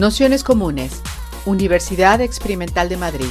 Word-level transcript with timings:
Nociones 0.00 0.44
Comunes, 0.44 1.02
Universidad 1.44 2.22
Experimental 2.22 2.88
de 2.88 2.96
Madrid. 2.96 3.26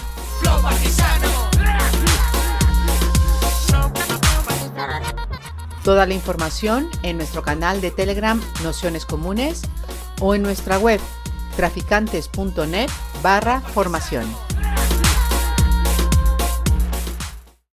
Toda 5.83 6.05
la 6.05 6.13
información 6.13 6.87
en 7.01 7.17
nuestro 7.17 7.41
canal 7.41 7.81
de 7.81 7.89
Telegram 7.89 8.39
Nociones 8.63 9.07
Comunes 9.07 9.63
o 10.21 10.35
en 10.35 10.43
nuestra 10.43 10.77
web 10.77 10.99
traficantes.net 11.55 12.89
barra 13.23 13.61
formación. 13.61 14.27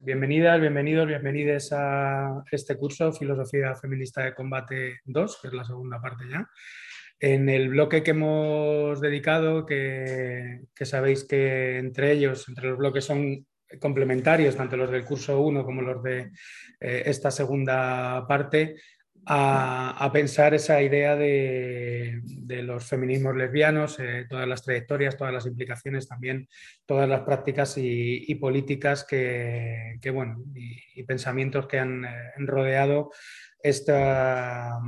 Bienvenidas, 0.01 0.61
bienvenidos, 0.61 1.07
bienvenidas 1.07 1.71
a 1.73 2.45
este 2.51 2.77
curso 2.77 3.11
Filosofía 3.13 3.75
Feminista 3.75 4.23
de 4.23 4.35
Combate 4.35 5.01
2, 5.07 5.39
que 5.41 5.49
es 5.49 5.55
la 5.55 5.65
segunda 5.65 5.99
parte 5.99 6.25
ya. 6.31 6.47
En 7.25 7.49
el 7.49 7.69
bloque 7.69 8.03
que 8.03 8.11
hemos 8.11 9.01
dedicado, 9.01 9.65
que, 9.65 10.63
sabéis 10.81 11.23
que 11.23 11.79
entre 11.79 12.11
ellos, 12.11 12.49
entre 12.49 12.71
los 12.71 12.77
bloques 12.77 13.05
son 13.05 13.47
complementarios, 13.81 14.57
tanto 14.57 14.77
los 14.77 14.91
del 14.91 15.05
curso 15.05 15.41
1 15.41 15.65
como 15.65 15.83
los 15.83 16.03
de 16.03 16.33
eh, 16.81 17.03
esta 17.07 17.31
segunda 17.31 18.27
parte, 18.27 18.75
a, 19.25 20.11
pensar 20.13 20.53
esa 20.55 20.83
idea 20.83 21.15
de, 21.15 22.23
los 22.65 22.85
feminismos 22.87 23.37
lesbianos, 23.37 24.01
eh, 24.01 24.27
todas 24.29 24.49
las 24.49 24.65
trayectorias, 24.65 25.17
todas 25.17 25.33
las 25.33 25.47
implicaciones, 25.47 26.09
también 26.09 26.49
todas 26.87 27.09
las 27.09 27.21
prácticas 27.21 27.75
y, 27.77 28.35
políticas 28.35 29.05
que, 29.05 29.97
bueno, 30.13 30.43
y, 30.57 31.05
pensamientos 31.05 31.69
que 31.69 31.79
han 31.79 32.05
eh, 32.05 32.09
rodeado 32.39 33.13
esta, 33.63 34.81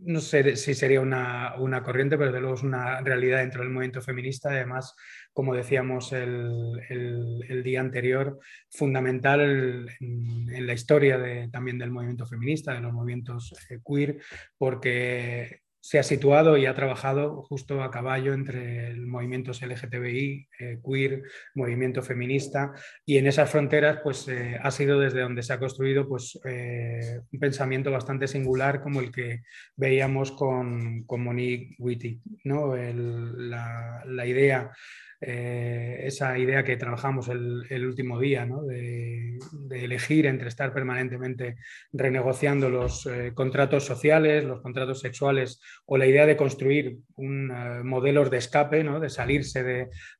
no 0.00 0.20
sé 0.20 0.56
si 0.56 0.74
sería 0.74 1.00
una, 1.00 1.82
corriente, 1.82 2.16
pero 2.16 2.32
de 2.32 2.40
luego 2.40 2.56
es 2.56 2.62
una 2.62 3.00
realidad 3.00 3.38
dentro 3.38 3.62
del 3.62 3.70
movimiento 3.70 4.00
feminista. 4.00 4.50
Además, 4.50 4.94
como 5.32 5.54
decíamos 5.54 6.12
el, 6.12 7.62
día 7.64 7.80
anterior, 7.80 8.38
fundamental 8.70 9.88
en, 10.00 10.66
la 10.66 10.72
historia 10.72 11.18
también 11.50 11.78
del 11.78 11.90
movimiento 11.90 12.26
feminista, 12.26 12.74
de 12.74 12.80
los 12.80 12.92
movimientos 12.92 13.54
eh, 13.70 13.78
queer, 13.84 14.18
porque 14.56 15.62
se 15.80 15.98
ha 15.98 16.02
situado 16.02 16.56
y 16.56 16.66
ha 16.66 16.74
trabajado 16.74 17.42
justo 17.42 17.82
a 17.82 17.90
caballo 17.90 18.34
entre 18.34 18.88
el 18.88 19.06
movimiento 19.06 19.52
LGTBI, 19.52 20.48
eh, 20.58 20.78
queer, 20.84 21.22
movimiento 21.54 22.02
feminista, 22.02 22.72
y 23.04 23.18
en 23.18 23.26
esas 23.26 23.50
fronteras 23.50 24.00
pues, 24.02 24.28
eh, 24.28 24.58
ha 24.62 24.70
sido 24.70 24.98
desde 24.98 25.20
donde 25.20 25.42
se 25.42 25.52
ha 25.52 25.58
construido 25.58 26.08
pues, 26.08 26.38
eh, 26.44 27.20
un 27.32 27.38
pensamiento 27.38 27.90
bastante 27.90 28.26
singular 28.26 28.80
como 28.80 29.00
el 29.00 29.12
que 29.12 29.42
veíamos 29.76 30.32
con, 30.32 31.04
con 31.04 31.22
Monique 31.22 31.76
Wittig, 31.78 32.20
¿no? 32.44 32.76
la, 32.76 34.26
idea 34.26 34.70
esa 35.20 36.38
idea 36.38 36.62
que 36.62 36.76
trabajamos 36.76 37.28
el, 37.28 37.86
último 37.86 38.20
día, 38.20 38.46
de, 38.66 39.38
elegir 39.70 40.26
entre 40.26 40.48
estar 40.48 40.72
permanentemente 40.72 41.56
renegociando 41.92 42.70
los 42.70 43.08
contratos 43.34 43.84
sociales, 43.84 44.44
los 44.44 44.60
contratos 44.60 45.00
sexuales 45.00 45.60
o 45.86 45.96
la 45.96 46.06
idea 46.06 46.26
de 46.26 46.36
construir 46.36 46.98
un, 47.16 47.50
uh, 47.50 47.84
modelos 47.84 48.30
de 48.30 48.38
escape, 48.38 48.84
¿no? 48.84 49.00
de 49.00 49.10
salirse 49.10 49.62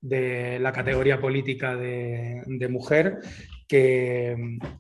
de, 0.01 0.59
la 0.61 0.73
categoría 0.73 1.21
política 1.21 1.77
de, 1.77 2.69
mujer, 2.69 3.19
que, 3.69 4.37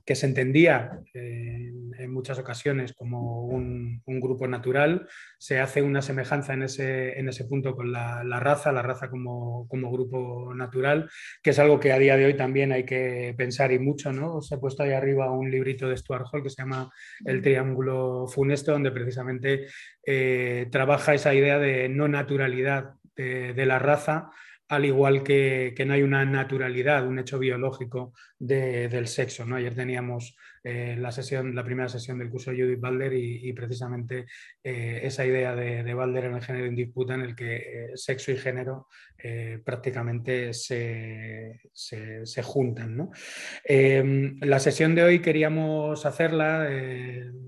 se 0.06 0.26
entendía 0.26 1.00
eh, 1.14 1.72
en 1.98 2.12
muchas 2.12 2.38
ocasiones 2.38 2.94
como 2.94 3.44
un, 3.44 4.02
grupo 4.06 4.48
natural, 4.48 5.06
se 5.38 5.60
hace 5.60 5.82
una 5.82 6.02
semejanza 6.02 6.54
en 6.54 6.62
ese, 6.62 7.18
en 7.18 7.28
ese 7.28 7.44
punto 7.44 7.76
con 7.76 7.92
la, 7.92 8.22
raza, 8.40 8.72
la 8.72 8.82
raza 8.82 9.10
como, 9.10 9.68
como, 9.68 9.92
grupo 9.92 10.52
natural, 10.54 11.08
que 11.42 11.50
es 11.50 11.58
algo 11.58 11.78
que 11.78 11.92
a 11.92 11.98
día 11.98 12.16
de 12.16 12.26
hoy 12.26 12.34
también 12.34 12.72
hay 12.72 12.84
que 12.84 13.34
pensar 13.36 13.70
y 13.70 13.78
mucho. 13.78 14.12
¿no? 14.12 14.40
Se 14.40 14.54
ha 14.56 14.58
puesto 14.58 14.82
ahí 14.82 14.92
arriba 14.92 15.30
un 15.30 15.50
librito 15.50 15.88
de 15.88 15.96
Stuart 15.96 16.26
Hall 16.32 16.42
que 16.42 16.50
se 16.50 16.62
llama 16.62 16.90
El 17.24 17.42
Triángulo 17.42 18.26
Funesto, 18.26 18.72
donde 18.72 18.90
precisamente 18.90 19.66
eh, 20.04 20.66
trabaja 20.72 21.14
esa 21.14 21.34
idea 21.34 21.58
de 21.58 21.88
no 21.88 22.08
naturalidad 22.08 22.94
de, 23.18 23.66
la 23.66 23.78
raza, 23.78 24.30
al 24.68 24.84
igual 24.84 25.22
que, 25.22 25.74
no 25.86 25.94
hay 25.94 26.02
una 26.02 26.24
naturalidad, 26.24 27.06
un 27.06 27.18
hecho 27.18 27.38
biológico 27.38 28.12
del 28.38 29.08
sexo. 29.08 29.44
¿no? 29.44 29.56
Ayer 29.56 29.74
teníamos 29.74 30.36
eh, 30.64 30.96
la, 30.98 31.12
sesión, 31.12 31.54
la 31.54 31.64
primera 31.64 31.88
sesión 31.88 32.18
del 32.18 32.30
curso 32.30 32.50
de 32.50 32.62
Judith 32.62 32.80
Balder 32.80 33.12
y, 33.14 33.52
precisamente 33.52 34.26
eh, 34.62 35.00
esa 35.02 35.24
idea 35.24 35.54
de, 35.54 35.82
de, 35.82 35.90
en 35.90 36.34
el 36.34 36.42
género 36.42 36.66
en 36.66 36.76
disputa 36.76 37.14
en 37.14 37.22
el 37.22 37.34
que 37.34 37.56
eh, 37.56 37.90
sexo 37.94 38.32
y 38.32 38.36
género 38.36 38.88
prácticamente 39.64 40.54
se, 40.54 41.60
se, 41.72 42.42
juntan. 42.44 42.96
¿no? 42.96 43.10
la 43.66 44.60
sesión 44.60 44.94
de 44.94 45.02
hoy 45.02 45.18
queríamos 45.18 46.06
hacerla 46.06 46.68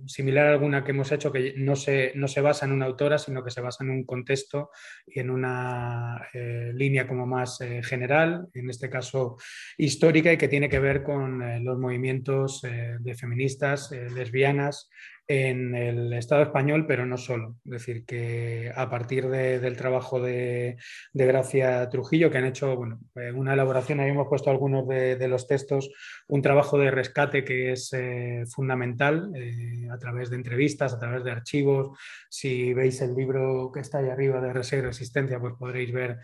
similar 0.05 0.49
a 0.49 0.51
alguna 0.51 0.83
que 0.83 0.91
hemos 0.91 1.13
hecho 1.13 1.31
que 1.31 1.55
no 1.57 1.77
se, 1.77 2.11
no 2.17 2.27
se 2.27 2.41
basa 2.41 2.67
en 2.67 2.73
una 2.73 2.87
autora, 2.87 3.19
sino 3.19 3.45
que 3.45 3.53
se 3.53 3.61
basa 3.61 3.85
en 3.85 3.91
un 3.91 4.05
contexto 4.05 4.71
y 5.07 5.21
en 5.21 5.31
una 5.31 6.29
línea 6.75 7.07
como 7.07 7.25
más 7.25 7.61
general, 7.85 8.49
en 8.53 8.69
este 8.69 8.91
caso 8.91 9.37
histórica 9.79 10.33
y 10.33 10.39
que 10.39 10.49
tiene 10.49 10.69
que 10.69 10.81
ver 10.81 11.05
con 11.05 11.65
los 11.65 11.79
movimientos 11.79 12.63
de 13.03 13.15
feministas, 13.15 13.93
eh, 13.93 14.09
lesbianas, 14.11 14.89
en 15.31 15.77
el 15.77 16.13
Estado 16.13 16.43
español, 16.43 16.87
pero 16.89 17.07
no 17.07 17.17
solo. 17.17 17.55
Es 17.65 17.71
decir, 17.71 18.05
que 18.05 18.73
a 18.75 18.91
partir 18.91 19.29
del 19.29 19.77
trabajo 19.77 20.21
de, 20.21 20.77
Gracia 21.15 21.89
Trujillo, 21.89 22.33
que 22.33 22.39
han 22.39 22.47
hecho 22.47 22.75
bueno, 22.75 22.99
eh, 23.15 23.31
una 23.31 23.53
elaboración, 23.55 24.01
ahí 24.01 24.11
hemos 24.11 24.27
puesto 24.27 24.51
algunos 24.51 24.89
de, 24.89 25.29
los 25.29 25.47
textos, 25.47 25.93
un 26.27 26.43
trabajo 26.43 26.79
de 26.79 26.91
rescate 26.91 27.45
que 27.45 27.71
es 27.71 27.93
eh, 27.93 28.43
fundamental 28.53 29.31
eh, 29.37 29.87
a 29.93 29.99
través 29.99 30.31
de 30.31 30.37
entrevistas, 30.37 30.95
a 30.95 30.99
través 30.99 31.23
de 31.23 31.31
archivos. 31.31 31.97
Si 32.29 32.75
veis 32.75 33.01
el 33.01 33.15
libro 33.15 33.71
que 33.73 33.81
está 33.81 33.99
ahí 33.99 34.09
arriba 34.09 34.41
de 34.41 34.53
Reserva 34.53 34.83
y 34.83 34.87
Resistencia, 34.89 35.39
pues 35.39 35.55
podréis 35.57 35.93
ver 35.93 36.19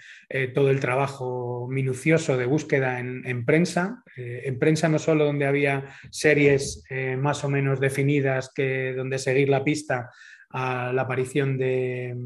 todo 0.52 0.70
el 0.70 0.80
trabajo 0.80 1.68
minucioso 1.70 2.36
de 2.36 2.46
búsqueda 2.46 2.98
en 2.98 3.44
prensa. 3.44 4.02
en 4.16 4.58
prensa 4.58 4.88
no 4.88 4.98
solo 4.98 5.24
donde 5.24 5.46
había 5.46 5.84
series 6.10 6.84
más 7.18 7.44
o 7.44 7.48
menos 7.48 7.80
definidas 7.80 8.50
que 8.54 8.95
donde 8.96 9.18
seguir 9.18 9.48
la 9.48 9.62
pista 9.62 10.10
a 10.58 10.90
la 10.90 11.02
aparición 11.02 11.58
de, 11.58 12.16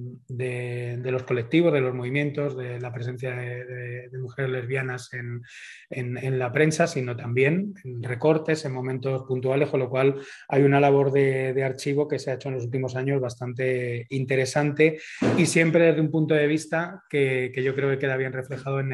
los 1.05 1.25
colectivos, 1.25 1.73
de 1.73 1.81
los 1.81 1.93
movimientos, 1.93 2.57
de 2.57 2.79
la 2.79 2.93
presencia 2.93 3.35
de, 3.35 4.09
mujeres 4.21 4.53
lesbianas 4.53 5.11
en, 5.13 6.39
la 6.39 6.53
prensa, 6.53 6.87
sino 6.87 7.17
también 7.17 7.75
en 7.83 8.05
recortes, 8.05 8.65
en 8.65 8.73
momentos 8.73 9.25
puntuales, 9.27 9.69
con 9.69 9.81
lo 9.81 9.91
cual 9.91 10.21
hay 10.49 10.63
una 10.63 10.79
labor 10.79 11.11
de, 11.11 11.61
archivo 11.65 12.07
que 12.07 12.21
se 12.21 12.31
ha 12.31 12.35
hecho 12.35 12.51
en 12.51 12.55
los 12.55 12.65
últimos 12.67 12.95
años 12.95 13.21
bastante 13.21 14.07
interesante 14.11 15.01
y 15.37 15.47
siempre 15.47 15.87
desde 15.87 16.01
un 16.01 16.13
punto 16.13 16.35
de 16.35 16.47
vista 16.47 17.03
que, 17.11 17.51
yo 17.57 17.75
creo 17.75 17.91
que 17.91 17.99
queda 17.99 18.17
bien 18.17 18.33
reflejado 18.33 18.79
en, 18.79 18.91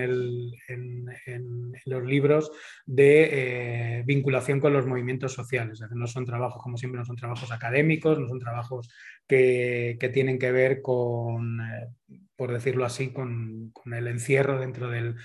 los 1.84 2.04
libros 2.04 2.50
de 2.86 3.28
eh, 3.32 4.02
vinculación 4.06 4.60
con 4.60 4.72
los 4.72 4.86
movimientos 4.86 5.34
sociales. 5.34 5.82
no 5.90 6.06
son 6.06 6.24
trabajos, 6.24 6.62
como 6.62 6.78
siempre, 6.78 6.98
no 6.98 7.04
son 7.04 7.16
trabajos 7.16 7.52
académicos, 7.52 8.18
no 8.18 8.28
son 8.28 8.40
trabajos 8.40 8.88
que, 9.26 10.10
tienen 10.12 10.38
que 10.38 10.52
ver 10.52 10.82
con, 10.82 11.60
eh, 11.60 11.88
por 12.36 12.52
decirlo 12.52 12.84
así, 12.84 13.12
con, 13.12 13.72
el 13.92 14.08
encierro 14.08 14.58
dentro 14.58 14.90
del, 14.90 15.16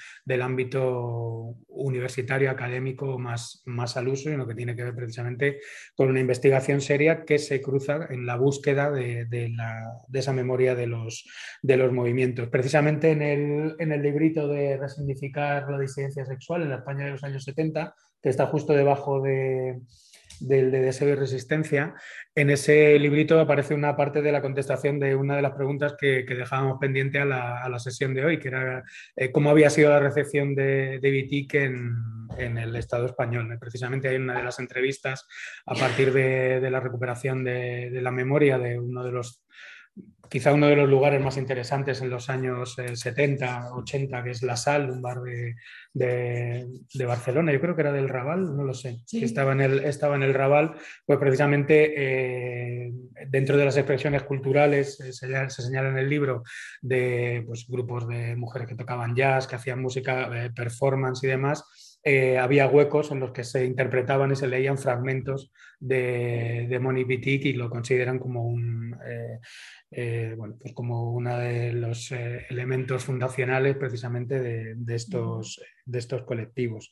ámbito 0.42 1.56
universitario, 1.68 2.50
académico 2.50 3.20
más, 3.20 3.62
más 3.66 3.98
al 3.98 4.08
uso, 4.08 4.30
y 4.30 4.38
lo 4.38 4.48
que 4.48 4.56
tiene 4.56 4.76
que 4.76 4.84
ver 4.84 4.96
precisamente 4.96 5.60
con 5.96 6.10
una 6.10 6.20
investigación 6.20 6.82
seria 6.82 7.26
que 7.26 7.38
se 7.38 7.62
cruza 7.62 8.08
en 8.10 8.26
la 8.26 8.38
búsqueda 8.38 8.92
de, 8.92 9.28
esa 10.14 10.34
memoria 10.34 10.76
de 10.76 10.88
los, 10.88 11.28
de 11.62 11.78
los 11.78 11.92
movimientos. 11.92 12.50
Precisamente 12.50 13.12
en 13.12 13.22
el, 13.22 13.76
en 13.80 13.92
el 13.92 14.02
librito 14.02 14.48
de 14.48 14.78
resignificar 14.78 15.70
la 15.70 15.80
disidencia 15.80 16.26
sexual 16.26 16.64
en 16.64 16.70
la 16.70 16.78
España 16.78 17.06
de 17.06 17.12
los 17.12 17.24
años 17.24 17.44
70, 17.44 17.94
que 18.22 18.30
está 18.30 18.48
justo 18.48 18.74
debajo 18.74 19.22
de 19.22 19.80
del 20.48 20.72
de 20.72 20.82
deseo 20.82 21.10
y 21.10 21.16
resistencia, 21.16 21.96
en 22.34 22.50
ese 22.50 22.98
librito 22.98 23.40
aparece 23.40 23.74
una 23.74 23.96
parte 23.96 24.22
de 24.22 24.32
la 24.32 24.42
contestación 24.42 25.00
de 25.00 25.16
una 25.16 25.36
de 25.36 25.42
las 25.42 25.52
preguntas 25.52 25.96
que, 26.00 26.24
dejábamos 26.24 26.80
pendiente 26.80 27.20
a 27.20 27.26
la, 27.26 27.80
sesión 27.80 28.14
de 28.14 28.26
hoy, 28.26 28.40
que 28.40 28.48
era 28.48 28.84
eh, 29.16 29.32
cómo 29.32 29.50
había 29.50 29.70
sido 29.70 29.90
la 29.90 30.00
recepción 30.00 30.56
de, 30.56 31.00
de 31.00 31.48
en, 32.38 32.58
el 32.58 32.76
Estado 32.76 33.06
español. 33.06 33.58
Precisamente 33.60 34.08
hay 34.08 34.16
una 34.16 34.38
de 34.38 34.44
las 34.44 34.60
entrevistas 34.60 35.28
a 35.66 35.76
partir 35.76 36.14
de, 36.14 36.70
la 36.70 36.80
recuperación 36.80 37.44
de, 37.44 37.90
la 38.02 38.12
memoria 38.12 38.58
de 38.58 38.80
uno 38.80 39.04
de 39.04 39.12
los 39.12 39.41
quizá 40.32 40.54
uno 40.54 40.68
de 40.68 40.78
los 40.78 40.90
lugares 40.90 41.22
más 41.22 41.36
interesantes 41.36 42.02
en 42.02 42.10
los 42.10 42.30
años 42.30 42.78
70, 42.94 43.46
eh, 43.46 43.70
80, 43.74 44.24
que 44.24 44.30
es 44.30 44.42
La 44.44 44.56
Sal, 44.56 44.90
un 44.90 45.02
bar 45.02 45.20
de, 45.20 45.58
de, 45.94 47.06
Barcelona, 47.06 47.52
yo 47.52 47.60
creo 47.60 47.76
que 47.76 47.82
era 47.82 47.92
del 47.92 48.08
Raval, 48.08 48.56
no 48.56 48.64
lo 48.64 48.74
sé, 48.74 49.00
que 49.10 49.26
estaba 49.26 49.52
en 49.52 49.60
el, 49.60 49.80
estaba 49.80 50.16
en 50.16 50.24
el 50.24 50.34
Raval, 50.34 50.76
pues 51.06 51.20
precisamente 51.20 51.94
eh, 51.98 52.94
dentro 53.28 53.58
de 53.58 53.66
las 53.66 53.76
expresiones 53.76 54.24
culturales 54.24 55.02
eh, 55.02 55.12
se, 55.12 55.50
señala 55.50 55.90
en 55.90 55.98
el 55.98 56.10
libro 56.10 56.44
de 56.82 57.44
pues, 57.46 57.68
grupos 57.68 58.08
de 58.08 58.38
mujeres 58.38 58.70
que 58.70 58.76
tocaban 58.76 59.14
jazz, 59.14 59.48
que 59.48 59.58
hacían 59.58 59.82
música, 59.82 60.30
performance 60.56 61.26
y 61.26 61.28
demás 61.28 61.91
eh, 62.04 62.38
había 62.38 62.68
huecos 62.68 63.12
en 63.12 63.20
los 63.20 63.32
que 63.32 63.44
se 63.44 63.64
interpretaban 63.64 64.32
y 64.32 64.36
se 64.36 64.48
leían 64.48 64.78
fragmentos 64.78 65.52
de, 65.80 66.66
de 66.68 66.80
Moni 66.80 67.06
y 67.08 67.54
lo 67.54 67.70
consideran 67.70 68.18
como 68.18 68.44
un, 68.44 68.98
eh, 69.06 69.40
eh, 69.92 70.34
bueno, 70.36 70.56
pues 70.60 70.74
como 70.74 71.12
uno 71.14 71.38
de 71.38 71.74
los 71.74 72.12
elementos 72.12 73.04
fundacionales 73.04 73.78
precisamente 73.78 74.40
de, 74.40 74.96
estos, 74.96 75.62
de 75.86 76.00
estos 76.00 76.24
colectivos. 76.24 76.90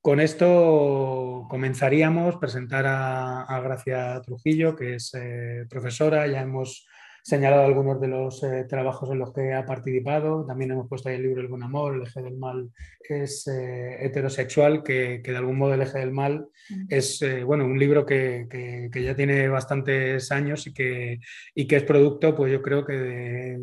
con 0.00 0.20
esto 0.20 1.46
comenzaríamos 1.48 2.36
a 2.36 2.40
presentar 2.40 2.86
a, 2.86 3.42
a 3.42 3.60
Gracia 3.60 4.20
Trujillo, 4.24 4.76
que 4.76 4.94
es 4.94 5.12
profesora, 5.68 6.26
ya 6.28 6.42
hemos 6.42 6.86
señalado 7.24 7.64
algunos 7.64 7.98
de 8.02 8.08
los 8.08 8.42
eh, 8.42 8.66
trabajos 8.68 9.10
en 9.10 9.18
los 9.18 9.32
que 9.32 9.54
ha 9.54 9.64
participado. 9.64 10.44
También 10.44 10.72
hemos 10.72 10.88
puesto 10.88 11.08
ahí 11.08 11.14
el 11.14 11.22
libro 11.22 11.40
El 11.40 11.48
buen 11.48 11.62
amor, 11.62 11.94
el 11.94 12.02
eje 12.02 12.20
del 12.20 12.36
mal 12.36 12.70
es 13.00 13.48
eh, 13.48 13.96
heterosexual, 14.04 14.82
que, 14.82 15.22
de 15.24 15.36
algún 15.36 15.56
modo 15.56 15.72
el 15.72 15.80
eje 15.80 16.00
del 16.00 16.12
mal 16.12 16.46
es 16.90 17.22
eh, 17.22 17.42
bueno, 17.42 17.64
un 17.64 17.78
libro 17.78 18.04
que, 18.04 18.46
ya 18.92 19.16
tiene 19.16 19.48
bastantes 19.48 20.30
años 20.32 20.66
y 20.66 20.74
que, 20.74 21.18
y 21.54 21.66
que 21.66 21.76
es 21.76 21.84
producto, 21.84 22.34
pues 22.34 22.52
yo 22.52 22.60
creo 22.60 22.84
que 22.84 23.58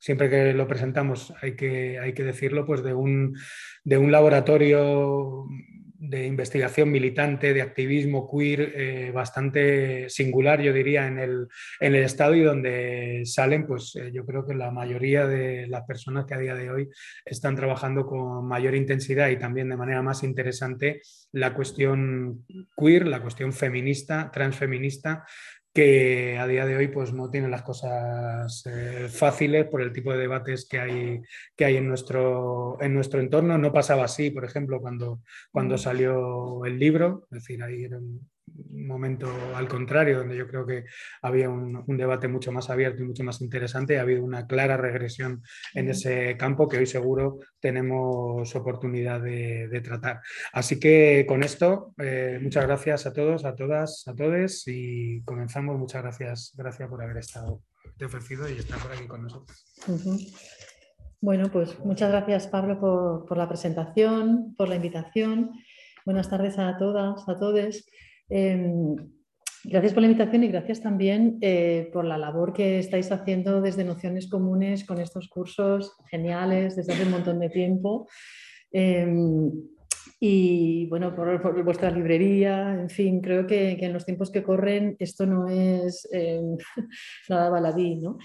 siempre 0.00 0.28
que 0.28 0.52
lo 0.52 0.66
presentamos 0.66 1.32
hay 1.40 1.54
que, 1.54 2.00
hay 2.00 2.14
que 2.14 2.24
decirlo, 2.24 2.66
pues 2.66 2.82
de 2.82 2.94
un, 2.94 3.36
de 3.84 3.96
un 3.96 4.10
laboratorio 4.10 5.46
de 5.98 6.26
investigación 6.26 6.90
militante, 6.92 7.52
de 7.52 7.60
activismo 7.60 8.30
queer 8.30 8.72
eh, 8.74 9.10
bastante 9.12 10.08
singular, 10.08 10.60
yo 10.60 10.72
diría, 10.72 11.06
en 11.08 11.18
el, 11.18 11.48
en 11.80 11.94
el, 11.94 12.04
Estado 12.04 12.36
y 12.36 12.42
donde 12.42 13.22
salen, 13.24 13.66
pues 13.66 13.96
eh, 13.96 14.10
yo 14.12 14.24
creo 14.24 14.46
que 14.46 14.54
la 14.54 14.70
mayoría 14.70 15.26
de 15.26 15.66
las 15.66 15.82
personas 15.84 16.24
que 16.24 16.34
a 16.34 16.38
día 16.38 16.54
de 16.54 16.70
hoy 16.70 16.88
están 17.24 17.56
trabajando 17.56 18.06
con 18.06 18.46
mayor 18.46 18.76
intensidad 18.76 19.28
y 19.28 19.38
también 19.38 19.68
de 19.68 19.76
manera 19.76 20.00
más 20.00 20.22
interesante 20.22 21.02
la 21.32 21.52
cuestión 21.52 22.46
queer, 22.76 23.08
la 23.08 23.20
cuestión 23.20 23.52
feminista, 23.52 24.30
transfeminista, 24.32 25.24
que 25.78 26.36
a 26.36 26.48
día 26.48 26.66
de 26.66 26.74
hoy 26.74 26.88
pues, 26.88 27.12
no 27.12 27.30
tienen 27.30 27.52
las 27.52 27.62
cosas 27.62 28.66
eh, 28.66 29.06
fáciles 29.08 29.64
por 29.66 29.80
el 29.80 29.92
tipo 29.92 30.10
de 30.10 30.18
debates 30.18 30.66
que 30.68 30.80
hay, 30.80 31.22
que 31.54 31.64
hay 31.64 31.76
en, 31.76 31.86
nuestro, 31.86 32.78
en 32.80 32.94
nuestro 32.94 33.20
entorno. 33.20 33.56
No 33.58 33.72
pasaba 33.72 34.02
así, 34.02 34.32
por 34.32 34.44
ejemplo, 34.44 34.80
cuando, 34.80 35.20
cuando 35.52 35.78
salió 35.78 36.64
el 36.64 36.80
libro, 36.80 37.28
es 37.30 37.44
decir, 37.44 37.62
ahí 37.62 37.86
momento 38.70 39.30
al 39.54 39.68
contrario, 39.68 40.18
donde 40.18 40.36
yo 40.36 40.46
creo 40.46 40.66
que 40.66 40.84
había 41.22 41.48
un, 41.48 41.84
debate 41.96 42.28
mucho 42.28 42.52
más 42.52 42.70
abierto 42.70 43.02
y 43.02 43.06
mucho 43.06 43.24
más 43.24 43.40
interesante 43.40 43.94
y 43.94 43.96
ha 43.96 44.02
habido 44.02 44.22
una 44.22 44.46
clara 44.46 44.76
regresión 44.76 45.42
en 45.74 45.88
ese 45.88 46.36
campo 46.36 46.68
que 46.68 46.78
hoy 46.78 46.86
seguro 46.86 47.38
tenemos 47.60 48.54
oportunidad 48.54 49.20
de, 49.20 49.80
tratar. 49.84 50.20
Así 50.52 50.80
que 50.80 51.24
con 51.28 51.42
esto, 51.42 51.94
eh, 51.98 52.38
muchas 52.42 52.66
gracias 52.66 53.06
a 53.06 53.12
todos, 53.12 53.44
a 53.44 53.54
todas, 53.54 54.06
a 54.08 54.14
todos 54.14 54.64
y 54.66 55.22
comenzamos. 55.22 55.78
Muchas 55.78 56.02
gracias, 56.02 56.52
gracias 56.56 56.88
por 56.88 57.02
haber 57.02 57.18
estado 57.18 57.62
te 57.98 58.04
ofrecido 58.04 58.48
y 58.48 58.52
estar 58.52 58.78
por 58.78 58.92
aquí 58.92 59.06
con 59.06 59.22
nosotros. 59.24 59.64
Bueno, 61.20 61.50
pues 61.50 61.78
muchas 61.80 62.10
gracias 62.10 62.46
Pablo 62.46 62.78
por, 63.26 63.36
la 63.36 63.48
presentación, 63.48 64.54
por 64.56 64.68
la 64.68 64.76
invitación. 64.76 65.50
Buenas 66.06 66.30
tardes 66.30 66.58
a 66.58 66.78
todas, 66.78 67.28
a 67.28 67.38
todos. 67.38 67.84
Em, 68.28 68.96
gracias 69.64 69.92
por 69.92 70.02
la 70.02 70.08
invitación 70.08 70.44
y 70.44 70.48
gracias 70.48 70.80
también 70.80 71.38
eh, 71.40 71.90
por 71.92 72.04
la 72.04 72.18
labor 72.18 72.52
que 72.52 72.78
estáis 72.78 73.10
haciendo 73.10 73.60
desde 73.60 73.84
Nociones 73.84 74.28
Comunes 74.28 74.84
con 74.84 75.00
estos 75.00 75.28
cursos 75.28 75.96
geniales 76.10 76.76
desde 76.76 76.92
hace 76.92 77.04
un 77.04 77.10
montón 77.10 77.40
de 77.40 77.50
tiempo. 77.50 78.08
Em, 78.70 79.50
y 80.20 80.86
bueno, 80.86 81.14
por, 81.14 81.62
vuestra 81.62 81.90
librería, 81.90 82.74
en 82.74 82.90
fin, 82.90 83.20
creo 83.20 83.46
que, 83.46 83.72
en 83.72 83.92
los 83.92 84.04
tiempos 84.04 84.32
que 84.32 84.42
corren 84.42 84.96
esto 84.98 85.26
no 85.26 85.48
es 85.48 86.08
em, 86.12 86.56
nada 87.28 87.50
baladí. 87.50 87.96
¿no? 87.96 88.18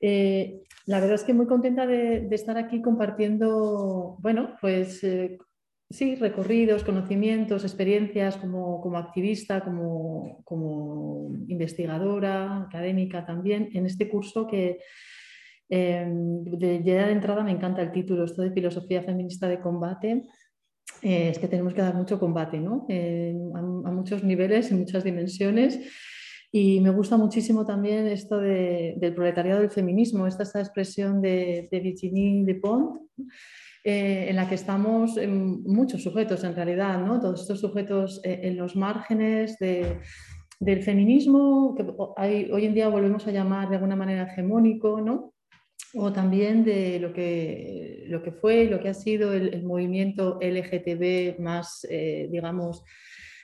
Eh, 0.00 0.60
la 0.86 1.00
verdad 1.00 1.14
es 1.14 1.24
que 1.24 1.34
muy 1.34 1.46
contenta 1.46 1.86
de, 1.86 2.28
estar 2.30 2.58
aquí 2.58 2.82
compartiendo, 2.82 4.16
bueno, 4.20 4.56
pues 4.60 5.02
eh, 5.04 5.38
sí, 5.90 6.14
recorridos, 6.16 6.84
conocimientos, 6.84 7.64
experiencias 7.64 8.36
como, 8.36 8.96
activista, 8.96 9.62
como, 9.64 11.32
investigadora, 11.48 12.62
académica 12.62 13.24
también, 13.24 13.70
en 13.72 13.86
este 13.86 14.08
curso 14.08 14.46
que 14.46 14.78
em, 15.70 16.44
de, 16.44 16.82
ya 16.82 17.06
de 17.06 17.12
entrada 17.12 17.42
me 17.42 17.52
encanta 17.52 17.82
el 17.82 17.92
título, 17.92 18.24
esto 18.24 18.42
de 18.42 18.52
filosofía 18.52 19.02
feminista 19.02 19.48
de 19.48 19.60
combate. 19.60 20.24
Eh, 21.02 21.28
es 21.30 21.38
que 21.38 21.48
tenemos 21.48 21.74
que 21.74 21.82
dar 21.82 21.94
mucho 21.94 22.18
combate, 22.18 22.58
¿no? 22.58 22.86
Eh, 22.88 23.34
a, 23.54 23.90
muchos 23.90 24.24
niveles, 24.24 24.70
en 24.70 24.80
muchas 24.80 25.04
dimensiones. 25.04 25.78
Y 26.50 26.80
me 26.80 26.90
gusta 26.90 27.18
muchísimo 27.18 27.66
también 27.66 28.06
esto 28.06 28.38
del 28.38 29.14
proletariado 29.14 29.60
del 29.60 29.70
feminismo, 29.70 30.26
esta, 30.26 30.44
esta 30.44 30.60
expresión 30.60 31.20
de, 31.20 31.68
de 31.70 31.80
Virginie 31.80 32.42
eh, 33.88 34.28
en 34.28 34.36
la 34.36 34.46
que 34.46 34.54
estamos 34.54 35.18
muchos 35.26 36.02
sujetos 36.02 36.44
en 36.44 36.54
realidad, 36.54 36.98
¿no? 36.98 37.18
todos 37.20 37.40
estos 37.40 37.60
sujetos 37.60 38.20
eh, 38.22 38.40
en 38.42 38.58
los 38.58 38.76
márgenes 38.76 39.56
del 39.58 40.82
feminismo, 40.82 41.74
que 41.74 41.86
hoy 42.52 42.66
en 42.66 42.74
día 42.74 42.88
volvemos 42.88 43.26
a 43.26 43.30
llamar 43.30 43.70
de 43.70 43.76
alguna 43.76 43.96
manera 43.96 44.24
hegemónico, 44.24 45.00
¿no? 45.00 45.32
o 45.94 46.12
también 46.12 46.64
de 46.64 47.00
lo 47.00 47.14
que, 47.14 48.04
lo 48.08 48.22
que 48.22 48.32
fue, 48.32 48.66
lo 48.66 48.78
que 48.78 48.90
ha 48.90 48.94
sido 48.94 49.32
el, 49.32 49.62
movimiento 49.62 50.38
LGTB 50.42 51.40
más, 51.40 51.86
eh, 51.88 52.28
digamos, 52.30 52.84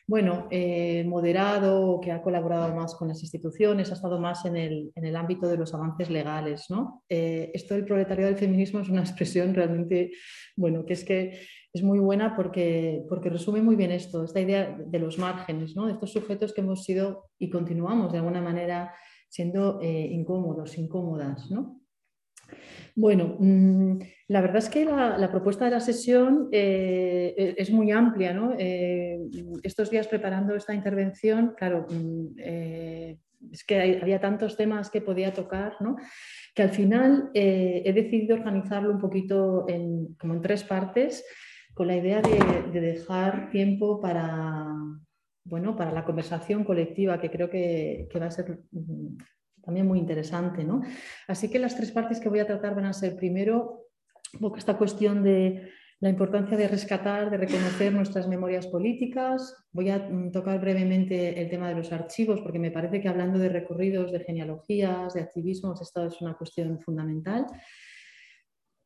bueno, 0.06 0.48
eh, 0.50 1.04
moderado, 1.06 1.98
que 2.00 2.12
ha 2.12 2.20
colaborado 2.20 2.74
más 2.74 2.94
con 2.94 3.08
las 3.08 3.22
instituciones, 3.22 3.90
ha 3.90 3.94
estado 3.94 4.20
más 4.20 4.44
en 4.44 4.56
el, 4.56 5.16
ámbito 5.16 5.48
de 5.48 5.56
los 5.56 5.72
avances 5.72 6.10
legales. 6.10 6.66
¿no? 6.68 7.02
Eh, 7.08 7.50
esto 7.54 7.74
del 7.74 7.86
proletariado 7.86 8.30
del 8.30 8.38
feminismo 8.38 8.80
es 8.80 8.88
una 8.88 9.00
expresión 9.02 9.54
realmente, 9.54 10.12
bueno, 10.56 10.84
que 10.84 10.92
es 10.92 11.04
que 11.04 11.40
es 11.72 11.82
muy 11.82 11.98
buena 11.98 12.36
porque, 12.36 13.02
porque 13.08 13.30
resume 13.30 13.62
muy 13.62 13.76
bien 13.76 13.90
esto, 13.90 14.24
esta 14.24 14.40
idea 14.40 14.78
de 14.78 14.98
los 14.98 15.18
márgenes, 15.18 15.74
¿no? 15.74 15.86
de 15.86 15.92
estos 15.92 16.12
sujetos 16.12 16.52
que 16.52 16.60
hemos 16.60 16.84
sido 16.84 17.30
y 17.38 17.50
continuamos 17.50 18.12
de 18.12 18.18
alguna 18.18 18.40
manera 18.40 18.94
siendo 19.28 19.80
eh, 19.80 20.08
incómodos, 20.12 20.78
incómodas. 20.78 21.50
¿no? 21.50 21.80
Bueno, 22.96 23.36
mm, 23.40 23.98
la 24.28 24.40
verdad 24.40 24.58
es 24.58 24.68
que 24.68 24.84
la, 24.84 25.28
propuesta 25.30 25.64
de 25.64 25.72
la 25.72 25.80
sesión 25.80 26.48
eh, 26.52 27.34
e, 27.36 27.54
es 27.56 27.70
muy 27.70 27.90
amplia. 27.90 28.32
¿no? 28.32 28.54
Eh, 28.56 29.18
estos 29.62 29.90
días 29.90 30.06
preparando 30.06 30.54
esta 30.54 30.74
intervención, 30.74 31.54
claro, 31.56 31.86
mm, 31.90 32.26
eh, 32.38 33.18
es 33.50 33.64
que 33.64 33.98
había 34.00 34.20
tantos 34.20 34.56
temas 34.56 34.90
que 34.90 35.00
podía 35.00 35.32
tocar, 35.32 35.76
¿no? 35.80 35.96
que 36.54 36.62
al 36.62 36.70
final 36.70 37.30
he 37.34 37.92
decidido 37.92 38.36
organizarlo 38.36 38.92
un 38.92 39.00
poquito 39.00 39.66
en, 39.68 40.14
como 40.14 40.34
en 40.34 40.40
tres 40.40 40.62
partes, 40.62 41.24
con 41.74 41.88
la 41.88 41.96
idea 41.96 42.22
de, 42.22 42.80
dejar 42.80 43.50
tiempo 43.50 44.00
para, 44.00 44.66
bueno, 45.44 45.76
para 45.76 45.90
la 45.90 46.04
conversación 46.04 46.62
colectiva, 46.62 47.20
que 47.20 47.30
creo 47.30 47.50
que, 47.50 48.06
que 48.08 48.18
va 48.20 48.26
a 48.26 48.30
ser 48.30 48.60
mm, 48.70 49.16
también 49.64 49.87
muy 49.87 49.99
interesante. 49.99 50.64
¿no? 50.64 50.83
Así 51.26 51.50
que 51.50 51.59
las 51.59 51.76
tres 51.76 51.90
partes 51.90 52.21
que 52.21 52.28
voy 52.28 52.40
a 52.40 52.47
tratar 52.47 52.75
van 52.75 52.87
a 52.87 52.92
ser 52.92 53.16
primero 53.16 53.80
esta 54.56 54.76
cuestión 54.76 55.23
de 55.23 55.71
la 56.00 56.11
importancia 56.11 56.56
de 56.56 56.68
rescatar, 56.68 57.30
de 57.30 57.38
reconocer 57.38 57.92
nuestras 57.92 58.28
memorias 58.28 58.66
políticas. 58.66 59.54
Voy 59.73 59.90
a 59.90 59.99
mm, 59.99 60.33
tocar 60.33 60.61
brevemente 60.61 61.40
el 61.40 61.49
tema 61.49 61.68
de 61.68 61.76
los 61.76 61.92
archivos, 61.92 62.40
porque 62.40 62.59
me 62.59 62.71
parece 62.71 63.00
que 63.00 63.09
hablando 63.09 63.38
de 63.38 63.49
recorridos, 63.49 64.12
de 64.12 64.21
genealogías, 64.21 65.14
de 65.14 65.23
activismos, 65.23 65.80
esto 65.80 66.04
es 66.04 66.21
una 66.21 66.35
cuestión 66.35 66.78
fundamental. 66.80 67.47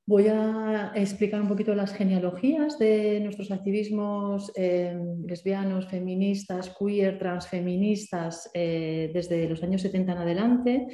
Voy 0.09 0.27
a 0.29 0.91
explicar 0.95 1.39
un 1.43 1.49
poquito 1.49 1.75
las 1.75 1.93
genealogías 1.93 2.79
de 2.79 3.21
nuestros 3.21 3.51
activismos 3.51 4.51
eh, 4.57 4.99
lesbianos, 5.27 5.87
feministas, 5.87 6.75
queer, 6.81 7.19
transfeministas 7.19 8.51
eh, 8.55 9.11
desde 9.13 9.47
los 9.47 9.63
años 9.63 9.83
70 9.83 10.13
en 10.13 10.19
adelante, 10.19 10.87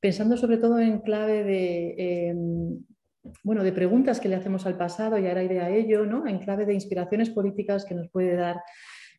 pensando 0.00 0.36
sobre 0.36 0.58
todo 0.58 0.78
en 0.78 1.00
clave 1.00 1.42
de, 1.42 1.94
eh, 1.98 2.34
bueno, 3.42 3.64
de 3.64 3.72
preguntas 3.72 4.20
que 4.20 4.28
le 4.28 4.36
hacemos 4.36 4.64
al 4.64 4.78
pasado 4.78 5.18
y 5.18 5.26
ahora 5.26 5.42
iré 5.42 5.58
a 5.58 5.68
ello, 5.68 6.06
¿no? 6.06 6.28
en 6.28 6.38
clave 6.38 6.64
de 6.64 6.74
inspiraciones 6.74 7.30
políticas 7.30 7.84
que 7.84 7.96
nos 7.96 8.10
puede 8.10 8.36
dar 8.36 8.60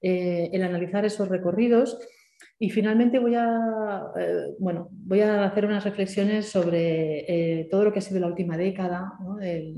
el 0.01 0.63
analizar 0.63 1.03
esos 1.03 1.27
recorridos 1.27 1.97
Y 2.59 2.69
finalmente 2.69 3.19
voy 3.19 3.35
a, 3.35 4.11
eh, 4.17 4.53
bueno, 4.59 4.87
voy 4.91 5.21
a 5.21 5.45
hacer 5.45 5.65
unas 5.65 5.83
reflexiones 5.83 6.49
sobre 6.49 7.59
eh, 7.59 7.67
todo 7.69 7.83
lo 7.83 7.91
que 7.91 7.99
ha 7.99 8.01
sido 8.01 8.19
la 8.19 8.27
última 8.27 8.57
década, 8.57 9.13
eh, 9.41 9.73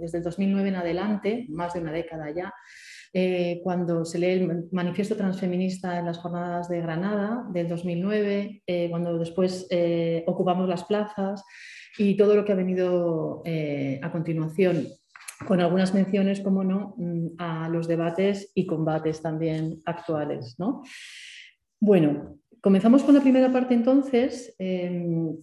desde 0.00 0.18
el 0.18 0.24
2009 0.24 0.68
en 0.68 0.74
adelante, 0.76 1.46
más 1.50 1.74
de 1.74 1.80
una 1.80 1.92
década 1.92 2.30
ya, 2.30 2.52
cuando 3.62 4.06
se 4.06 4.18
lee 4.18 4.30
el 4.30 4.68
manifiesto 4.72 5.14
transfeminista 5.14 5.98
en 5.98 6.06
las 6.06 6.16
jornadas 6.16 6.70
de 6.70 6.80
Granada 6.80 7.44
del 7.52 7.68
2009, 7.68 8.62
cuando 8.88 9.18
después 9.18 9.68
ocupamos 10.24 10.66
las 10.66 10.84
plazas 10.84 11.44
y 11.98 12.16
todo 12.16 12.34
lo 12.34 12.46
que 12.46 12.52
ha 12.52 12.54
venido 12.54 13.42
a 13.44 14.10
continuación 14.10 14.86
con 15.46 15.60
algunas 15.60 15.92
menciones, 15.92 16.40
como 16.40 16.64
no, 16.64 16.94
mm, 16.96 17.26
a 17.38 17.68
los 17.68 17.86
debates 17.86 18.50
y 18.54 18.64
combates 18.64 19.20
también 19.20 19.80
actuales. 19.84 20.54
¿no? 20.58 20.82
Bueno, 21.84 22.38
comenzamos 22.60 23.02
con 23.02 23.16
la 23.16 23.22
primera 23.22 23.50
parte 23.50 23.74
entonces. 23.74 24.54
Em, 24.56 25.36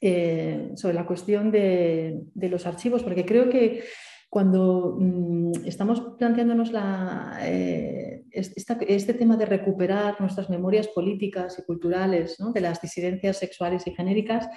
eh, 0.00 0.72
sobre 0.76 0.94
la 0.94 1.04
cuestión 1.04 1.50
de, 1.50 2.24
los 2.34 2.64
archivos, 2.64 3.02
porque 3.02 3.26
creo 3.26 3.50
que 3.50 3.84
cuando 4.30 4.96
mm, 4.98 5.66
estamos 5.66 6.00
planteándonos 6.18 6.72
eh, 7.42 8.24
este 8.30 9.14
tema 9.14 9.36
de 9.36 9.44
recuperar 9.44 10.18
nuestras 10.20 10.48
memorias 10.48 10.88
políticas 10.88 11.58
y 11.58 11.64
culturales 11.64 12.38
de 12.38 12.60
las 12.62 12.80
disidencias 12.80 13.36
sexuales 13.38 13.86
y 13.86 13.94
genéricas, 13.94 14.48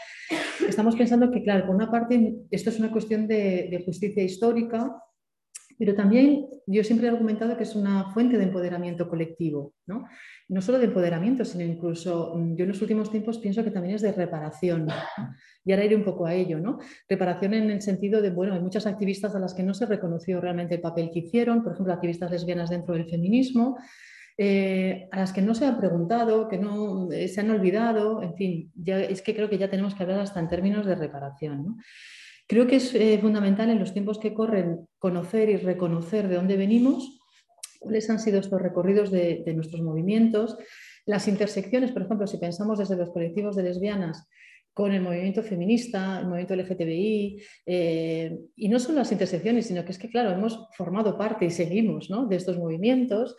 estamos 0.66 0.96
pensando 0.96 1.30
que, 1.30 1.44
claro, 1.44 1.66
por 1.66 1.76
una 1.76 1.92
parte, 1.92 2.36
esto 2.52 2.70
es 2.70 2.80
una 2.80 2.92
cuestión 2.92 3.28
de, 3.28 3.68
de 3.70 3.84
justicia 3.86 4.24
histórica, 4.24 4.96
pero 5.78 5.94
también 5.94 6.48
yo 6.66 6.84
siempre 6.84 7.08
he 7.08 7.12
argumentado 7.12 7.56
que 7.56 7.64
es 7.64 7.76
una 7.76 8.12
fuente 8.12 8.38
de 8.38 8.46
empoderamiento 8.46 9.08
colectivo, 9.08 9.74
¿no? 9.86 10.06
No 10.50 10.62
solo 10.62 10.80
de 10.80 10.86
empoderamiento, 10.86 11.46
sino 11.46 11.64
incluso, 11.64 12.34
mm, 12.36 12.56
yo 12.56 12.64
en 12.64 12.70
los 12.70 12.82
últimos 12.82 13.12
tiempos 13.12 13.38
pienso 13.38 13.64
que 13.64 13.72
también 13.72 13.96
es 13.96 14.02
de 14.02 14.12
reparación. 14.12 14.88
Y 15.64 15.72
ahora 15.72 15.86
iré 15.86 15.96
un 15.96 16.04
poco 16.04 16.26
a 16.26 16.34
ello, 16.34 16.60
¿no? 16.60 16.80
Reparación 17.08 17.54
en 17.54 17.70
el 17.70 17.82
sentido 17.82 18.22
de, 18.22 18.30
bueno, 18.32 18.54
hay 18.54 18.62
muchas 18.62 18.88
activistas 18.88 19.36
a 19.36 19.40
las 19.40 19.54
que 19.54 19.64
no 19.64 19.74
se 19.74 19.86
reconoció 19.86 20.42
realmente 20.42 20.76
el 20.76 20.82
papel 20.82 21.12
que 21.12 21.20
hicieron, 21.20 21.64
por 21.64 21.74
ejemplo, 21.74 21.94
activistas 21.94 22.32
lesbianas 22.32 22.70
dentro 22.70 22.94
del 22.94 23.10
feminismo, 23.10 23.78
eh, 24.38 25.08
a 25.12 25.18
las 25.18 25.34
que 25.34 25.42
no 25.42 25.56
se 25.56 25.66
han 25.66 25.78
preguntado, 25.78 26.48
que 26.48 26.58
no 26.58 27.12
eh, 27.12 27.28
se 27.28 27.42
han 27.42 27.50
olvidado, 27.50 28.22
en 28.22 28.36
fin, 28.36 28.72
es 28.86 29.22
que 29.22 29.36
creo 29.36 29.50
que 29.50 29.58
ya 29.58 29.70
tenemos 29.70 29.96
que 29.96 30.04
hablar 30.04 30.20
hasta 30.20 30.40
en 30.40 30.48
términos 30.48 30.86
de 30.86 30.96
reparación. 30.96 31.66
¿no? 31.66 31.78
Creo 32.48 32.66
que 32.66 32.78
es 32.78 32.96
eh, 32.96 33.20
fundamental 33.20 33.70
en 33.70 33.80
los 33.80 33.94
tiempos 33.94 34.20
que 34.20 34.34
corren 34.34 34.88
conocer 35.00 35.50
y 35.50 35.58
reconocer 35.58 36.30
de 36.30 36.36
dónde 36.36 36.56
venimos, 36.56 37.20
cuáles 37.80 38.10
han 38.10 38.20
sido 38.20 38.40
estos 38.40 38.62
recorridos 38.62 39.12
de, 39.12 39.44
nuestros 39.54 39.82
movimientos, 39.82 40.58
las 41.06 41.28
intersecciones, 41.28 41.92
por 41.92 42.04
ejemplo, 42.04 42.26
si 42.26 42.38
pensamos 42.38 42.80
desde 42.80 42.96
los 42.96 43.10
colectivos 43.10 43.56
de 43.56 43.64
lesbianas 43.64 44.28
con 44.74 44.94
el 44.94 45.02
movimiento 45.02 45.44
feminista, 45.44 46.20
el 46.20 46.28
movimiento 46.28 46.56
LGTBI, 46.56 47.44
eh, 47.66 48.38
y 48.56 48.70
no 48.70 48.80
solo 48.80 49.00
las 49.00 49.12
intersecciones, 49.12 49.66
sino 49.68 49.84
que 49.84 49.92
es 49.92 50.00
que, 50.00 50.10
claro, 50.10 50.32
hemos 50.32 50.68
formado 50.78 51.18
parte 51.18 51.46
y 51.46 51.50
seguimos 51.50 52.10
de 52.30 52.36
estos 52.36 52.58
movimientos. 52.58 53.36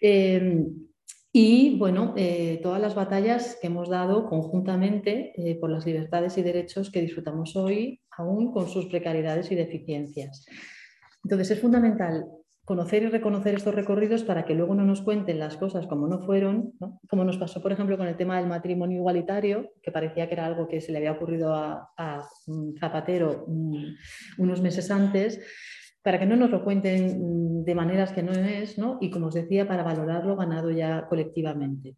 Eh, 0.00 0.64
y 1.32 1.76
bueno, 1.76 2.14
todas 2.62 2.80
las 2.80 2.94
batallas 2.94 3.58
que 3.60 3.66
hemos 3.66 3.90
dado 3.90 4.26
conjuntamente 4.26 5.34
por 5.60 5.68
las 5.68 5.84
libertades 5.84 6.38
y 6.38 6.42
derechos 6.42 6.90
que 6.90 7.02
disfrutamos 7.02 7.56
hoy, 7.56 8.00
aún 8.16 8.52
con 8.52 8.68
sus 8.68 8.86
precariedades 8.86 9.50
y 9.52 9.54
deficiencias. 9.54 10.46
Entonces 11.24 11.50
es 11.50 11.60
fundamental 11.60 12.26
conocer 12.66 13.04
y 13.04 13.06
reconocer 13.06 13.54
estos 13.54 13.74
recorridos 13.74 14.24
para 14.24 14.44
que 14.44 14.54
luego 14.54 14.74
no 14.74 14.84
nos 14.84 15.00
cuenten 15.00 15.38
las 15.38 15.56
cosas 15.56 15.86
como 15.86 16.08
no 16.08 16.18
fueron, 16.26 16.72
como 17.08 17.22
nos 17.22 17.38
pasó, 17.38 17.62
por 17.62 17.70
ejemplo, 17.70 17.96
con 17.96 18.08
el 18.08 18.16
tema 18.16 18.38
del 18.38 18.48
matrimonio 18.48 18.98
igualitario, 18.98 19.70
que 19.80 19.92
parecía 19.92 20.26
que 20.26 20.34
era 20.34 20.46
algo 20.46 20.66
que 20.66 20.80
se 20.80 20.90
le 20.90 20.98
había 20.98 21.12
ocurrido 21.12 21.54
a, 21.54 22.28
Zapatero 22.80 23.44
mm, 23.46 23.84
unos 24.38 24.60
meses 24.60 24.90
antes, 24.90 25.40
para 26.02 26.18
que 26.18 26.26
no 26.26 26.34
nos 26.34 26.50
lo 26.50 26.64
cuenten 26.64 27.20
mm, 27.20 27.64
de 27.64 27.74
maneras 27.76 28.12
que 28.12 28.24
no 28.24 28.32
es, 28.32 28.78
¿no? 28.78 28.98
y 29.00 29.10
como 29.10 29.26
os 29.28 29.34
decía, 29.34 29.68
para 29.68 29.84
valorarlo 29.84 30.34
ganado 30.34 30.72
ya 30.72 31.06
colectivamente. 31.06 31.94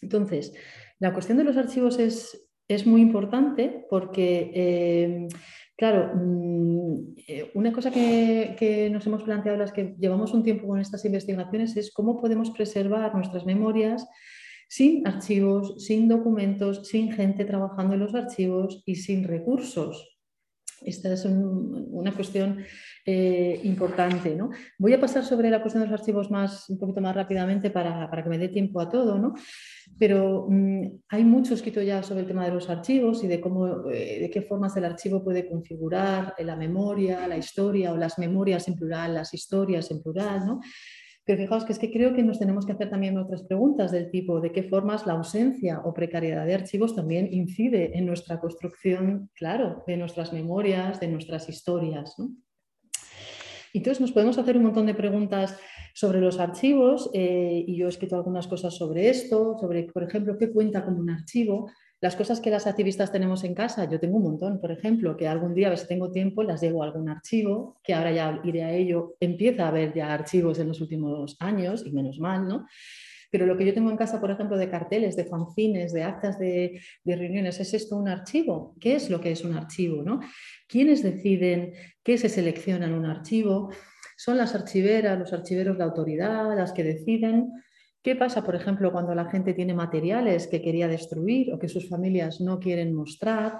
Entonces, 0.00 0.52
la 1.00 1.12
cuestión 1.12 1.36
de 1.38 1.44
los 1.44 1.56
archivos 1.56 1.98
es, 1.98 2.49
es 2.74 2.86
muy 2.86 3.00
importante 3.00 3.86
porque, 3.88 4.50
eh, 4.54 5.28
claro, 5.76 6.12
mm, 6.14 7.14
eh, 7.26 7.50
una 7.54 7.72
cosa 7.72 7.90
que, 7.90 8.54
que, 8.58 8.90
nos 8.90 9.06
hemos 9.06 9.22
planteado 9.22 9.58
las 9.58 9.72
que 9.72 9.94
llevamos 9.98 10.32
un 10.32 10.42
tiempo 10.42 10.66
con 10.66 10.80
estas 10.80 11.04
investigaciones 11.04 11.76
es 11.76 11.92
cómo 11.92 12.20
podemos 12.20 12.50
preservar 12.50 13.14
nuestras 13.14 13.44
memorias 13.46 14.06
sin 14.68 15.06
archivos, 15.06 15.84
sin 15.84 16.08
documentos, 16.08 16.86
sin 16.86 17.10
gente 17.10 17.44
trabajando 17.44 17.94
en 17.94 18.00
los 18.00 18.14
archivos 18.14 18.82
y 18.86 18.94
sin 18.96 19.24
recursos. 19.24 20.09
Esta 20.82 21.12
es 21.12 21.24
una 21.24 22.12
cuestión 22.12 22.64
eh, 23.06 23.60
importante. 23.64 24.34
¿no? 24.34 24.50
Voy 24.78 24.92
a 24.94 25.00
pasar 25.00 25.24
sobre 25.24 25.50
la 25.50 25.60
cuestión 25.60 25.82
de 25.82 25.90
los 25.90 26.00
archivos 26.00 26.30
más, 26.30 26.68
un 26.70 26.78
poquito 26.78 27.00
más 27.00 27.14
rápidamente 27.14 27.70
para, 27.70 28.10
que 28.22 28.28
me 28.28 28.38
dé 28.38 28.48
tiempo 28.48 28.80
a 28.80 28.88
todo, 28.88 29.18
¿no? 29.18 29.34
pero 29.98 30.46
mm, 30.48 31.00
hay 31.08 31.24
mucho 31.24 31.54
escrito 31.54 31.82
ya 31.82 32.02
sobre 32.02 32.20
el 32.20 32.26
tema 32.26 32.44
de 32.44 32.52
los 32.52 32.70
archivos 32.70 33.22
y 33.24 33.26
de, 33.26 33.40
cómo, 33.40 33.90
eh, 33.90 34.20
de 34.20 34.30
qué 34.30 34.42
formas 34.42 34.76
el 34.76 34.84
archivo 34.84 35.22
puede 35.22 35.48
configurar 35.48 36.34
la 36.38 36.56
memoria, 36.56 37.26
la 37.26 37.36
historia 37.36 37.92
o 37.92 37.96
las 37.96 38.18
memorias 38.18 38.68
en 38.68 38.76
plural, 38.76 39.14
las 39.14 39.34
historias 39.34 39.90
en 39.90 40.02
plural. 40.02 40.46
¿no? 40.46 40.60
Pero 41.30 41.42
fijaos 41.42 41.64
que 41.64 41.72
es 41.72 41.78
que 41.78 41.92
creo 41.92 42.12
que 42.12 42.24
nos 42.24 42.40
tenemos 42.40 42.66
que 42.66 42.72
hacer 42.72 42.90
también 42.90 43.16
otras 43.16 43.44
preguntas 43.44 43.92
del 43.92 44.10
tipo 44.10 44.40
de 44.40 44.50
qué 44.50 44.64
formas 44.64 45.06
la 45.06 45.12
ausencia 45.12 45.80
o 45.84 45.94
precariedad 45.94 46.44
de 46.44 46.56
archivos 46.56 46.96
también 46.96 47.28
incide 47.30 47.96
en 47.96 48.04
nuestra 48.04 48.40
construcción, 48.40 49.30
claro, 49.34 49.84
de 49.86 49.96
nuestras 49.96 50.32
memorias, 50.32 50.98
de 50.98 51.06
nuestras 51.06 51.48
historias. 51.48 52.16
Y 53.72 53.78
entonces 53.78 54.00
nos 54.00 54.10
podemos 54.10 54.38
hacer 54.38 54.56
un 54.56 54.64
montón 54.64 54.86
de 54.86 54.94
preguntas 54.94 55.56
sobre 55.94 56.20
los 56.20 56.40
archivos 56.40 57.08
eh, 57.14 57.64
y 57.64 57.76
yo 57.76 57.86
he 57.86 57.90
escrito 57.90 58.16
algunas 58.16 58.48
cosas 58.48 58.74
sobre 58.74 59.08
esto, 59.08 59.56
sobre, 59.56 59.84
por 59.84 60.02
ejemplo, 60.02 60.36
qué 60.36 60.50
cuenta 60.50 60.84
como 60.84 60.98
un 60.98 61.10
archivo, 61.10 61.70
las 62.00 62.16
cosas 62.16 62.40
que 62.40 62.50
las 62.50 62.66
activistas 62.66 63.12
tenemos 63.12 63.44
en 63.44 63.54
casa, 63.54 63.88
yo 63.88 64.00
tengo 64.00 64.16
un 64.16 64.22
montón, 64.22 64.60
por 64.60 64.72
ejemplo, 64.72 65.16
que 65.16 65.28
algún 65.28 65.54
día, 65.54 65.66
a 65.66 65.70
ver 65.70 65.78
si 65.78 65.86
tengo 65.86 66.10
tiempo, 66.10 66.42
las 66.42 66.62
llevo 66.62 66.82
a 66.82 66.86
algún 66.86 67.08
archivo, 67.10 67.78
que 67.84 67.92
ahora 67.92 68.10
ya 68.10 68.40
iré 68.42 68.64
a 68.64 68.72
ello, 68.72 69.16
empieza 69.20 69.64
a 69.64 69.68
haber 69.68 69.92
ya 69.92 70.12
archivos 70.12 70.58
en 70.58 70.68
los 70.68 70.80
últimos 70.80 71.36
años, 71.40 71.84
y 71.86 71.92
menos 71.92 72.18
mal, 72.18 72.48
¿no? 72.48 72.66
Pero 73.30 73.46
lo 73.46 73.56
que 73.56 73.64
yo 73.64 73.74
tengo 73.74 73.90
en 73.90 73.96
casa, 73.96 74.20
por 74.20 74.30
ejemplo, 74.30 74.56
de 74.56 74.68
carteles, 74.68 75.14
de 75.14 75.24
fanzines, 75.24 75.92
de 75.92 76.02
actas 76.02 76.38
de, 76.38 76.80
reuniones, 77.04 77.60
¿es 77.60 77.74
esto 77.74 77.96
un 77.96 78.08
archivo? 78.08 78.74
¿Qué 78.80 78.96
es 78.96 79.08
lo 79.08 79.20
que 79.20 79.30
es 79.30 79.44
un 79.44 79.54
archivo? 79.54 80.02
¿no? 80.02 80.20
¿Quiénes 80.66 81.02
deciden 81.02 81.72
qué 82.02 82.18
se 82.18 82.28
selecciona 82.28 82.86
en 82.86 82.94
un 82.94 83.06
archivo? 83.06 83.72
¿Son 84.16 84.36
las 84.36 84.54
archiveras, 84.54 85.18
los 85.18 85.32
archiveros 85.32 85.78
de 85.78 85.84
autoridad, 85.84 86.56
las 86.56 86.72
que 86.72 86.82
deciden? 86.82 87.52
¿Qué 88.02 88.16
pasa, 88.16 88.42
por 88.42 88.54
ejemplo, 88.54 88.92
cuando 88.92 89.14
la 89.14 89.26
gente 89.26 89.52
tiene 89.52 89.74
materiales 89.74 90.46
que 90.46 90.62
quería 90.62 90.88
destruir 90.88 91.52
o 91.52 91.58
que 91.58 91.68
sus 91.68 91.88
familias 91.88 92.40
no 92.40 92.58
quieren 92.58 92.94
mostrar? 92.94 93.58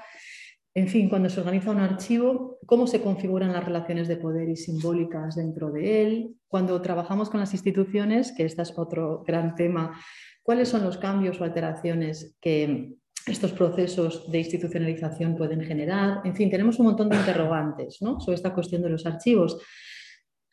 En 0.73 0.89
fin, 0.89 1.09
cuando 1.09 1.29
se 1.29 1.41
organiza 1.41 1.73
un 1.73 1.81
archivo, 1.81 2.59
cómo 2.65 2.87
se 2.87 3.03
configuran 3.03 3.53
las 3.53 3.65
relaciones 3.65 4.07
de 4.07 4.17
poder 4.17 4.49
y 4.49 4.57
simbólicas 4.57 5.35
dentro 5.35 5.71
de 5.71 6.03
él. 6.03 6.35
Cuando 6.47 6.81
trabajamos 6.81 7.29
con 7.29 7.41
las 7.41 7.53
instituciones, 7.53 8.33
que 8.33 8.45
este 8.45 8.63
es 8.63 8.73
otro 8.79 9.25
gran 9.27 9.57
tema, 9.57 10.01
cuáles 10.43 10.69
son 10.69 10.85
los 10.85 10.97
cambios 10.97 11.41
o 11.41 11.45
alteraciones 11.45 12.37
que 12.41 12.95
estos 13.27 13.53
procesos 13.53 14.31
de 14.31 14.39
institucionalización 14.39 15.37
pueden 15.37 15.61
generar. 15.63 16.21
En 16.25 16.35
fin, 16.35 16.49
tenemos 16.49 16.79
un 16.79 16.87
montón 16.87 17.09
de 17.09 17.17
interrogantes 17.17 17.97
sobre 17.97 18.35
esta 18.37 18.55
cuestión 18.55 18.83
de 18.83 18.91
los 18.91 19.05
archivos. 19.07 19.59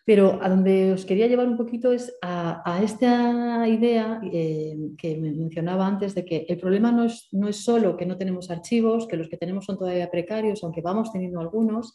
Pero 0.08 0.40
a 0.42 0.48
donde 0.48 0.94
os 0.94 1.04
quería 1.04 1.28
llevar 1.28 1.50
un 1.50 1.58
poquito 1.58 1.92
es 1.92 2.16
a, 2.22 2.80
esta 2.82 3.68
idea 3.68 4.22
eh, 4.24 4.74
que 4.98 5.18
me 5.18 5.34
mencionaba 5.34 5.86
antes 5.86 6.16
de 6.16 6.24
que 6.24 6.46
el 6.48 6.58
problema 6.58 6.94
no 6.94 7.04
es, 7.04 7.28
no 7.34 7.50
es 7.50 7.58
solo 7.58 7.98
que 7.98 8.06
no 8.06 8.18
tenemos 8.18 8.50
archivos, 8.50 9.06
que 9.06 9.18
los 9.18 9.28
que 9.28 9.36
tenemos 9.36 9.66
son 9.66 9.78
todavía 9.78 10.10
precarios, 10.10 10.64
aunque 10.64 10.80
vamos 10.80 11.12
teniendo 11.12 11.42
algunos. 11.42 11.94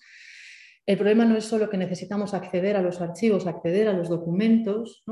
El 0.85 0.99
problema 0.99 1.25
no 1.25 1.38
es 1.38 1.47
solo 1.47 1.71
que 1.71 1.78
necesitamos 1.78 2.35
acceder 2.35 2.76
a 2.76 2.83
los 2.83 3.00
archivos, 3.00 3.47
acceder 3.47 3.88
a 3.88 3.95
los 3.95 4.11
documentos, 4.11 5.02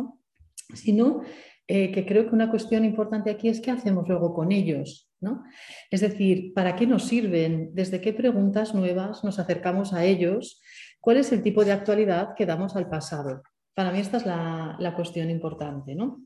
sino 0.74 1.22
eh, 1.68 1.92
que 1.92 2.04
creo 2.04 2.28
que 2.28 2.34
una 2.34 2.50
cuestión 2.50 2.84
importante 2.84 3.30
aquí 3.30 3.48
es 3.48 3.62
qué 3.62 3.70
hacemos 3.70 4.06
luego 4.08 4.34
con 4.34 4.52
ellos. 4.52 5.10
¿no? 5.22 5.42
Es 5.90 6.02
decir, 6.02 6.52
¿para 6.52 6.76
qué 6.76 6.86
nos 6.86 7.04
sirven? 7.04 7.70
¿Desde 7.72 8.02
qué 8.02 8.12
preguntas 8.12 8.74
nuevas 8.74 9.24
nos 9.24 9.38
acercamos 9.38 9.94
a 9.94 10.04
ellos? 10.04 10.60
¿Cuál 11.00 11.16
es 11.16 11.32
el 11.32 11.42
tipo 11.42 11.64
de 11.64 11.72
actualidad 11.72 12.34
que 12.36 12.46
damos 12.46 12.76
al 12.76 12.88
pasado? 12.88 13.42
Para 13.74 13.90
mí 13.90 14.00
esta 14.00 14.18
es 14.18 14.26
la, 14.26 14.92
cuestión 14.94 15.30
importante. 15.30 15.94
¿no? 15.94 16.22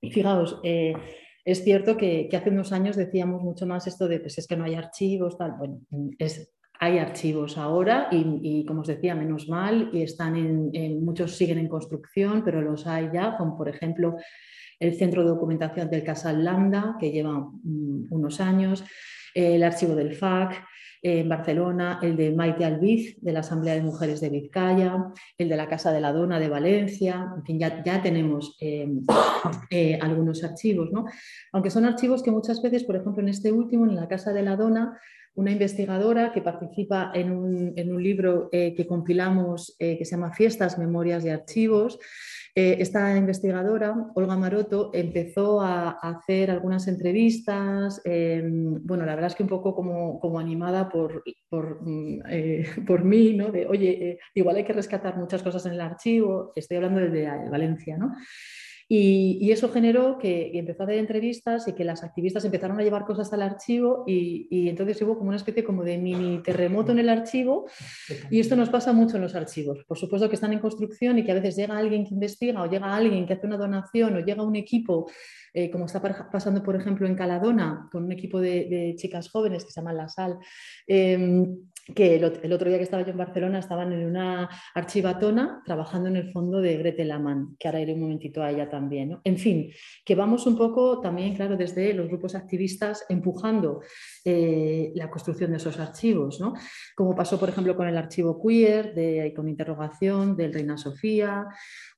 Y 0.00 0.10
fijaos, 0.10 0.60
eh, 0.62 0.94
es 1.44 1.64
cierto 1.64 1.96
que, 1.96 2.28
hace 2.32 2.50
unos 2.50 2.72
años 2.72 2.96
decíamos 2.96 3.42
mucho 3.42 3.66
más 3.66 3.86
esto 3.86 4.08
de, 4.08 4.20
pues 4.20 4.38
es 4.38 4.46
que 4.46 4.56
no 4.56 4.64
hay 4.64 4.74
archivos, 4.74 5.38
tal. 5.38 5.52
Bueno, 5.58 5.80
hay 6.82 6.98
archivos 6.98 7.58
ahora 7.58 8.08
y, 8.10 8.64
como 8.64 8.80
os 8.80 8.86
decía, 8.86 9.14
menos 9.14 9.48
mal, 9.48 9.90
y 9.92 10.02
están 10.02 10.36
en, 10.36 11.04
muchos 11.04 11.36
siguen 11.36 11.58
en 11.58 11.68
construcción, 11.68 12.42
pero 12.44 12.62
los 12.62 12.86
hay 12.86 13.10
ya, 13.12 13.36
como 13.36 13.56
por 13.56 13.68
ejemplo 13.68 14.16
el 14.78 14.96
Centro 14.96 15.22
de 15.22 15.28
Documentación 15.28 15.90
del 15.90 16.02
Casal 16.02 16.42
Lambda, 16.42 16.96
que 16.98 17.10
lleva 17.10 17.38
mm, 17.38 18.06
unos 18.10 18.40
años, 18.40 18.82
el 19.34 19.62
archivo 19.62 19.94
del 19.94 20.14
FAC, 20.14 20.64
en 21.02 21.28
Barcelona, 21.28 21.98
el 22.02 22.16
de 22.16 22.32
Maite 22.32 22.64
Albiz, 22.64 23.16
de 23.20 23.32
la 23.32 23.40
Asamblea 23.40 23.74
de 23.74 23.82
Mujeres 23.82 24.20
de 24.20 24.28
Vizcaya, 24.28 25.06
el 25.38 25.48
de 25.48 25.56
la 25.56 25.68
Casa 25.68 25.92
de 25.92 26.00
la 26.00 26.12
Dona 26.12 26.38
de 26.38 26.48
Valencia, 26.48 27.32
en 27.36 27.44
fin, 27.44 27.58
ya, 27.58 27.82
ya 27.82 28.02
tenemos 28.02 28.56
eh, 28.60 28.86
eh, 29.70 29.98
algunos 30.00 30.44
archivos, 30.44 30.90
¿no? 30.92 31.06
Aunque 31.52 31.70
son 31.70 31.86
archivos 31.86 32.22
que 32.22 32.30
muchas 32.30 32.60
veces, 32.60 32.84
por 32.84 32.96
ejemplo, 32.96 33.22
en 33.22 33.28
este 33.28 33.50
último, 33.50 33.86
en 33.86 33.96
la 33.96 34.08
Casa 34.08 34.32
de 34.32 34.42
la 34.42 34.56
Dona, 34.56 34.98
una 35.34 35.52
investigadora 35.52 36.32
que 36.32 36.42
participa 36.42 37.12
en 37.14 37.30
un, 37.30 38.02
libro 38.02 38.48
eh, 38.52 38.74
que 38.74 38.86
compilamos 38.86 39.76
que 39.78 40.04
se 40.04 40.10
llama 40.10 40.32
Fiestas, 40.32 40.76
Memorias 40.76 41.24
y 41.24 41.28
Archivos, 41.28 41.98
eh, 42.54 42.76
esta 42.80 43.16
investigadora, 43.16 43.94
Olga 44.14 44.36
Maroto, 44.36 44.90
empezó 44.92 45.60
a, 45.60 45.90
hacer 45.90 46.50
algunas 46.50 46.88
entrevistas, 46.88 48.00
em, 48.04 48.84
bueno, 48.84 49.04
la 49.04 49.14
verdad 49.14 49.30
es 49.30 49.36
que 49.36 49.42
un 49.42 49.48
poco 49.48 49.74
como, 49.74 50.38
animada 50.38 50.88
por, 50.88 51.22
por, 51.48 51.82
mm, 51.82 52.22
eh, 52.28 52.64
mí, 53.04 53.34
¿no? 53.34 53.50
De, 53.50 53.66
oye, 53.66 54.10
eh, 54.10 54.18
igual 54.34 54.56
hay 54.56 54.64
que 54.64 54.72
rescatar 54.72 55.16
muchas 55.16 55.42
cosas 55.42 55.64
en 55.66 55.72
el 55.72 55.80
archivo, 55.80 56.52
estoy 56.56 56.78
hablando 56.78 57.00
desde 57.00 57.48
Valencia, 57.50 57.96
¿no? 57.96 58.14
Y, 58.92 59.52
eso 59.52 59.68
generó 59.68 60.18
que 60.18 60.50
empezó 60.54 60.82
a 60.82 60.86
hacer 60.86 60.98
entrevistas 60.98 61.68
y 61.68 61.74
que 61.74 61.84
las 61.84 62.02
activistas 62.02 62.44
empezaron 62.44 62.80
a 62.80 62.82
llevar 62.82 63.04
cosas 63.04 63.32
al 63.32 63.42
archivo 63.42 64.02
y, 64.04 64.68
entonces 64.68 65.00
hubo 65.02 65.16
como 65.16 65.28
una 65.28 65.36
especie 65.36 65.62
como 65.62 65.84
de 65.84 65.96
mini 65.96 66.42
terremoto 66.42 66.90
en 66.90 66.98
el 66.98 67.08
archivo 67.08 67.66
y 68.32 68.40
esto 68.40 68.56
nos 68.56 68.68
pasa 68.68 68.92
mucho 68.92 69.14
en 69.14 69.22
los 69.22 69.36
archivos. 69.36 69.84
Por 69.84 69.96
supuesto 69.96 70.28
que 70.28 70.34
están 70.34 70.52
en 70.52 70.58
construcción 70.58 71.16
y 71.18 71.24
que 71.24 71.30
a 71.30 71.36
veces 71.36 71.54
llega 71.54 71.78
alguien 71.78 72.04
que 72.04 72.14
investiga 72.14 72.62
o 72.62 72.66
llega 72.68 72.92
alguien 72.92 73.26
que 73.26 73.34
hace 73.34 73.46
una 73.46 73.56
donación 73.56 74.16
o 74.16 74.20
llega 74.24 74.42
un 74.42 74.56
equipo, 74.56 75.08
eh, 75.54 75.70
como 75.70 75.86
está 75.86 76.02
pasando 76.28 76.60
por 76.60 76.74
ejemplo 76.74 77.06
en 77.06 77.14
Caladona 77.14 77.88
con 77.92 78.02
un 78.02 78.10
equipo 78.10 78.40
de, 78.40 78.94
chicas 78.96 79.30
jóvenes 79.30 79.64
que 79.64 79.70
se 79.70 79.80
llaman 79.80 79.98
La 79.98 80.08
Sal. 80.08 80.36
Em, 80.88 81.69
que 81.94 82.16
el, 82.16 82.52
otro 82.52 82.68
día 82.68 82.78
que 82.78 82.84
estaba 82.84 83.02
yo 83.02 83.10
en 83.10 83.18
Barcelona 83.18 83.58
estaban 83.58 83.92
en 83.92 84.06
una 84.06 84.48
archivatona 84.74 85.62
trabajando 85.64 86.08
en 86.08 86.16
el 86.16 86.32
fondo 86.32 86.60
de 86.60 86.76
Gretel 86.76 87.10
Amann, 87.10 87.56
que 87.58 87.68
ahora 87.68 87.80
iré 87.80 87.94
un 87.94 88.00
momentito 88.00 88.42
a 88.42 88.50
ella 88.50 88.68
también. 88.68 89.18
En 89.24 89.38
fin, 89.38 89.70
que 90.04 90.14
vamos 90.14 90.46
un 90.46 90.56
poco 90.56 91.00
también, 91.00 91.34
claro, 91.34 91.56
desde 91.56 91.92
los 91.94 92.08
grupos 92.08 92.34
activistas 92.34 93.04
empujando 93.08 93.82
eh, 94.24 94.92
la 94.94 95.10
construcción 95.10 95.50
de 95.50 95.56
esos 95.56 95.78
archivos, 95.78 96.40
¿no? 96.40 96.54
como 96.94 97.14
pasó, 97.14 97.38
por 97.38 97.48
ejemplo, 97.48 97.76
con 97.76 97.88
el 97.88 97.96
archivo 97.96 98.40
queer, 98.40 98.94
de, 98.94 99.32
con 99.34 99.48
interrogación 99.48 100.36
del 100.36 100.52
Reina 100.52 100.76
Sofía, 100.76 101.46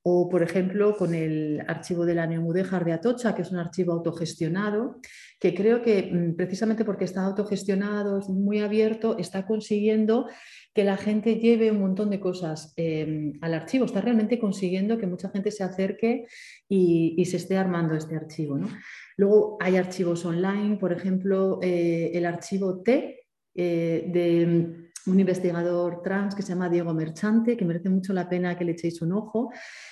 o, 0.03 0.29
por 0.29 0.43
ejemplo, 0.43 0.95
con 0.95 1.13
el 1.13 1.63
archivo 1.67 2.05
de 2.05 2.15
la 2.15 2.27
Neomudéjar 2.27 2.83
de 2.83 2.93
Atocha, 2.93 3.33
que 3.33 3.41
es 3.41 3.51
un 3.51 3.59
archivo 3.59 3.93
autogestionado, 3.93 4.99
que 5.43 5.53
creo 5.53 5.81
que 5.81 6.03
mm, 6.03 6.37
precisamente 6.37 6.85
porque 6.85 7.03
está 7.03 7.25
autogestionado, 7.25 8.17
es 8.17 8.29
muy 8.29 8.59
abierto, 8.59 9.17
está 9.17 9.45
consiguiendo 9.45 10.29
que 10.73 10.85
la 10.85 10.95
gente 10.95 11.35
lleve 11.35 11.69
un 11.69 11.81
montón 11.81 12.09
de 12.09 12.21
cosas 12.21 12.71
em, 12.77 13.33
al 13.41 13.53
archivo, 13.53 13.83
está 13.83 13.99
realmente 13.99 14.39
consiguiendo 14.39 14.97
que 14.97 15.05
mucha 15.05 15.29
gente 15.31 15.51
se 15.51 15.65
acerque 15.65 16.27
y, 16.69 17.25
se 17.25 17.35
esté 17.35 17.57
armando 17.57 17.93
este 17.93 18.15
archivo. 18.15 18.57
Luego 19.17 19.57
hay 19.59 19.75
archivos 19.75 20.23
online, 20.23 20.77
por 20.77 20.93
ejemplo, 20.93 21.59
eh, 21.61 22.11
el 22.13 22.25
archivo 22.25 22.81
T 22.81 23.27
eh, 23.53 24.05
de 24.07 24.82
un 25.05 25.19
investigador 25.19 26.01
trans 26.01 26.35
que 26.35 26.41
se 26.41 26.49
llama 26.49 26.69
Diego 26.69 26.93
Merchante, 26.93 27.57
que 27.57 27.65
merece 27.65 27.89
mucho 27.89 28.13
la 28.13 28.29
pena 28.29 28.57
que 28.57 28.63
le 28.63 28.71
echéis 28.71 29.01
un 29.01 29.13
ojo. 29.13 29.51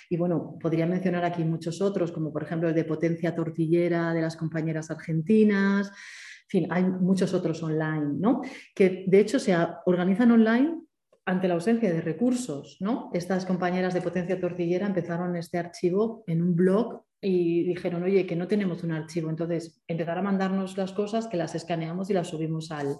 Y 0.09 0.17
bueno, 0.17 0.57
podría 0.59 0.85
mencionar 0.85 1.25
aquí 1.25 1.43
muchos 1.43 1.81
otros, 1.81 2.11
como 2.11 2.31
por 2.31 2.43
ejemplo 2.43 2.69
el 2.69 2.75
de 2.75 2.85
potencia 2.85 3.35
tortillera 3.35 4.13
de 4.13 4.21
las 4.21 4.37
compañeras 4.37 4.89
argentinas. 4.89 5.89
En 5.89 6.47
fin, 6.47 6.67
hay 6.69 6.83
muchos 6.83 7.33
otros 7.33 7.61
online, 7.63 8.13
¿no? 8.19 8.41
Que 8.75 9.05
de 9.07 9.19
hecho 9.19 9.39
se 9.39 9.55
organizan 9.85 10.31
online 10.31 10.81
ante 11.25 11.47
la 11.47 11.53
ausencia 11.53 11.91
de 11.93 12.01
recursos, 12.01 12.77
¿no? 12.79 13.09
Estas 13.13 13.45
compañeras 13.45 13.93
de 13.93 14.01
potencia 14.01 14.39
tortillera 14.39 14.87
empezaron 14.87 15.35
este 15.35 15.57
archivo 15.57 16.23
en 16.27 16.41
un 16.41 16.55
blog 16.55 17.03
y 17.21 17.63
dijeron, 17.63 18.03
oye, 18.03 18.25
que 18.25 18.35
no 18.35 18.47
tenemos 18.47 18.83
un 18.83 18.91
archivo, 18.91 19.29
entonces 19.29 19.81
empezar 19.87 20.17
a 20.17 20.23
mandarnos 20.23 20.77
las 20.77 20.91
cosas 20.91 21.27
que 21.27 21.37
las 21.37 21.53
escaneamos 21.53 22.09
y 22.09 22.13
las 22.13 22.29
subimos 22.29 22.71
al, 22.71 22.97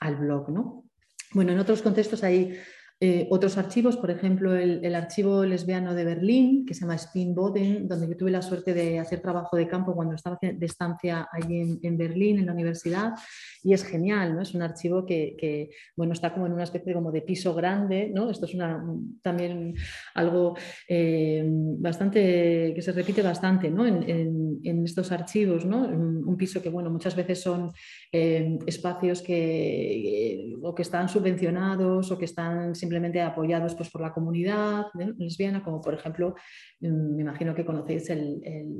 al 0.00 0.16
blog, 0.16 0.50
¿no? 0.50 0.89
Bueno, 1.32 1.52
en 1.52 1.60
otros 1.60 1.82
contextos 1.82 2.24
hay 2.24 2.58
eh, 3.02 3.26
otros 3.30 3.56
archivos, 3.56 3.96
por 3.96 4.10
ejemplo, 4.10 4.54
el, 4.54 4.94
archivo 4.94 5.42
lesbiano 5.46 5.94
de 5.94 6.04
Berlín, 6.04 6.66
que 6.66 6.74
se 6.74 6.82
llama 6.82 6.96
Spin 6.96 7.34
Boden, 7.34 7.88
donde 7.88 8.06
yo 8.06 8.14
tuve 8.14 8.30
la 8.30 8.42
suerte 8.42 8.74
de 8.74 8.98
hacer 8.98 9.20
trabajo 9.20 9.56
de 9.56 9.66
campo 9.66 9.94
cuando 9.94 10.16
estaba 10.16 10.38
de 10.42 10.66
estancia 10.66 11.26
allí 11.32 11.78
en, 11.82 11.96
Berlín, 11.96 12.38
en 12.38 12.44
la 12.44 12.52
universidad, 12.52 13.14
y 13.62 13.72
es 13.72 13.84
genial, 13.84 14.34
¿no? 14.34 14.42
Es 14.42 14.54
un 14.54 14.60
archivo 14.60 15.06
que, 15.06 15.70
bueno, 15.96 16.12
está 16.12 16.34
como 16.34 16.44
en 16.44 16.52
una 16.52 16.64
especie 16.64 16.92
como 16.92 17.10
de 17.10 17.22
piso 17.22 17.54
grande, 17.54 18.10
¿no? 18.14 18.28
Esto 18.28 18.44
es 18.44 18.52
una, 18.52 18.84
también 19.22 19.74
algo 20.14 20.58
eh, 20.86 21.42
bastante, 21.46 22.72
que 22.74 22.82
se 22.82 22.92
repite 22.92 23.22
bastante, 23.22 23.68
En, 23.68 24.84
estos 24.84 25.10
archivos, 25.10 25.64
¿no? 25.64 25.84
Un, 25.88 26.36
piso 26.36 26.60
que, 26.60 26.68
bueno, 26.68 26.90
muchas 26.90 27.16
veces 27.16 27.40
son 27.40 27.70
eh, 28.12 28.58
espacios 28.66 29.22
que, 29.22 30.54
o 30.62 30.74
que 30.74 30.82
están 30.82 31.08
subvencionados 31.08 32.10
o 32.10 32.18
que 32.18 32.24
están 32.26 32.74
simplemente 32.90 33.22
apoyados 33.22 33.76
pues, 33.76 33.88
por 33.88 34.00
la 34.00 34.12
comunidad 34.12 34.86
lesbiana, 35.16 35.62
como 35.62 35.80
por 35.80 35.94
ejemplo, 35.94 36.34
mm, 36.80 37.14
me 37.14 37.22
imagino 37.22 37.54
que 37.54 37.64
conocéis 37.64 38.10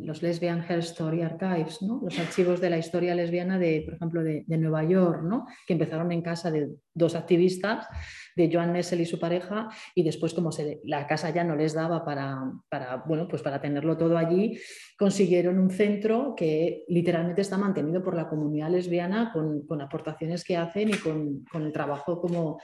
los 0.03 0.20
Lesbian 0.20 0.64
Health 0.68 0.83
Story 0.83 1.23
Archives, 1.23 1.81
¿no? 1.83 2.01
los 2.03 2.18
archivos 2.18 2.61
de 2.61 2.70
la 2.70 2.79
historia 2.79 3.14
lesbiana 3.14 3.57
de, 3.57 3.83
por 3.85 3.94
ejemplo, 3.94 4.25
de, 4.25 4.44
Nueva 4.49 4.83
York, 4.83 5.23
¿no? 5.23 5.46
que 5.64 5.75
empezaron 5.75 6.11
en 6.11 6.23
casa 6.23 6.51
de 6.51 6.70
dos 6.92 7.14
activistas, 7.14 7.87
de 8.35 8.51
Joan 8.53 8.73
Nessel 8.73 9.01
y 9.01 9.07
su 9.07 9.20
pareja, 9.20 9.68
y 9.94 10.03
después 10.03 10.35
como 10.35 10.51
la 10.85 11.07
casa 11.07 11.31
ya 11.31 11.44
no 11.44 11.55
les 11.55 11.75
daba 11.75 12.05
para, 12.05 12.53
para, 12.68 12.96
bueno, 13.07 13.29
pues 13.29 13.42
para 13.42 13.61
tenerlo 13.61 13.96
todo 13.96 14.18
allí, 14.18 14.59
consiguieron 14.99 15.57
un 15.61 15.70
centro 15.70 16.35
que 16.37 16.85
literalmente 16.88 17.42
está 17.42 17.57
mantenido 17.57 18.03
por 18.03 18.16
la 18.16 18.29
comunidad 18.29 18.70
lesbiana 18.70 19.31
con, 19.33 19.64
con 19.66 19.81
aportaciones 19.81 20.42
que 20.42 20.57
hacen 20.57 20.88
y 20.88 20.94
con, 20.94 21.44
con 21.44 21.62
el 21.62 21.73
trabajo 21.73 22.20
como 22.20 22.59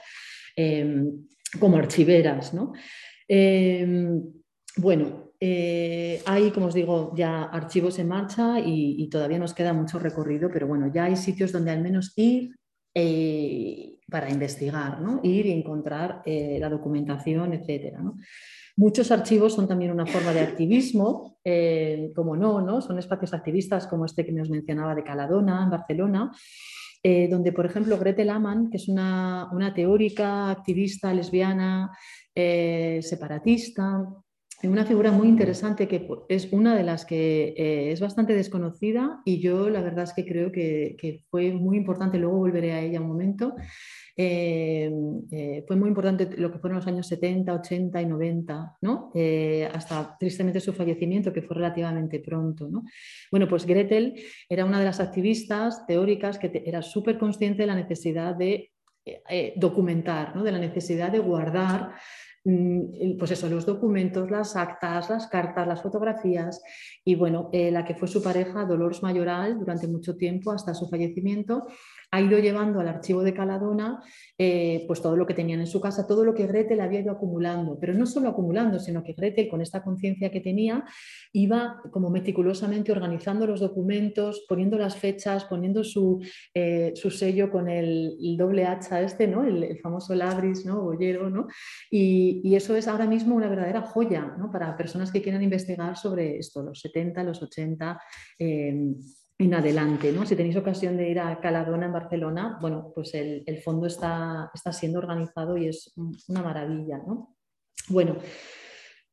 Em, 0.59 1.27
como 1.59 1.77
archiveras. 1.77 2.53
¿no? 2.53 2.73
Em, 3.27 4.21
bueno, 4.77 5.27
eh, 5.39 6.21
hay, 6.25 6.51
como 6.51 6.67
os 6.67 6.73
digo, 6.73 7.13
ya 7.15 7.43
archivos 7.43 7.99
en 7.99 8.07
marcha 8.07 8.59
y, 8.59 9.07
todavía 9.09 9.39
nos 9.39 9.53
queda 9.53 9.73
mucho 9.73 9.99
recorrido, 9.99 10.49
pero 10.51 10.67
bueno, 10.67 10.91
ya 10.93 11.05
hay 11.05 11.15
sitios 11.15 11.51
donde 11.51 11.71
al 11.71 11.81
menos 11.81 12.13
ir 12.15 12.55
eh, 12.93 13.97
para 14.09 14.29
investigar, 14.29 15.01
¿no? 15.01 15.19
ir 15.23 15.45
y 15.45 15.51
encontrar 15.51 16.21
eh, 16.25 16.57
la 16.59 16.69
documentación, 16.69 17.53
etc. 17.53 17.97
Muchos 18.75 19.11
archivos 19.11 19.53
son 19.53 19.67
también 19.67 19.91
una 19.91 20.05
forma 20.05 20.33
de 20.33 20.41
activismo, 20.41 21.39
como 22.13 22.35
no, 22.35 22.61
¿no? 22.61 22.79
Son 22.81 22.99
espacios 22.99 23.33
activistas 23.33 23.87
como 23.87 24.05
este 24.05 24.23
que 24.23 24.31
nos 24.31 24.51
mencionaba 24.51 24.93
de 24.93 25.03
Caladona, 25.03 25.63
en 25.63 25.69
Barcelona, 25.71 26.31
eh, 27.03 27.27
donde, 27.29 27.51
por 27.51 27.65
ejemplo, 27.65 27.97
Gretel 27.97 28.29
Amann, 28.29 28.69
que 28.69 28.77
es 28.77 28.87
una, 28.87 29.73
teórica, 29.75 30.49
activista 30.51 31.13
lesbiana, 31.13 31.91
eh, 32.35 32.99
separatista, 33.01 34.03
una 34.63 34.85
figura 34.85 35.11
muy 35.11 35.27
interesante 35.27 35.87
que 35.87 36.07
es 36.29 36.51
una 36.51 36.75
de 36.75 36.83
las 36.83 37.05
que 37.05 37.53
eh, 37.55 37.91
es 37.91 37.99
bastante 37.99 38.33
desconocida 38.33 39.21
y 39.23 39.39
yo 39.39 39.69
la 39.69 39.81
verdad 39.81 40.05
es 40.05 40.13
que 40.13 40.25
creo 40.25 40.51
que, 40.51 41.23
fue 41.29 41.51
muy 41.51 41.77
importante, 41.77 42.17
luego 42.17 42.37
volveré 42.37 42.73
a 42.73 42.81
ella 42.81 42.99
un 42.99 43.07
momento, 43.07 43.53
eh, 44.19 44.91
eh, 45.31 45.63
fue 45.67 45.75
muy 45.75 45.89
importante 45.89 46.27
lo 46.37 46.51
que 46.51 46.57
fueron 46.57 46.77
los 46.77 46.87
años 46.87 47.05
70, 47.05 47.53
80 47.53 48.01
y 48.01 48.05
90, 48.07 48.77
¿no? 48.81 49.11
hasta 49.71 50.17
tristemente 50.19 50.59
su 50.59 50.73
fallecimiento, 50.73 51.31
que 51.31 51.43
fue 51.43 51.55
relativamente 51.55 52.19
pronto. 52.19 52.67
¿no? 52.67 52.83
Bueno, 53.31 53.47
pues 53.47 53.65
Gretel 53.65 54.15
era 54.49 54.65
una 54.65 54.79
de 54.79 54.85
las 54.85 54.99
activistas 54.99 55.85
teóricas 55.85 56.39
que 56.39 56.63
era 56.65 56.81
súper 56.81 57.19
consciente 57.19 57.61
de 57.61 57.67
la 57.67 57.75
necesidad 57.75 58.35
de 58.35 58.71
documentar, 59.55 60.35
¿no? 60.35 60.43
de 60.43 60.51
la 60.51 60.59
necesidad 60.59 61.11
de 61.11 61.19
guardar 61.19 61.93
Mm, 62.49 63.17
pues 63.17 63.31
eso, 63.31 63.49
los 63.49 63.65
documentos, 63.65 64.31
las 64.31 64.55
actas, 64.55 65.09
las 65.09 65.27
cartas, 65.27 65.67
las 65.67 65.81
fotografías 65.81 66.63
y 67.03 67.13
bueno, 67.15 67.49
eh, 67.51 67.71
la 67.71 67.83
que 67.83 67.93
fue 67.93 68.07
su 68.07 68.23
pareja, 68.23 68.63
Dolores 68.63 69.03
Mayoral, 69.03 69.59
durante 69.59 69.85
mucho 69.89 70.15
tiempo 70.15 70.53
hasta 70.53 70.73
su 70.73 70.87
fallecimiento, 70.87 71.67
ha 72.11 72.21
ido 72.21 72.39
llevando 72.39 72.79
al 72.79 72.87
archivo 72.87 73.21
de 73.21 73.33
Caladona 73.33 74.01
eh, 74.37 74.85
pues 74.87 75.01
todo 75.01 75.17
lo 75.17 75.25
que 75.25 75.33
tenían 75.33 75.59
en 75.59 75.67
su 75.67 75.81
casa, 75.81 76.07
todo 76.07 76.23
lo 76.23 76.33
que 76.33 76.47
Gretel 76.47 76.79
había 76.79 77.01
ido 77.01 77.11
acumulando, 77.11 77.77
pero 77.79 77.93
no 77.93 78.05
solo 78.05 78.29
acumulando, 78.29 78.79
sino 78.79 79.03
que 79.03 79.13
Gretel 79.13 79.49
con 79.49 79.61
esta 79.61 79.83
conciencia 79.83 80.31
que 80.31 80.39
tenía 80.39 80.85
iba 81.33 81.81
como 81.91 82.09
meticulosamente 82.09 82.91
organizando 82.91 83.45
los 83.45 83.59
documentos, 83.59 84.45
poniendo 84.47 84.77
las 84.77 84.95
fechas, 84.95 85.45
poniendo 85.45 85.83
su, 85.83 86.21
eh, 86.53 86.93
sello 86.95 87.49
con 87.49 87.67
el, 87.67 88.15
doble 88.37 88.65
hacha 88.65 89.01
este, 89.01 89.27
¿no? 89.27 89.43
el, 89.43 89.79
famoso 89.79 90.13
labris, 90.13 90.65
¿no? 90.65 90.83
bollero, 90.83 91.29
¿no? 91.29 91.47
Y, 91.89 92.55
eso 92.57 92.75
es 92.75 92.87
ahora 92.87 93.05
mismo 93.05 93.35
una 93.35 93.49
verdadera 93.49 93.81
joya 93.81 94.35
para 94.51 94.75
personas 94.75 95.11
que 95.11 95.21
quieran 95.21 95.43
investigar 95.43 95.95
sobre 95.95 96.39
esto, 96.39 96.63
los 96.63 96.79
70, 96.79 97.23
los 97.23 97.41
80 97.43 97.99
en 99.39 99.53
adelante. 99.53 100.11
¿no? 100.11 100.25
Si 100.25 100.35
tenéis 100.35 100.55
ocasión 100.55 100.97
de 100.97 101.09
ir 101.09 101.19
a 101.19 101.39
Caladona 101.39 101.85
en 101.85 101.93
Barcelona, 101.93 102.57
bueno, 102.61 102.91
pues 102.93 103.13
el, 103.13 103.61
fondo 103.63 103.87
está, 103.87 104.49
está, 104.53 104.71
siendo 104.71 104.99
organizado 104.99 105.57
y 105.57 105.67
es 105.67 105.93
una 106.27 106.41
maravilla. 106.41 106.97
¿no? 106.97 107.35
Bueno, 107.89 108.17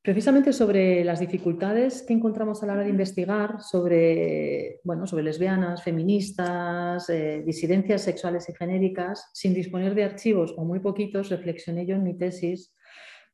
precisamente 0.02 0.52
sobre 0.52 1.04
las 1.04 1.20
dificultades 1.20 2.02
que 2.02 2.14
encontramos 2.14 2.62
a 2.62 2.66
la 2.66 2.72
hora 2.74 2.84
de 2.84 2.90
investigar 2.90 3.60
sobre, 3.60 4.80
bueno, 4.84 5.06
sobre 5.06 5.24
lesbianas, 5.24 5.82
feministas, 5.82 7.08
eh, 7.10 7.42
disidencias 7.44 8.02
sexuales 8.02 8.48
y 8.48 8.54
genéricas, 8.54 9.30
sin 9.34 9.52
disponer 9.52 9.94
de 9.94 10.04
archivos 10.04 10.54
o 10.56 10.64
muy 10.64 10.80
poquitos, 10.80 11.28
reflexioné 11.28 11.86
yo 11.86 11.96
en 11.96 12.02
mi 12.02 12.16
tesis 12.16 12.74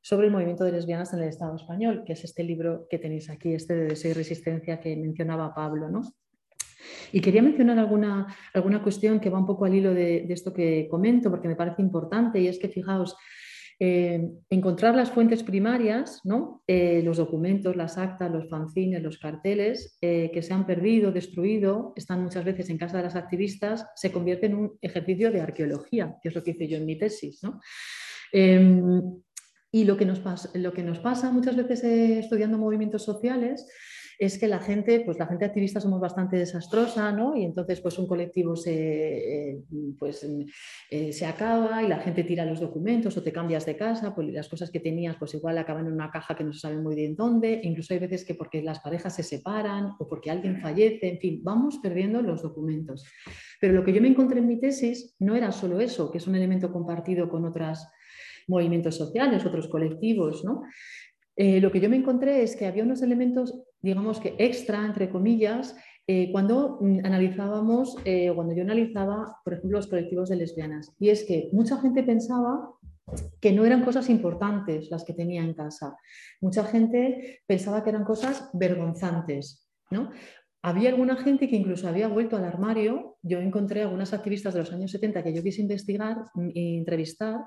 sobre 0.02 0.26
el 0.26 0.32
movimiento 0.32 0.64
de 0.64 0.72
lesbianas 0.72 1.12
en 1.12 1.20
el 1.20 1.28
Estado 1.28 1.54
español, 1.56 2.04
que 2.06 2.14
es 2.14 2.24
este 2.24 2.42
libro 2.42 2.86
que 2.88 2.98
tenéis 2.98 3.28
aquí, 3.28 3.52
este 3.52 3.74
de 3.74 3.84
Deseo 3.84 4.12
y 4.12 4.14
Resistencia 4.14 4.80
que 4.80 4.96
mencionaba 4.96 5.54
Pablo. 5.54 5.90
¿no? 5.90 6.00
Y 7.12 7.20
quería 7.20 7.42
mencionar 7.42 7.78
alguna, 7.78 8.26
alguna 8.54 8.82
cuestión 8.82 9.20
que 9.20 9.30
va 9.30 9.38
un 9.38 9.46
poco 9.46 9.64
al 9.64 9.74
hilo 9.74 9.94
de, 9.94 10.26
esto 10.28 10.52
que 10.52 10.86
comento, 10.90 11.30
porque 11.30 11.48
me 11.48 11.56
parece 11.56 11.82
importante, 11.82 12.40
y 12.40 12.48
es 12.48 12.58
que 12.58 12.68
fijaos, 12.68 13.16
eh, 13.82 14.28
encontrar 14.50 14.94
las 14.94 15.10
fuentes 15.10 15.42
primarias, 15.42 16.20
¿no? 16.24 16.62
Eh, 16.66 17.00
los 17.02 17.16
documentos, 17.16 17.76
las 17.76 17.96
actas, 17.96 18.30
los 18.30 18.46
fanzines, 18.50 19.02
los 19.02 19.16
carteles 19.16 19.96
eh, 20.02 20.30
que 20.34 20.42
se 20.42 20.52
han 20.52 20.66
perdido, 20.66 21.12
destruido, 21.12 21.94
están 21.96 22.22
muchas 22.22 22.44
veces 22.44 22.68
en 22.68 22.76
casa 22.76 22.98
de 22.98 23.04
las 23.04 23.16
activistas, 23.16 23.86
se 23.94 24.12
convierte 24.12 24.46
en 24.46 24.54
un 24.54 24.78
ejercicio 24.82 25.30
de 25.32 25.40
arqueología, 25.40 26.16
que 26.22 26.28
es 26.28 26.34
lo 26.34 26.44
que 26.44 26.50
hice 26.50 26.68
yo 26.68 26.76
en 26.76 26.84
mi 26.84 26.98
tesis. 26.98 27.42
¿no? 27.42 27.58
Em, 28.32 29.00
y 29.72 29.84
lo 29.84 29.96
que, 29.96 30.04
nos 30.04 30.20
lo 30.54 30.72
que 30.74 30.82
nos 30.82 30.98
pasa 30.98 31.32
muchas 31.32 31.56
veces 31.56 31.82
estudiando 31.84 32.58
movimientos 32.58 33.02
sociales 33.02 33.66
es 34.20 34.38
que 34.38 34.48
la 34.48 34.58
gente, 34.58 35.00
pues 35.00 35.18
la 35.18 35.26
gente 35.26 35.46
activista 35.46 35.80
somos 35.80 35.98
bastante 35.98 36.36
desastrosa, 36.36 37.10
¿no? 37.10 37.34
Y 37.34 37.42
entonces 37.42 37.80
pues 37.80 37.98
un 37.98 38.06
colectivo 38.06 38.54
se, 38.54 39.52
eh, 39.52 39.62
pues, 39.98 40.28
eh, 40.90 41.10
se 41.14 41.24
acaba 41.24 41.82
y 41.82 41.88
la 41.88 42.00
gente 42.00 42.22
tira 42.24 42.44
los 42.44 42.60
documentos 42.60 43.16
o 43.16 43.22
te 43.22 43.32
cambias 43.32 43.64
de 43.64 43.78
casa, 43.78 44.14
pues 44.14 44.28
las 44.28 44.50
cosas 44.50 44.70
que 44.70 44.78
tenías 44.78 45.16
pues 45.18 45.32
igual 45.32 45.56
acaban 45.56 45.86
en 45.86 45.94
una 45.94 46.10
caja 46.10 46.36
que 46.36 46.44
no 46.44 46.52
se 46.52 46.60
sabe 46.60 46.76
muy 46.76 46.94
bien 46.94 47.16
dónde, 47.16 47.62
incluso 47.62 47.94
hay 47.94 48.00
veces 48.00 48.26
que 48.26 48.34
porque 48.34 48.60
las 48.60 48.80
parejas 48.80 49.16
se 49.16 49.22
separan 49.22 49.92
o 49.98 50.06
porque 50.06 50.30
alguien 50.30 50.60
fallece, 50.60 51.08
en 51.08 51.18
fin, 51.18 51.40
vamos 51.42 51.78
perdiendo 51.82 52.20
los 52.20 52.42
documentos. 52.42 53.06
Pero 53.58 53.72
lo 53.72 53.82
que 53.82 53.94
yo 53.94 54.02
me 54.02 54.08
encontré 54.08 54.40
en 54.40 54.48
mi 54.48 54.60
tesis 54.60 55.16
no 55.18 55.34
era 55.34 55.50
solo 55.50 55.80
eso, 55.80 56.10
que 56.10 56.18
es 56.18 56.26
un 56.26 56.34
elemento 56.34 56.70
compartido 56.70 57.30
con 57.30 57.46
otros 57.46 57.86
movimientos 58.48 58.98
sociales, 58.98 59.46
otros 59.46 59.68
colectivos, 59.68 60.44
¿no? 60.44 60.60
Eh, 61.36 61.58
lo 61.58 61.72
que 61.72 61.80
yo 61.80 61.88
me 61.88 61.96
encontré 61.96 62.42
es 62.42 62.54
que 62.54 62.66
había 62.66 62.82
unos 62.82 63.00
elementos, 63.00 63.62
digamos 63.82 64.20
que 64.20 64.34
extra, 64.38 64.84
entre 64.84 65.10
comillas, 65.10 65.76
eh, 66.06 66.30
cuando 66.32 66.78
mm, 66.80 67.00
analizábamos, 67.04 67.96
eh, 68.04 68.32
cuando 68.34 68.54
yo 68.54 68.62
analizaba, 68.62 69.36
por 69.44 69.54
ejemplo, 69.54 69.78
los 69.78 69.86
colectivos 69.86 70.28
de 70.28 70.36
lesbianas. 70.36 70.92
Y 70.98 71.10
es 71.10 71.24
que 71.24 71.48
mucha 71.52 71.80
gente 71.80 72.02
pensaba 72.02 72.70
que 73.40 73.52
no 73.52 73.64
eran 73.64 73.84
cosas 73.84 74.08
importantes 74.08 74.90
las 74.90 75.04
que 75.04 75.14
tenía 75.14 75.42
en 75.42 75.54
casa. 75.54 75.96
Mucha 76.40 76.64
gente 76.64 77.42
pensaba 77.46 77.82
que 77.82 77.90
eran 77.90 78.04
cosas 78.04 78.50
vergonzantes. 78.52 79.68
¿no? 79.90 80.10
Había 80.62 80.90
alguna 80.90 81.16
gente 81.16 81.48
que 81.48 81.56
incluso 81.56 81.88
había 81.88 82.08
vuelto 82.08 82.36
al 82.36 82.44
armario. 82.44 83.16
Yo 83.22 83.38
encontré 83.38 83.82
algunas 83.82 84.12
activistas 84.12 84.54
de 84.54 84.60
los 84.60 84.72
años 84.72 84.90
70 84.90 85.22
que 85.22 85.34
yo 85.34 85.42
quise 85.42 85.62
investigar 85.62 86.18
e 86.54 86.76
entrevistar 86.76 87.44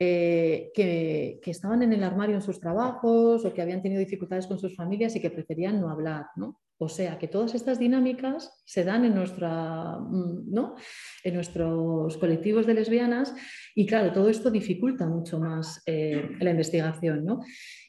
eh, 0.00 0.70
que, 0.74 1.40
estaban 1.46 1.82
en 1.82 1.92
el 1.92 2.04
armario 2.04 2.36
en 2.36 2.42
sus 2.42 2.60
trabajos 2.60 3.44
o 3.44 3.52
que 3.52 3.62
habían 3.62 3.82
tenido 3.82 3.98
dificultades 3.98 4.46
con 4.46 4.58
sus 4.58 4.76
familias 4.76 5.16
y 5.16 5.20
que 5.20 5.30
preferían 5.30 5.80
no 5.80 5.90
hablar. 5.90 6.26
¿no? 6.36 6.60
O 6.78 6.88
sea, 6.88 7.18
que 7.18 7.26
todas 7.26 7.54
estas 7.54 7.80
dinámicas 7.80 8.62
se 8.64 8.84
dan 8.84 9.04
en, 9.04 9.14
nuestra, 9.14 9.98
mm, 9.98 10.52
¿no? 10.52 10.76
en 11.24 11.34
nuestros 11.34 12.16
colectivos 12.18 12.66
de 12.66 12.74
lesbianas 12.74 13.34
y 13.74 13.86
claro, 13.86 14.12
todo 14.12 14.28
esto 14.28 14.50
dificulta 14.50 15.06
mucho 15.06 15.40
más 15.40 15.82
eh, 15.86 16.30
la 16.38 16.50
investigación. 16.50 17.24
¿no? 17.24 17.40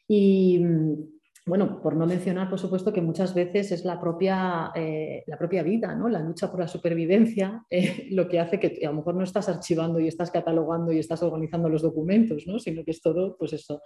Y, 0.07 0.65
bueno, 1.49 1.81
por 1.81 1.95
no 1.95 2.05
mencionar, 2.05 2.47
por 2.47 2.59
supuesto, 2.59 2.93
que 2.93 3.01
muchas 3.01 3.33
veces 3.33 3.71
es 3.71 3.83
la 3.83 3.99
propia, 3.99 4.71
eh, 4.75 5.23
la 5.25 5.38
propia 5.38 5.63
vida, 5.63 5.95
¿no? 5.95 6.07
la 6.07 6.19
lucha 6.19 6.51
por 6.51 6.59
la 6.59 6.67
supervivencia, 6.67 7.65
eh, 7.69 8.07
lo 8.12 8.29
que 8.29 8.39
hace 8.39 8.59
que 8.59 8.85
a 8.85 8.91
lo 8.91 8.97
mejor 8.97 9.15
no 9.15 9.23
estás 9.23 9.49
archivando 9.49 9.99
y 9.99 10.07
estás 10.07 10.29
catalogando 10.29 10.91
y 10.91 10.99
estás 10.99 11.23
organizando 11.23 11.67
los 11.67 11.81
documentos, 11.81 12.43
¿no? 12.45 12.59
sino 12.59 12.85
que 12.85 12.91
es 12.91 13.01
todo, 13.01 13.35
pues 13.38 13.53
eso, 13.53 13.81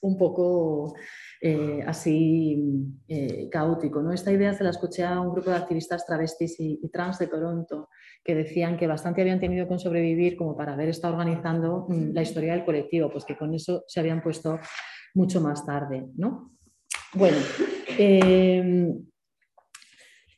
un 0.00 0.18
poco 0.18 0.94
eh, 1.40 1.82
así 1.86 2.92
caótico. 3.50 4.02
¿no? 4.02 4.12
Esta 4.12 4.32
idea 4.32 4.52
se 4.52 4.64
la 4.64 4.70
escuché 4.70 5.04
a 5.04 5.20
un 5.20 5.32
grupo 5.32 5.50
de 5.50 5.56
activistas 5.56 6.04
travestis 6.04 6.56
y, 6.58 6.88
trans 6.88 7.18
de 7.18 7.28
Toronto, 7.28 7.88
que 8.24 8.34
decían 8.34 8.76
que 8.76 8.88
bastante 8.88 9.22
habían 9.22 9.40
tenido 9.40 9.68
con 9.68 9.78
sobrevivir 9.78 10.36
como 10.36 10.56
para 10.56 10.72
haber 10.72 10.88
estado 10.88 11.14
organizando 11.14 11.86
mm, 11.88 12.12
la 12.12 12.22
historia 12.22 12.54
del 12.54 12.64
colectivo, 12.64 13.08
pues 13.10 13.24
que 13.24 13.36
con 13.36 13.54
eso 13.54 13.84
se 13.86 14.00
habían 14.00 14.20
puesto 14.20 14.58
mucho 15.14 15.40
más 15.40 15.64
tarde. 15.64 16.06
¿no? 16.16 16.57
Bueno, 17.14 17.38
em, 17.98 19.02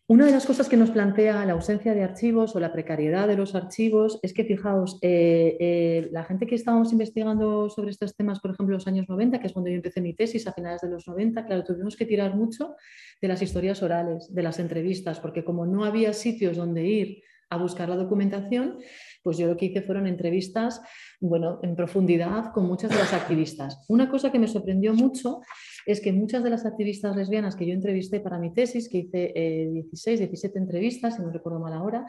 una 0.06 0.26
de 0.26 0.30
las 0.30 0.46
cosas 0.46 0.68
que 0.68 0.76
nos 0.76 0.90
plantea 0.90 1.44
la 1.44 1.54
ausencia 1.54 1.94
de 1.94 2.04
archivos 2.04 2.54
o 2.54 2.61
la 2.61 2.72
precariedad 2.72 3.26
de 3.26 3.37
los 3.37 3.56
archivos 3.56 4.20
es 4.22 4.33
que, 4.33 4.44
fijaos, 4.44 4.98
eh, 5.02 5.56
eh, 5.59 6.09
la 6.12 6.22
gente 6.24 6.46
que 6.46 6.54
estábamos 6.54 6.92
investigando 6.92 7.68
sobre 7.70 7.90
estos 7.90 8.14
temas, 8.14 8.38
por 8.38 8.52
ejemplo, 8.52 8.74
los 8.74 8.87
años 8.87 9.09
90, 9.09 9.40
que 9.40 9.48
es 9.48 9.52
cuando 9.52 9.68
yo 9.70 9.76
empecé 9.76 10.00
mi 10.00 10.14
tesis 10.14 10.46
a 10.46 10.52
finales 10.52 10.80
de 10.80 10.90
los 10.90 11.09
90, 11.09 11.44
claro, 11.44 11.64
tuvimos 11.64 11.96
que 11.96 12.06
tirar 12.06 12.37
mucho 12.37 12.76
de 13.20 13.28
las 13.28 13.42
historias 13.42 13.83
orales, 13.83 14.33
de 14.33 14.42
las 14.42 14.61
entrevistas, 14.61 15.18
porque 15.18 15.44
como 15.44 15.66
no 15.66 15.85
había 15.85 16.12
sitios 16.12 16.56
donde 16.56 16.87
ir 16.87 17.22
a 17.48 17.56
buscar 17.56 17.88
la 17.88 17.96
documentación, 17.96 18.78
pues 19.22 19.38
yo 19.38 19.46
lo 19.46 19.56
que 19.56 19.66
hice 19.66 19.83
fueron 19.83 20.06
entrevistas, 20.06 20.80
bueno, 21.20 21.59
en 21.62 21.76
profundidad 21.76 22.52
con 22.52 22.66
muchas 22.66 22.90
de 22.90 22.98
las 22.98 23.12
activistas. 23.12 23.85
Una 23.88 24.11
cosa 24.11 24.33
que 24.33 24.38
me 24.38 24.48
sorprendió 24.48 24.94
mucho 24.94 25.40
es 25.87 26.00
que 26.00 26.12
muchas 26.12 26.42
de 26.42 26.50
las 26.50 26.66
activistas 26.66 27.16
lesbianas 27.16 27.56
que 27.56 27.66
yo 27.66 27.74
entrevisté 27.74 28.20
para 28.20 28.38
mi 28.38 28.52
tesis, 28.52 28.88
que 28.88 28.98
hice 28.98 29.33
16, 29.72 30.20
eh, 30.20 30.26
17 30.26 30.59
entrevistas, 30.59 31.16
si 31.16 31.22
no 31.22 31.30
recuerdo 31.30 31.61
mal 31.61 31.72
ahora, 31.72 32.06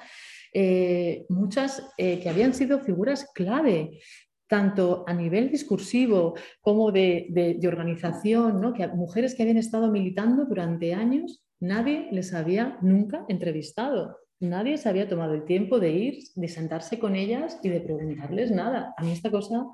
eh, 0.53 1.25
muchas 1.29 1.83
eh, 1.97 2.19
que 2.19 2.29
habían 2.29 2.53
sido 2.53 2.79
figuras 2.79 3.29
clave 3.33 3.99
tanto 4.47 5.05
a 5.07 5.13
nivel 5.13 5.49
discursivo 5.49 6.35
como 6.59 6.91
de, 6.91 7.57
organización, 7.65 8.59
¿no? 8.59 8.73
que 8.73 8.85
mujeres 8.89 9.33
que 9.33 9.43
habían 9.43 9.57
estado 9.57 9.89
militando 9.89 10.43
durante 10.43 10.93
años, 10.93 11.41
nadie 11.61 12.09
les 12.11 12.33
había 12.33 12.77
nunca 12.81 13.23
entrevistado. 13.29 14.17
Nadie 14.41 14.77
se 14.77 14.89
había 14.89 15.07
tomado 15.07 15.35
el 15.35 15.45
tiempo 15.45 15.79
de 15.79 15.91
ir, 15.91 16.23
de 16.35 16.47
sentarse 16.47 16.97
con 16.97 17.15
ellas 17.15 17.59
y 17.61 17.69
de 17.69 17.79
preguntarles 17.79 18.49
nada. 18.49 18.93
A 18.97 19.03
mí 19.03 19.11
esta 19.11 19.29
cosa, 19.29 19.67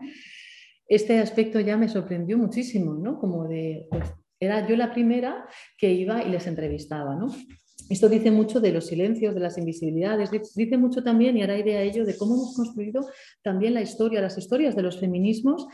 este 0.88 1.20
aspecto 1.20 1.62
ya 1.62 1.78
me 1.78 1.88
sorprendió 1.88 2.38
muchísimo, 2.38 2.94
¿no? 2.94 3.18
Como 3.18 3.48
de, 3.48 3.88
pues, 3.90 4.04
era 4.40 4.68
yo 4.68 4.76
la 4.76 4.92
primera 4.92 5.48
que 5.78 5.94
iba 5.94 6.22
y 6.22 6.30
les 6.30 6.48
entrevistaba, 6.48 7.16
¿no? 7.16 7.28
Esto 7.90 8.10
dice 8.10 8.30
mucho 8.30 8.60
de 8.60 8.74
los 8.74 8.88
silencios, 8.88 9.34
de 9.34 9.40
las 9.40 9.58
invisibilidades, 9.58 10.30
dice 10.32 10.78
mucho 10.78 11.02
también, 11.02 11.38
y 11.38 11.42
ahora 11.42 11.58
iré 11.58 11.78
a 11.78 11.82
ello, 11.84 12.06
de 12.06 12.18
cómo 12.18 12.36
hemos 12.36 12.54
construido 12.54 13.08
también 13.42 13.74
la 13.74 13.82
historia, 13.82 14.20
las 14.20 14.38
historias 14.38 14.76
de 14.76 14.82
los 14.82 15.00
feminismos 15.00 15.66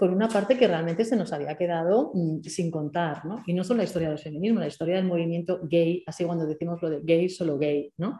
con 0.00 0.14
una 0.14 0.28
parte 0.28 0.56
que 0.56 0.66
realmente 0.66 1.04
se 1.04 1.14
nos 1.14 1.30
había 1.30 1.58
quedado 1.58 2.10
mm, 2.14 2.40
sin 2.44 2.70
contar, 2.70 3.26
¿no? 3.26 3.42
Y 3.46 3.52
no 3.52 3.62
solo 3.62 3.78
la 3.78 3.84
historia 3.84 4.08
del 4.08 4.18
feminismo, 4.18 4.58
la 4.58 4.66
historia 4.66 4.96
del 4.96 5.04
movimiento 5.04 5.60
gay, 5.62 6.02
así 6.06 6.24
cuando 6.24 6.46
decimos 6.46 6.80
lo 6.80 6.88
de 6.88 7.00
gay, 7.02 7.28
solo 7.28 7.58
gay, 7.58 7.92
¿no? 7.98 8.18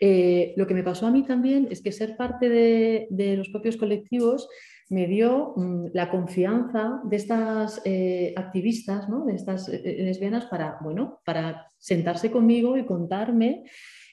Eh, 0.00 0.54
lo 0.56 0.66
que 0.66 0.72
me 0.72 0.82
pasó 0.82 1.06
a 1.06 1.10
mí 1.10 1.22
también 1.22 1.68
es 1.70 1.82
que 1.82 1.92
ser 1.92 2.16
parte 2.16 2.48
de, 2.48 3.36
los 3.36 3.50
propios 3.50 3.76
colectivos 3.76 4.48
me 4.88 5.06
dio 5.06 5.52
mm, 5.54 5.88
la 5.92 6.10
confianza 6.10 7.02
de 7.04 7.16
estas 7.16 7.82
eh, 7.84 8.32
activistas, 8.34 9.08
¿no? 9.10 9.26
de 9.26 9.34
estas 9.34 9.68
eh, 9.68 9.98
lesbianas, 9.98 10.46
para, 10.46 10.78
bueno, 10.80 11.20
para 11.26 11.66
sentarse 11.78 12.30
conmigo 12.30 12.78
y 12.78 12.86
contarme 12.86 13.64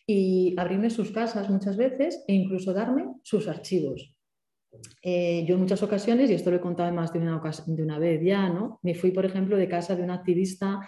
y 0.06 0.54
abrirme 0.58 0.90
sus 0.90 1.12
casas 1.12 1.50
muchas 1.50 1.78
veces 1.78 2.24
e 2.28 2.34
incluso 2.34 2.74
darme 2.74 3.06
sus 3.24 3.48
archivos. 3.48 4.14
Eh, 5.02 5.46
yo 5.48 5.56
en 5.56 5.62
muchas 5.62 5.82
ocasiones, 5.82 6.30
y 6.30 6.34
esto 6.34 6.52
lo 6.52 6.58
he 6.58 6.62
contado 6.62 6.92
más 6.94 7.12
de 7.14 7.20
una, 7.20 7.42
de 7.66 7.84
una 7.84 8.00
vez 8.00 8.22
ya, 8.24 8.50
¿no? 8.50 8.80
me 8.84 8.94
fui, 8.94 9.12
por 9.12 9.26
ejemplo, 9.26 9.58
de 9.58 9.68
casa 9.68 9.96
de 9.96 10.04
una 10.04 10.16
activista 10.16 10.80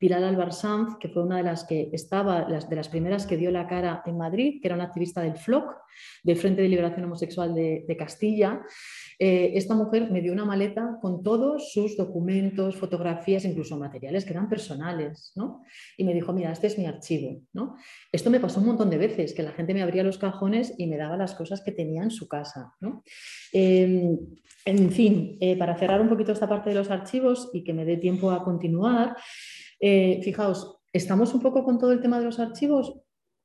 Pilar 0.00 0.24
Albar 0.24 0.54
Sanz, 0.54 0.96
que 0.98 1.10
fue 1.10 1.22
una 1.22 1.36
de 1.36 1.42
las 1.42 1.64
que 1.64 1.90
estaba, 1.92 2.46
de 2.46 2.76
las 2.76 2.88
primeras 2.88 3.26
que 3.26 3.36
dio 3.36 3.50
la 3.50 3.66
cara 3.66 4.02
en 4.06 4.16
Madrid, 4.16 4.58
que 4.60 4.66
era 4.66 4.74
una 4.74 4.84
activista 4.84 5.20
del 5.20 5.36
FLOC, 5.36 5.76
del 6.24 6.36
Frente 6.38 6.62
de 6.62 6.68
Liberación 6.68 7.04
Homosexual 7.04 7.54
de, 7.54 7.96
Castilla. 7.98 8.62
Eh, 9.18 9.52
esta 9.56 9.74
mujer 9.74 10.10
me 10.10 10.22
dio 10.22 10.32
una 10.32 10.46
maleta 10.46 10.96
con 11.02 11.22
todos 11.22 11.70
sus 11.74 11.98
documentos, 11.98 12.76
fotografías, 12.76 13.44
incluso 13.44 13.76
materiales 13.76 14.24
que 14.24 14.30
eran 14.30 14.48
personales, 14.48 15.32
¿no? 15.36 15.64
Y 15.98 16.04
me 16.04 16.14
dijo, 16.14 16.32
mira, 16.32 16.50
este 16.50 16.68
es 16.68 16.78
mi 16.78 16.86
archivo, 16.86 17.42
¿no? 17.52 17.76
Esto 18.10 18.30
me 18.30 18.40
pasó 18.40 18.60
un 18.60 18.68
montón 18.68 18.88
de 18.88 18.96
veces, 18.96 19.34
que 19.34 19.42
la 19.42 19.52
gente 19.52 19.74
me 19.74 19.82
abría 19.82 20.02
los 20.02 20.16
cajones 20.16 20.72
y 20.78 20.86
me 20.86 20.96
daba 20.96 21.18
las 21.18 21.34
cosas 21.34 21.60
que 21.60 21.72
tenía 21.72 22.02
en 22.02 22.10
su 22.10 22.26
casa, 22.26 22.72
¿no? 22.80 23.02
Em, 23.52 24.18
en 24.64 24.90
fin, 24.90 25.36
eh, 25.40 25.58
para 25.58 25.76
cerrar 25.76 26.00
un 26.00 26.08
poquito 26.08 26.32
esta 26.32 26.48
parte 26.48 26.70
de 26.70 26.76
los 26.76 26.90
archivos 26.90 27.50
y 27.52 27.64
que 27.64 27.74
me 27.74 27.84
dé 27.84 27.98
tiempo 27.98 28.30
a 28.30 28.42
continuar, 28.42 29.14
eh, 29.80 30.20
fijaos, 30.22 30.78
estamos 30.92 31.34
un 31.34 31.40
poco 31.40 31.64
con 31.64 31.78
todo 31.78 31.92
el 31.92 32.00
tema 32.00 32.18
de 32.18 32.26
los 32.26 32.38
archivos, 32.38 33.00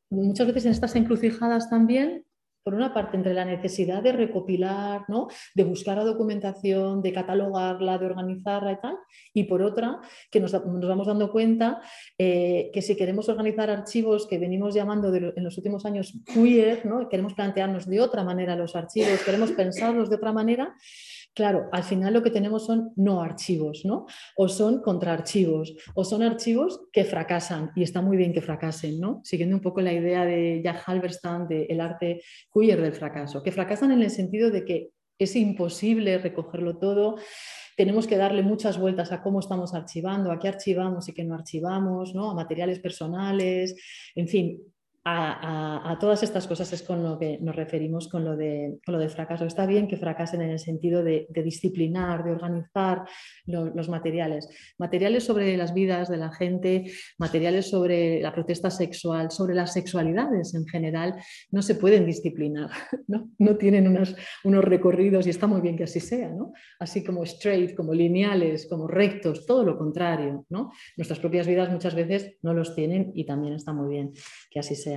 muchas 0.10 0.48
veces 0.48 0.65
en 0.65 0.71
estas 0.71 0.95
encrucijadas 0.95 1.69
también, 1.69 2.26
por 2.63 2.74
una 2.74 2.95
parte, 2.95 3.15
entre 3.15 3.36
la 3.36 3.45
necesidad 3.45 4.02
de 4.02 4.12
recopilar, 4.12 5.04
¿no? 5.08 5.28
de 5.54 5.63
buscar 5.63 5.98
la 5.98 6.04
documentación, 6.04 7.04
de 7.04 7.13
catalogarla, 7.13 8.00
de 8.00 8.08
organizarla 8.08 8.71
y 8.71 8.80
tal, 8.82 8.98
y 9.36 9.43
por 9.43 9.62
otra, 9.62 10.00
que 10.32 10.39
nos, 10.39 10.52
vamos 10.52 11.06
dando 11.06 11.32
cuenta 11.32 11.80
eh, 12.17 12.71
que 12.74 12.82
si 12.82 12.95
queremos 12.95 13.30
organizar 13.30 13.69
archivos 13.69 14.26
que 14.26 14.39
venimos 14.39 14.74
llamando 14.74 15.13
en 15.13 15.43
los 15.43 15.56
últimos 15.58 15.86
años 15.86 16.19
queer, 16.26 16.88
¿no? 16.88 17.08
queremos 17.08 17.36
plantearnos 17.36 17.86
de 17.86 18.02
otra 18.02 18.24
manera 18.24 18.56
los 18.56 18.76
archivos, 18.76 19.21
queremos 19.24 19.52
pensarlos 19.52 20.10
de 20.10 20.15
otra 20.15 20.32
manera, 20.32 20.76
Claro, 21.36 21.67
al 21.74 21.84
final 21.84 22.13
lo 22.13 22.24
que 22.24 22.32
tenemos 22.32 22.65
son 22.65 22.93
no 22.95 23.21
archivos, 23.21 23.84
¿no? 23.84 24.06
O 24.38 24.48
son 24.48 24.82
contraarchivos, 24.82 25.76
o 25.93 26.06
son 26.06 26.24
archivos 26.24 26.88
que 26.93 27.04
fracasan, 27.04 27.71
y 27.76 27.84
está 27.84 28.02
muy 28.02 28.15
bien 28.15 28.32
que 28.32 28.41
fracasen, 28.41 29.02
¿no? 29.02 29.19
Siguiendo 29.26 29.58
un 29.58 29.62
poco 29.62 29.82
la 29.82 29.91
idea 29.91 30.24
de 30.24 30.62
Jack 30.63 30.84
Halberstam 30.88 31.45
del 31.50 31.82
arte 31.82 32.21
queer 32.54 32.82
del 32.82 32.93
fracaso, 32.93 33.43
que 33.43 33.52
fracasan 33.52 33.91
en 33.91 34.02
el 34.02 34.12
sentido 34.12 34.50
de 34.50 34.63
que 34.63 34.91
es 35.19 35.36
imposible 35.36 36.17
recogerlo 36.19 36.78
todo, 36.78 37.17
tenemos 37.76 38.08
que 38.08 38.15
darle 38.15 38.41
muchas 38.41 38.80
vueltas 38.80 39.12
a 39.12 39.21
cómo 39.21 39.41
estamos 39.41 39.74
archivando, 39.74 40.32
a 40.32 40.39
qué 40.39 40.48
archivamos 40.48 41.10
y 41.10 41.13
qué 41.13 41.26
no 41.26 41.36
archivamos, 41.36 42.15
¿no? 42.15 42.32
a 42.32 42.34
materiales 42.34 42.80
personales, 42.80 43.76
en 44.15 44.28
fin, 44.30 44.75
a, 45.08 45.98
todas 46.00 46.24
estas 46.24 46.48
cosas 46.48 46.74
es 46.74 46.82
con 46.82 47.04
lo 47.04 47.20
que 47.20 47.38
nos 47.39 47.56
referimos 47.56 48.08
con 48.08 48.26
lo 48.26 48.36
de, 48.36 48.80
lo 48.88 48.98
de 48.98 49.08
fracaso. 49.10 49.46
Está 49.46 49.65
bien 49.65 49.88
que 49.88 49.98
fracasen 49.98 50.41
en 50.41 50.50
el 50.50 50.60
sentido 50.60 51.04
de, 51.04 51.28
disciplinar, 51.30 52.24
de 52.24 52.32
organizar 52.32 53.04
los 53.46 53.88
materiales. 53.88 54.50
Materiales 54.80 55.24
sobre 55.24 55.56
las 55.58 55.74
vidas 55.74 56.10
de 56.10 56.18
la 56.18 56.32
gente, 56.34 56.91
materiales 57.20 57.70
sobre 57.70 58.20
la 58.20 58.34
protesta 58.34 58.72
sexual, 58.72 59.30
sobre 59.30 59.54
las 59.54 59.74
sexualidades 59.74 60.56
en 60.56 60.65
general, 60.68 61.13
no 61.52 61.62
se 61.62 61.76
pueden 61.76 62.06
disciplinar, 62.06 62.72
no, 63.08 63.30
no 63.38 63.56
tienen 63.58 63.88
unos 63.88 64.63
recorridos 64.63 65.28
y 65.28 65.30
está 65.30 65.46
muy 65.46 65.62
bien 65.62 65.78
que 65.78 65.84
así 65.84 66.00
sea, 66.00 66.30
¿no? 66.30 66.54
así 66.80 67.04
como 67.04 67.24
straight, 67.24 67.76
como 67.76 67.94
lineales, 67.94 68.68
como 68.68 68.88
rectos, 68.88 69.46
todo 69.46 69.63
lo 69.63 69.78
contrario. 69.78 70.46
¿no? 70.50 70.72
Nuestras 70.98 71.20
propias 71.20 71.48
vidas 71.48 71.72
muchas 71.72 71.94
veces 71.94 72.38
no 72.41 72.54
los 72.54 72.76
tienen 72.76 73.12
y 73.13 73.26
también 73.26 73.54
está 73.54 73.74
muy 73.74 73.89
bien 73.89 74.13
que 74.50 74.60
así 74.60 74.76
sea. 74.76 74.94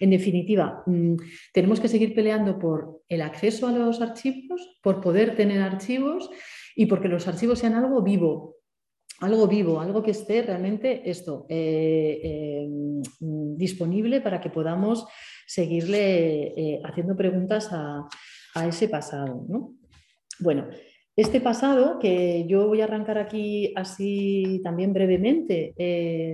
En 0.00 0.10
definitiva, 0.10 0.82
mm, 0.86 1.16
tenemos 1.52 1.80
que 1.80 1.88
seguir 1.88 2.14
peleando 2.14 2.58
por 2.58 3.02
el 3.08 3.22
acceso 3.22 3.68
a 3.68 3.72
los 3.72 4.00
archivos, 4.00 4.78
por 4.82 5.00
poder 5.00 5.36
tener 5.36 5.60
archivos 5.60 6.30
y 6.74 6.86
porque 6.86 7.08
los 7.08 7.26
archivos 7.28 7.58
sean 7.58 7.74
algo 7.74 8.02
vivo, 8.02 8.56
algo 9.20 9.46
vivo, 9.46 9.80
algo 9.80 10.02
que 10.02 10.10
esté 10.10 10.42
realmente 10.42 11.08
esto 11.08 11.46
eh, 11.48 12.20
eh, 12.22 12.68
disponible 13.20 14.20
para 14.20 14.40
que 14.40 14.50
podamos 14.50 15.06
seguirle 15.46 16.52
eh, 16.56 16.80
haciendo 16.84 17.16
preguntas 17.16 17.70
a, 17.72 18.08
ese 18.66 18.88
pasado. 18.88 19.46
Bueno, 20.40 20.68
este 21.16 21.40
pasado, 21.40 21.98
que 21.98 22.46
yo 22.46 22.68
voy 22.68 22.82
a 22.82 22.84
arrancar 22.84 23.16
aquí 23.16 23.72
así 23.74 24.60
también 24.62 24.92
brevemente, 24.92 25.74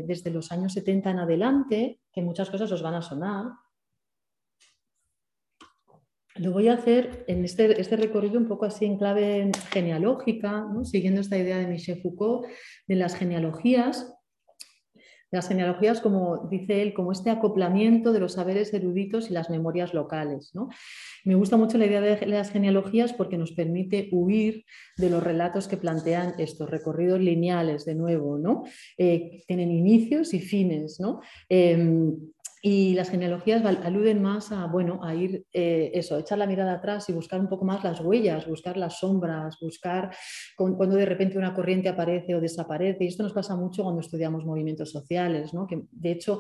desde 0.07 0.31
los 0.31 0.51
años 0.51 0.73
70 0.73 1.11
en 1.11 1.19
adelante, 1.21 2.01
que 2.13 2.21
muchas 2.21 2.51
cosas 2.51 2.71
os 2.73 2.83
van 2.83 2.95
a 2.95 3.03
sonar. 3.03 3.47
Lo 6.35 6.51
voy 6.51 6.67
a 6.67 6.75
hacer 6.75 7.25
en 7.29 7.45
este, 7.45 7.81
este 7.81 7.97
recorrido 7.97 8.39
un 8.39 8.49
poco 8.49 8.65
así 8.65 8.85
en 8.85 8.99
clave 8.99 9.53
genealógica, 9.71 10.67
siguiendo 10.83 11.21
esta 11.21 11.39
idea 11.39 11.59
de 11.59 11.69
Michel 11.69 12.01
Foucault 12.01 12.49
de 12.89 12.97
las 12.97 13.15
genealogías. 13.15 14.13
Las 15.33 15.49
genealogías, 15.49 16.01
como 16.01 16.47
dice 16.51 16.83
él, 16.83 16.93
como 16.93 17.11
este 17.11 17.31
acoplamiento 17.31 18.13
de 18.13 18.21
los 18.21 18.35
saberes 18.35 18.73
eruditos 18.75 19.31
y 19.31 19.33
las 19.33 19.51
memorias 19.51 19.95
locales. 19.95 20.53
Me 21.25 21.35
gusta 21.35 21.57
mucho 21.57 21.79
la 21.79 21.87
idea 21.87 22.03
de 22.03 22.27
las 22.27 22.51
genealogías 22.51 23.15
porque 23.15 23.39
nos 23.39 23.53
permite 23.53 24.11
huir 24.13 24.65
de 24.99 25.09
los 25.09 25.23
relatos 25.23 25.69
que 25.69 25.79
plantean 25.79 26.35
estos 26.39 26.69
recorridos 26.69 27.19
lineales, 27.19 27.87
de 27.87 27.95
nuevo, 27.95 28.39
¿no? 28.39 28.65
Eh, 28.99 29.43
tienen 29.47 29.71
inicios 29.71 30.35
y 30.35 30.41
fines. 30.41 31.01
¿no? 31.01 31.21
Em, 31.49 32.15
y 32.65 32.95
las 32.95 33.11
genealogías 33.11 33.65
aluden 33.65 34.23
más 34.23 34.53
a, 34.53 34.67
bueno, 34.67 35.01
a 35.03 35.17
ir, 35.17 35.45
eh, 35.53 35.91
eso, 35.95 36.17
echar 36.17 36.39
la 36.39 36.47
mirada 36.47 36.75
atrás 36.75 37.09
y 37.09 37.13
buscar 37.13 37.41
un 37.41 37.49
poco 37.49 37.65
más 37.65 37.83
las 37.83 38.01
huellas, 38.01 38.47
buscar 38.47 38.77
las 38.77 39.01
sombras, 39.01 39.59
buscar 39.61 40.15
cuando 40.57 40.95
de 40.95 41.05
repente 41.05 41.37
una 41.37 41.55
corriente 41.55 41.89
aparece 41.89 42.37
o 42.37 42.41
desaparece. 42.41 43.03
Y 43.03 43.09
esto 43.09 43.25
nos 43.25 43.33
pasa 43.33 43.57
mucho 43.57 43.83
cuando 43.83 44.01
estudiamos 44.01 44.45
movimientos 44.45 44.93
sociales, 44.93 45.53
¿no? 45.53 45.67
que 45.67 45.83
de 45.91 46.13
hecho 46.13 46.39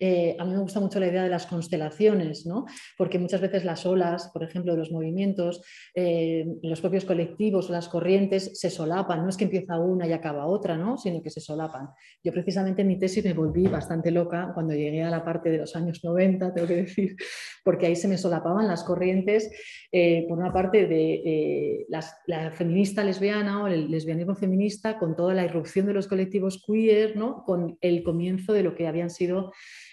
eh, 0.00 0.36
a 0.38 0.44
mí 0.44 0.52
me 0.52 0.60
gusta 0.60 0.80
mucho 0.80 1.00
la 1.00 1.08
idea 1.08 1.22
de 1.22 1.28
las 1.28 1.46
constelaciones, 1.46 2.46
¿no? 2.46 2.66
porque 2.96 3.18
muchas 3.18 3.40
veces 3.40 3.64
las 3.64 3.86
olas, 3.86 4.30
por 4.32 4.42
ejemplo, 4.42 4.72
de 4.72 4.78
los 4.78 4.90
movimientos, 4.90 5.62
eh, 5.94 6.46
los 6.62 6.80
propios 6.80 7.04
colectivos 7.04 7.70
las 7.70 7.88
corrientes 7.88 8.52
se 8.54 8.70
solapan, 8.70 9.22
no 9.22 9.28
es 9.28 9.36
que 9.36 9.44
empieza 9.44 9.78
una 9.78 10.06
y 10.06 10.12
acaba 10.12 10.46
otra, 10.46 10.76
¿no? 10.76 10.96
sino 10.96 11.22
que 11.22 11.30
se 11.30 11.40
solapan. 11.40 11.88
Yo 12.22 12.32
precisamente 12.32 12.82
en 12.82 12.88
mi 12.88 12.98
tesis 12.98 13.24
me 13.24 13.34
volví 13.34 13.64
bastante 13.64 14.10
loca 14.10 14.50
cuando 14.54 14.74
llegué 14.74 15.02
a 15.02 15.10
la 15.10 15.24
parte 15.24 15.50
de 15.50 15.58
los 15.58 15.76
años 15.76 16.00
90, 16.02 16.54
tengo 16.54 16.68
que 16.68 16.76
decir, 16.76 17.16
porque 17.64 17.86
ahí 17.86 17.96
se 17.96 18.08
me 18.08 18.18
solapaban 18.18 18.66
las 18.68 18.84
corrientes, 18.84 19.50
eh, 19.90 20.24
por 20.28 20.38
una 20.38 20.52
parte 20.52 20.86
de 20.86 21.86
la 22.26 22.50
feminista 22.52 23.04
lesbiana 23.04 23.62
o 23.62 23.66
el 23.66 23.90
lesbianismo 23.90 24.34
feminista, 24.34 24.98
con 24.98 25.16
toda 25.16 25.34
la 25.34 25.44
irrupción 25.44 25.86
de 25.86 25.92
los 25.92 26.08
colectivos 26.08 26.62
queer, 26.66 27.16
¿no? 27.16 27.44
con 27.44 27.78
el 27.80 28.02
comienzo 28.02 28.52
de 28.52 28.62
lo 28.62 28.74
que 28.74 28.86
habían 28.86 29.10
sido 29.10 29.52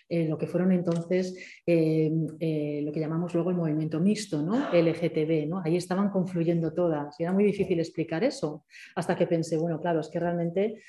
eh, 0.09 0.27
lo 0.27 0.39
que 0.39 0.47
fueron 0.47 0.71
entonces 0.71 1.35
eh, 1.67 2.11
eh, 2.39 2.81
lo 2.83 2.91
que 2.91 2.99
llamamos 2.99 3.31
luego 3.35 3.51
el 3.51 3.55
movimiento 3.55 3.99
mixto, 3.99 4.41
¿no? 4.41 4.73
LGTB. 4.73 5.47
¿no? 5.47 5.61
Ahí 5.63 5.75
estaban 5.77 6.09
confluyendo 6.09 6.73
todas 6.73 7.19
y 7.19 7.23
era 7.23 7.31
muy 7.31 7.43
difícil 7.43 7.79
explicar 7.79 8.23
eso 8.23 8.65
hasta 8.95 9.15
que 9.15 9.27
pensé, 9.27 9.57
bueno, 9.57 9.79
claro, 9.79 9.99
es 9.99 10.09
que 10.09 10.19
realmente 10.19 10.81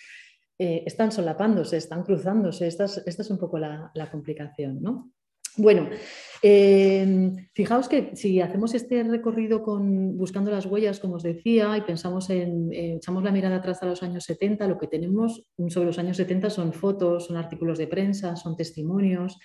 están 0.59 1.11
solapándose, 1.11 1.79
están 1.79 2.03
cruzándose, 2.03 2.67
esta 2.67 2.85
es, 2.85 3.31
un 3.31 3.39
poco 3.39 3.59
la, 3.59 3.91
la 3.95 4.11
complicación. 4.11 4.83
¿no? 4.83 5.11
Bueno, 5.57 5.89
em, 6.43 7.49
fijaos 7.55 7.89
que 7.89 8.15
si 8.15 8.41
hacemos 8.41 8.75
este 8.75 9.03
recorrido 9.03 9.63
con, 9.63 10.17
buscando 10.17 10.51
las 10.51 10.67
huellas, 10.67 11.01
como 11.01 11.17
os 11.17 11.23
decía, 11.23 11.77
y 11.77 11.83
pensamos 11.83 12.31
en, 12.31 12.73
eh, 12.73 12.95
echamos 12.97 13.23
la 13.23 13.33
mirada 13.33 13.57
atrás 13.57 13.83
a 13.83 13.87
los 13.87 14.03
años 14.03 14.25
70, 14.25 14.67
lo 14.69 14.79
que 14.79 14.87
tenemos 14.87 15.45
sobre 15.69 15.87
los 15.87 15.99
años 15.99 16.17
70 16.17 16.51
son 16.51 16.73
fotos, 16.73 17.27
son 17.27 17.37
artículos 17.37 17.79
de 17.79 17.89
prensa, 17.89 18.37
son 18.37 18.57
testimonios. 18.57 19.39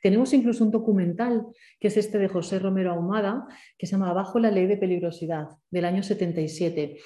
Tenemos 0.00 0.32
incluso 0.32 0.64
un 0.64 0.70
documental, 0.70 1.46
que 1.78 1.88
es 1.88 1.96
este 1.96 2.18
de 2.18 2.28
José 2.28 2.58
Romero 2.58 2.92
Ahumada, 2.92 3.46
que 3.78 3.86
se 3.86 3.92
llama 3.92 4.12
Bajo 4.12 4.38
la 4.38 4.50
ley 4.50 4.66
de 4.66 4.76
peligrosidad, 4.76 5.48
del 5.70 5.84
año 5.84 6.02
77. 6.02 6.96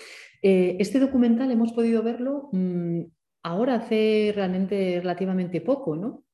Eh, 0.42 0.76
este 0.78 1.00
documental 1.00 1.50
hemos 1.50 1.72
podido 1.72 2.02
verlo 2.02 2.48
mm, 2.52 3.00
ahora 3.42 3.76
hace 3.76 4.32
realmente 4.34 5.00
relativamente 5.00 5.60
poco, 5.60 5.96
¿no? 5.96 6.25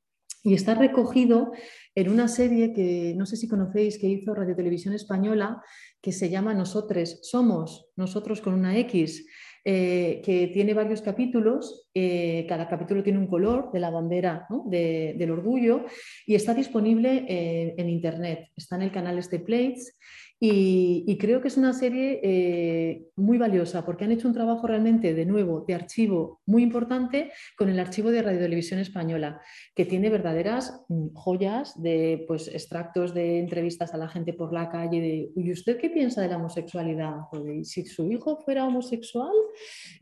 Y 0.43 0.55
está 0.55 0.75
recogido 0.75 1.53
en 1.95 2.09
una 2.09 2.29
serie 2.29 2.73
que 2.73 3.15
no 3.17 3.27
sé 3.27 3.37
si 3.37 3.49
conocéis 3.49 3.99
que 3.99 4.09
hizo 4.09 4.35
Radio 4.35 4.57
Televisión 4.57 4.95
Española, 4.95 5.63
que 6.01 6.13
se 6.13 6.31
llama 6.31 6.55
Nosotros 6.55 7.21
Somos, 7.23 7.87
nosotros 7.97 8.41
con 8.41 8.55
una 8.55 8.77
X, 8.79 9.25
eh, 9.65 10.21
que 10.25 10.49
tiene 10.49 10.75
varios 10.75 11.03
capítulos, 11.03 11.89
eh, 11.95 12.45
cada 12.49 12.69
capítulo 12.69 13.05
tiene 13.05 13.21
un 13.21 13.29
color 13.29 13.71
de 13.71 13.79
la 13.79 13.91
bandera 13.91 14.49
del 14.67 15.31
orgullo 15.31 15.85
y 16.27 16.35
está 16.35 16.53
disponible 16.53 17.25
eh, 17.29 17.75
en 17.79 17.89
Internet, 17.89 18.49
está 18.57 18.75
en 18.75 18.83
el 18.83 18.91
canal 18.91 19.19
este 19.19 19.39
Plates 19.39 19.97
y, 20.45 21.19
creo 21.19 21.41
que 21.41 21.47
es 21.47 21.57
una 21.57 21.73
serie 21.73 22.19
eh, 22.21 23.07
muy 23.15 23.39
valiosa 23.39 23.85
porque 23.85 24.05
han 24.05 24.11
hecho 24.11 24.27
un 24.27 24.35
trabajo 24.35 24.67
realmente, 24.67 25.15
de 25.15 25.25
nuevo, 25.25 25.65
de 25.69 25.75
archivo 25.75 26.41
muy 26.47 26.65
importante 26.65 27.31
con 27.57 27.69
el 27.69 27.79
archivo 27.79 28.11
de 28.11 28.23
Radio 28.23 28.41
Televisión 28.41 28.81
Española, 28.81 29.41
que 29.73 29.85
tiene 29.85 30.11
verdaderas 30.11 30.85
mm, 30.89 31.15
joyas 31.15 31.81
de 31.81 32.25
pues, 32.27 32.49
extractos 32.49 33.15
de 33.15 33.39
entrevistas 33.39 33.95
a 33.95 33.99
la 33.99 34.09
gente 34.09 34.33
por 34.33 34.53
la 34.53 34.69
calle, 34.69 35.01
de, 35.01 35.31
¿y 35.37 35.53
usted 35.53 35.79
qué 35.79 35.91
piensa 35.91 36.21
de 36.21 36.29
la 36.29 36.39
homosexualidad? 36.39 37.19
si 37.63 37.85
su 37.85 38.11
hijo 38.11 38.39
fuera 38.39 38.67
homosexual 38.67 39.33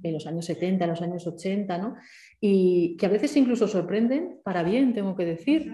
en 0.03 0.15
los 0.15 0.27
años 0.27 0.47
70, 0.47 0.85
en 0.85 0.91
los 0.91 1.03
años 1.03 1.27
80, 1.27 1.77
¿no? 1.77 1.97
Y 2.41 2.97
que 2.97 3.05
a 3.05 3.11
veces 3.11 3.37
incluso 3.37 3.69
sorprenden 3.69 4.41
para 4.43 4.63
bien, 4.63 4.95
tengo 4.95 5.15
que 5.15 5.27
decir 5.27 5.71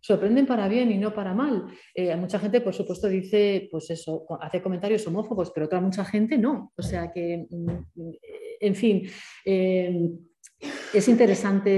sorprenden 0.00 0.46
para 0.46 0.68
bien 0.68 0.90
y 0.90 0.98
no 0.98 1.14
para 1.14 1.34
mal. 1.34 1.66
Eh, 1.94 2.14
mucha 2.16 2.38
gente, 2.38 2.60
por 2.60 2.74
supuesto, 2.74 3.08
dice, 3.08 3.68
pues 3.70 3.90
eso, 3.90 4.26
hace 4.40 4.62
comentarios 4.62 5.06
homófobos, 5.06 5.50
pero 5.54 5.66
otra 5.66 5.80
mucha 5.80 6.04
gente 6.04 6.38
no. 6.38 6.72
O 6.76 6.82
sea 6.82 7.12
que, 7.12 7.46
mm, 7.48 7.68
en 8.60 8.74
fin, 8.74 9.02
eh, 9.44 10.10
es 10.92 11.08
interesante 11.08 11.70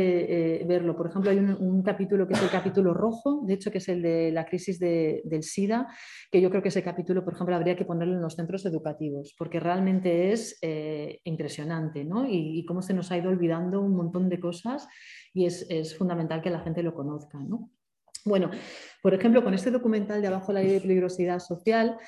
eh, 0.63 0.65
verlo. 0.65 0.97
Por 0.97 1.09
ejemplo, 1.09 1.31
hay 1.31 1.39
un, 1.39 1.83
capítulo 1.83 2.27
que 2.27 2.35
es 2.35 2.43
el 2.43 2.51
capítulo 2.51 2.95
rojo, 2.95 3.43
de 3.45 3.55
hecho, 3.55 3.71
que 3.71 3.79
es 3.79 3.89
el 3.89 4.03
de 4.03 4.33
la 4.33 4.45
crisis 4.45 4.79
del 4.79 5.43
SIDA, 5.43 5.89
que 6.31 6.41
yo 6.41 6.49
creo 6.51 6.63
que 6.63 6.69
ese 6.69 6.83
capítulo, 6.83 7.25
por 7.25 7.35
ejemplo, 7.35 7.55
habría 7.55 7.77
que 7.77 7.85
ponerlo 7.85 8.15
en 8.15 8.23
los 8.23 8.35
centros 8.35 8.65
educativos, 8.67 9.35
porque 9.39 9.61
realmente 9.61 10.33
es 10.33 10.59
impresionante, 11.25 12.05
¿no? 12.05 12.27
Y, 12.27 12.59
y, 12.59 12.65
cómo 12.65 12.83
se 12.83 12.95
nos 12.95 13.13
ha 13.13 13.19
ido 13.19 13.31
olvidando 13.31 13.81
un 13.81 13.95
montón 13.95 14.29
de 14.29 14.41
cosas 14.41 14.89
y 15.33 15.47
es, 15.47 15.67
es 15.69 15.97
fundamental 15.97 16.41
que 16.41 16.51
la 16.51 16.61
gente 16.61 16.83
lo 16.83 16.95
conozca, 16.95 17.39
¿no? 17.39 17.71
Bueno, 18.25 18.51
por 19.03 19.15
ejemplo, 19.15 19.43
con 19.43 19.53
este 19.53 19.73
documental 19.73 20.23
de 20.23 20.29
Abajo 20.29 20.53
la 20.53 20.61
ley 20.61 20.75
de 20.75 20.81
peligrosidad 20.81 21.41
social, 21.41 21.99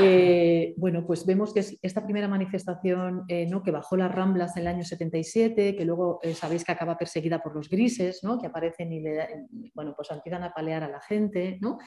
eh, 0.00 0.72
bueno, 0.78 1.06
pues 1.06 1.26
vemos 1.26 1.52
que 1.52 1.60
es 1.60 1.78
esta 1.82 2.02
primera 2.02 2.28
manifestación 2.28 3.24
eh, 3.28 3.46
¿no? 3.46 3.62
que 3.62 3.70
bajó 3.70 3.96
las 3.98 4.10
Ramblas 4.10 4.56
en 4.56 4.62
el 4.62 4.68
año 4.68 4.84
77, 4.84 5.76
que 5.76 5.84
luego 5.84 6.18
eh, 6.22 6.32
sabéis 6.32 6.64
que 6.64 6.72
acaba 6.72 6.96
perseguida 6.96 7.42
por 7.42 7.54
los 7.54 7.68
grises, 7.68 8.20
¿no? 8.22 8.38
que 8.38 8.46
aparecen 8.46 8.90
y 8.90 9.00
le, 9.00 9.28
bueno, 9.74 9.92
pues 9.94 10.10
empiezan 10.10 10.42
a 10.42 10.54
palear 10.54 10.82
a 10.82 10.88
la 10.88 11.00
gente. 11.00 11.58
¿no? 11.60 11.78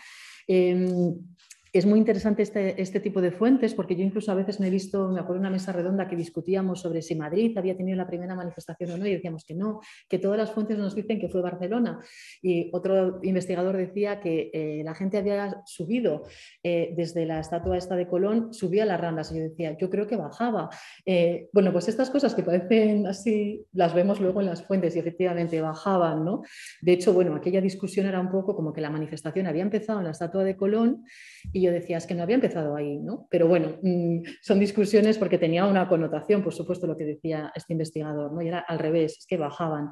Es 1.74 1.88
muy 1.88 1.98
interesante 1.98 2.44
este, 2.44 2.80
este, 2.80 3.00
tipo 3.00 3.20
de 3.20 3.32
fuentes 3.32 3.74
porque 3.74 3.96
yo 3.96 4.04
incluso 4.04 4.32
a 4.32 4.36
veces 4.36 4.60
me 4.60 4.68
he 4.68 4.70
visto, 4.70 5.10
me 5.10 5.20
acuerdo 5.20 5.34
de 5.34 5.40
una 5.40 5.50
mesa 5.50 5.72
redonda 5.72 6.08
que 6.08 6.16
discutíamos 6.16 6.82
sobre 6.82 7.02
si 7.02 7.16
Madrid 7.16 7.58
había 7.58 7.76
tenido 7.76 7.98
la 7.98 8.06
primera 8.06 8.36
manifestación 8.36 8.92
o 8.92 8.98
no 9.00 9.08
y 9.08 9.14
decíamos 9.14 9.44
que 9.44 9.56
no, 9.56 9.82
que 10.08 10.20
todas 10.20 10.38
las 10.38 10.52
fuentes 10.52 10.78
nos 10.78 10.94
dicen 10.94 11.20
que 11.20 11.30
fue 11.30 11.42
Barcelona. 11.42 12.00
Y 12.44 12.70
otro 12.74 13.20
investigador 13.24 13.76
decía 13.76 14.20
que 14.20 14.52
eh, 14.54 14.84
la 14.86 14.94
gente 14.94 15.18
había 15.18 15.64
subido 15.66 16.26
eh, 16.62 16.94
desde 16.96 17.26
la 17.26 17.40
estatua 17.40 17.76
esta 17.76 17.96
de 17.96 18.08
Colón, 18.08 18.54
subía 18.54 18.86
las 18.86 19.02
randas 19.02 19.32
y 19.32 19.38
yo 19.40 19.42
decía, 19.42 19.76
yo 19.76 19.90
creo 19.90 20.06
que 20.06 20.16
bajaba. 20.16 20.70
Eh, 21.08 21.50
bueno, 21.54 21.72
pues 21.72 21.88
estas 21.88 22.12
cosas 22.12 22.36
que 22.36 22.44
parecen 22.44 23.08
así, 23.08 23.66
las 23.74 23.96
vemos 23.96 24.22
luego 24.22 24.42
en 24.42 24.46
las 24.46 24.62
fuentes 24.62 24.96
y 24.96 25.00
efectivamente 25.00 25.60
bajaban, 25.60 26.24
¿no? 26.24 26.44
De 26.84 26.92
hecho, 26.92 27.14
bueno, 27.14 27.34
aquella 27.34 27.62
discusión 27.62 28.06
era 28.06 28.20
un 28.20 28.30
poco 28.30 28.56
como 28.56 28.74
que 28.74 28.82
la 28.82 28.92
manifestación 28.92 29.48
había 29.48 29.64
empezado 29.64 29.98
en 29.98 30.06
la 30.06 30.12
estatua 30.12 30.44
de 30.44 30.56
Colón 30.56 31.04
y 31.52 31.63
yo 31.64 31.72
decía, 31.72 31.98
es 31.98 32.08
que 32.08 32.16
no 32.16 32.24
había 32.24 32.36
empezado 32.36 32.76
ahí, 32.76 32.98
¿no? 33.00 33.28
Pero 33.30 33.48
bueno, 33.48 33.78
mm, 33.82 34.24
son 34.42 34.60
discusiones 34.60 35.18
porque 35.18 35.38
tenía 35.38 35.66
una 35.66 35.88
connotación, 35.88 36.44
por 36.44 36.54
supuesto, 36.54 36.88
lo 36.88 36.98
que 36.98 37.06
decía 37.06 37.52
este 37.56 37.74
investigador, 37.74 38.32
¿no? 38.32 38.42
Y 38.42 38.48
era 38.48 38.60
al 38.60 38.80
revés, 38.80 39.18
es 39.20 39.26
que 39.26 39.38
bajaban. 39.38 39.92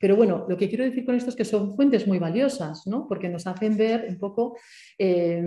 Pero 0.00 0.16
bueno, 0.16 0.46
lo 0.48 0.56
que 0.56 0.68
quiero 0.68 0.84
decir 0.84 1.04
con 1.04 1.14
esto 1.14 1.30
es 1.30 1.36
que 1.36 1.44
son 1.44 1.74
fuentes 1.74 2.06
muy 2.06 2.18
valiosas, 2.18 2.86
¿no? 2.86 3.06
Porque 3.08 3.28
nos 3.28 3.46
hacen 3.46 3.76
ver 3.76 4.06
un 4.08 4.18
poco 4.18 4.56
eh, 4.98 5.42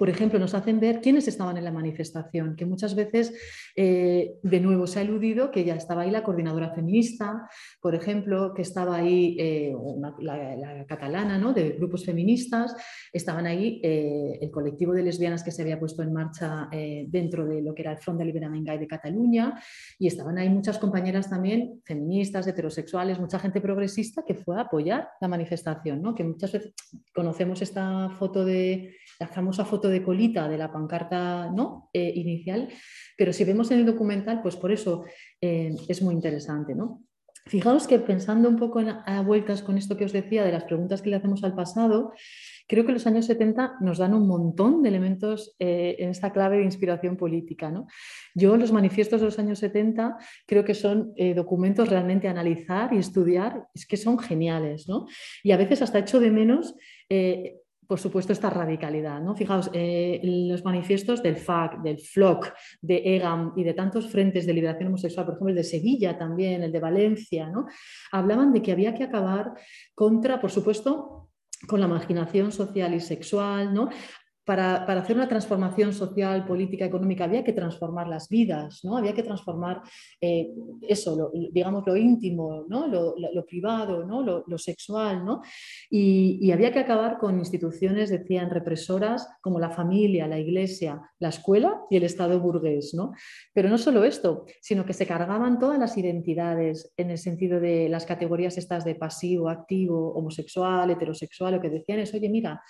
por 0.00 0.08
ejemplo, 0.08 0.38
nos 0.38 0.54
hacen 0.54 0.80
ver 0.80 1.02
quiénes 1.02 1.28
estaban 1.28 1.58
en 1.58 1.64
la 1.64 1.70
manifestación, 1.70 2.56
que 2.56 2.64
muchas 2.64 2.94
veces, 2.94 3.34
eh, 3.76 4.32
de 4.42 4.58
nuevo, 4.58 4.86
se 4.86 4.98
ha 4.98 5.02
eludido 5.02 5.50
que 5.50 5.62
ya 5.62 5.74
estaba 5.74 6.00
ahí 6.00 6.10
la 6.10 6.22
coordinadora 6.22 6.72
feminista, 6.74 7.46
por 7.82 7.94
ejemplo, 7.94 8.54
que 8.54 8.62
estaba 8.62 8.96
ahí 8.96 9.36
eh, 9.38 9.74
la, 10.20 10.86
catalana 10.86 11.36
¿no? 11.36 11.52
de 11.52 11.72
grupos 11.72 12.06
feministas, 12.06 12.74
estaban 13.12 13.44
ahí 13.44 13.78
eh, 13.84 14.38
el 14.40 14.50
colectivo 14.50 14.94
de 14.94 15.02
lesbianas 15.02 15.44
que 15.44 15.50
se 15.50 15.60
había 15.60 15.78
puesto 15.78 16.02
en 16.02 16.14
marcha 16.14 16.70
dentro 17.06 17.46
de 17.46 17.60
lo 17.60 17.74
que 17.74 17.82
era 17.82 17.92
el 17.92 17.98
Front 17.98 18.20
de 18.20 18.24
Liberament 18.24 18.66
Gay 18.66 18.78
de 18.78 18.86
Cataluña, 18.86 19.60
y 19.98 20.06
estaban 20.06 20.38
ahí 20.38 20.48
muchas 20.48 20.78
compañeras 20.78 21.28
también 21.28 21.82
feministas, 21.84 22.46
heterosexuales, 22.46 23.20
mucha 23.20 23.38
gente 23.38 23.60
progresista 23.60 24.24
que 24.26 24.34
fue 24.34 24.56
a 24.56 24.62
apoyar 24.62 25.10
la 25.20 25.28
manifestación, 25.28 26.00
¿no? 26.00 26.14
que 26.14 26.24
muchas 26.24 26.52
veces 26.52 26.72
conocemos 27.14 27.60
esta 27.60 28.08
foto 28.18 28.46
de 28.46 28.94
la 29.20 29.28
famosa 29.28 29.66
foto 29.66 29.88
de 29.88 30.02
colita 30.02 30.48
de 30.48 30.56
la 30.56 30.72
pancarta 30.72 31.50
¿no? 31.50 31.90
Eh, 31.92 32.12
inicial, 32.16 32.68
pero 33.16 33.32
si 33.32 33.44
vemos 33.44 33.70
en 33.70 33.80
el 33.80 33.86
documental, 33.86 34.40
pues 34.40 34.56
por 34.56 34.72
eso 34.72 35.04
eh, 35.40 35.76
es 35.88 36.00
muy 36.00 36.14
interesante. 36.14 36.74
¿no? 36.74 37.02
Fijaos 37.44 37.86
que 37.86 37.98
pensando 37.98 38.48
un 38.48 38.56
poco 38.56 38.80
a 38.80 39.20
vueltas 39.20 39.62
con 39.62 39.76
esto 39.76 39.98
que 39.98 40.06
os 40.06 40.12
decía 40.12 40.42
de 40.42 40.52
las 40.52 40.64
preguntas 40.64 41.02
que 41.02 41.10
le 41.10 41.16
hacemos 41.16 41.44
al 41.44 41.54
pasado, 41.54 42.12
creo 42.66 42.86
que 42.86 42.92
los 42.92 43.06
años 43.06 43.26
70 43.26 43.76
nos 43.80 43.98
dan 43.98 44.14
un 44.14 44.26
montón 44.26 44.82
de 44.82 44.88
elementos 44.88 45.54
eh, 45.58 45.96
en 45.98 46.08
esta 46.08 46.32
clave 46.32 46.56
de 46.56 46.64
inspiración 46.64 47.18
política. 47.18 47.70
¿no? 47.70 47.88
Yo 48.34 48.56
los 48.56 48.72
manifiestos 48.72 49.20
de 49.20 49.26
los 49.26 49.38
años 49.38 49.58
70 49.58 50.16
creo 50.46 50.64
que 50.64 50.74
son 50.74 51.12
documentos 51.36 51.90
realmente 51.90 52.26
a 52.26 52.30
analizar 52.30 52.94
y 52.94 52.98
estudiar, 52.98 53.66
es 53.74 53.84
que 53.84 53.98
son 53.98 54.18
geniales. 54.18 54.88
¿no? 54.88 55.06
Y 55.42 55.52
a 55.52 55.58
veces 55.58 55.82
hasta 55.82 55.98
echo 55.98 56.20
de 56.20 56.30
menos 56.30 56.74
por 57.90 57.98
supuesto, 57.98 58.32
esta 58.32 58.50
radicalidad. 58.50 59.20
¿no? 59.20 59.34
Fijaos, 59.34 59.68
eh, 59.72 60.20
los 60.22 60.64
manifiestos 60.64 61.24
del 61.24 61.34
FAC, 61.34 61.82
del 61.82 61.98
FLOC, 61.98 62.52
de 62.80 63.16
EGAM 63.16 63.52
y 63.56 63.64
de 63.64 63.74
tantos 63.74 64.08
frentes 64.08 64.46
de 64.46 64.54
liberación 64.54 64.86
homosexual, 64.86 65.26
por 65.26 65.34
ejemplo, 65.34 65.50
el 65.50 65.56
de 65.56 65.64
Sevilla 65.64 66.16
también, 66.16 66.62
el 66.62 66.70
de 66.70 66.78
Valencia, 66.78 67.48
¿no? 67.48 67.66
hablaban 68.12 68.52
de 68.52 68.62
que 68.62 68.70
había 68.70 68.94
que 68.94 69.02
acabar 69.02 69.54
contra, 69.92 70.40
por 70.40 70.52
supuesto, 70.52 71.30
con 71.66 71.80
la 71.80 71.88
marginación 71.88 72.52
social 72.52 72.94
y 72.94 73.00
sexual, 73.00 73.74
¿no? 73.74 73.88
Para, 74.44 74.84
hacer 74.84 75.16
una 75.16 75.28
transformación 75.28 75.92
social, 75.92 76.44
política, 76.46 76.84
económica, 76.84 77.24
había 77.24 77.44
que 77.44 77.52
transformar 77.52 78.08
las 78.08 78.28
vidas, 78.28 78.80
¿no? 78.82 78.96
Había 78.96 79.14
que 79.14 79.22
transformar 79.22 79.82
eh, 80.20 80.48
eso, 80.82 81.16
lo, 81.16 81.30
digamos, 81.52 81.84
lo 81.86 81.96
íntimo, 81.96 82.64
¿no? 82.68 82.86
lo, 82.88 83.14
privado, 83.46 84.04
¿no? 84.04 84.22
lo, 84.22 84.58
sexual, 84.58 85.24
¿no? 85.24 85.42
Y, 85.90 86.50
había 86.50 86.72
que 86.72 86.80
acabar 86.80 87.18
con 87.18 87.38
instituciones, 87.38 88.10
decían, 88.10 88.50
represoras 88.50 89.28
como 89.40 89.60
la 89.60 89.70
familia, 89.70 90.26
la 90.26 90.38
iglesia, 90.38 91.00
la 91.18 91.28
escuela 91.28 91.82
y 91.88 91.96
el 91.96 92.02
Estado 92.02 92.40
burgués, 92.40 92.92
¿no? 92.94 93.12
Pero 93.52 93.68
no 93.68 93.78
solo 93.78 94.04
esto, 94.04 94.46
sino 94.60 94.84
que 94.84 94.94
se 94.94 95.06
cargaban 95.06 95.58
todas 95.58 95.78
las 95.78 95.96
identidades 95.96 96.92
en 96.96 97.10
el 97.10 97.18
sentido 97.18 97.60
de 97.60 97.88
las 97.88 98.04
categorías 98.04 98.58
estas 98.58 98.84
de 98.84 98.96
pasivo, 98.96 99.48
activo, 99.48 100.12
homosexual, 100.14 100.90
heterosexual, 100.90 101.54
lo 101.54 101.60
que 101.60 101.70
decían 101.70 102.00
es, 102.00 102.12
oye, 102.14 102.28
mira, 102.28 102.60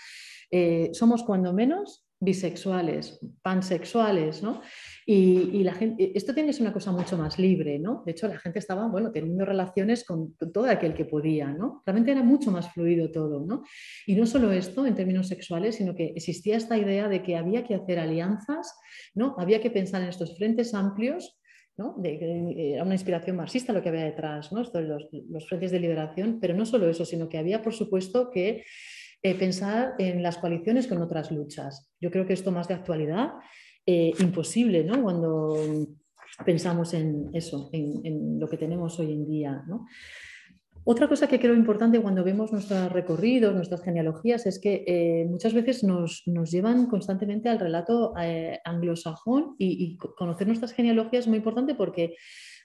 eh, 0.50 0.90
somos 0.92 1.22
cuando 1.22 1.52
menos 1.52 2.06
bisexuales, 2.22 3.18
pansexuales, 3.40 4.42
¿no? 4.42 4.60
Y, 5.06 5.64
la 5.64 5.72
gente, 5.72 6.12
esto 6.14 6.34
tiene 6.34 6.48
que 6.48 6.52
ser 6.52 6.62
una 6.62 6.72
cosa 6.72 6.92
mucho 6.92 7.16
más 7.16 7.38
libre, 7.38 7.78
¿no? 7.78 8.02
De 8.04 8.12
hecho, 8.12 8.28
la 8.28 8.38
gente 8.38 8.58
estaba, 8.58 8.86
bueno, 8.88 9.10
teniendo 9.10 9.44
relaciones 9.46 10.04
con, 10.04 10.36
todo 10.52 10.66
aquel 10.66 10.92
que 10.94 11.06
podía, 11.06 11.48
¿no? 11.48 11.82
Realmente 11.86 12.12
era 12.12 12.22
mucho 12.22 12.50
más 12.50 12.72
fluido 12.72 13.10
todo, 13.10 13.44
¿no? 13.46 13.62
Y 14.06 14.14
no 14.14 14.26
solo 14.26 14.52
esto 14.52 14.86
en 14.86 14.94
términos 14.94 15.28
sexuales, 15.28 15.76
sino 15.76 15.94
que 15.94 16.12
existía 16.14 16.58
esta 16.58 16.76
idea 16.76 17.08
de 17.08 17.22
que 17.22 17.36
había 17.36 17.64
que 17.64 17.74
hacer 17.74 17.98
alianzas, 17.98 18.78
¿no? 19.14 19.34
Había 19.38 19.60
que 19.62 19.70
pensar 19.70 20.02
en 20.02 20.08
estos 20.08 20.36
frentes 20.36 20.74
amplios 20.74 21.38
¿no? 21.78 21.94
De, 21.96 22.74
era 22.74 22.84
una 22.84 22.94
inspiración 22.94 23.36
marxista 23.36 23.72
lo 23.72 23.82
que 23.82 23.88
había 23.88 24.04
detrás, 24.04 24.52
¿no? 24.52 24.60
los, 24.60 25.08
los, 25.30 25.48
frentes 25.48 25.70
de 25.70 25.80
liberación, 25.80 26.38
pero 26.38 26.52
no 26.52 26.66
solo 26.66 26.90
eso, 26.90 27.06
sino 27.06 27.26
que 27.26 27.38
había, 27.38 27.62
por 27.62 27.72
supuesto, 27.72 28.30
que 28.30 28.64
eh, 29.22 29.34
pensar 29.34 29.96
en 29.98 30.22
las 30.22 30.38
coaliciones 30.38 30.86
con 30.86 31.02
otras 31.02 31.30
luchas. 31.30 31.90
Yo 32.00 32.10
creo 32.10 32.26
que 32.26 32.32
esto 32.32 32.50
más 32.50 32.68
de 32.68 32.74
actualidad, 32.74 33.32
eh, 33.84 34.12
imposible, 34.18 34.82
¿no? 34.82 35.02
Cuando 35.02 35.56
pensamos 36.46 36.94
en 36.94 37.28
eso, 37.34 37.68
en, 37.72 38.40
lo 38.40 38.48
que 38.48 38.56
tenemos 38.56 38.98
hoy 38.98 39.12
en 39.12 39.26
día, 39.26 39.62
Otra 40.84 41.06
cosa 41.06 41.26
que 41.26 41.38
creo 41.38 41.54
importante 41.54 42.00
cuando 42.00 42.24
vemos 42.24 42.50
nuestros 42.50 42.90
recorridos, 42.90 43.54
nuestras 43.54 43.82
genealogías, 43.82 44.46
es 44.46 44.58
que 44.58 44.84
eh, 44.86 45.26
muchas 45.28 45.52
veces 45.52 45.84
nos, 45.84 46.24
llevan 46.24 46.86
constantemente 46.86 47.50
al 47.50 47.60
relato 47.60 48.14
anglosajón 48.64 49.54
y, 49.58 49.84
y, 49.84 49.96
conocer 49.98 50.46
nuestras 50.46 50.72
genealogías 50.72 51.24
es 51.24 51.28
muy 51.28 51.36
importante 51.36 51.74
porque, 51.74 52.16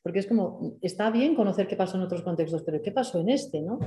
porque 0.01 0.19
es 0.19 0.27
como, 0.27 0.77
está 0.81 1.09
bien 1.09 1.35
conocer 1.35 1.67
qué 1.67 1.75
pasó 1.75 1.97
en 1.97 2.03
otros 2.03 2.21
contextos, 2.21 2.63
pero 2.63 2.81
¿qué 2.81 2.93
pasó 2.93 3.19
en 3.19 3.27
este? 3.27 3.61
¿no? 3.61 3.79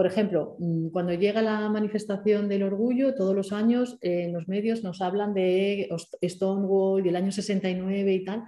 Por 0.00 0.06
ejemplo, 0.06 0.56
mm, 0.58 0.88
cuando 0.92 1.12
llega 1.12 1.42
la 1.42 1.68
manifestación 1.68 2.48
del 2.48 2.62
orgullo, 2.62 3.14
todos 3.14 3.36
los 3.36 3.52
años 3.52 3.98
eh, 4.00 4.22
en 4.24 4.32
los 4.32 4.48
medios 4.48 4.82
nos 4.82 5.02
hablan 5.02 5.34
de 5.34 5.90
Stonewall, 6.22 7.02
del 7.02 7.16
año 7.16 7.30
69 7.30 8.10
y 8.10 8.24
tal, 8.24 8.44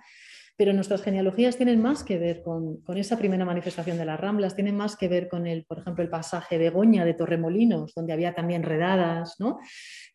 pero 0.56 0.72
nuestras 0.72 1.02
genealogías 1.02 1.58
tienen 1.58 1.82
más 1.82 2.04
que 2.04 2.16
ver 2.16 2.40
con, 2.40 2.82
esa 2.96 3.18
primera 3.18 3.44
manifestación 3.44 3.98
de 3.98 4.06
las 4.06 4.18
Ramblas, 4.18 4.54
tienen 4.54 4.78
más 4.78 4.96
que 4.96 5.08
ver 5.08 5.28
con, 5.28 5.46
el, 5.46 5.66
por 5.66 5.80
ejemplo, 5.80 6.02
el 6.02 6.08
pasaje 6.08 6.56
de 6.56 6.70
Goña 6.70 7.04
de 7.04 7.12
Torremolinos, 7.12 7.92
donde 7.94 8.14
había 8.14 8.34
también 8.34 8.62
redadas, 8.62 9.36
¿no? 9.38 9.58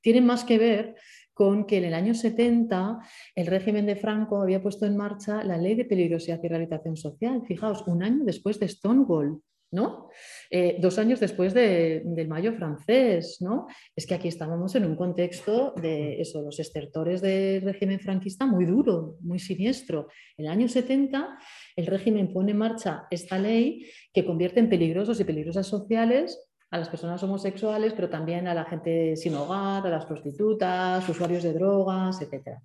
Tienen 0.02 0.26
más 0.26 0.43
que 0.43 0.58
ver 0.58 0.95
con 1.36 1.67
que 1.67 1.78
en 1.78 1.84
el 1.84 1.93
año 1.93 2.15
70 2.15 2.97
el 3.36 3.45
régimen 3.45 3.86
de 3.86 3.95
Franco 3.95 4.41
había 4.41 4.63
puesto 4.63 4.88
en 4.88 4.97
marcha 4.97 5.43
la 5.43 5.58
ley 5.58 5.76
de 5.76 5.86
peligrosidad 5.86 6.39
y 6.41 6.47
rehabilitación 6.47 6.97
social. 6.97 7.43
Fijaos, 7.45 7.86
un 7.86 8.02
año 8.02 8.26
después 8.26 8.60
de 8.60 8.67
Stonewall. 8.67 9.39
¿No? 9.71 10.10
Eh, 10.49 10.77
dos 10.80 10.97
años 10.97 11.19
después 11.19 11.53
del 11.53 12.27
Mayo 12.27 12.53
francés, 12.53 13.38
¿no? 13.41 13.67
Es 13.95 14.08
que 14.08 14.15
aquí 14.15 14.27
estábamos 14.27 14.75
en 14.75 14.86
un 14.86 14.95
contexto 14.95 15.73
de 15.75 16.21
eso, 16.21 16.41
los 16.41 16.60
estertores 16.60 17.21
del 17.21 17.62
régimen 17.62 17.99
franquista 17.99 18.45
muy 18.45 18.65
duro, 18.65 19.17
muy 19.21 19.39
siniestro. 19.39 20.08
En 20.38 20.45
el 20.45 20.51
año 20.51 20.67
70 20.67 21.38
el 21.75 21.86
régimen 21.86 22.32
pone 22.32 22.51
en 22.51 22.58
marcha 22.58 23.07
esta 23.11 23.38
ley 23.38 23.86
que 24.13 24.26
convierte 24.26 24.59
en 24.59 24.70
peligrosos 24.70 25.20
y 25.20 25.26
peligrosas 25.26 25.68
sociales 25.68 26.43
a 26.72 26.78
las 26.78 26.89
personas 26.89 27.22
homosexuales, 27.24 27.93
pero 27.93 28.09
también 28.09 28.47
a 28.47 28.53
la 28.53 28.65
gente 28.65 29.15
sin 29.15 29.36
hogar, 29.36 29.86
a 29.86 29.89
las 29.89 30.05
prostitutas, 30.05 31.07
usuarios 31.07 31.43
de 31.43 31.53
drogas, 31.53 32.22
etc. 32.22 32.57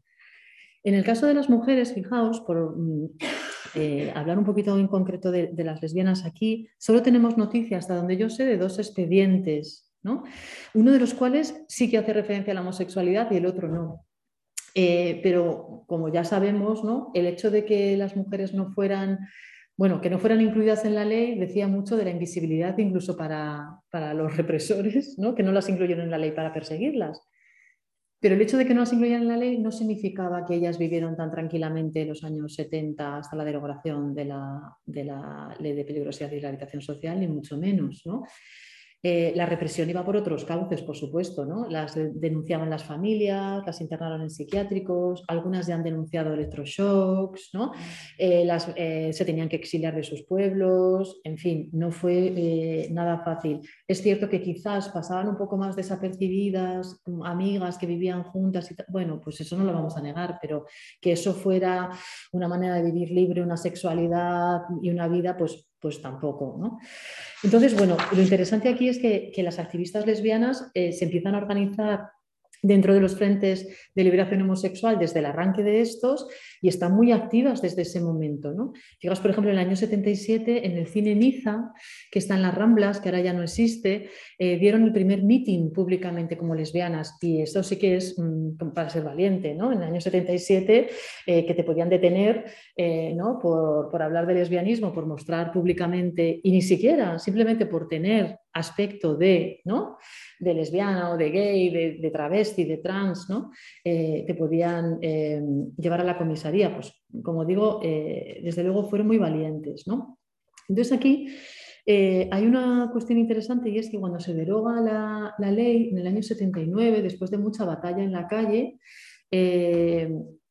En 0.84 0.94
el 0.94 1.04
caso 1.04 1.26
de 1.26 1.34
las 1.34 1.48
mujeres, 1.48 1.94
fijaos, 1.94 2.40
por 2.40 2.76
mm, 2.76 3.10
eh, 3.74 4.12
hablar 4.14 4.38
un 4.38 4.44
poquito 4.44 4.78
en 4.78 4.88
concreto 4.88 5.30
de, 5.30 5.52
las 5.64 5.80
lesbianas 5.82 6.24
aquí, 6.24 6.68
solo 6.78 7.02
tenemos 7.02 7.36
noticias, 7.36 7.80
hasta 7.80 7.96
donde 7.96 8.16
yo 8.16 8.30
sé, 8.30 8.44
de 8.44 8.58
dos 8.58 8.78
expedientes, 8.78 9.92
¿no? 10.02 10.24
uno 10.74 10.92
de 10.92 11.00
los 11.00 11.14
cuales 11.14 11.64
sí 11.68 11.90
que 11.90 11.98
hace 11.98 12.12
referencia 12.12 12.52
a 12.52 12.54
la 12.54 12.60
homosexualidad 12.60 13.30
y 13.30 13.36
el 13.36 13.46
otro 13.46 13.68
no. 13.68 14.04
Eh, 14.74 15.20
pero 15.22 15.84
como 15.86 16.10
ya 16.10 16.24
sabemos, 16.24 16.82
¿no? 16.82 17.10
el 17.14 17.26
hecho 17.26 17.50
de 17.50 17.64
que 17.64 17.96
las 17.96 18.16
mujeres 18.16 18.54
no 18.54 18.72
fueran 18.72 19.18
bueno, 19.76 20.00
que 20.00 20.10
no 20.10 20.18
fueran 20.18 20.40
incluidas 20.40 20.84
en 20.84 20.94
la 20.94 21.04
ley 21.04 21.38
decía 21.38 21.66
mucho 21.66 21.96
de 21.96 22.04
la 22.04 22.10
invisibilidad 22.10 22.76
incluso 22.76 23.16
para, 23.16 23.80
para 23.90 24.12
los 24.14 24.36
represores, 24.36 25.18
¿no? 25.18 25.34
que 25.34 25.42
no 25.42 25.50
las 25.50 25.68
incluyeron 25.68 26.04
en 26.04 26.10
la 26.10 26.18
ley 26.18 26.32
para 26.32 26.52
perseguirlas. 26.52 27.20
Pero 28.22 28.36
el 28.36 28.40
hecho 28.40 28.56
de 28.56 28.64
que 28.64 28.72
no 28.72 28.82
las 28.82 28.92
incluyeran 28.92 29.22
en 29.22 29.28
la 29.28 29.36
ley 29.36 29.58
no 29.58 29.72
significaba 29.72 30.46
que 30.46 30.54
ellas 30.54 30.78
vivieron 30.78 31.16
tan 31.16 31.28
tranquilamente 31.28 32.06
los 32.06 32.22
años 32.22 32.54
70 32.54 33.16
hasta 33.16 33.34
la 33.34 33.44
derogación 33.44 34.14
de 34.14 34.26
la, 34.26 34.76
de 34.86 35.04
la 35.04 35.56
ley 35.58 35.72
de 35.72 35.84
peligrosidad 35.84 36.30
y 36.30 36.38
rehabilitación 36.38 36.82
social, 36.82 37.18
ni 37.18 37.26
mucho 37.26 37.58
menos. 37.58 38.02
¿no? 38.06 38.22
Eh, 39.04 39.32
la 39.34 39.46
represión 39.46 39.90
iba 39.90 40.04
por 40.04 40.16
otros 40.16 40.44
cauces, 40.44 40.80
por 40.82 40.96
supuesto, 40.96 41.44
¿no? 41.44 41.68
Las 41.68 41.94
denunciaban 41.96 42.70
las 42.70 42.84
familias, 42.84 43.64
las 43.66 43.80
internaron 43.80 44.22
en 44.22 44.30
psiquiátricos, 44.30 45.24
algunas 45.26 45.66
ya 45.66 45.74
han 45.74 45.82
denunciado 45.82 46.32
electroshocks, 46.34 47.50
¿no? 47.52 47.72
Eh, 48.16 48.44
las, 48.44 48.72
eh, 48.76 49.12
se 49.12 49.24
tenían 49.24 49.48
que 49.48 49.56
exiliar 49.56 49.96
de 49.96 50.04
sus 50.04 50.22
pueblos, 50.22 51.20
en 51.24 51.36
fin, 51.36 51.68
no 51.72 51.90
fue 51.90 52.88
nada 52.92 53.24
fácil. 53.24 53.60
Es 53.88 54.02
cierto 54.02 54.28
que 54.28 54.40
quizás 54.40 54.88
pasaban 54.90 55.28
un 55.28 55.36
poco 55.36 55.56
más 55.56 55.74
desapercibidas, 55.74 57.02
amigas 57.24 57.78
que 57.78 57.86
vivían 57.86 58.22
juntas, 58.22 58.70
y 58.70 58.76
bueno, 58.88 59.20
pues 59.20 59.40
eso 59.40 59.56
no 59.56 59.64
lo 59.64 59.72
vamos 59.72 59.96
a 59.96 60.02
negar, 60.02 60.38
pero 60.40 60.66
que 61.00 61.12
eso 61.12 61.34
fuera 61.34 61.90
una 62.32 62.46
manera 62.46 62.76
de 62.76 62.84
vivir 62.84 63.10
libre, 63.10 63.42
una 63.42 63.56
sexualidad 63.56 64.60
y 64.80 64.90
una 64.90 65.08
vida, 65.08 65.36
pues 65.36 65.71
pues 65.82 66.00
tampoco. 66.00 66.56
¿no? 66.58 66.78
Entonces, 67.42 67.76
bueno, 67.76 67.96
lo 68.12 68.22
interesante 68.22 68.68
aquí 68.68 68.88
es 68.88 68.98
que, 68.98 69.32
las 69.42 69.58
activistas 69.58 70.06
lesbianas 70.06 70.70
eh, 70.72 70.92
se 70.92 71.04
empiezan 71.04 71.34
a 71.34 71.38
organizar 71.38 72.12
dentro 72.62 72.94
de 72.94 73.00
los 73.00 73.16
frentes 73.16 73.68
de 73.94 74.04
liberación 74.04 74.40
homosexual 74.42 74.98
desde 74.98 75.18
el 75.18 75.26
arranque 75.26 75.64
de 75.64 75.80
estos 75.80 76.28
y 76.60 76.68
están 76.68 76.94
muy 76.94 77.10
activas 77.10 77.60
desde 77.60 77.82
ese 77.82 78.00
momento. 78.00 78.52
¿no? 78.52 78.72
Fijaos, 79.00 79.20
por 79.20 79.32
ejemplo, 79.32 79.50
en 79.50 79.58
el 79.58 79.66
año 79.66 79.76
77, 79.76 80.64
en 80.66 80.78
el 80.78 80.86
cine 80.86 81.14
Niza, 81.16 81.72
que 82.10 82.20
está 82.20 82.36
en 82.36 82.42
las 82.42 82.54
Ramblas, 82.54 83.00
que 83.00 83.08
ahora 83.08 83.20
ya 83.20 83.32
no 83.32 83.42
existe, 83.42 84.10
eh, 84.38 84.58
dieron 84.58 84.84
el 84.84 84.92
primer 84.92 85.24
meeting 85.24 85.72
públicamente 85.72 86.38
como 86.38 86.54
lesbianas 86.54 87.18
y 87.20 87.42
esto 87.42 87.62
sí 87.64 87.76
que 87.76 87.96
es 87.96 88.16
mm, 88.16 88.70
para 88.72 88.88
ser 88.88 89.02
valiente. 89.02 89.54
¿no? 89.54 89.72
En 89.72 89.78
el 89.82 89.88
año 89.88 90.00
77, 90.00 90.88
eh, 91.26 91.46
que 91.46 91.54
te 91.54 91.64
podían 91.64 91.88
detener 91.88 92.44
eh, 92.76 93.12
¿no? 93.14 93.40
por, 93.40 93.90
por 93.90 94.02
hablar 94.02 94.26
de 94.26 94.34
lesbianismo, 94.34 94.92
por 94.92 95.06
mostrar 95.06 95.50
públicamente 95.50 96.40
y 96.42 96.52
ni 96.52 96.62
siquiera 96.62 97.18
simplemente 97.18 97.66
por 97.66 97.88
tener 97.88 98.38
aspecto 98.52 99.16
de, 99.16 99.60
¿no? 99.64 99.98
de 100.38 100.54
lesbiana 100.54 101.10
o 101.10 101.16
de 101.16 101.30
gay, 101.30 101.70
de, 102.00 102.10
travesti, 102.10 102.64
de 102.64 102.78
trans, 102.78 103.28
¿no? 103.28 103.50
Eh, 103.84 104.24
te 104.26 104.34
podían 104.34 104.98
eh, 105.00 105.40
llevar 105.76 106.00
a 106.00 106.04
la 106.04 106.18
comisaría. 106.18 106.74
Pues, 106.74 106.92
como 107.22 107.44
digo, 107.44 107.80
eh, 107.82 108.40
desde 108.42 108.62
luego 108.62 108.88
fueron 108.88 109.06
muy 109.08 109.18
valientes. 109.18 109.86
¿no? 109.86 110.18
Entonces 110.68 110.92
aquí 110.92 111.28
hay 111.84 112.46
una 112.46 112.90
cuestión 112.92 113.18
interesante 113.18 113.68
y 113.68 113.78
es 113.78 113.90
que 113.90 113.98
cuando 113.98 114.20
se 114.20 114.34
deroga 114.34 114.80
la, 114.80 115.34
la, 115.36 115.50
ley 115.50 115.88
en 115.90 115.98
el 115.98 116.06
año 116.06 116.22
79, 116.22 117.02
después 117.02 117.28
de 117.30 117.38
mucha 117.38 117.64
batalla 117.64 118.04
en 118.04 118.12
la 118.12 118.28
calle, 118.28 118.78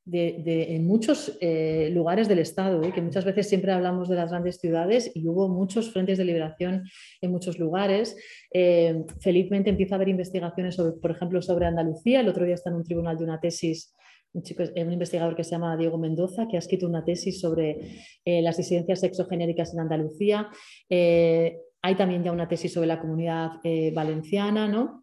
de, 0.06 0.76
en 0.76 0.86
muchos 0.86 1.38
eh, 1.42 1.90
lugares 1.92 2.28
del 2.28 2.40
Estado, 2.40 2.82
¿eh? 2.84 2.92
que 2.94 3.02
muchas 3.02 3.26
veces 3.26 3.48
siempre 3.48 3.72
hablamos 3.72 4.10
de 4.10 4.16
las 4.16 4.32
grandes 4.32 4.58
ciudades 4.58 5.12
y 5.14 5.28
hubo 5.28 5.48
muchos 5.48 5.92
frentes 5.92 6.18
de 6.18 6.26
liberación 6.26 6.84
en 7.22 7.32
muchos 7.32 7.60
lugares. 7.60 8.16
Eh, 8.52 9.04
felizmente 9.20 9.70
empieza 9.70 9.96
a 9.96 9.98
haber 9.98 10.10
investigaciones, 10.10 10.76
sobre, 10.76 10.94
por 10.94 11.12
ejemplo, 11.12 11.42
sobre 11.42 11.66
Andalucía. 11.66 12.22
El 12.22 12.30
otro 12.30 12.46
día 12.46 12.56
está 12.56 12.70
en 12.70 12.78
un 12.78 12.84
tribunal 12.84 13.18
de 13.18 13.24
una 13.24 13.40
tesis 13.40 13.94
un, 14.34 14.44
chico, 14.44 14.64
un 14.64 14.94
investigador 14.94 15.36
que 15.36 15.44
se 15.44 15.52
llama 15.52 15.76
Diego 15.78 15.98
Mendoza, 15.98 16.48
que 16.50 16.56
ha 16.56 16.60
escrito 16.60 16.88
una 16.88 17.04
tesis 17.04 17.42
sobre 17.42 17.78
las 18.26 18.56
disidencias 18.56 19.02
sexogenéricas 19.02 19.74
en 19.74 19.82
Andalucía. 19.82 20.50
hay 20.90 21.96
también 21.98 22.24
ya 22.24 22.32
una 22.32 22.48
tesis 22.48 22.72
sobre 22.72 22.88
la 22.88 23.02
comunidad 23.02 23.52
valenciana, 23.94 24.70
¿no? 24.70 25.02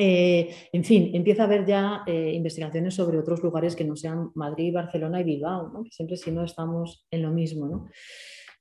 Eh, 0.00 0.54
en 0.72 0.84
fin, 0.84 1.10
empieza 1.12 1.42
a 1.42 1.46
haber 1.46 1.66
ya 1.66 2.02
eh, 2.06 2.32
investigaciones 2.32 2.94
sobre 2.94 3.18
otros 3.18 3.42
lugares 3.42 3.74
que 3.74 3.84
no 3.84 3.96
sean 3.96 4.30
Madrid, 4.36 4.72
Barcelona 4.72 5.20
y 5.20 5.24
Bilbao, 5.24 5.84
siempre 5.90 6.16
si 6.16 6.30
no 6.30 6.44
estamos 6.44 7.04
en 7.10 7.22
lo 7.22 7.32
mismo. 7.32 7.88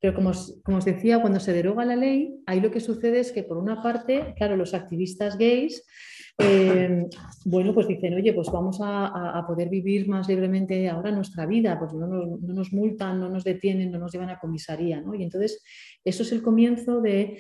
Pero 0.02 0.16
como 0.16 0.30
os, 0.30 0.86
decía, 0.86 1.22
cuando 1.22 1.40
se 1.40 1.54
deroga 1.54 1.86
la 1.86 1.96
ley, 1.96 2.42
ahí 2.48 2.60
lo 2.60 2.72
que 2.72 2.80
sucede 2.80 3.20
es 3.20 3.32
que 3.32 3.44
por 3.44 3.58
una 3.58 3.84
parte, 3.84 4.34
claro, 4.36 4.58
los 4.58 4.74
activistas 4.74 5.38
gays, 5.38 5.86
eh, 6.40 7.06
bueno, 7.46 7.72
pues 7.72 7.88
dicen, 7.88 8.16
oye, 8.16 8.34
pues 8.34 8.48
vamos 8.52 8.80
a, 8.82 9.44
poder 9.48 9.70
vivir 9.70 10.08
más 10.08 10.28
libremente 10.28 10.90
ahora 10.90 11.12
nuestra 11.12 11.46
vida, 11.46 11.78
pues 11.78 11.94
no 11.94 12.08
nos, 12.08 12.74
multan, 12.74 13.20
no 13.20 13.30
nos 13.30 13.44
detienen, 13.44 13.92
no 13.92 14.00
nos 14.00 14.12
llevan 14.12 14.32
a 14.32 14.40
comisaría, 14.40 15.04
Y 15.18 15.24
entonces 15.24 15.64
eso 16.04 16.24
es 16.24 16.32
el 16.32 16.42
comienzo 16.42 17.00
de 17.00 17.38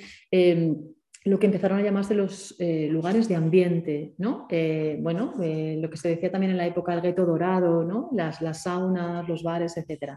lo 1.27 1.39
que 1.39 1.47
empezaron 1.47 1.79
a 1.79 1.83
llamarse 1.83 2.15
los 2.15 2.55
eh, 2.59 2.87
lugares 2.89 3.27
de 3.27 3.35
ambiente, 3.35 4.13
¿no? 4.17 4.47
Eh, 4.49 4.97
bueno, 5.01 5.33
eh, 5.41 5.77
lo 5.79 5.89
que 5.89 5.97
se 5.97 6.09
decía 6.09 6.31
también 6.31 6.51
en 6.51 6.57
la 6.57 6.65
época 6.65 6.93
del 6.93 7.01
gueto 7.01 7.25
dorado, 7.25 7.83
¿no? 7.83 8.09
Las, 8.13 8.41
las 8.41 8.63
saunas, 8.63 9.27
los 9.27 9.43
bares, 9.43 9.75
etc. 9.77 10.13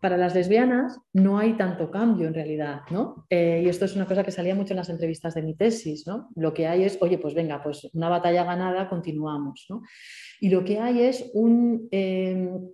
Para 0.00 0.16
las 0.16 0.34
lesbianas 0.34 0.98
no 1.12 1.38
hay 1.38 1.54
tanto 1.54 1.90
cambio 1.90 2.26
en 2.26 2.34
realidad, 2.34 2.82
¿no? 2.90 3.26
y 3.30 3.68
esto 3.68 3.86
es 3.86 3.96
una 3.96 4.06
cosa 4.06 4.22
que 4.22 4.32
salía 4.32 4.54
mucho 4.54 4.74
en 4.74 4.78
las 4.78 4.90
entrevistas 4.90 5.34
de 5.34 5.42
mi 5.42 5.54
tesis, 5.54 6.06
¿no? 6.06 6.28
Lo 6.34 6.52
que 6.52 6.66
hay 6.66 6.84
es, 6.84 6.98
oye, 7.00 7.16
pues 7.16 7.32
venga, 7.32 7.62
pues 7.62 7.88
una 7.94 8.10
batalla 8.10 8.44
ganada, 8.44 8.88
continuamos, 8.88 9.64
¿no? 9.70 9.82
Y 10.40 10.50
lo 10.50 10.64
que 10.64 10.78
hay 10.80 11.02
es 11.02 11.30
un... 11.32 11.88
Em, 11.90 12.68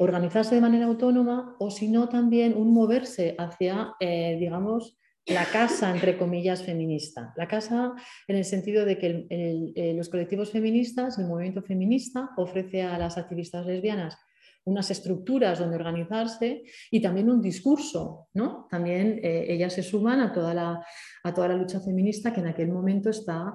organizarse 0.00 0.54
de 0.54 0.60
manera 0.60 0.84
autónoma 0.84 1.56
o 1.58 1.70
si 1.70 1.88
no 1.88 2.06
también 2.10 2.54
un 2.54 2.74
moverse 2.74 3.34
hacia, 3.38 3.94
digamos, 3.98 4.98
la 5.26 5.46
casa, 5.46 5.90
entre 5.90 6.18
comillas, 6.18 6.64
feminista. 6.64 7.32
La 7.36 7.46
casa 7.46 7.92
en 8.26 8.36
el 8.36 8.44
sentido 8.44 8.84
de 8.84 8.98
que 8.98 9.26
eh, 9.30 9.94
los 9.94 10.08
colectivos 10.08 10.50
feministas, 10.50 11.18
el 11.18 11.26
movimiento 11.26 11.62
feminista, 11.62 12.30
ofrece 12.36 12.82
a 12.82 12.98
las 12.98 13.18
activistas 13.18 13.66
lesbianas 13.66 14.18
unas 14.64 14.90
estructuras 14.90 15.58
donde 15.58 15.76
organizarse 15.76 16.62
y 16.90 17.00
también 17.00 17.30
un 17.30 17.40
discurso. 17.40 18.28
¿no? 18.34 18.66
También 18.70 19.20
eh, 19.22 19.46
ellas 19.48 19.72
se 19.72 19.82
suman 19.82 20.20
a 20.20 20.32
toda, 20.32 20.54
la, 20.54 20.86
a 21.24 21.34
toda 21.34 21.48
la 21.48 21.56
lucha 21.56 21.80
feminista 21.80 22.32
que 22.32 22.40
en 22.40 22.48
aquel 22.48 22.68
momento 22.68 23.10
está 23.10 23.54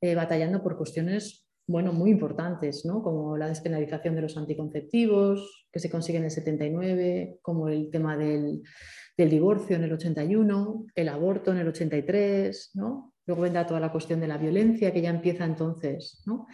eh, 0.00 0.14
batallando 0.14 0.62
por 0.62 0.76
cuestiones 0.76 1.45
bueno, 1.66 1.92
muy 1.92 2.10
importantes, 2.10 2.84
¿no? 2.84 3.02
como 3.02 3.36
la 3.36 3.48
despenalización 3.48 4.14
de 4.14 4.22
los 4.22 4.36
anticonceptivos, 4.36 5.66
que 5.72 5.80
se 5.80 5.90
consigue 5.90 6.18
en 6.18 6.24
el 6.24 6.30
79, 6.30 7.38
como 7.42 7.68
el 7.68 7.90
tema 7.90 8.16
del, 8.16 8.62
del 9.16 9.30
divorcio 9.30 9.76
en 9.76 9.84
el 9.84 9.92
81, 9.92 10.86
el 10.94 11.08
aborto 11.08 11.50
en 11.52 11.58
el 11.58 11.68
83, 11.68 12.70
¿no? 12.74 13.14
Luego 13.26 13.42
vendrá 13.42 13.66
toda 13.66 13.80
la 13.80 13.90
cuestión 13.90 14.20
de 14.20 14.28
la 14.28 14.38
violencia 14.38 14.92
que 14.92 15.02
ya 15.02 15.10
empieza 15.10 15.44
entonces, 15.44 16.22
¿no? 16.26 16.46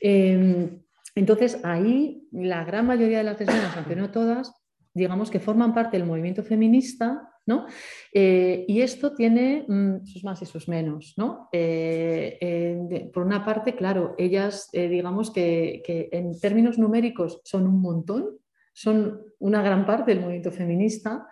Em, 0.00 0.82
entonces, 1.14 1.58
ahí 1.64 2.28
la 2.30 2.64
gran 2.64 2.86
mayoría 2.86 3.18
de 3.18 3.24
las 3.24 3.40
lesbianas, 3.40 3.76
aunque 3.76 3.96
no 3.96 4.10
todas, 4.10 4.52
digamos 4.96 5.30
que 5.30 5.40
forman 5.40 5.74
parte 5.74 5.98
del 5.98 6.06
movimiento 6.06 6.42
feminista, 6.42 7.28
¿no? 7.44 7.66
Eh, 8.12 8.64
y 8.66 8.80
esto 8.80 9.12
tiene 9.14 9.64
mm, 9.68 10.06
sus 10.06 10.24
más 10.24 10.40
y 10.40 10.46
sus 10.46 10.68
menos, 10.68 11.12
¿no? 11.18 11.50
Eh, 11.52 13.10
por 13.12 13.24
una 13.24 13.44
parte, 13.44 13.76
claro, 13.76 14.14
ellas, 14.16 14.70
eh, 14.72 14.88
digamos 14.88 15.30
que, 15.30 15.82
que, 15.84 16.08
en 16.12 16.40
términos 16.40 16.78
numéricos 16.78 17.42
son 17.44 17.66
un 17.66 17.82
montón, 17.82 18.38
son 18.72 19.20
una 19.38 19.62
gran 19.62 19.84
parte 19.84 20.12
del 20.12 20.22
movimiento 20.22 20.50
feminista, 20.50 21.28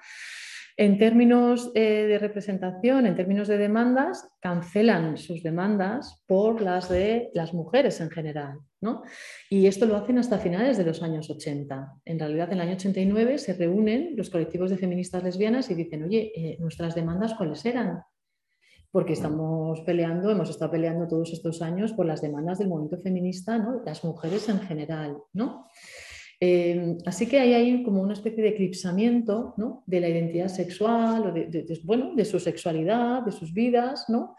En 0.76 0.98
términos 0.98 1.70
eh, 1.76 2.06
de 2.08 2.18
representación, 2.18 3.06
en 3.06 3.14
términos 3.14 3.46
de 3.46 3.58
demandas, 3.58 4.28
cancelan 4.40 5.16
sus 5.16 5.42
demandas 5.44 6.24
por 6.26 6.60
las 6.60 6.88
de 6.88 7.30
las 7.32 7.54
mujeres 7.54 8.00
en 8.00 8.10
general. 8.10 8.58
¿no? 8.80 9.02
Y 9.48 9.66
esto 9.66 9.86
lo 9.86 9.96
hacen 9.96 10.18
hasta 10.18 10.38
finales 10.38 10.76
de 10.76 10.84
los 10.84 11.00
años 11.02 11.30
80. 11.30 12.00
En 12.04 12.18
realidad, 12.18 12.48
en 12.48 12.54
el 12.54 12.60
año 12.62 12.74
89 12.74 13.38
se 13.38 13.54
reúnen 13.54 14.14
los 14.16 14.30
colectivos 14.30 14.70
de 14.70 14.78
feministas 14.78 15.22
lesbianas 15.22 15.70
y 15.70 15.74
dicen, 15.74 16.02
oye, 16.02 16.32
eh, 16.34 16.56
nuestras 16.58 16.96
demandas 16.96 17.34
cuáles 17.34 17.64
eran 17.64 18.02
porque 18.94 19.14
estamos 19.14 19.80
peleando, 19.80 20.30
hemos 20.30 20.50
estado 20.50 20.70
peleando 20.70 21.08
todos 21.08 21.32
estos 21.32 21.62
años 21.62 21.92
por 21.92 22.06
las 22.06 22.22
demandas 22.22 22.60
del 22.60 22.68
movimiento 22.68 23.02
feminista, 23.02 23.58
¿no? 23.58 23.82
las 23.84 24.04
mujeres 24.04 24.48
en 24.48 24.60
general. 24.60 25.18
¿no? 25.32 25.66
Eh, 26.46 26.98
así 27.06 27.26
que 27.26 27.40
hay 27.40 27.54
ahí 27.54 27.82
como 27.82 28.02
una 28.02 28.12
especie 28.12 28.42
de 28.42 28.50
eclipsamiento 28.50 29.54
de 29.86 30.00
la 30.00 30.10
identidad 30.10 30.48
sexual, 30.48 31.28
o 31.28 31.32
de, 31.32 31.80
bueno, 31.84 32.14
de 32.14 32.24
su 32.26 32.38
sexualidad, 32.38 33.22
de 33.22 33.32
sus 33.32 33.54
vidas, 33.54 34.04
¿no? 34.08 34.36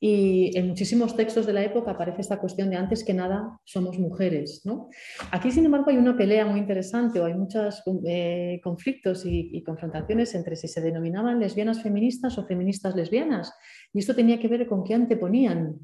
Y 0.00 0.56
en 0.58 0.66
muchísimos 0.66 1.14
textos 1.14 1.46
de 1.46 1.52
la 1.52 1.62
época 1.62 1.92
aparece 1.92 2.22
esta 2.22 2.40
cuestión 2.40 2.70
de 2.70 2.76
antes 2.76 3.04
que 3.04 3.12
nada 3.12 3.60
somos 3.64 3.98
mujeres. 3.98 4.62
¿no? 4.64 4.88
Aquí, 5.30 5.50
sin 5.50 5.66
embargo, 5.66 5.90
hay 5.90 5.98
una 5.98 6.16
pelea 6.16 6.46
muy 6.46 6.58
interesante 6.58 7.20
o 7.20 7.26
hay 7.26 7.34
muchos 7.34 7.82
eh, 8.06 8.60
conflictos 8.64 9.26
y, 9.26 9.50
y, 9.52 9.62
confrontaciones 9.62 10.34
entre 10.34 10.56
si 10.56 10.68
se 10.68 10.80
denominaban 10.80 11.38
lesbianas 11.38 11.82
feministas 11.82 12.38
o 12.38 12.46
feministas 12.46 12.96
lesbianas. 12.96 13.52
Y 13.92 13.98
esto 13.98 14.14
tenía 14.14 14.40
que 14.40 14.48
ver 14.48 14.66
con 14.66 14.84
qué 14.84 14.94
anteponían. 14.94 15.78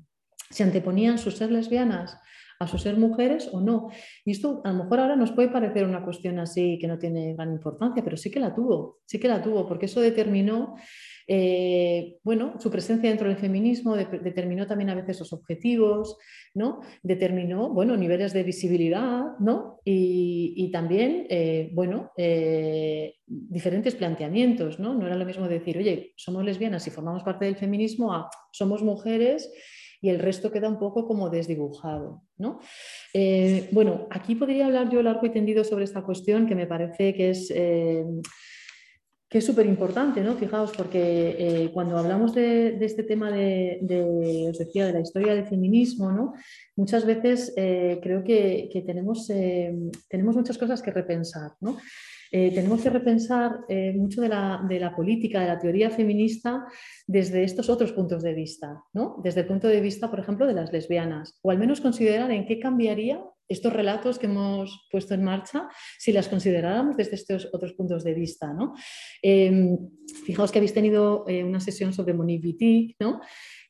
Si 0.50 0.62
anteponían 0.62 1.18
su 1.18 1.30
ser 1.30 1.52
lesbianas 1.52 2.18
a 2.58 2.66
su 2.66 2.78
ser 2.78 2.96
mujeres 2.96 3.48
o 3.52 3.60
no. 3.60 3.90
Y 4.24 4.32
esto 4.32 4.60
a 4.64 4.72
lo 4.72 4.84
mejor 4.84 5.00
ahora 5.00 5.16
nos 5.16 5.32
puede 5.32 5.48
parecer 5.48 5.84
una 5.84 6.04
cuestión 6.04 6.38
así 6.38 6.78
que 6.80 6.86
no 6.86 6.98
tiene 6.98 7.34
gran 7.34 7.52
importancia, 7.52 8.02
pero 8.02 8.16
sí 8.16 8.30
que 8.30 8.40
la 8.40 8.54
tuvo, 8.54 9.00
sí 9.06 9.18
que 9.18 9.28
la 9.28 9.42
tuvo, 9.42 9.66
porque 9.66 9.86
eso 9.86 10.00
determinó 10.00 10.76
eh, 11.28 12.18
bueno, 12.22 12.54
su 12.60 12.70
presencia 12.70 13.08
dentro 13.08 13.28
del 13.28 13.36
feminismo 13.36 13.96
determinó 13.96 14.66
también 14.66 14.90
a 14.90 14.94
veces 14.94 15.18
los 15.18 15.32
objetivos, 15.32 16.16
¿no? 16.54 16.80
determinó 17.02 17.68
bueno, 17.70 17.96
niveles 17.96 18.32
de 18.32 18.44
visibilidad 18.44 19.36
¿no? 19.40 19.80
y, 19.84 20.70
también 20.70 21.26
eh, 21.28 21.70
bueno, 21.72 22.12
eh, 22.16 23.14
diferentes 23.26 23.96
planteamientos. 23.96 24.78
¿no? 24.78 24.94
no 24.94 25.06
era 25.06 25.16
lo 25.16 25.24
mismo 25.24 25.48
decir, 25.48 25.78
oye, 25.78 26.12
somos 26.16 26.44
lesbianas 26.44 26.86
y 26.86 26.90
formamos 26.90 27.24
parte 27.24 27.46
del 27.46 27.56
feminismo 27.56 28.28
somos 28.52 28.82
mujeres 28.82 29.50
y 30.06 30.10
el 30.10 30.18
resto 30.18 30.50
queda 30.50 30.68
un 30.68 30.78
poco 30.78 31.06
como 31.06 31.30
desdibujado. 31.30 32.22
¿no? 32.38 32.60
bueno, 33.72 34.06
aquí 34.10 34.34
podría 34.34 34.66
hablar 34.66 34.90
yo 34.90 35.02
largo 35.02 35.26
y 35.26 35.30
tendido 35.30 35.64
sobre 35.64 35.84
esta 35.84 36.02
cuestión 36.02 36.46
que 36.46 36.54
me 36.54 36.66
parece 36.66 37.14
que 37.14 37.30
es 37.30 37.50
que 39.28 39.38
es 39.38 39.44
súper 39.44 39.66
importante, 39.66 40.20
¿no? 40.22 40.36
Fijaos, 40.36 40.70
porque 40.76 41.36
eh, 41.38 41.70
cuando 41.72 41.98
hablamos 41.98 42.32
de, 42.32 42.78
este 42.80 43.02
tema 43.02 43.30
de, 43.32 44.48
os 44.48 44.58
decía, 44.58 44.86
de 44.86 44.92
la 44.92 45.00
historia 45.00 45.34
del 45.34 45.46
feminismo, 45.46 46.12
¿no? 46.12 46.34
Muchas 46.76 47.04
veces 47.04 47.52
eh, 47.56 47.98
creo 48.00 48.22
que, 48.22 48.70
tenemos, 48.86 49.28
eh, 49.30 49.74
tenemos 50.08 50.36
muchas 50.36 50.56
cosas 50.56 50.80
que 50.80 50.92
repensar, 50.92 51.52
¿no? 51.60 51.76
Eh, 52.38 52.52
tenemos 52.54 52.82
que 52.82 52.90
repensar 52.90 53.60
eh, 53.66 53.94
mucho 53.96 54.20
de 54.20 54.28
la, 54.28 54.92
política, 54.94 55.40
de 55.40 55.46
la 55.46 55.58
teoría 55.58 55.88
feminista 55.88 56.66
desde 57.06 57.44
estos 57.44 57.70
otros 57.70 57.92
puntos 57.92 58.22
de 58.22 58.34
vista, 58.34 58.82
¿no? 58.92 59.16
desde 59.24 59.40
el 59.40 59.46
punto 59.46 59.68
de 59.68 59.80
vista, 59.80 60.10
por 60.10 60.20
ejemplo, 60.20 60.46
de 60.46 60.52
las 60.52 60.70
lesbianas, 60.70 61.38
o 61.40 61.50
al 61.50 61.58
menos 61.58 61.80
considerar 61.80 62.30
en 62.30 62.44
qué 62.44 62.58
cambiaría 62.60 63.24
estos 63.48 63.72
relatos 63.72 64.18
que 64.18 64.26
hemos 64.26 64.86
puesto 64.92 65.14
en 65.14 65.24
marcha 65.24 65.66
si 65.98 66.12
las 66.12 66.28
consideráramos 66.28 66.98
desde 66.98 67.14
estos 67.14 67.48
otros 67.54 67.72
puntos 67.72 68.04
de 68.04 68.12
vista. 68.12 68.52
¿no? 68.52 68.74
Em, 69.22 69.78
fijaos 70.26 70.52
que 70.52 70.58
habéis 70.58 70.74
tenido 70.74 71.24
eh, 71.26 71.42
una 71.42 71.60
sesión 71.60 71.94
sobre 71.94 72.12
Monique 72.12 72.48
Wittig, 72.48 72.96
¿no? 73.00 73.22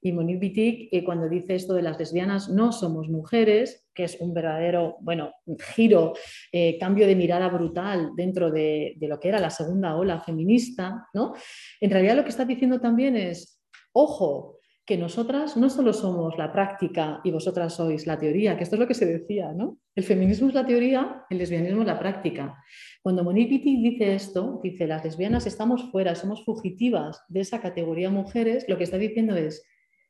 Y 0.02 0.10
Monique 0.10 0.40
Wittig, 0.40 1.04
cuando 1.04 1.28
dice 1.28 1.54
esto 1.54 1.72
de 1.74 1.82
las 1.82 2.00
lesbianas 2.00 2.48
no 2.48 2.72
somos 2.72 3.08
mujeres, 3.08 3.85
que 3.96 4.04
es 4.04 4.20
un 4.20 4.34
verdadero, 4.34 4.98
bueno, 5.00 5.32
giro, 5.74 6.12
eh, 6.52 6.78
cambio 6.78 7.06
de 7.06 7.16
mirada 7.16 7.48
brutal 7.48 8.10
dentro 8.14 8.50
de, 8.50 8.94
lo 9.00 9.18
que 9.18 9.28
era 9.28 9.40
la 9.40 9.50
segunda 9.50 9.96
ola 9.96 10.20
feminista, 10.20 11.08
¿no? 11.14 11.32
En 11.80 11.90
realidad 11.90 12.16
lo 12.16 12.22
que 12.22 12.28
está 12.28 12.44
diciendo 12.44 12.78
también 12.78 13.16
es, 13.16 13.60
ojo, 13.92 14.58
que 14.84 14.96
nosotras 14.96 15.56
no 15.56 15.68
solo 15.68 15.92
somos 15.92 16.38
la 16.38 16.52
práctica 16.52 17.20
y 17.24 17.32
vosotras 17.32 17.74
sois 17.74 18.06
la 18.06 18.18
teoría, 18.18 18.56
que 18.56 18.62
esto 18.62 18.76
es 18.76 18.80
lo 18.80 18.86
que 18.86 18.94
se 18.94 19.06
decía, 19.06 19.52
¿no? 19.52 19.78
El 19.96 20.04
feminismo 20.04 20.48
es 20.48 20.54
la 20.54 20.64
teoría, 20.64 21.24
el 21.28 21.38
lesbianismo 21.38 21.80
es 21.80 21.88
la 21.88 21.98
práctica. 21.98 22.62
Cuando 23.02 23.24
Monique 23.24 23.54
Wittig 23.54 23.82
dice 23.82 24.14
esto, 24.14 24.60
dice, 24.62 24.86
las 24.86 25.02
lesbianas 25.02 25.46
estamos 25.46 25.90
fuera, 25.90 26.14
somos 26.14 26.44
fugitivas 26.44 27.24
de 27.28 27.40
esa 27.40 27.60
categoría 27.60 28.10
mujeres, 28.10 28.66
lo 28.68 28.76
que 28.76 28.84
está 28.84 28.98
diciendo 28.98 29.34
es, 29.34 29.64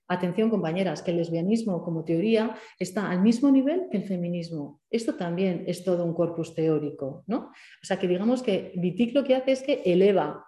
Atención, 0.08 0.50
compañeras, 0.50 1.02
que 1.02 1.10
el 1.10 1.16
lesbianismo 1.16 1.82
como 1.82 2.04
teoría 2.04 2.54
está 2.78 3.10
al 3.10 3.22
mismo 3.22 3.50
nivel 3.50 3.88
que 3.90 3.96
el 3.96 4.04
feminismo. 4.04 4.80
Esto 4.88 5.14
también 5.16 5.64
es 5.66 5.82
todo 5.82 6.04
un 6.04 6.14
corpus 6.14 6.54
teórico, 6.54 7.24
¿no? 7.26 7.50
O 7.82 7.84
sea, 7.84 7.98
que 7.98 8.06
digamos 8.06 8.40
que 8.40 8.72
Wittig 8.76 9.14
lo 9.14 9.24
que 9.24 9.34
hace 9.34 9.50
es 9.50 9.62
que 9.64 9.82
eleva, 9.84 10.46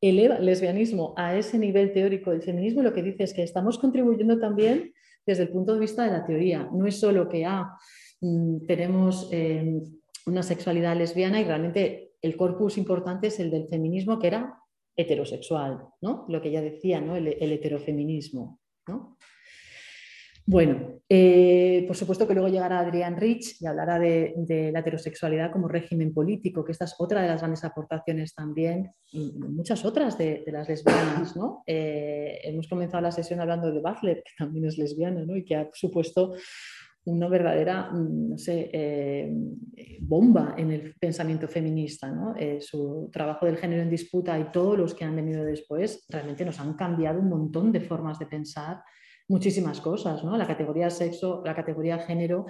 eleva 0.00 0.36
el 0.36 0.46
lesbianismo 0.46 1.12
a 1.16 1.36
ese 1.36 1.58
nivel 1.58 1.92
teórico 1.92 2.30
del 2.30 2.42
feminismo 2.42 2.82
lo 2.82 2.92
que 2.92 3.02
dice 3.02 3.24
es 3.24 3.34
que 3.34 3.42
estamos 3.42 3.78
contribuyendo 3.78 4.38
también 4.38 4.94
desde 5.26 5.42
el 5.42 5.48
punto 5.48 5.74
de 5.74 5.80
vista 5.80 6.04
de 6.04 6.12
la 6.12 6.24
teoría. 6.24 6.68
No 6.72 6.86
es 6.86 7.00
solo 7.00 7.28
que 7.28 7.44
ah, 7.44 7.76
mm, 8.20 8.66
tenemos 8.66 9.28
eh, 9.32 9.82
una 10.26 10.44
sexualidad 10.44 10.96
lesbiana 10.96 11.40
y 11.40 11.44
realmente 11.44 12.12
el 12.22 12.36
corpus 12.36 12.78
importante 12.78 13.26
es 13.26 13.40
el 13.40 13.50
del 13.50 13.66
feminismo 13.66 14.20
que 14.20 14.28
era 14.28 14.56
heterosexual, 14.94 15.80
¿no? 16.00 16.26
Lo 16.28 16.40
que 16.40 16.52
ya 16.52 16.60
decía, 16.60 17.00
¿no? 17.00 17.16
el 17.16 17.26
heterofeminismo. 17.26 18.60
Bueno, 20.46 21.00
eh, 21.08 21.84
por 21.86 21.96
supuesto 21.96 22.26
que 22.26 22.34
luego 22.34 22.48
llegará 22.48 22.80
Adrián 22.80 23.16
Rich 23.16 23.60
y 23.60 23.66
hablará 23.66 23.98
de, 23.98 24.34
la 24.72 24.80
heterosexualidad 24.80 25.52
como 25.52 25.68
régimen 25.68 26.12
político, 26.12 26.64
que 26.64 26.72
esta 26.72 26.86
es 26.86 26.94
otra 26.98 27.22
de 27.22 27.28
las 27.28 27.40
grandes 27.40 27.62
aportaciones 27.62 28.34
también, 28.34 28.92
y 29.12 29.32
muchas 29.38 29.84
otras 29.84 30.18
de, 30.18 30.42
las 30.48 30.68
lesbianas. 30.68 31.34
Eh, 31.66 32.40
hemos 32.42 32.68
comenzado 32.68 33.00
la 33.00 33.12
sesión 33.12 33.40
hablando 33.40 33.70
de 33.70 33.80
Butler, 33.80 34.22
que 34.24 34.32
también 34.36 34.66
es 34.66 34.78
lesbiana 34.78 35.24
y 35.36 35.44
que 35.44 35.56
ha 35.56 35.68
supuesto 35.72 36.34
una 37.04 37.28
verdadera, 37.28 37.90
mm, 37.90 38.30
no 38.30 38.38
sé, 38.38 38.70
eh, 38.72 39.32
bomba 40.00 40.54
en 40.56 40.70
el 40.72 40.94
pensamiento 40.98 41.48
feminista. 41.48 42.12
su 42.60 43.08
trabajo 43.12 43.46
del 43.46 43.56
género 43.56 43.82
en 43.82 43.90
disputa 43.90 44.38
y 44.38 44.50
todos 44.50 44.76
los 44.76 44.94
que 44.94 45.04
han 45.04 45.16
venido 45.16 45.44
después 45.44 46.04
realmente 46.08 46.44
nos 46.44 46.58
han 46.60 46.74
cambiado 46.74 47.20
un 47.20 47.28
montón 47.28 47.72
de 47.72 47.80
formas 47.80 48.18
de 48.18 48.26
pensar 48.26 48.82
muchísimas 49.30 49.80
cosas, 49.80 50.24
¿no? 50.24 50.36
La 50.36 50.46
categoría 50.46 50.90
sexo, 50.90 51.42
la 51.44 51.54
categoría 51.54 51.98
género, 52.00 52.46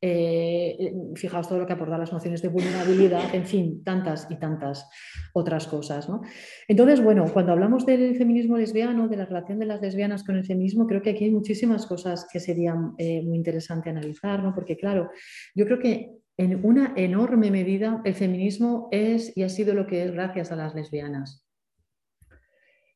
eh, 0.00 0.92
fijaos 1.14 1.48
todo 1.48 1.58
lo 1.58 1.66
que 1.66 1.72
aporta 1.72 1.98
las 1.98 2.12
nociones 2.12 2.42
de 2.42 2.48
vulnerabilidad, 2.48 3.34
en 3.34 3.46
fin, 3.46 3.82
tantas 3.84 4.26
y 4.30 4.36
tantas 4.36 4.88
otras 5.32 5.66
cosas. 5.66 6.08
¿no? 6.08 6.22
Entonces, 6.68 7.02
bueno, 7.02 7.24
cuando 7.32 7.52
hablamos 7.52 7.86
del 7.86 8.16
feminismo 8.16 8.56
lesbiano, 8.56 9.08
de 9.08 9.16
la 9.16 9.26
relación 9.26 9.58
de 9.58 9.66
las 9.66 9.80
lesbianas 9.80 10.24
con 10.24 10.36
el 10.36 10.44
feminismo, 10.44 10.86
creo 10.86 11.02
que 11.02 11.10
aquí 11.10 11.24
hay 11.24 11.30
muchísimas 11.30 11.86
cosas 11.86 12.26
que 12.30 12.40
serían 12.40 12.94
eh, 12.98 13.22
muy 13.22 13.36
interesante 13.36 13.90
analizar, 13.90 14.42
¿no? 14.42 14.54
porque 14.54 14.76
claro, 14.76 15.10
yo 15.54 15.64
creo 15.64 15.78
que 15.78 16.10
en 16.38 16.64
una 16.64 16.92
enorme 16.96 17.50
medida 17.50 18.02
el 18.04 18.14
feminismo 18.14 18.88
es 18.90 19.34
y 19.36 19.42
ha 19.42 19.48
sido 19.48 19.72
lo 19.72 19.86
que 19.86 20.04
es 20.04 20.12
gracias 20.12 20.52
a 20.52 20.56
las 20.56 20.74
lesbianas 20.74 21.45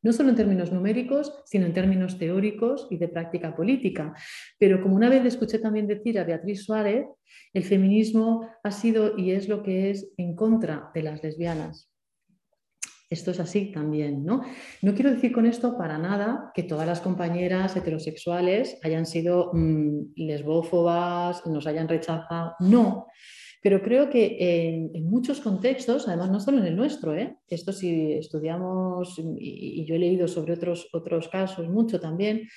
no 0.02 0.12
solo 0.12 0.30
en 0.30 0.36
términos 0.36 0.72
numéricos, 0.72 1.32
sino 1.44 1.66
en 1.66 1.72
términos 1.72 2.18
teóricos 2.18 2.86
y 2.90 2.96
de 2.96 3.08
práctica 3.08 3.54
política. 3.54 4.14
Pero 4.58 4.82
como 4.82 4.96
una 4.96 5.08
vez 5.08 5.24
escuché 5.24 5.58
también 5.58 5.86
decir 5.86 6.18
a 6.18 6.24
Beatriz 6.24 6.64
Suárez, 6.64 7.06
el 7.52 7.64
feminismo 7.64 8.48
ha 8.62 8.70
sido 8.70 9.16
y 9.18 9.32
es 9.32 9.48
lo 9.48 9.62
que 9.62 9.90
es 9.90 10.12
en 10.16 10.34
contra 10.34 10.90
de 10.94 11.02
las 11.02 11.22
lesbianas. 11.22 11.90
Esto 13.10 13.32
es 13.32 13.40
así 13.40 13.72
también, 13.72 14.24
¿no? 14.24 14.44
No 14.82 14.94
quiero 14.94 15.10
decir 15.10 15.32
con 15.32 15.44
esto 15.44 15.76
para 15.76 15.98
nada 15.98 16.52
que 16.54 16.62
todas 16.62 16.86
las 16.86 17.00
compañeras 17.00 17.74
heterosexuales 17.74 18.78
hayan 18.84 19.04
sido 19.04 19.50
mm, 19.52 20.12
lesbófobas, 20.14 21.44
nos 21.44 21.66
hayan 21.66 21.88
rechazado. 21.88 22.54
No, 22.60 23.08
pero 23.60 23.82
creo 23.82 24.08
que 24.08 24.36
en, 24.94 25.04
muchos 25.04 25.40
contextos, 25.40 26.08
además 26.08 26.30
no 26.30 26.40
solo 26.40 26.58
en 26.58 26.66
el 26.66 26.76
nuestro, 26.76 27.14
¿eh? 27.14 27.36
esto 27.48 27.72
si 27.72 28.12
estudiamos, 28.14 29.20
y, 29.38 29.84
yo 29.84 29.94
he 29.94 29.98
leído 29.98 30.28
sobre 30.28 30.54
otros, 30.54 30.88
otros 30.92 31.28
casos 31.28 31.68
mucho 31.68 32.00
también, 32.00 32.48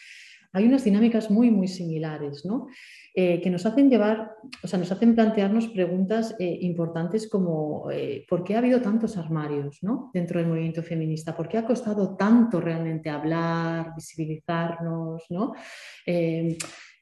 hay 0.53 0.65
unas 0.65 0.83
dinámicas 0.83 1.31
muy, 1.31 1.49
muy 1.49 1.67
similares, 1.67 2.45
¿no? 2.45 2.67
Eh, 3.15 3.41
que 3.41 3.49
nos 3.49 3.65
hacen 3.65 3.89
llevar, 3.89 4.33
o 4.63 4.67
sea, 4.67 4.77
nos 4.79 4.91
hacen 4.91 5.15
plantearnos 5.15 5.67
preguntas 5.67 6.35
eh, 6.39 6.59
importantes 6.61 7.27
como 7.29 7.87
¿por 8.27 8.43
qué 8.43 8.55
ha 8.55 8.59
habido 8.59 8.81
tantos 8.81 9.17
armarios 9.17 9.83
¿no? 9.83 10.09
dentro 10.13 10.39
del 10.39 10.49
movimiento 10.49 10.81
feminista? 10.81 11.35
¿Por 11.35 11.47
qué 11.47 11.59
ha 11.59 11.65
costado 11.65 12.15
tanto 12.15 12.59
realmente 12.59 13.09
hablar, 13.09 13.93
visibilizarnos? 13.95 15.23
¿no? 15.29 15.53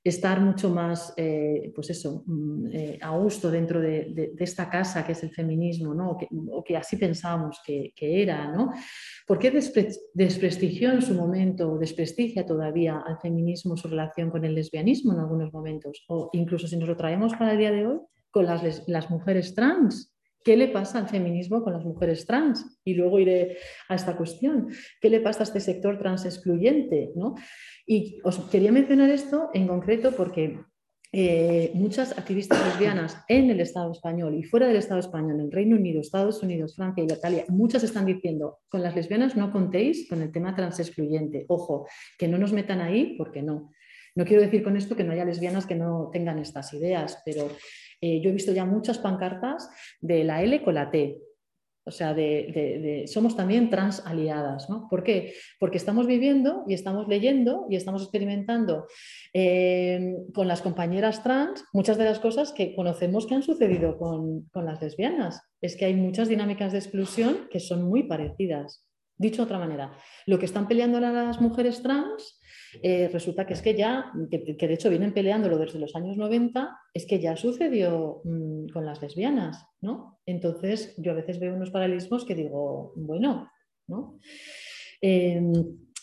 Estar 0.04 0.42
mucho 0.42 0.70
más, 0.70 1.14
eh, 1.16 1.72
pues 1.76 1.92
eso, 1.92 2.24
mm, 2.26 2.68
eh, 2.72 3.00
a 3.02 3.16
gusto 3.18 3.52
dentro 3.52 3.80
de, 3.80 4.34
esta 4.40 4.70
casa 4.70 5.06
que 5.06 5.12
es 5.12 5.24
el 5.24 5.30
feminismo, 5.32 5.94
¿no? 5.94 6.18
o, 6.52 6.64
que, 6.64 6.76
así 6.76 6.98
pensábamos 6.98 7.62
que, 7.66 7.94
era. 8.00 8.52
¿no? 8.52 8.72
¿Por 9.28 9.38
qué 9.38 9.52
desprestigió 9.52 10.92
en 10.92 11.02
su 11.02 11.14
momento, 11.14 11.78
desprestigia 11.78 12.46
todavía 12.46 13.04
al 13.06 13.20
feminismo 13.20 13.78
su 13.78 13.88
relación 13.88 14.32
con 14.32 14.44
el 14.44 14.56
lesbianismo 14.56 15.14
en 15.14 15.20
algunos 15.20 15.54
momentos? 15.54 16.04
O 16.08 16.30
incluso 16.34 16.68
si 16.68 16.78
nos 16.78 16.90
lo 16.90 16.98
traemos 16.98 17.34
para 17.34 17.52
el 17.52 17.60
día 17.60 17.72
de 17.72 17.86
hoy, 17.86 18.00
con 18.32 18.46
las, 18.46 18.88
las 18.88 19.10
mujeres 19.10 19.54
trans. 19.54 20.11
¿Qué 20.44 20.58
le 20.58 20.68
pasa 20.68 21.00
al 21.00 21.08
feminismo 21.08 21.64
con 21.64 21.74
las 21.74 21.86
mujeres 21.86 22.26
trans? 22.26 22.80
Y 22.84 22.94
luego 22.94 23.20
iré 23.20 23.58
a 23.90 23.96
esta 23.96 24.16
cuestión. 24.16 24.70
¿Qué 25.00 25.10
le 25.10 25.20
pasa 25.20 25.42
a 25.42 25.44
este 25.44 25.60
sector 25.60 25.98
trans 25.98 26.26
excluyente? 26.26 27.12
¿no? 27.16 27.36
Y 27.86 28.20
os 28.24 28.40
quería 28.50 28.72
mencionar 28.72 29.10
esto 29.10 29.50
en 29.54 29.68
concreto 29.68 30.12
porque 30.12 30.60
eh, 31.14 31.72
muchas 31.74 32.18
activistas 32.18 32.66
lesbianas 32.66 33.18
en 33.28 33.50
el 33.50 33.60
Estado 33.60 33.92
español 33.92 34.34
y 34.36 34.44
fuera 34.44 34.68
del 34.68 34.78
Estado 34.78 35.02
español, 35.02 35.36
en 35.36 35.42
el 35.42 35.52
Reino 35.52 35.76
Unido, 35.76 36.00
Estados 36.00 36.42
Unidos, 36.42 36.76
Francia 36.78 37.04
y 37.04 37.12
Italia, 37.12 37.44
muchas 37.50 37.84
están 37.84 38.06
diciendo, 38.06 38.60
con 38.70 38.82
las 38.82 38.96
lesbianas 38.96 39.36
no 39.36 39.52
contéis 39.52 40.08
con 40.08 40.22
el 40.22 40.32
tema 40.32 40.56
trans 40.56 40.80
excluyente. 40.80 41.46
Ojo, 41.50 41.86
que 42.18 42.30
no 42.30 42.38
nos 42.38 42.54
metan 42.54 42.80
ahí 42.80 43.16
porque 43.18 43.42
no. 43.42 43.72
No 44.16 44.26
quiero 44.26 44.42
decir 44.42 44.64
con 44.64 44.78
esto 44.78 44.96
que 44.96 45.04
no 45.04 45.12
haya 45.12 45.26
lesbianas 45.26 45.66
que 45.66 45.76
no 45.76 46.10
tengan 46.14 46.40
estas 46.40 46.74
ideas, 46.74 47.22
pero 47.26 47.50
eh, 48.02 48.20
yo 48.22 48.30
he 48.30 48.34
visto 48.34 48.52
ya 48.52 48.66
muchas 48.66 48.98
pancartas 48.98 49.70
de 50.00 50.24
la 50.24 50.42
L 50.42 50.62
con 50.64 50.74
la 50.76 50.90
T. 50.90 51.22
O 51.84 51.90
sea, 51.90 52.14
de, 52.14 53.06
somos 53.08 53.36
también 53.36 53.72
trans 53.72 54.06
aliadas. 54.06 54.70
¿no? 54.70 54.88
¿Por 54.88 55.04
qué? 55.04 55.34
Porque 55.60 55.78
estamos 55.78 56.06
viviendo 56.06 56.64
y 56.68 56.76
estamos 56.76 57.08
leyendo 57.08 57.66
y 57.70 57.76
estamos 57.76 58.04
experimentando 58.04 58.86
eh, 59.34 60.16
con 60.34 60.48
las 60.48 60.62
compañeras 60.62 61.24
trans 61.24 61.64
muchas 61.74 61.98
de 61.98 62.06
las 62.06 62.20
cosas 62.20 62.54
que 62.54 62.76
conocemos 62.76 63.26
que 63.26 63.34
han 63.34 63.42
sucedido 63.42 63.98
con, 63.98 64.44
con 64.52 64.66
las 64.66 64.80
lesbianas. 64.80 65.42
Es 65.60 65.76
que 65.76 65.86
hay 65.86 65.96
muchas 65.96 66.30
dinámicas 66.30 66.72
de 66.72 66.78
exclusión 66.78 67.48
que 67.50 67.60
son 67.60 67.84
muy 67.84 68.04
parecidas. 68.04 68.86
Dicho 69.18 69.38
de 69.38 69.46
otra 69.46 69.60
manera, 69.60 69.92
lo 70.26 70.40
que 70.40 70.46
están 70.46 70.68
peleando 70.68 71.00
las 71.00 71.42
mujeres 71.42 71.82
trans 71.82 72.41
eh, 72.82 73.10
resulta 73.12 73.46
que 73.46 73.54
es 73.54 73.62
que 73.62 73.76
ya, 73.76 74.12
que, 74.30 74.40
de 74.40 74.74
hecho 74.74 74.90
vienen 74.90 75.14
peleándolo 75.14 75.58
desde 75.58 75.80
los 75.80 75.96
años 75.96 76.18
90, 76.18 76.78
es 76.94 77.06
que 77.06 77.20
ya 77.20 77.36
sucedió 77.36 78.22
mm, 78.24 78.68
con 78.68 78.86
las 78.86 79.02
lesbianas, 79.02 79.66
¿no? 79.82 80.20
Entonces 80.26 80.96
yo 80.98 81.12
a 81.12 81.16
veces 81.16 81.40
veo 81.40 81.56
unos 81.56 81.72
paralelismos 81.72 82.26
que 82.26 82.36
digo, 82.36 82.94
bueno, 82.96 83.52
¿no? 83.88 84.20
Em, 85.02 85.52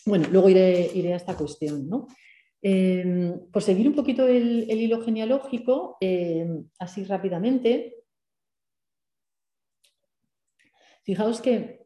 bueno, 0.05 0.27
luego 0.31 0.49
iré, 0.49 1.13
a 1.13 1.15
esta 1.15 1.35
cuestión, 1.35 1.87
¿no? 1.89 2.07
Em, 2.61 3.39
por 3.51 3.63
seguir 3.63 3.87
un 3.87 3.95
poquito 3.95 4.27
el, 4.27 4.69
hilo 4.69 5.01
genealógico, 5.01 5.97
em, 6.01 6.65
así 6.77 7.03
rápidamente, 7.03 7.95
fijaos 11.03 11.41
que 11.41 11.79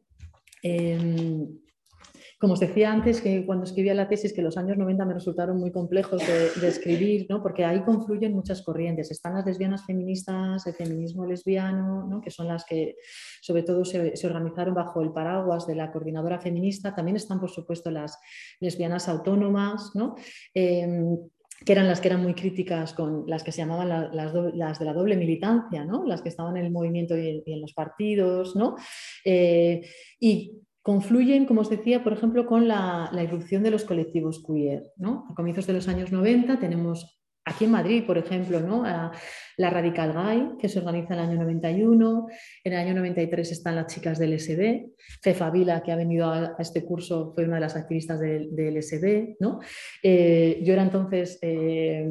como 2.44 2.52
os 2.52 2.60
decía 2.60 2.92
antes, 2.92 3.22
que 3.22 3.46
cuando 3.46 3.64
escribía 3.64 3.94
la 3.94 4.06
tesis, 4.06 4.34
que 4.34 4.42
los 4.42 4.58
años 4.58 4.76
90 4.76 5.06
me 5.06 5.14
resultaron 5.14 5.56
muy 5.56 5.72
complejos 5.72 6.20
de, 6.26 6.68
escribir, 6.68 7.24
¿no? 7.30 7.42
porque 7.42 7.64
ahí 7.64 7.80
confluyen 7.80 8.34
muchas 8.34 8.60
corrientes. 8.60 9.10
Están 9.10 9.32
las 9.32 9.46
lesbianas 9.46 9.86
feministas, 9.86 10.66
el 10.66 10.74
feminismo 10.74 11.24
lesbiano, 11.24 12.06
¿no? 12.06 12.20
que 12.20 12.30
son 12.30 12.48
las 12.48 12.66
que 12.66 12.96
sobre 13.40 13.62
todo 13.62 13.86
se, 13.86 14.12
organizaron 14.26 14.74
bajo 14.74 15.00
el 15.00 15.10
paraguas 15.10 15.66
de 15.66 15.74
la 15.74 15.90
coordinadora 15.90 16.38
feminista. 16.38 16.94
También 16.94 17.16
están, 17.16 17.40
por 17.40 17.48
supuesto, 17.50 17.90
las 17.90 18.18
lesbianas 18.60 19.08
autónomas, 19.08 19.92
¿no? 19.94 20.14
Em, 20.52 21.16
que 21.64 21.72
eran 21.72 21.88
las 21.88 22.02
que 22.02 22.08
eran 22.08 22.22
muy 22.22 22.34
críticas 22.34 22.92
con 22.92 23.24
las 23.26 23.42
que 23.42 23.52
se 23.52 23.62
llamaban 23.62 23.88
las, 23.88 24.78
de 24.78 24.84
la 24.84 24.92
doble 24.92 25.16
militancia, 25.16 25.82
¿no? 25.86 26.04
las 26.04 26.20
que 26.20 26.28
estaban 26.28 26.58
en 26.58 26.66
el 26.66 26.72
movimiento 26.72 27.16
y, 27.16 27.42
en 27.46 27.60
los 27.62 27.72
partidos, 27.72 28.54
¿no? 28.54 28.76
Eh, 29.24 29.80
y 30.20 30.60
confluyen, 30.84 31.46
como 31.46 31.62
os 31.62 31.70
decía, 31.70 32.04
por 32.04 32.12
ejemplo, 32.12 32.44
con 32.44 32.68
la, 32.68 33.10
irrupción 33.24 33.62
de 33.62 33.70
los 33.70 33.84
colectivos 33.84 34.44
queer. 34.46 34.92
¿no? 34.96 35.24
A 35.30 35.34
comienzos 35.34 35.66
de 35.66 35.72
los 35.72 35.88
años 35.88 36.12
90 36.12 36.60
tenemos 36.60 37.18
aquí 37.42 37.64
en 37.64 37.70
Madrid, 37.70 38.04
por 38.06 38.18
ejemplo, 38.18 38.60
¿no? 38.60 38.84
la 38.84 39.70
Radical 39.70 40.12
Gay, 40.12 40.48
que 40.58 40.68
se 40.68 40.80
organiza 40.80 41.14
en 41.14 41.20
el 41.20 41.26
año 41.30 41.40
91, 41.40 42.26
en 42.64 42.72
el 42.72 42.78
año 42.78 42.94
93 42.96 43.52
están 43.52 43.76
las 43.76 43.86
chicas 43.86 44.18
del 44.18 44.38
SD, 44.38 44.92
Fefa 45.22 45.48
Vila, 45.50 45.82
que 45.82 45.92
ha 45.92 45.96
venido 45.96 46.28
a, 46.30 46.54
este 46.58 46.84
curso, 46.84 47.32
fue 47.34 47.44
una 47.44 47.54
de 47.54 47.60
las 47.62 47.76
activistas 47.76 48.20
del, 48.20 48.82
SD. 48.82 49.36
¿no? 49.40 49.60
Eh, 50.02 50.60
yo 50.62 50.74
era 50.74 50.82
entonces 50.82 51.38
eh, 51.40 52.06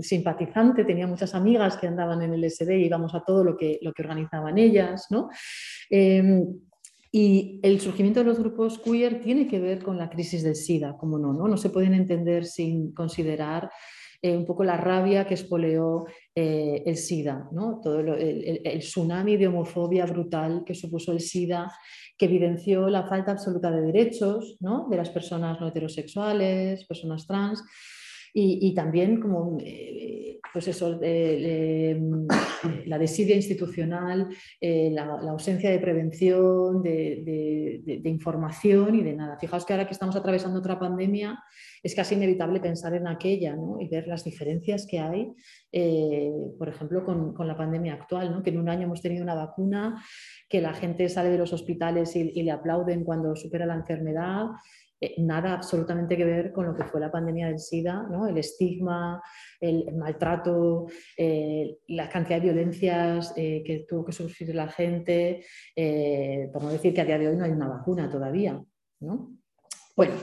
simpatizante, 0.00 0.84
tenía 0.84 1.06
muchas 1.06 1.34
amigas 1.34 1.76
que 1.76 1.88
andaban 1.88 2.22
en 2.22 2.32
el 2.32 2.50
SD 2.50 2.78
y 2.78 2.86
íbamos 2.86 3.14
a 3.14 3.22
todo 3.22 3.44
lo 3.44 3.54
que, 3.54 3.78
lo 3.82 3.92
que 3.92 4.02
organizaban 4.02 4.56
ellas. 4.56 5.08
¿no? 5.10 5.28
Eh, 5.90 6.42
y 7.16 7.60
el 7.62 7.80
surgimiento 7.80 8.18
de 8.18 8.26
los 8.26 8.40
grupos 8.40 8.80
queer 8.80 9.20
tiene 9.20 9.46
que 9.46 9.60
ver 9.60 9.84
con 9.84 9.96
la 9.96 10.10
crisis 10.10 10.42
del 10.42 10.56
SIDA, 10.56 10.96
como 10.98 11.16
no, 11.16 11.32
no, 11.32 11.56
se 11.56 11.70
pueden 11.70 11.94
entender 11.94 12.44
sin 12.44 12.92
considerar 12.92 13.70
eh, 14.20 14.36
un 14.36 14.44
poco 14.44 14.64
la 14.64 14.76
rabia 14.76 15.24
que 15.24 15.34
espoleó 15.34 16.06
eh, 16.34 16.82
el 16.84 16.96
SIDA, 16.96 17.48
¿no? 17.52 17.78
todo 17.80 18.00
el, 18.00 18.80
tsunami 18.80 19.36
de 19.36 19.46
homofobia 19.46 20.06
brutal 20.06 20.64
que 20.66 20.74
supuso 20.74 21.12
el 21.12 21.20
SIDA, 21.20 21.70
que 22.18 22.24
evidenció 22.24 22.90
la 22.90 23.04
falta 23.06 23.30
absoluta 23.30 23.70
de 23.70 23.82
derechos 23.82 24.56
¿no? 24.58 24.88
de 24.90 24.96
las 24.96 25.10
personas 25.10 25.60
no 25.60 25.68
heterosexuales, 25.68 26.84
personas 26.84 27.28
trans, 27.28 27.62
y, 28.36 28.74
también 28.74 29.20
como 29.20 29.58
eh, 29.60 30.40
pues 30.52 30.68
eso, 30.68 31.00
la 31.00 32.98
desidia 32.98 33.36
institucional, 33.36 34.28
eh, 34.60 34.90
la, 34.92 35.04
ausencia 35.30 35.70
de 35.70 35.78
prevención, 35.78 36.82
de, 36.82 38.00
información 38.04 38.94
y 38.94 39.02
de 39.02 39.14
nada. 39.14 39.36
Fijaos 39.38 39.64
que 39.64 39.72
ahora 39.72 39.86
que 39.86 39.92
estamos 39.92 40.16
atravesando 40.16 40.58
otra 40.58 40.78
pandemia 40.78 41.42
es 41.82 41.94
casi 41.94 42.14
inevitable 42.14 42.60
pensar 42.60 42.94
en 42.94 43.06
aquella 43.06 43.56
y 43.80 43.88
ver 43.88 44.06
las 44.06 44.24
diferencias 44.24 44.86
que 44.86 44.98
hay, 44.98 45.32
eh, 45.72 46.32
por 46.58 46.68
ejemplo, 46.68 47.04
con, 47.04 47.34
la 47.46 47.56
pandemia 47.56 47.94
actual, 47.94 48.40
que 48.42 48.50
en 48.50 48.58
un 48.58 48.68
año 48.68 48.84
hemos 48.84 49.02
tenido 49.02 49.22
una 49.22 49.34
vacuna, 49.34 50.02
que 50.48 50.60
la 50.60 50.72
gente 50.74 51.08
sale 51.08 51.30
de 51.30 51.38
los 51.38 51.52
hospitales 51.52 52.14
y 52.16 52.42
le 52.42 52.50
aplauden 52.50 53.04
cuando 53.04 53.36
supera 53.36 53.66
la 53.66 53.74
enfermedad. 53.74 54.46
Eh, 55.04 55.14
nada 55.18 55.52
absolutamente 55.52 56.16
que 56.16 56.24
ver 56.24 56.50
con 56.50 56.64
lo 56.64 56.74
que 56.74 56.84
fue 56.84 56.98
la 56.98 57.12
pandemia 57.12 57.48
del 57.48 57.58
SIDA, 57.58 58.08
el 58.26 58.38
estigma, 58.38 59.22
el, 59.60 59.94
maltrato, 59.94 60.86
eh, 61.18 61.76
la 61.88 62.08
cantidad 62.08 62.40
de 62.40 62.52
violencias 62.52 63.34
eh, 63.36 63.62
que 63.66 63.84
tuvo 63.86 64.06
que 64.06 64.12
sufrir 64.12 64.54
la 64.54 64.68
gente, 64.68 65.44
por 66.52 66.62
no 66.62 66.70
decir 66.70 66.94
que 66.94 67.02
a 67.02 67.04
día 67.04 67.18
de 67.18 67.28
hoy 67.28 67.36
no 67.36 67.44
hay 67.44 67.50
una 67.50 67.68
vacuna 67.68 68.08
todavía. 68.08 68.62
¿no? 69.00 69.36
Bueno, 69.94 70.14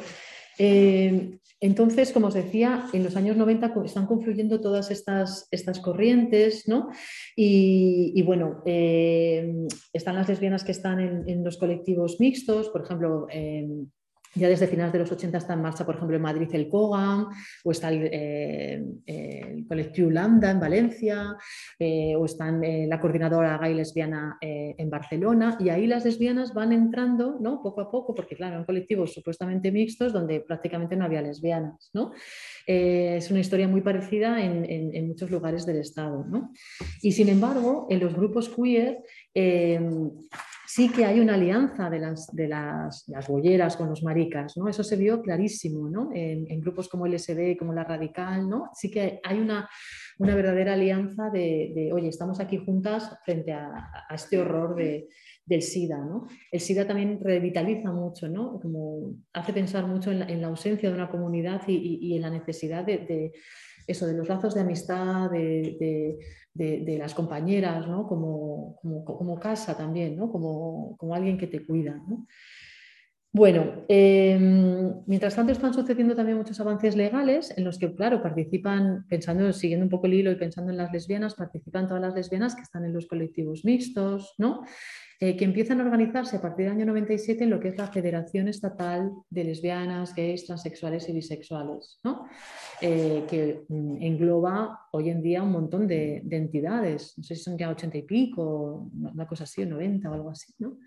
entonces, 1.60 2.12
como 2.12 2.28
os 2.28 2.34
decía, 2.34 2.88
en 2.92 3.04
los 3.04 3.16
años 3.16 3.38
90 3.38 3.74
están 3.86 4.08
confluyendo 4.08 4.62
todas 4.62 4.90
estas, 4.90 5.48
estas 5.52 5.80
corrientes, 5.80 6.68
¿no? 6.68 6.90
Y, 7.36 8.22
bueno, 8.24 8.64
están 8.66 10.16
las 10.16 10.28
lesbianas 10.28 10.64
que 10.64 10.72
están 10.72 11.00
en 11.28 11.44
los 11.44 11.58
colectivos 11.58 12.20
mixtos, 12.20 12.70
por 12.70 12.84
ejemplo, 12.84 13.28
ya 14.36 14.48
desde 14.48 14.68
finales 14.68 14.94
de 14.94 15.00
los 15.00 15.12
80 15.12 15.38
está 15.38 15.54
en 15.54 15.62
marcha, 15.62 15.86
por 15.86 15.96
ejemplo, 15.96 16.16
en 16.16 16.22
Madrid 16.22 16.48
el 16.54 16.70
COGAM, 16.70 17.28
o 17.64 17.72
está 17.72 17.90
el, 17.90 18.10
eh, 18.12 19.66
colectivo 19.68 20.10
Lambda 20.10 20.52
en 20.52 20.60
Valencia, 20.60 21.36
eh, 21.78 22.16
o 22.16 22.26
está 22.26 22.50
eh, 22.64 22.86
la 22.88 23.00
coordinadora 23.00 23.58
gay 23.58 23.74
lesbiana 23.74 24.38
en 24.42 24.90
Barcelona, 24.90 25.58
y 25.60 25.70
ahí 25.70 25.86
las 25.88 26.06
lesbianas 26.06 26.54
van 26.54 26.72
entrando 26.72 27.38
¿no? 27.40 27.62
poco 27.62 27.82
a 27.82 27.92
poco, 27.92 28.16
porque 28.16 28.36
claro, 28.36 28.58
en 28.58 28.66
colectivos 28.66 29.14
supuestamente 29.14 29.72
mixtos 29.72 30.14
donde 30.14 30.40
prácticamente 30.42 30.96
no 30.96 31.06
había 31.06 31.22
lesbianas. 31.22 31.90
¿no? 31.94 32.12
es 32.66 33.30
una 33.32 33.40
historia 33.40 33.68
muy 33.68 33.82
parecida 33.82 34.42
en, 34.42 34.66
en, 34.66 35.08
muchos 35.08 35.30
lugares 35.30 35.66
del 35.66 35.78
Estado. 35.78 36.26
¿no? 36.28 36.54
Y 37.02 37.12
sin 37.12 37.28
embargo, 37.28 37.88
en 37.90 38.00
los 38.00 38.14
grupos 38.14 38.50
queer 38.50 39.04
sí 40.74 40.88
que 40.88 41.04
hay 41.04 41.20
una 41.20 41.34
alianza 41.34 41.90
de 41.90 42.00
las, 42.00 42.34
de 42.34 42.48
las, 42.48 43.04
las 43.10 43.28
bolleras 43.28 43.76
con 43.76 43.90
los 43.90 44.04
maricas, 44.04 44.56
¿no? 44.56 44.70
Eso 44.70 44.86
se 44.86 44.96
vio 44.96 45.22
clarísimo, 45.22 45.90
¿no? 45.90 46.12
En, 46.14 46.62
grupos 46.62 46.88
como 46.88 47.06
el 47.06 47.20
SD, 47.20 47.58
como 47.58 47.74
la 47.74 47.84
Radical, 47.84 48.48
¿no? 48.48 48.70
Sí 48.74 48.90
que 48.90 49.20
hay 49.22 49.38
una, 49.38 49.70
una 50.18 50.34
verdadera 50.34 50.74
alianza 50.74 51.30
de, 51.30 51.92
oye, 51.94 52.08
estamos 52.08 52.40
aquí 52.40 52.58
juntas 52.58 53.18
frente 53.26 53.52
a, 53.52 53.70
este 54.16 54.38
horror 54.38 54.76
de, 54.76 55.10
del 55.46 55.62
SIDA, 55.62 55.98
¿no? 55.98 56.28
El 56.50 56.62
SIDA 56.62 56.88
también 56.88 57.20
revitaliza 57.20 57.92
mucho, 57.92 58.30
¿no? 58.30 58.58
Como 58.62 59.16
hace 59.34 59.52
pensar 59.52 59.86
mucho 59.88 60.10
en 60.14 60.42
la, 60.42 60.48
ausencia 60.48 60.88
de 60.88 60.96
una 60.96 61.10
comunidad 61.10 61.64
y, 61.68 62.16
en 62.16 62.22
la 62.22 62.30
necesidad 62.30 62.86
de, 62.86 63.34
eso, 63.92 64.08
de 64.08 64.14
los 64.14 64.28
lazos 64.28 64.56
de 64.56 64.62
amistad, 64.62 65.30
de 65.30 66.18
de, 66.54 66.98
las 66.98 67.14
compañeras, 67.14 67.86
como, 68.08 68.80
como, 69.06 69.40
casa 69.40 69.76
también, 69.78 70.18
como, 70.18 70.98
alguien 71.14 71.38
que 71.38 71.48
te 71.48 71.66
cuida. 71.66 72.02
Bueno, 73.34 73.86
em, 73.88 74.94
mientras 75.08 75.36
tanto 75.36 75.54
están 75.54 75.74
sucediendo 75.74 76.16
también 76.16 76.38
muchos 76.38 76.60
avances 76.60 76.98
legales 76.98 77.54
en 77.56 77.64
los 77.64 77.80
que, 77.80 77.96
claro, 77.96 78.22
participan, 78.22 79.06
pensando, 79.08 79.54
siguiendo 79.54 79.86
un 79.86 79.90
poco 79.90 80.08
el 80.08 80.16
hilo 80.16 80.32
y 80.32 80.36
pensando 80.36 80.72
en 80.72 80.78
las 80.78 80.92
lesbianas, 80.92 81.36
participan 81.36 81.88
todas 81.88 82.02
las 82.02 82.14
lesbianas 82.14 82.56
que 82.56 82.64
están 82.64 82.84
en 82.84 82.94
los 82.94 83.08
colectivos 83.08 83.64
mixtos, 83.64 84.34
¿no? 84.38 84.64
Eh, 85.24 85.38
que 85.38 85.46
empiezan 85.46 85.80
a 85.80 85.84
organizarse 85.84 86.38
a 86.38 86.42
partir 86.42 86.66
del 86.66 86.78
año 86.78 86.86
97 86.88 87.44
en 87.44 87.52
lo 87.52 87.60
que 87.60 87.68
es 87.68 87.78
la 87.78 87.86
Federación 87.86 88.48
Estatal 88.48 89.12
de 89.30 89.44
Lesbianas, 89.44 90.16
Gays, 90.16 90.48
Transexuales 90.48 91.08
y 91.10 91.14
Bisexuales, 91.14 92.00
¿no? 92.04 92.26
Eh, 92.82 93.24
que 93.30 93.64
mm, 93.68 94.02
engloba 94.02 94.88
hoy 94.92 95.12
en 95.12 95.22
día 95.22 95.44
un 95.44 95.52
montón 95.52 95.88
de, 95.88 96.24
entidades, 96.28 97.14
no 97.18 97.24
sé 97.24 97.36
si 97.36 97.44
son 97.44 97.56
ya 97.56 97.70
80 97.70 98.00
y 98.00 98.02
pico, 98.02 98.90
una 99.00 99.28
cosa 99.28 99.44
así, 99.44 99.62
o 99.62 99.68
90 99.68 100.10
o 100.10 100.14
algo 100.16 100.32
así, 100.32 100.56
¿no? 100.58 100.80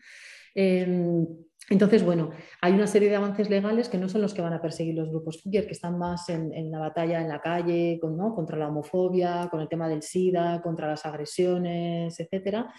Em, 0.53 1.25
entonces, 1.71 2.05
bueno, 2.05 2.31
hay 2.61 2.75
una 2.75 2.87
serie 2.87 3.09
de 3.09 3.17
avances 3.17 3.49
legales 3.49 3.89
que 3.89 3.97
no 3.97 4.09
son 4.09 4.21
los 4.21 4.35
que 4.35 4.43
van 4.43 4.53
a 4.53 4.61
perseguir 4.61 4.95
los 4.95 5.09
grupos 5.09 5.43
Fugger, 5.43 5.67
que 5.67 5.73
están 5.73 5.99
más 5.99 6.29
en, 6.29 6.71
la 6.71 6.79
batalla 6.79 7.23
en 7.23 7.29
la 7.29 7.41
calle, 7.41 7.99
contra 8.01 8.59
la 8.59 8.69
homofobia, 8.69 9.49
con 9.51 9.61
el 9.61 9.69
tema 9.69 9.89
del 9.89 10.03
SIDA, 10.03 10.61
contra 10.61 10.89
las 10.89 11.07
agresiones, 11.07 12.21
etcétera. 12.21 12.73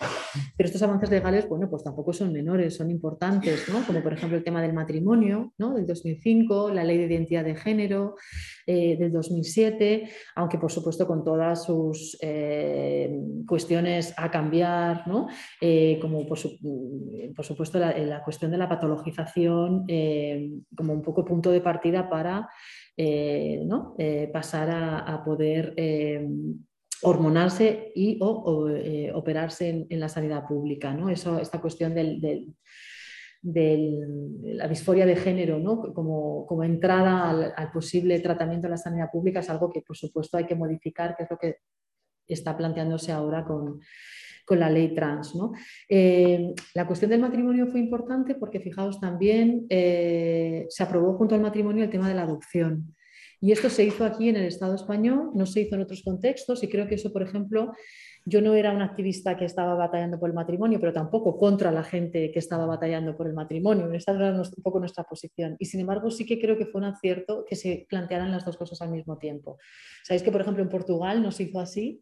Pero 0.56 0.68
estos 0.68 0.84
avances 0.84 1.10
legales, 1.10 1.50
bueno, 1.50 1.68
pues 1.68 1.84
tampoco 1.84 2.14
son 2.14 2.32
menores, 2.32 2.76
son 2.76 2.92
importantes, 2.92 3.68
¿no? 3.70 3.84
Como 3.88 4.04
por 4.04 4.14
ejemplo 4.14 4.38
el 4.38 4.44
tema 4.44 4.62
del 4.62 4.74
matrimonio, 4.74 5.54
¿no? 5.58 5.74
Del 5.74 5.88
2005, 5.88 6.70
la 6.70 6.84
ley 6.84 7.00
de 7.00 7.06
identidad 7.06 7.44
de 7.44 7.56
género 7.56 8.16
eh, 8.68 8.98
del 8.98 9.12
2007, 9.12 10.10
aunque 10.36 10.60
por 10.60 10.72
supuesto 10.72 11.08
con 11.08 11.24
todas 11.24 11.66
sus 11.66 12.18
eh, 12.22 13.20
cuestiones 13.48 14.14
a 14.16 14.30
cambiar, 14.30 15.08
¿no? 15.08 15.28
Eh, 15.60 15.98
como 16.00 16.28
por, 16.28 16.38
supuesto 16.38 17.80
la, 17.80 17.98
la 17.98 18.24
cuestión 18.24 18.52
de 18.52 18.58
la 18.58 18.75
patologización 18.76 19.86
eh, 19.88 20.52
como 20.76 20.94
un 20.94 21.02
poco 21.02 21.24
punto 21.24 21.52
de 21.52 21.62
partida 21.62 22.10
para 22.10 22.50
eh. 22.98 23.66
Eh, 23.98 24.30
pasar 24.32 24.70
a, 24.72 25.24
poder 25.24 25.76
hormonarse 27.02 27.92
y 27.96 28.20
operarse 28.22 29.88
en, 29.90 30.00
la 30.00 30.10
sanidad 30.10 30.46
pública. 30.48 30.94
¿no? 30.94 31.10
Eso, 31.10 31.40
esta 31.40 31.60
cuestión 31.60 31.94
de 31.94 32.48
la 33.44 34.68
disforia 34.68 35.06
de 35.06 35.16
género 35.16 35.60
¿no? 35.60 35.94
como, 35.94 36.46
como, 36.46 36.64
entrada 36.64 37.30
al, 37.30 37.54
al, 37.56 37.72
posible 37.72 38.20
tratamiento 38.20 38.68
en 38.68 38.72
la 38.72 38.78
sanidad 38.78 39.12
pública 39.12 39.42
es 39.42 39.50
algo 39.50 39.72
que 39.72 39.82
por 39.82 39.96
supuesto 39.96 40.38
hay 40.38 40.46
que 40.46 40.56
modificar, 40.56 41.16
que 41.16 41.24
es 41.24 41.30
lo 41.30 41.38
que 41.38 41.58
está 42.28 42.58
planteándose 42.58 43.12
ahora 43.12 43.46
con, 43.46 43.82
con 44.46 44.60
la 44.60 44.70
ley 44.70 44.94
trans. 44.94 45.36
¿no? 45.36 45.52
Eh, 45.90 46.54
la 46.74 46.88
cuestión 46.88 47.12
del 47.12 47.22
matrimonio 47.22 47.68
fue 47.68 47.80
importante 47.80 48.36
porque, 48.36 48.60
fijaos, 48.60 49.00
también 49.00 49.66
eh, 49.70 50.66
se 50.70 50.84
aprobó 50.84 51.18
junto 51.18 51.36
al 51.36 51.42
matrimonio 51.42 51.84
el 51.84 51.90
tema 51.90 52.08
de 52.08 52.16
la 52.16 52.24
adopción. 52.24 52.96
Y 53.42 53.52
esto 53.52 53.70
se 53.70 53.84
hizo 53.84 54.06
aquí 54.06 54.30
en 54.30 54.38
el 54.38 54.46
Estado 54.46 54.76
español, 54.76 55.32
no 55.34 55.46
se 55.46 55.62
hizo 55.62 55.76
en 55.76 55.82
otros 55.82 56.04
contextos 56.04 56.64
y 56.64 56.70
creo 56.70 56.88
que 56.88 56.96
eso, 56.96 57.12
por 57.12 57.22
ejemplo, 57.22 57.74
yo 58.28 58.42
no 58.42 58.56
era 58.56 58.72
una 58.72 58.86
activista 58.86 59.38
que 59.38 59.46
estaba 59.46 59.76
batallando 59.76 60.20
por 60.20 60.30
el 60.30 60.36
matrimonio, 60.36 60.80
pero 60.80 60.92
tampoco 60.92 61.38
contra 61.38 61.72
la 61.72 61.84
gente 61.84 62.32
que 62.32 62.40
estaba 62.40 62.66
batallando 62.66 63.16
por 63.16 63.28
el 63.28 63.34
matrimonio. 63.34 63.92
Esta 63.94 64.14
era 64.14 64.32
un 64.34 64.64
poco 64.64 64.80
nuestra 64.80 65.04
posición. 65.04 65.56
Y 65.60 65.66
sin 65.66 65.82
embargo, 65.82 66.10
sí 66.10 66.26
que 66.26 66.40
creo 66.40 66.58
que 66.58 66.66
fue 66.66 66.82
un 66.82 66.86
acierto 66.86 67.46
que 67.48 67.56
se 67.56 67.86
plantearan 67.88 68.32
las 68.32 68.44
dos 68.44 68.58
cosas 68.58 68.82
al 68.82 68.90
mismo 68.90 69.20
tiempo. 69.20 69.60
Sabéis 70.04 70.24
que, 70.24 70.32
por 70.32 70.42
ejemplo, 70.42 70.64
en 70.64 70.70
Portugal 70.70 71.22
no 71.22 71.32
se 71.32 71.44
hizo 71.44 71.60
así 71.60 72.02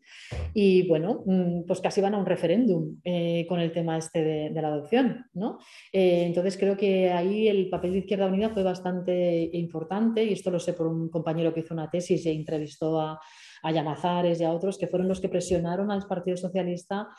y, 0.54 0.88
bueno, 0.88 1.24
mm, 1.26 1.66
pues 1.68 1.82
casi 1.82 2.00
van 2.00 2.14
a 2.14 2.18
un 2.18 2.26
referéndum 2.26 3.02
eh, 3.04 3.46
con 3.50 3.60
el 3.60 3.74
tema 3.74 3.98
este 3.98 4.24
de, 4.24 4.62
la 4.62 4.70
adopción. 4.70 5.26
¿no? 5.34 5.60
Eh, 5.92 6.24
entonces, 6.26 6.58
creo 6.58 6.78
que 6.78 7.12
ahí 7.12 7.50
el 7.50 7.70
papel 7.70 7.92
de 7.92 8.00
Izquierda 8.00 8.28
Unida 8.28 8.50
fue 8.50 8.64
bastante 8.64 9.50
importante 9.52 10.24
y 10.24 10.32
esto 10.32 10.52
lo 10.52 10.60
sé 10.60 10.72
por 10.72 10.88
un 10.88 11.10
compañero 11.10 11.54
que 11.54 11.60
hizo 11.60 11.74
una 11.74 11.90
tesis 11.90 12.26
y 12.26 12.30
entrevistó 12.30 13.02
a 13.02 13.20
a 13.64 13.72
Llamazares 13.72 14.40
y 14.40 14.44
a 14.44 14.52
otros, 14.52 14.78
que 14.78 14.88
fueron 14.88 15.08
los 15.08 15.20
que 15.20 15.30
presionaron 15.30 15.90
al 15.90 16.06
Partido 16.08 16.38
Socialista 16.38 17.10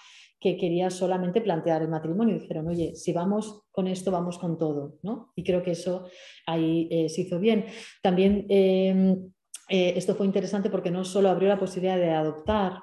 que 0.45 0.59
quería 0.59 0.90
solamente 0.90 1.40
plantear 1.40 1.80
el 1.80 1.88
matrimonio. 1.88 2.38
Dijeron, 2.38 2.68
oye, 2.68 2.95
si 2.95 3.14
vamos 3.14 3.62
con 3.70 3.86
esto, 3.86 4.11
vamos 4.11 4.38
con 4.38 4.59
todo. 4.59 4.99
¿no? 5.03 5.32
Y 5.34 5.42
creo 5.42 5.62
que 5.62 5.70
eso 5.70 6.07
ahí 6.47 6.86
eh, 6.90 7.09
se 7.09 7.22
hizo 7.22 7.40
bien. 7.40 7.64
También 8.03 8.45
em, 8.51 9.32
eh, 9.68 9.94
esto 9.96 10.14
fue 10.14 10.26
interesante 10.26 10.68
porque 10.70 10.90
no 10.90 11.04
solo 11.04 11.28
abrió 11.28 11.48
la 11.48 11.58
posibilidad 11.58 11.96
de 11.96 12.10
adoptar, 12.10 12.80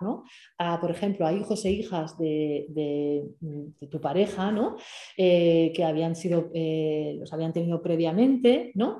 a, 0.58 0.80
por 0.80 0.92
ejemplo, 0.92 1.28
a 1.28 1.34
hijos 1.34 1.64
e 1.66 1.72
hijas 1.72 2.18
de, 2.18 3.24
tu 3.90 4.02
pareja, 4.02 4.52
¿no? 4.52 4.78
Eh, 5.18 5.72
que 5.76 5.84
habían 5.84 6.16
sido, 6.16 6.50
eh, 6.54 7.16
los 7.20 7.32
habían 7.34 7.54
tenido 7.54 7.82
previamente, 7.82 8.72
¿no? 8.76 9.00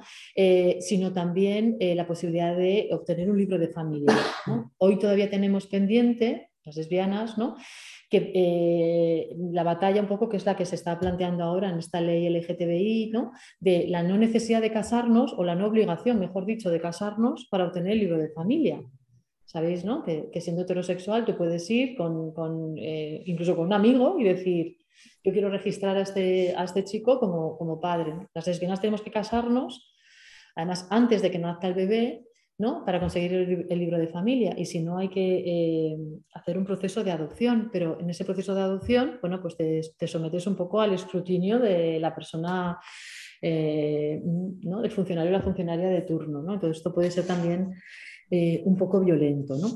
sino 0.80 1.14
también 1.14 1.78
la 1.80 2.08
posibilidad 2.08 2.56
de 2.56 2.90
obtener 2.92 3.30
un 3.30 3.38
libro 3.38 3.58
de 3.58 3.70
familia. 3.70 4.16
Hoy 4.78 4.98
todavía 5.00 5.30
tenemos 5.30 5.68
pendiente, 5.68 6.50
las 6.64 6.76
lesbianas, 6.76 7.38
¿no? 7.38 7.56
Que 8.12 8.32
eh, 8.36 9.36
la 9.38 9.64
batalla 9.64 10.02
un 10.02 10.08
poco 10.10 10.28
que 10.28 10.36
es 10.36 10.46
la 10.46 10.58
que 10.58 10.66
se 10.66 10.76
está 10.76 11.00
planteando 11.00 11.46
ahora 11.46 11.70
en 11.70 11.80
esta 11.80 12.02
ley 12.02 12.28
LGTBI, 12.30 13.10
¿no? 13.12 13.32
de 13.62 13.88
la 13.88 14.04
no 14.04 14.18
necesidad 14.18 14.62
de 14.62 14.70
casarnos 14.70 15.34
o 15.38 15.46
la 15.46 15.56
no 15.56 15.68
obligación, 15.68 16.20
mejor 16.20 16.46
dicho, 16.46 16.70
de 16.70 16.82
casarnos 16.82 17.48
para 17.50 17.66
obtener 17.66 17.94
el 17.94 18.00
libro 18.00 18.18
de 18.18 18.28
familia. 18.30 18.84
Sabéis, 19.46 19.86
¿no? 19.86 20.04
Que, 20.04 20.30
siendo 20.42 20.64
heterosexual 20.64 21.24
tú 21.24 21.38
puedes 21.38 21.70
ir 21.70 21.96
con, 21.96 22.76
eh, 22.78 23.24
incluso 23.26 23.56
con 23.56 23.68
un 23.68 23.74
amigo 23.74 24.20
y 24.20 24.26
decir, 24.26 24.78
yo 25.24 25.32
quiero 25.32 25.50
registrar 25.50 25.96
a 25.96 26.02
este, 26.02 26.54
a 26.56 26.66
este 26.66 26.84
chico 26.84 27.18
como, 27.18 27.58
como 27.58 27.80
padre. 27.80 28.14
Las 28.34 28.46
lesbianas 28.46 28.82
tenemos 28.82 29.02
que 29.02 29.12
casarnos, 29.12 29.96
además 30.54 30.86
antes 30.90 31.22
de 31.22 31.32
que 31.32 31.40
nazca 31.40 31.68
el 31.68 31.76
bebé, 31.76 32.26
para 32.86 33.00
conseguir 33.00 33.34
el, 33.70 33.80
libro 33.80 33.98
de 33.98 34.08
familia. 34.08 34.54
Y 34.58 34.66
si 34.66 34.82
no, 34.82 34.98
hay 34.98 35.10
que 35.10 35.44
eh, 35.46 35.98
hacer 36.34 36.58
un 36.58 36.66
proceso 36.66 37.04
de 37.04 37.12
adopción, 37.12 37.70
pero 37.72 38.00
en 38.00 38.10
ese 38.10 38.26
proceso 38.26 38.54
de 38.56 38.62
adopción, 38.62 39.20
bueno, 39.22 39.42
pues 39.42 39.58
te, 39.58 40.08
sometes 40.08 40.48
un 40.48 40.56
poco 40.56 40.82
al 40.82 40.94
escrutinio 40.94 41.60
de 41.60 42.00
la 42.00 42.14
persona, 42.14 42.80
eh, 43.42 44.22
¿no? 44.24 44.82
del 44.82 44.92
funcionario 44.92 45.32
o 45.32 45.34
la 45.34 45.42
funcionaria 45.42 45.90
de 45.90 46.02
turno. 46.02 46.42
¿no? 46.42 46.54
Entonces, 46.54 46.78
esto 46.78 46.94
puede 46.94 47.12
ser 47.12 47.26
también 47.26 47.74
eh, 48.30 48.62
un 48.66 48.78
poco 48.78 49.00
violento. 49.00 49.56
¿no? 49.58 49.68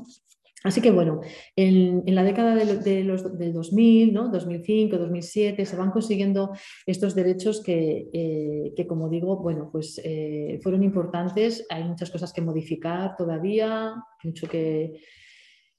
Así 0.66 0.80
que 0.80 0.90
bueno, 0.90 1.20
en, 1.54 2.02
la 2.12 2.24
década 2.24 2.56
de, 2.56 3.04
los, 3.04 3.38
del 3.38 3.52
2000, 3.52 4.12
¿no? 4.12 4.30
2005, 4.30 4.98
2007, 4.98 5.64
se 5.64 5.76
van 5.76 5.92
consiguiendo 5.92 6.50
estos 6.86 7.14
derechos 7.14 7.62
que, 7.62 8.08
eh, 8.12 8.86
como 8.88 9.08
digo, 9.08 9.36
bueno, 9.36 9.68
pues 9.70 10.00
eh, 10.02 10.58
fueron 10.64 10.82
importantes. 10.82 11.64
Hay 11.70 11.84
muchas 11.84 12.10
cosas 12.10 12.32
que 12.32 12.40
modificar 12.40 13.16
todavía, 13.16 13.94
mucho 14.24 14.48
que, 14.48 15.00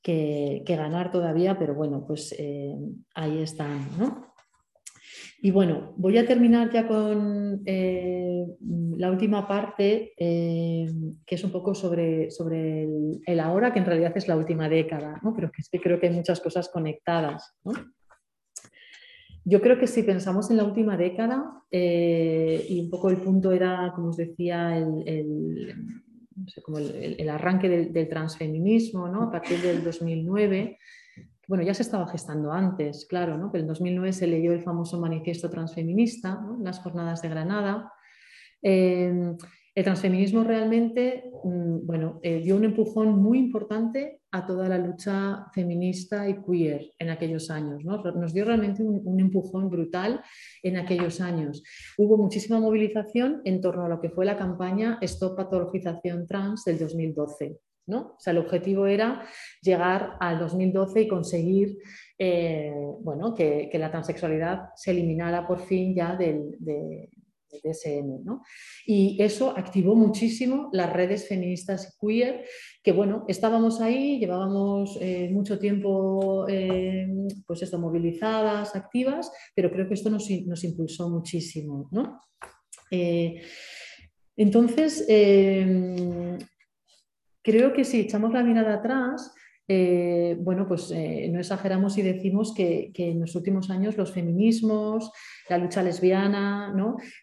que, 0.02 0.64
ganar 0.66 1.12
todavía, 1.12 1.60
pero 1.60 1.76
bueno, 1.76 2.06
pues 2.08 2.34
eh, 2.40 2.74
ahí 3.14 3.40
están, 3.40 3.90
¿no? 4.00 4.37
Y 5.40 5.52
bueno, 5.52 5.94
voy 5.98 6.18
a 6.18 6.26
terminar 6.26 6.72
ya 6.72 6.88
con 6.88 7.62
eh, 7.66 8.46
la 8.98 9.12
última 9.12 9.48
parte, 9.48 10.14
eh, 10.18 10.88
que 11.26 11.36
es 11.36 11.44
un 11.44 11.52
poco 11.52 11.76
sobre, 11.76 12.32
sobre 12.32 12.88
el, 13.26 13.40
ahora, 13.40 13.72
que 13.72 13.80
en 13.80 13.86
realidad 13.86 14.14
es 14.16 14.28
la 14.28 14.36
última 14.36 14.68
década, 14.68 15.20
¿no? 15.24 15.36
pero 15.36 15.52
que 15.52 15.80
creo 15.80 16.00
que 16.00 16.08
hay 16.08 16.14
muchas 16.14 16.40
cosas 16.40 16.70
conectadas. 16.70 17.56
Yo 19.46 19.62
creo 19.62 19.78
que 19.78 19.86
si 19.86 20.02
pensamos 20.02 20.50
en 20.50 20.58
la 20.58 20.64
última 20.64 20.98
década, 20.98 21.64
eh, 21.70 22.66
y 22.68 22.82
un 22.82 22.90
poco 22.90 23.10
el 23.10 23.18
punto 23.18 23.52
era, 23.52 23.92
como 23.94 24.10
os 24.10 24.18
decía, 24.18 24.76
el, 24.76 25.76
como 26.64 26.80
el 26.80 27.30
arranque 27.30 27.70
del, 27.70 27.94
del 27.94 28.10
transfeminismo, 28.10 29.08
¿no? 29.08 29.24
a 29.24 29.32
partir 29.32 29.60
del 29.62 29.84
2009, 29.84 30.80
bueno, 31.48 31.64
ya 31.64 31.74
se 31.74 31.84
estaba 31.84 32.08
gestando 32.08 32.52
antes, 32.52 33.06
claro, 33.10 33.38
¿no? 33.38 33.52
que 33.52 33.60
en 33.60 33.68
2009 33.68 34.14
se 34.14 34.28
leyó 34.28 34.52
el 34.52 34.62
famoso 34.62 35.00
manifiesto 35.00 35.50
transfeminista, 35.50 36.41
las 36.62 36.80
jornadas 36.80 37.22
de 37.22 37.30
Granada. 37.30 37.91
Eh, 38.62 39.34
el 39.78 39.84
transfeminismo 39.84 40.43
realmente 40.43 41.30
mm, 41.43 41.86
bueno, 41.86 42.20
eh, 42.24 42.41
dio 42.41 42.56
un 42.56 42.66
empujón 42.66 43.10
muy 43.22 43.38
importante 43.38 44.22
a 44.32 44.43
toda 44.43 44.68
la 44.68 44.80
lucha 44.80 45.45
feminista 45.54 46.28
y 46.28 46.41
queer 46.41 46.91
en 46.98 47.12
aquellos 47.12 47.52
años. 47.52 47.86
¿no? 47.86 48.02
Nos 48.14 48.34
dio 48.34 48.43
realmente 48.43 48.82
un, 48.82 49.20
empujón 49.20 49.70
brutal 49.70 50.22
en 50.64 50.78
aquellos 50.78 51.22
años. 51.22 51.62
Hubo 51.95 52.18
muchísima 52.18 52.60
movilización 52.60 53.41
en 53.45 53.62
torno 53.62 53.86
a 53.86 53.89
lo 53.89 54.02
que 54.02 54.10
fue 54.10 54.26
la 54.26 54.36
campaña 54.36 54.98
Stop 55.02 55.38
Patologización 55.38 56.26
Trans 56.26 56.66
del 56.66 56.80
2012. 56.80 57.60
¿No? 57.88 58.16
O 58.18 58.20
sea, 58.20 58.32
el 58.32 58.40
objetivo 58.40 58.86
era 58.86 59.26
llegar 59.62 60.18
al 60.20 60.40
2012 60.40 61.02
y 61.02 61.08
conseguir 61.08 61.78
eh, 62.20 62.74
bueno, 63.02 63.34
que, 63.34 63.70
la 63.74 63.92
transexualidad 63.92 64.70
se 64.76 64.92
eliminara 64.92 65.48
por 65.48 65.60
fin 65.60 65.96
ya 65.96 66.16
del, 66.16 66.56
de, 66.60 67.10
DSM. 67.64 68.24
¿no? 68.24 68.44
Y 68.86 69.22
eso 69.22 69.58
activó 69.58 69.96
muchísimo 69.96 70.70
las 70.74 70.92
redes 70.92 71.28
feministas 71.28 71.98
queer, 72.00 72.44
que 72.84 72.92
bueno, 72.92 73.24
estábamos 73.28 73.80
ahí, 73.82 74.20
llevábamos 74.20 74.98
eh, 75.00 75.30
mucho 75.32 75.58
tiempo 75.58 76.46
eh, 76.50 77.08
pues 77.48 77.62
esto, 77.62 77.80
movilizadas, 77.80 78.76
activas, 78.76 79.32
pero 79.56 79.72
creo 79.72 79.88
que 79.88 79.94
esto 79.94 80.10
nos, 80.10 80.30
nos 80.46 80.64
impulsó 80.64 81.10
muchísimo. 81.10 81.90
¿no? 81.92 82.20
entonces, 84.36 85.06
creo 87.48 87.72
que 87.72 87.86
si 87.86 88.02
echamos 88.02 88.34
la 88.34 88.43
mirada 88.43 88.74
atrás, 88.74 89.34
eh, 89.70 90.36
bueno, 90.41 90.68
pues 90.68 90.91
eh, 90.91 91.30
no 91.32 91.39
exageramos 91.39 91.93
si 91.93 92.02
decimos 92.02 92.54
que, 92.54 92.91
en 92.93 93.22
los 93.22 93.36
últimos 93.36 93.70
años 93.70 93.95
los 93.95 94.12
feminismos, 94.12 95.10
la 95.48 95.58
lucha 95.58 95.82
lesbiana, 95.82 96.74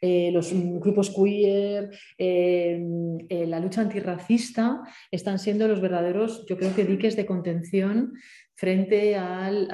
eh, 0.01 0.31
los 0.33 0.51
grupos 0.81 1.11
queer, 1.11 1.91
la 2.19 3.61
lucha 3.61 3.83
antirracista 3.83 4.81
están 5.11 5.39
siendo 5.39 5.69
los 5.69 5.83
verdaderos, 5.83 6.47
yo 6.49 6.57
creo 6.57 6.75
que 6.75 6.87
diques 6.87 7.17
de 7.17 7.27
contención 7.27 8.15
frente 8.55 9.17
al, 9.17 9.69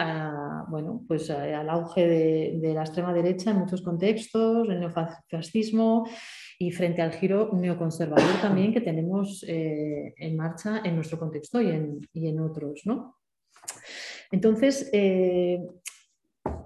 bueno, 0.68 1.04
pues 1.06 1.30
al 1.30 1.70
auge 1.70 2.08
de, 2.08 2.58
de, 2.60 2.74
la 2.74 2.80
extrema 2.80 3.12
derecha 3.12 3.52
en 3.52 3.58
muchos 3.58 3.82
contextos, 3.82 4.68
el 4.68 4.80
neofascismo 4.80 6.08
y 6.62 6.72
frente 6.72 7.00
al 7.00 7.12
giro 7.12 7.48
neoconservador 7.54 8.38
también 8.42 8.74
que 8.74 8.82
tenemos 8.82 9.42
eh, 9.48 10.12
en 10.14 10.36
marcha 10.36 10.82
en 10.84 10.94
nuestro 10.94 11.18
contexto 11.18 11.58
y 11.58 11.70
en, 11.70 12.38
otros. 12.38 12.82
¿no? 12.84 13.16
Entonces, 14.30 14.90
eh, 14.92 15.66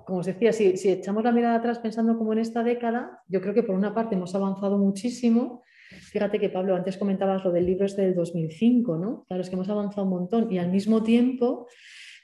como 0.04 0.18
os 0.18 0.26
decía, 0.26 0.52
si, 0.52 0.74
echamos 0.90 1.22
la 1.22 1.30
mirada 1.30 1.54
atrás 1.54 1.78
pensando 1.78 2.18
como 2.18 2.32
en 2.32 2.40
esta 2.40 2.64
década, 2.64 3.22
yo 3.28 3.40
creo 3.40 3.54
que 3.54 3.62
por 3.62 3.76
una 3.76 3.94
parte 3.94 4.16
hemos 4.16 4.34
avanzado 4.34 4.78
muchísimo. 4.78 5.62
Fíjate 6.10 6.40
que 6.40 6.48
Pablo, 6.48 6.74
antes 6.74 6.96
comentabas 6.96 7.44
lo 7.44 7.52
del 7.52 7.64
libro 7.64 7.86
este 7.86 8.02
del 8.02 8.16
2005, 8.16 8.98
¿no? 8.98 9.24
Claro, 9.28 9.42
es 9.42 9.48
que 9.48 9.54
hemos 9.54 9.68
avanzado 9.68 10.02
un 10.02 10.10
montón 10.10 10.52
y 10.52 10.58
al 10.58 10.72
mismo 10.72 11.04
tiempo 11.04 11.68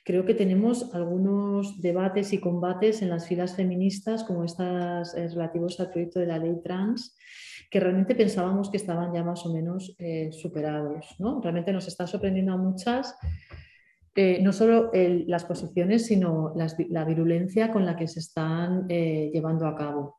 creo 0.04 0.24
que 0.24 0.34
tenemos 0.34 0.92
algunos 0.92 1.80
debates 1.80 2.32
y 2.32 2.38
combates 2.38 3.00
en 3.00 3.10
las 3.10 3.28
filas 3.28 3.54
feministas 3.54 4.24
como 4.24 4.42
estas 4.42 5.14
eh, 5.14 5.28
relativos 5.28 5.78
al 5.78 5.92
proyecto 5.92 6.18
de 6.18 6.26
la 6.26 6.38
ley 6.38 6.56
trans 6.64 7.16
que 7.70 7.78
realmente 7.78 8.16
pensábamos 8.16 8.68
que 8.68 8.76
estaban 8.76 9.14
ya 9.14 9.22
más 9.22 9.46
o 9.46 9.52
menos 9.52 9.94
eh, 9.98 10.30
superados. 10.32 11.14
¿no? 11.20 11.40
Realmente 11.40 11.72
nos 11.72 11.86
está 11.86 12.06
sorprendiendo 12.06 12.52
a 12.52 12.56
muchas, 12.56 13.16
eh, 14.16 14.40
no 14.42 14.52
solo 14.52 14.90
las 14.92 15.44
posiciones, 15.44 16.06
sino 16.06 16.52
la 16.56 17.04
virulencia 17.04 17.70
con 17.70 17.86
la 17.86 17.96
que 17.96 18.08
se 18.08 18.18
están 18.18 18.86
eh, 18.88 19.30
llevando 19.32 19.66
a 19.66 19.76
cabo. 19.76 20.18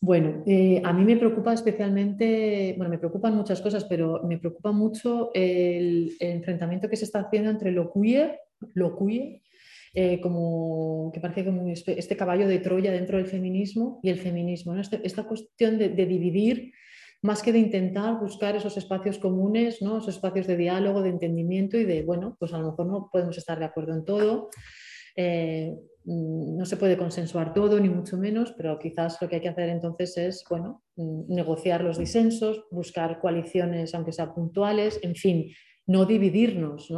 bueno, 0.00 0.44
a 0.84 0.92
mí 0.92 1.04
me 1.04 1.16
preocupa 1.16 1.52
especialmente, 1.52 2.74
bueno, 2.76 2.88
me 2.88 2.98
preocupan 2.98 3.34
muchas 3.34 3.60
cosas, 3.60 3.84
pero 3.86 4.22
me 4.22 4.38
preocupa 4.38 4.70
mucho 4.70 5.32
el, 5.34 6.12
el 6.20 6.30
enfrentamiento 6.36 6.88
que 6.88 6.96
se 6.96 7.06
está 7.06 7.20
haciendo 7.20 7.50
entre 7.50 7.72
lo 7.72 7.92
queer, 7.92 8.38
lo 8.74 8.96
queer 8.96 9.40
eh, 9.94 10.20
como 10.20 11.10
que 11.12 11.20
parece 11.20 11.44
como 11.44 11.66
este 11.68 12.16
caballo 12.16 12.46
de 12.46 12.58
Troya 12.58 12.92
dentro 12.92 13.16
del 13.16 13.26
feminismo 13.26 14.00
y 14.02 14.10
el 14.10 14.18
feminismo. 14.18 14.76
Este, 14.76 15.00
esta 15.04 15.24
cuestión 15.24 15.78
de, 15.78 15.88
dividir 15.88 16.72
más 17.22 17.42
que 17.42 17.52
de 17.52 17.58
intentar 17.58 18.20
buscar 18.20 18.54
esos 18.54 18.76
espacios 18.76 19.18
comunes, 19.18 19.82
¿no? 19.82 19.98
esos 19.98 20.14
espacios 20.16 20.46
de 20.46 20.56
diálogo, 20.56 21.02
de 21.02 21.10
entendimiento 21.10 21.76
y 21.76 21.84
de, 21.84 22.02
bueno, 22.02 22.36
pues 22.38 22.52
a 22.52 22.58
lo 22.58 22.70
mejor 22.70 22.86
no 22.86 23.08
podemos 23.10 23.36
estar 23.36 23.58
de 23.58 23.64
acuerdo 23.64 23.94
en 23.94 24.04
todo, 24.04 24.50
eh, 25.16 25.74
mm, 26.04 26.56
no 26.56 26.64
se 26.64 26.76
puede 26.76 26.96
consensuar 26.96 27.52
todo, 27.52 27.80
ni 27.80 27.88
mucho 27.88 28.16
menos, 28.16 28.52
pero 28.56 28.78
quizás 28.78 29.20
lo 29.20 29.28
que 29.28 29.36
hay 29.36 29.42
que 29.42 29.48
hacer 29.48 29.68
entonces 29.68 30.16
es, 30.16 30.44
bueno, 30.48 30.84
mm, 30.94 31.34
negociar 31.34 31.82
los 31.82 31.98
disensos, 31.98 32.66
buscar 32.70 33.18
coaliciones, 33.18 33.94
aunque 33.96 34.12
sean 34.12 34.32
puntuales, 34.32 35.00
en 35.02 35.16
fin, 35.16 35.50
no 35.88 36.04
dividirnos 36.04 36.90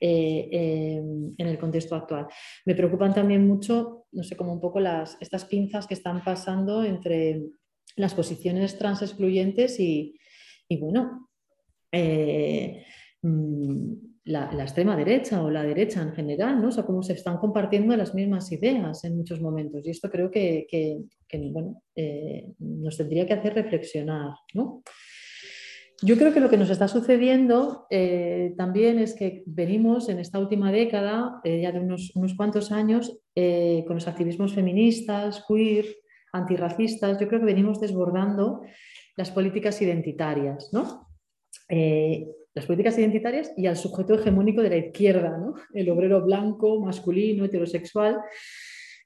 eh, 0.00 0.48
eh, 0.52 0.96
en 1.36 1.46
el 1.46 1.58
contexto 1.58 1.96
actual. 1.96 2.26
Me 2.66 2.74
preocupan 2.74 3.14
también 3.14 3.46
mucho, 3.46 4.06
no 4.12 4.22
sé, 4.22 4.36
como 4.36 4.52
un 4.52 4.60
poco 4.60 4.80
las, 4.80 5.16
estas 5.20 5.44
pinzas 5.46 5.86
que 5.86 5.94
están 5.94 6.22
pasando 6.22 6.84
entre 6.84 7.42
las 7.96 8.14
posiciones 8.14 8.78
trans 8.78 9.02
excluyentes 9.02 9.80
y, 9.80 10.14
bueno, 10.78 11.30
eh, 11.90 12.84
mm, 13.22 13.92
la, 14.24 14.50
extrema 14.60 14.94
derecha 14.94 15.42
o 15.42 15.50
la 15.50 15.62
derecha 15.62 16.02
en 16.02 16.12
general, 16.12 16.60
¿no? 16.60 16.68
O 16.68 16.86
cómo 16.86 17.02
se 17.02 17.14
están 17.14 17.38
compartiendo 17.38 17.96
las 17.96 18.14
mismas 18.14 18.52
ideas 18.52 19.04
en 19.04 19.16
muchos 19.16 19.40
momentos. 19.40 19.86
Y 19.86 19.90
esto 19.90 20.10
creo 20.10 20.30
que, 20.30 20.66
nos 22.58 22.96
tendría 22.98 23.26
que 23.26 23.32
hacer 23.32 23.54
reflexionar, 23.54 24.32
¿no? 24.52 24.82
Yo 26.00 26.16
creo 26.16 26.32
que 26.32 26.38
lo 26.38 26.48
que 26.48 26.56
nos 26.56 26.70
está 26.70 26.86
sucediendo 26.86 27.86
eh, 27.90 28.54
también 28.56 29.00
es 29.00 29.14
que 29.14 29.42
venimos 29.46 30.08
en 30.08 30.20
esta 30.20 30.38
última 30.38 30.70
década, 30.70 31.40
eh, 31.42 31.60
ya 31.60 31.72
de 31.72 31.80
unos, 31.80 32.12
cuantos 32.36 32.70
años, 32.70 33.18
eh, 33.34 33.82
con 33.84 33.96
los 33.96 34.06
activismos 34.06 34.54
feministas, 34.54 35.44
queer, 35.48 35.86
antirracistas, 36.32 37.18
yo 37.18 37.26
creo 37.26 37.40
que 37.40 37.46
venimos 37.46 37.80
desbordando 37.80 38.60
las 39.16 39.32
políticas 39.32 39.82
identitarias, 39.82 40.70
¿no? 40.72 41.08
las 42.54 42.66
políticas 42.66 42.96
identitarias 42.98 43.52
y 43.56 43.66
al 43.66 43.76
sujeto 43.76 44.14
hegemónico 44.14 44.62
de 44.62 44.70
la 44.70 44.76
izquierda, 44.76 45.36
¿no? 45.36 45.54
el 45.74 45.90
obrero 45.90 46.24
blanco, 46.24 46.80
masculino, 46.80 47.44
heterosexual, 47.44 48.20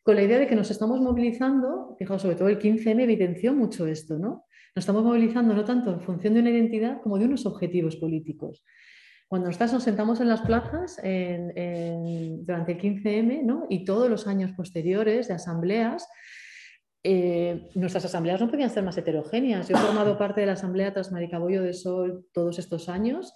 con 0.03 0.17
la 0.17 0.23
idea 0.23 0.39
de 0.39 0.47
que 0.47 0.57
nos 0.57 0.71
estamos 0.71 1.01
movilizando, 1.01 1.97
fijaos, 1.99 2.23
sobre 2.23 2.37
todo 2.37 2.49
el 2.49 2.59
15M 2.59 3.03
evidenció 3.03 3.55
mucho 3.55 3.87
esto, 3.87 4.19
¿no? 4.19 4.47
Nos 4.75 4.85
estamos 4.85 5.05
movilizando 5.05 5.55
no 5.55 5.65
tanto 5.65 5.91
en 5.91 6.01
función 6.01 6.33
de 6.33 6.41
una 6.41 6.51
identidad 6.51 7.03
como 7.03 7.19
de 7.19 7.27
unos 7.27 7.45
objetivos 7.45 7.97
políticos. 7.97 8.65
Cuando 9.29 9.49
nosotros 9.49 9.73
nos 9.75 9.83
sentamos 9.83 10.21
en 10.21 10.29
las 10.29 10.41
plazas 10.43 10.97
durante 10.97 12.73
el 12.73 12.79
15M 12.79 13.43
¿no? 13.45 13.67
y 13.69 13.85
todos 13.85 14.09
los 14.09 14.27
años 14.27 14.53
posteriores 14.53 15.29
de 15.29 15.35
asambleas, 15.35 16.09
eh, 17.05 17.69
nuestras 17.75 18.05
asambleas 18.05 18.41
no 18.41 18.51
podían 18.51 18.71
ser 18.71 18.83
más 18.85 18.97
heterogéneas. 18.97 19.69
Yo 19.69 19.77
he 19.77 19.81
formado 19.81 20.17
parte 20.17 20.41
de 20.41 20.47
la 20.47 20.53
Asamblea 20.53 20.93
tras 20.93 21.13
Maricabollo 21.13 21.63
de 21.63 21.75
Sol 21.75 22.27
todos 22.33 22.59
estos 22.59 22.89
años 22.89 23.33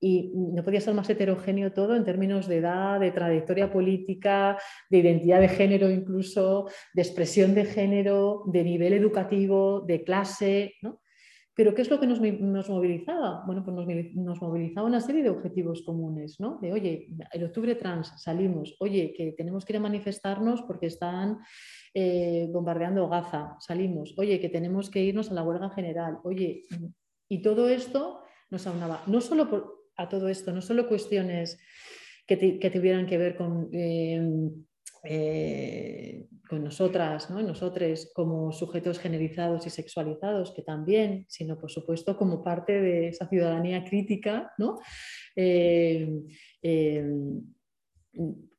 y 0.00 0.32
no 0.34 0.64
podía 0.64 0.80
ser 0.80 0.94
más 0.94 1.10
heterogéneo 1.10 1.72
todo 1.72 1.94
en 1.94 2.04
términos 2.04 2.48
de 2.48 2.56
edad, 2.56 2.98
de 2.98 3.12
trayectoria 3.12 3.70
política, 3.70 4.58
de 4.88 4.98
identidad 4.98 5.40
de 5.40 5.48
género 5.48 5.90
incluso, 5.90 6.68
de 6.94 7.02
expresión 7.02 7.54
de 7.54 7.66
género, 7.66 8.44
de 8.46 8.64
nivel 8.64 8.94
educativo, 8.94 9.82
de 9.86 10.02
clase, 10.02 10.74
¿no? 10.82 11.00
Pero 11.54 11.74
¿qué 11.74 11.82
es 11.82 11.90
lo 11.90 12.00
que 12.00 12.06
nos, 12.06 12.20
movilizaba? 12.70 13.42
Bueno, 13.44 13.62
pues 13.62 13.76
nos, 14.14 14.40
movilizaba 14.40 14.86
una 14.86 15.00
serie 15.00 15.22
de 15.22 15.28
objetivos 15.28 15.82
comunes, 15.82 16.40
¿no? 16.40 16.58
De, 16.62 16.72
oye, 16.72 17.08
el 17.32 17.44
octubre 17.44 17.74
trans 17.74 18.14
salimos, 18.16 18.76
oye, 18.80 19.12
que 19.14 19.32
tenemos 19.32 19.66
que 19.66 19.74
ir 19.74 19.76
a 19.76 19.80
manifestarnos 19.80 20.62
porque 20.62 20.86
están 20.86 21.38
eh, 21.92 22.48
bombardeando 22.50 23.08
Gaza, 23.10 23.56
salimos, 23.58 24.14
oye, 24.16 24.40
que 24.40 24.48
tenemos 24.48 24.88
que 24.88 25.02
irnos 25.02 25.30
a 25.30 25.34
la 25.34 25.42
huelga 25.42 25.68
general, 25.68 26.18
oye, 26.24 26.62
y 27.28 27.42
todo 27.42 27.68
esto 27.68 28.22
nos 28.48 28.66
aunaba, 28.66 29.02
no 29.06 29.20
solo 29.20 29.50
por, 29.50 29.79
a 30.00 30.08
todo 30.08 30.28
esto, 30.28 30.52
no 30.52 30.62
solo 30.62 30.88
cuestiones 30.88 31.58
que, 32.26 32.70
tuvieran 32.72 33.06
que 33.06 33.18
ver 33.18 33.36
con, 33.36 33.68
em, 33.72 34.50
eh, 35.04 36.26
con 36.48 36.62
nosotras, 36.64 37.30
¿no? 37.30 37.42
nosotros 37.42 38.10
como 38.14 38.52
sujetos 38.52 38.98
generizados 38.98 39.66
y 39.66 39.70
sexualizados, 39.70 40.52
que 40.52 40.62
también, 40.62 41.26
sino 41.28 41.58
por 41.58 41.70
supuesto 41.70 42.16
como 42.16 42.42
parte 42.42 42.80
de 42.80 43.08
esa 43.08 43.28
ciudadanía 43.28 43.84
crítica, 43.84 44.52
¿no? 44.58 44.78
Em, 45.36 46.24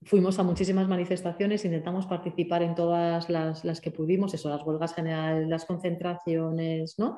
fuimos 0.03 0.39
a 0.39 0.43
muchísimas 0.43 0.87
manifestaciones, 0.87 1.63
intentamos 1.63 2.07
participar 2.07 2.63
en 2.63 2.73
todas 2.73 3.29
las, 3.29 3.81
que 3.81 3.91
pudimos, 3.91 4.33
eso, 4.33 4.49
las 4.49 4.65
huelgas 4.65 4.95
generales, 4.95 5.47
las 5.47 5.65
concentraciones, 5.65 6.95
¿no? 6.97 7.17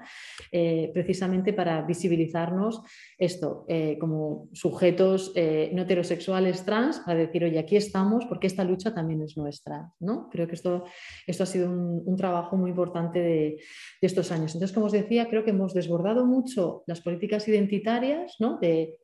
Eh, 0.51 0.91
precisamente 0.93 1.53
para 1.53 1.81
visibilizarnos 1.84 2.81
esto 3.17 3.65
eh, 3.69 3.97
como 3.99 4.49
sujetos 4.51 5.31
eh, 5.36 5.71
no 5.73 5.84
heterosexuales 5.84 6.65
trans, 6.65 6.99
para 6.99 7.19
decir, 7.19 7.45
oye, 7.45 7.59
aquí 7.59 7.77
estamos 7.77 8.25
porque 8.25 8.47
esta 8.47 8.63
lucha 8.63 8.93
también 8.93 9.21
es 9.21 9.38
nuestra. 9.38 9.91
¿no? 9.99 10.29
Creo 10.29 10.47
que 10.47 10.55
esto, 10.55 10.84
esto 11.25 11.43
ha 11.43 11.47
sido 11.47 11.69
un, 11.69 12.17
trabajo 12.17 12.57
muy 12.57 12.69
importante 12.69 13.19
de, 13.19 13.61
de, 14.01 14.07
estos 14.07 14.31
años. 14.31 14.53
Entonces, 14.53 14.73
como 14.73 14.86
os 14.86 14.91
decía, 14.91 15.29
creo 15.29 15.43
que 15.43 15.49
hemos 15.49 15.73
desbordado 15.73 16.25
mucho 16.25 16.84
las 16.86 17.01
políticas 17.01 17.47
identitarias 17.47 18.36
¿no? 18.39 18.59
de 18.59 18.99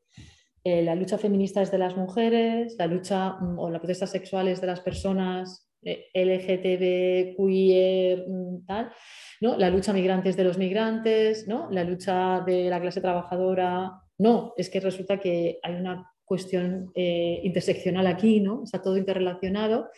eh, 0.64 0.82
la 0.84 0.96
lucha 0.96 1.18
feminista 1.18 1.62
es 1.62 1.72
de 1.72 1.78
las 1.78 1.96
mujeres, 1.96 2.76
la 2.78 2.88
lucha 2.88 3.38
mm, 3.40 3.60
o 3.60 3.70
las 3.70 3.80
protestas 3.80 4.12
sexuales 4.12 4.60
de 4.60 4.68
las 4.68 4.82
personas 4.82 5.70
eh, 5.82 6.08
LGTB, 6.14 7.38
queer, 7.38 8.26
mm, 8.28 8.66
tal, 8.66 8.92
¿no? 9.40 9.58
la 9.58 9.70
lucha 9.70 9.94
migrantes 9.94 10.36
de 10.36 10.44
los 10.44 10.58
migrantes, 10.58 11.48
¿no? 11.48 11.70
la 11.72 11.84
lucha 11.84 12.42
de 12.46 12.70
la 12.70 12.82
clase 12.82 13.00
trabajadora. 13.00 13.94
No, 14.18 14.54
es 14.58 14.70
que 14.70 14.82
resulta 14.82 15.20
que 15.20 15.60
hay 15.64 15.76
una 15.76 16.12
cuestión 16.26 16.92
eh, 16.94 17.40
interseccional 17.44 18.08
aquí, 18.08 18.42
¿no? 18.42 18.64
está 18.64 18.82
todo 18.82 18.98
interrelacionado. 18.98 19.90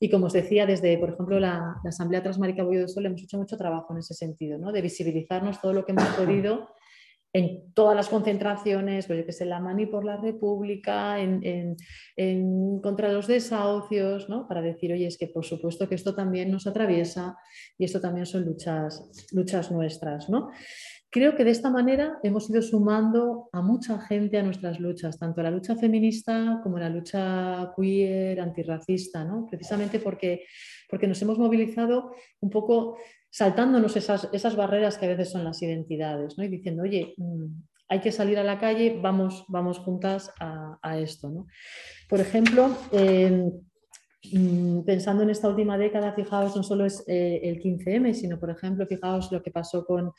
Y 0.00 0.10
como 0.10 0.26
os 0.26 0.32
decía, 0.32 0.66
desde, 0.66 0.98
por 0.98 1.10
ejemplo, 1.10 1.38
la, 1.38 1.76
Asamblea 1.84 2.24
Transmarica 2.24 2.64
Bollo 2.64 2.80
de 2.80 2.88
Sol 2.88 3.06
hemos 3.06 3.22
hecho 3.22 3.38
mucho 3.38 3.56
trabajo 3.56 3.92
en 3.92 4.00
ese 4.00 4.14
sentido, 4.14 4.58
¿no? 4.58 4.72
de 4.72 4.82
visibilizarnos 4.82 5.60
todo 5.60 5.72
lo 5.72 5.84
que 5.84 5.92
hemos 5.92 6.08
podido 6.08 6.70
en 7.32 7.72
todas 7.72 7.96
las 7.96 8.08
concentraciones, 8.08 9.06
pues 9.06 9.24
que 9.24 9.32
sé, 9.32 9.46
la 9.46 9.58
Mani 9.58 9.86
por 9.86 10.04
la 10.04 10.18
República, 10.18 11.18
en, 11.18 11.76
contra 12.82 13.10
los 13.10 13.26
desahucios, 13.26 14.28
¿no? 14.28 14.46
para 14.46 14.60
decir, 14.60 14.92
oye, 14.92 15.06
es 15.06 15.16
que 15.16 15.28
por 15.28 15.44
supuesto 15.44 15.88
que 15.88 15.94
esto 15.94 16.14
también 16.14 16.50
nos 16.50 16.66
atraviesa 16.66 17.36
y 17.78 17.84
esto 17.84 18.00
también 18.00 18.26
son 18.26 18.44
luchas, 18.44 19.30
luchas 19.32 19.70
nuestras. 19.70 20.28
¿no? 20.28 20.50
Creo 21.10 21.34
que 21.34 21.44
de 21.44 21.52
esta 21.52 21.70
manera 21.70 22.18
hemos 22.22 22.50
ido 22.50 22.60
sumando 22.60 23.48
a 23.52 23.62
mucha 23.62 23.98
gente 24.00 24.36
a 24.38 24.42
nuestras 24.42 24.78
luchas, 24.78 25.18
tanto 25.18 25.42
la 25.42 25.50
lucha 25.50 25.74
feminista 25.74 26.60
como 26.62 26.78
la 26.78 26.90
lucha 26.90 27.72
queer, 27.74 28.40
antirracista, 28.40 29.24
¿no? 29.24 29.46
precisamente 29.46 30.00
porque, 30.00 30.44
porque 30.88 31.06
nos 31.06 31.20
hemos 31.22 31.38
movilizado 31.38 32.14
un 32.40 32.50
poco 32.50 32.98
saltándonos 33.32 33.96
esas, 33.96 34.28
esas 34.32 34.54
barreras 34.56 34.98
que 34.98 35.06
a 35.06 35.08
veces 35.08 35.30
son 35.30 35.42
las 35.42 35.62
identidades 35.62 36.36
¿no? 36.36 36.44
y 36.44 36.48
diciendo, 36.48 36.82
oye, 36.82 37.14
mm, 37.16 37.46
hay 37.88 38.00
que 38.00 38.12
salir 38.12 38.38
a 38.38 38.44
la 38.44 38.58
calle, 38.58 38.98
vamos, 39.00 39.44
vamos 39.48 39.78
juntas 39.78 40.30
a, 40.38 40.98
esto. 40.98 41.30
¿no? 41.30 41.46
Por 42.08 42.20
ejemplo, 42.20 42.68
mm, 42.92 44.84
pensando 44.84 45.22
en 45.22 45.30
esta 45.30 45.48
última 45.48 45.78
década, 45.78 46.12
fijaos, 46.12 46.54
no 46.54 46.62
solo 46.62 46.84
es 46.84 47.04
eh, 47.08 47.40
el 47.42 47.58
15M, 47.58 48.12
sino, 48.12 48.38
por 48.38 48.50
ejemplo, 48.50 48.86
fijaos 48.86 49.32
lo 49.32 49.42
que 49.42 49.50
pasó 49.50 49.84
con 49.84 50.12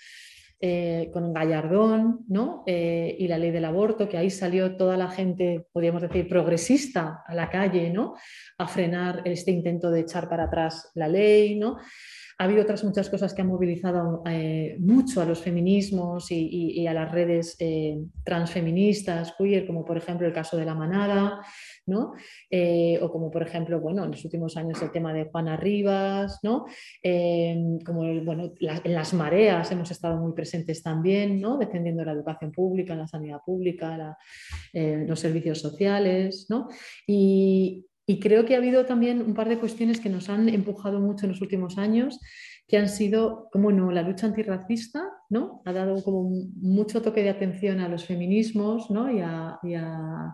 eh, 0.65 1.09
con 1.11 1.33
Gallardón 1.33 2.21
¿no? 2.29 2.63
Eh, 2.65 3.17
y 3.19 3.27
la 3.27 3.37
ley 3.37 3.51
del 3.51 3.65
aborto, 3.65 4.07
que 4.07 4.17
ahí 4.17 4.29
salió 4.29 4.77
toda 4.77 4.95
la 4.95 5.09
gente, 5.09 5.67
podríamos 5.73 6.01
decir, 6.03 6.25
progresista 6.29 7.21
a 7.27 7.35
la 7.35 7.49
calle, 7.49 7.89
¿no? 7.89 8.15
a 8.57 8.65
frenar 8.65 9.23
este 9.25 9.51
intento 9.51 9.91
de 9.91 9.99
echar 9.99 10.29
para 10.29 10.45
atrás 10.45 10.89
la 10.95 11.09
ley. 11.09 11.59
¿no? 11.59 11.79
Ha 12.37 12.43
habido 12.45 12.61
otras 12.63 12.83
muchas 12.83 13.09
cosas 13.09 13.33
que 13.33 13.41
han 13.41 13.47
movilizado 13.47 14.23
eh, 14.25 14.75
mucho 14.79 15.21
a 15.21 15.25
los 15.25 15.41
feminismos 15.41 16.31
y, 16.31 16.85
a 16.87 16.93
las 16.93 17.11
redes 17.11 17.57
transfeministas, 18.23 19.33
queer, 19.37 19.65
como 19.65 19.85
por 19.85 19.97
ejemplo 19.97 20.27
el 20.27 20.33
caso 20.33 20.57
de 20.57 20.65
la 20.65 20.75
manada, 20.75 21.41
¿no? 21.85 22.13
Eh, 22.49 22.97
o 23.01 23.11
como 23.11 23.29
por 23.29 23.43
ejemplo, 23.43 23.79
bueno, 23.79 24.03
en 24.03 24.11
los 24.11 24.23
últimos 24.23 24.55
años 24.57 24.81
el 24.81 24.91
tema 24.91 25.13
de 25.13 25.25
Juana 25.25 25.57
Rivas, 25.57 26.39
¿no? 26.43 26.65
Eh, 27.01 27.55
como 27.85 28.01
bueno, 28.23 28.53
en 28.59 28.93
las 28.93 29.13
mareas 29.13 29.71
hemos 29.71 29.91
estado 29.91 30.17
muy 30.17 30.33
presentes 30.33 30.81
también, 30.81 31.41
¿no? 31.41 31.57
defendiendo 31.57 32.03
la 32.05 32.13
educación 32.13 32.51
pública, 32.51 32.95
la 32.95 33.07
sanidad 33.07 33.39
pública, 33.45 34.17
eh, 34.71 35.03
los 35.07 35.19
servicios 35.19 35.59
sociales, 35.59 36.47
¿no? 36.49 36.67
Y, 37.07 37.85
y 38.05 38.19
creo 38.19 38.45
que 38.45 38.55
ha 38.55 38.57
habido 38.57 38.85
también 38.85 39.21
un 39.21 39.33
par 39.33 39.49
de 39.49 39.59
cuestiones 39.59 39.99
que 39.99 40.09
nos 40.09 40.29
han 40.29 40.49
empujado 40.49 40.99
mucho 40.99 41.25
en 41.25 41.31
los 41.31 41.41
últimos 41.41 41.77
años, 41.77 42.19
que 42.67 42.77
han 42.77 42.89
sido, 42.89 43.49
como 43.51 43.71
no, 43.71 43.91
la 43.91 44.01
lucha 44.01 44.27
antirracista, 44.27 45.03
¿no? 45.29 45.61
Ha 45.65 45.73
dado 45.73 46.01
como 46.03 46.29
mucho 46.55 47.01
toque 47.01 47.21
de 47.21 47.29
atención 47.29 47.79
a 47.79 47.89
los 47.89 48.05
feminismos, 48.05 48.89
¿no? 48.89 49.11
Y 49.11 49.19
a, 49.19 50.33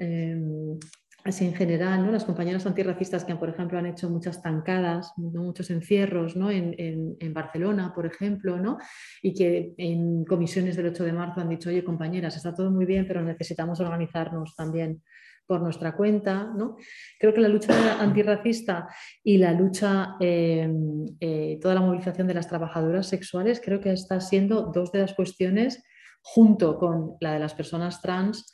Em, 0.00 0.78
así 1.24 1.44
en 1.44 1.52
general, 1.54 2.06
¿no? 2.06 2.10
las 2.10 2.24
compañeras 2.24 2.64
antirracistas 2.64 3.26
que, 3.26 3.36
por 3.36 3.50
ejemplo, 3.50 3.78
han 3.78 3.84
hecho 3.84 4.08
muchas 4.08 4.40
tancadas, 4.40 5.12
muchos 5.18 5.70
encierros 5.70 6.34
¿no? 6.34 6.50
en, 6.50 7.34
Barcelona, 7.34 7.92
por 7.94 8.06
ejemplo, 8.06 8.56
¿no? 8.56 8.78
y 9.22 9.34
que 9.34 9.74
en 9.76 10.24
comisiones 10.24 10.76
del 10.76 10.86
8 10.86 11.04
de 11.04 11.12
marzo 11.12 11.42
han 11.42 11.50
dicho, 11.50 11.68
oye, 11.68 11.84
compañeras, 11.84 12.36
está 12.36 12.54
todo 12.54 12.70
muy 12.70 12.86
bien, 12.86 13.06
pero 13.06 13.20
necesitamos 13.20 13.78
organizarnos 13.80 14.56
también 14.56 15.02
por 15.50 15.60
nuestra 15.60 15.96
cuenta. 15.96 16.44
¿no? 16.56 16.76
Creo 17.18 17.34
que 17.34 17.40
la 17.40 17.48
lucha 17.48 18.00
antirracista 18.00 18.86
y 19.24 19.36
la 19.36 19.52
lucha, 19.52 20.14
em, 20.20 21.04
eh, 21.18 21.58
toda 21.60 21.74
la 21.74 21.80
movilización 21.80 22.28
de 22.28 22.34
las 22.34 22.46
trabajadoras 22.46 23.08
sexuales, 23.08 23.60
creo 23.60 23.80
que 23.80 23.90
está 23.90 24.20
siendo 24.20 24.70
dos 24.72 24.92
de 24.92 25.00
las 25.00 25.14
cuestiones, 25.14 25.82
junto 26.22 26.78
con 26.78 27.16
la 27.18 27.32
de 27.32 27.40
las 27.40 27.54
personas 27.54 28.00
trans, 28.00 28.46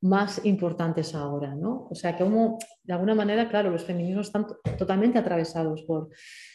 más 0.00 0.42
importantes 0.46 1.14
ahora, 1.14 1.54
¿no? 1.54 1.86
O 1.90 1.94
sea, 1.94 2.16
que 2.16 2.24
como, 2.24 2.56
de 2.82 2.94
alguna 2.94 3.14
manera, 3.14 3.50
claro, 3.50 3.70
los 3.70 3.84
feminismos 3.84 4.28
están 4.28 4.46
totalmente 4.78 5.18
atravesados 5.18 5.82
por, 5.82 6.08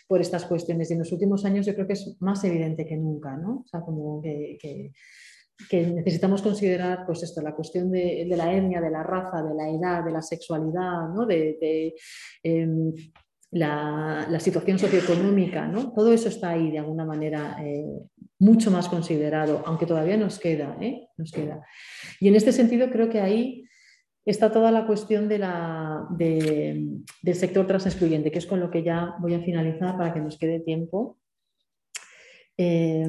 por 0.07 0.21
estas 0.21 0.45
cuestiones 0.45 0.89
y 0.89 0.93
en 0.93 0.99
los 0.99 1.11
últimos 1.11 1.45
años 1.45 1.67
yo 1.67 1.75
creo 1.75 1.85
que 1.85 1.93
es 1.93 2.17
más 2.19 2.43
evidente 2.45 2.83
que 2.87 2.97
nunca, 2.97 3.37
¿no? 3.37 3.61
O 3.63 3.67
sea, 3.67 3.81
como 3.81 4.23
que, 4.23 4.91
necesitamos 5.71 6.41
considerar, 6.41 7.05
pues 7.05 7.23
esto, 7.23 7.41
la 7.41 7.55
cuestión 7.55 7.91
de, 7.91 8.25
la 8.35 8.53
etnia, 8.53 8.81
de 8.81 8.89
la 8.89 9.03
raza, 9.03 9.41
de 9.43 9.53
la 9.55 9.69
edad, 9.69 10.03
de 10.03 10.11
la 10.11 10.21
sexualidad, 10.21 11.09
¿no? 11.13 11.25
De, 11.25 11.95
em, 12.43 12.93
la, 13.51 14.39
situación 14.39 14.79
socioeconómica, 14.79 15.67
¿no? 15.67 15.93
Todo 15.93 16.11
eso 16.11 16.29
está 16.29 16.49
ahí 16.49 16.71
de 16.71 16.79
alguna 16.79 17.05
manera 17.05 17.57
eh, 17.63 17.85
mucho 18.39 18.71
más 18.71 18.89
considerado, 18.89 19.63
aunque 19.65 19.85
todavía 19.85 20.17
nos 20.17 20.39
queda, 20.39 20.77
¿eh? 20.81 21.07
nos 21.17 21.31
queda. 21.31 21.65
Y 22.19 22.27
en 22.27 22.35
este 22.35 22.51
sentido 22.51 22.89
creo 22.89 23.09
que 23.09 23.21
ahí 23.21 23.65
está 24.25 24.51
toda 24.51 24.71
la 24.71 24.85
cuestión 24.85 25.29
del 25.29 25.43
sector 27.33 27.67
transexcluyente, 27.67 28.31
que 28.31 28.39
es 28.39 28.45
con 28.45 28.59
lo 28.59 28.71
que 28.71 28.83
ya 28.83 29.15
voy 29.19 29.33
a 29.33 29.41
finalizar 29.41 29.97
para 29.97 30.13
que 30.13 30.19
nos 30.19 30.37
quede 30.37 30.59
tiempo. 30.59 31.17
Eh, 32.57 33.07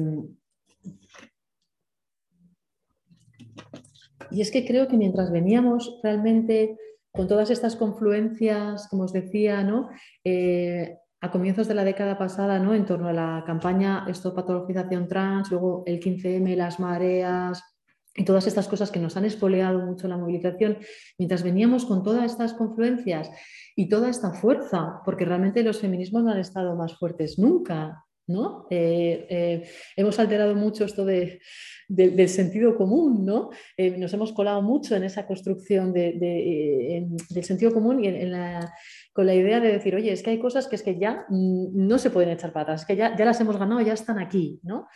y 4.31 4.41
es 4.41 4.51
que 4.51 4.65
creo 4.65 4.87
que 4.87 4.97
mientras 4.97 5.31
veníamos 5.31 5.99
realmente 6.03 6.77
con 7.11 7.27
todas 7.27 7.49
estas 7.49 7.75
confluencias, 7.75 8.87
como 8.89 9.03
os 9.03 9.13
decía, 9.13 9.63
¿no? 9.63 9.89
Eh, 10.23 10.97
a 11.21 11.31
comienzos 11.31 11.67
de 11.67 11.73
la 11.73 11.83
década 11.83 12.17
pasada, 12.17 12.59
¿no? 12.59 12.73
en 12.73 12.85
torno 12.85 13.07
a 13.07 13.13
la 13.13 13.43
campaña 13.47 14.05
Stop 14.09 14.35
Patologización 14.35 15.07
Trans, 15.07 15.49
luego 15.49 15.83
el 15.87 15.99
15M, 15.99 16.55
las 16.55 16.79
mareas 16.79 17.63
y 18.15 18.23
todas 18.23 18.45
estas 18.47 18.67
cosas 18.67 18.91
que 18.91 18.99
nos 18.99 19.17
han 19.17 19.25
espoleado 19.25 19.79
mucho 19.79 20.07
la 20.07 20.17
movilización, 20.17 20.77
mientras 21.17 21.41
veníamos 21.41 21.85
con 21.85 22.03
todas 22.03 22.31
estas 22.31 22.53
confluencias 22.53 23.29
y 23.75 23.89
toda 23.89 24.09
esta 24.09 24.33
fuerza, 24.33 25.01
porque 25.03 25.25
realmente 25.25 25.63
los 25.63 25.79
feminismos 25.79 26.23
no 26.23 26.31
han 26.31 26.39
estado 26.39 26.75
más 26.75 26.95
fuertes 26.95 27.39
nunca, 27.39 28.04
¿no? 28.27 28.65
Eh, 28.69 29.27
eh, 29.29 29.69
hemos 29.95 30.17
alterado 30.19 30.55
mucho 30.55 30.85
esto 30.85 31.05
de, 31.05 31.39
del 31.87 32.29
sentido 32.29 32.75
común, 32.75 33.25
¿no? 33.25 33.51
Eh, 33.77 33.97
nos 33.97 34.13
hemos 34.13 34.33
colado 34.33 34.61
mucho 34.61 34.95
en 34.95 35.03
esa 35.03 35.27
construcción 35.27 35.93
del 35.93 37.43
sentido 37.43 37.71
común 37.71 38.03
y 38.03 38.07
en 38.07 38.31
la 38.31 38.73
con 39.13 39.27
la 39.27 39.33
idea 39.33 39.61
de 39.61 39.71
decir, 39.71 39.95
oye, 39.95 40.11
es 40.11 40.21
que 40.21 40.31
hay 40.31 40.39
cosas 40.39 40.67
que 40.67 40.75
es 40.75 40.83
que 40.83 40.99
ya 40.99 41.25
mm, 41.29 41.87
no 41.87 41.97
se 41.97 42.09
pueden 42.09 42.31
echar 42.31 42.51
para 42.51 42.63
atrás, 42.63 42.81
es 42.81 42.87
que 42.87 42.97
ya, 42.97 43.15
ya 43.15 43.23
las 43.23 43.39
hemos 43.39 43.57
ganado, 43.57 43.79
ya 43.79 43.93
están 43.93 44.19
aquí, 44.19 44.59
¿no? 44.61 44.87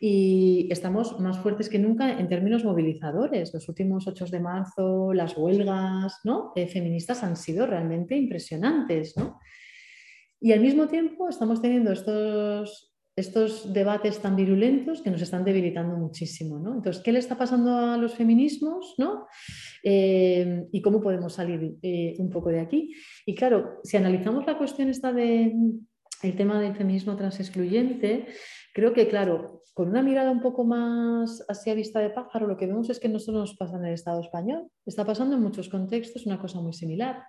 Y 0.00 0.66
estamos 0.72 1.20
más 1.20 1.38
fuertes 1.38 1.68
que 1.68 1.78
nunca 1.78 2.18
en 2.18 2.26
términos 2.26 2.64
movilizadores. 2.64 3.52
Los 3.52 3.68
últimos 3.68 4.08
8 4.08 4.24
de 4.30 4.40
marzo, 4.40 5.12
las 5.12 5.36
huelgas 5.36 6.20
¿no? 6.24 6.54
Feministas 6.72 7.22
han 7.22 7.36
sido 7.36 7.66
realmente 7.66 8.16
impresionantes. 8.16 9.14
¿no? 9.18 9.38
Y 10.40 10.52
al 10.52 10.60
mismo 10.60 10.88
tiempo 10.88 11.28
estamos 11.28 11.60
teniendo 11.60 11.92
estos, 11.92 12.94
estos 13.14 13.72
debates 13.72 14.18
tan 14.20 14.36
virulentos 14.36 15.02
que 15.02 15.10
nos 15.10 15.20
están 15.20 15.44
debilitando 15.44 15.96
muchísimo. 15.96 16.58
¿no? 16.58 16.74
Entonces, 16.74 17.02
¿qué 17.02 17.12
le 17.12 17.18
está 17.18 17.36
pasando 17.36 17.76
a 17.76 17.96
los 17.98 18.14
feminismos? 18.14 18.94
¿no? 18.96 19.26
Eh, 19.84 20.66
¿Y 20.72 20.80
cómo 20.80 21.00
podemos 21.00 21.34
salir 21.34 21.76
eh, 21.82 22.14
un 22.18 22.30
poco 22.30 22.48
de 22.48 22.60
aquí? 22.60 22.94
Y 23.26 23.34
claro, 23.34 23.80
si 23.84 23.98
analizamos 23.98 24.46
la 24.46 24.56
cuestión 24.56 24.88
esta 24.88 25.12
de 25.12 25.54
tema 26.36 26.60
del 26.60 26.74
feminismo 26.74 27.16
transexcluyente, 27.16 28.26
creo 28.72 28.94
que, 28.94 29.08
claro, 29.08 29.62
con 29.74 29.88
una 29.88 30.02
mirada 30.02 30.30
un 30.30 30.40
poco 30.40 30.64
más 30.64 31.44
hacia 31.48 31.74
vista 31.74 32.00
de 32.00 32.10
pájaro, 32.10 32.46
lo 32.46 32.56
que 32.56 32.66
vemos 32.66 32.88
es 32.90 32.98
que 32.98 33.08
no 33.08 33.18
solo 33.18 33.40
nos 33.40 33.56
pasa 33.56 33.76
en 33.76 33.84
el 33.84 33.94
Estado 33.94 34.20
español, 34.20 34.68
está 34.84 35.04
pasando 35.04 35.36
en 35.36 35.42
muchos 35.42 35.68
contextos 35.68 36.26
una 36.26 36.38
cosa 36.38 36.60
muy 36.60 36.72
similar 36.72 37.22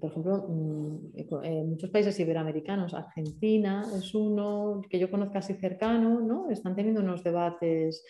por 0.00 0.10
ejemplo, 0.10 0.46
mm, 0.48 1.44
en 1.44 1.70
muchos 1.70 1.90
países 1.90 2.18
iberoamericanos, 2.20 2.94
Argentina 2.94 3.84
es 3.96 4.14
uno 4.14 4.82
que 4.88 4.98
yo 4.98 5.10
conozco 5.10 5.38
así 5.38 5.54
cercano, 5.54 6.20
¿no? 6.20 6.50
Están 6.50 6.74
teniendo 6.74 7.00
unos 7.00 7.22
debates 7.22 8.04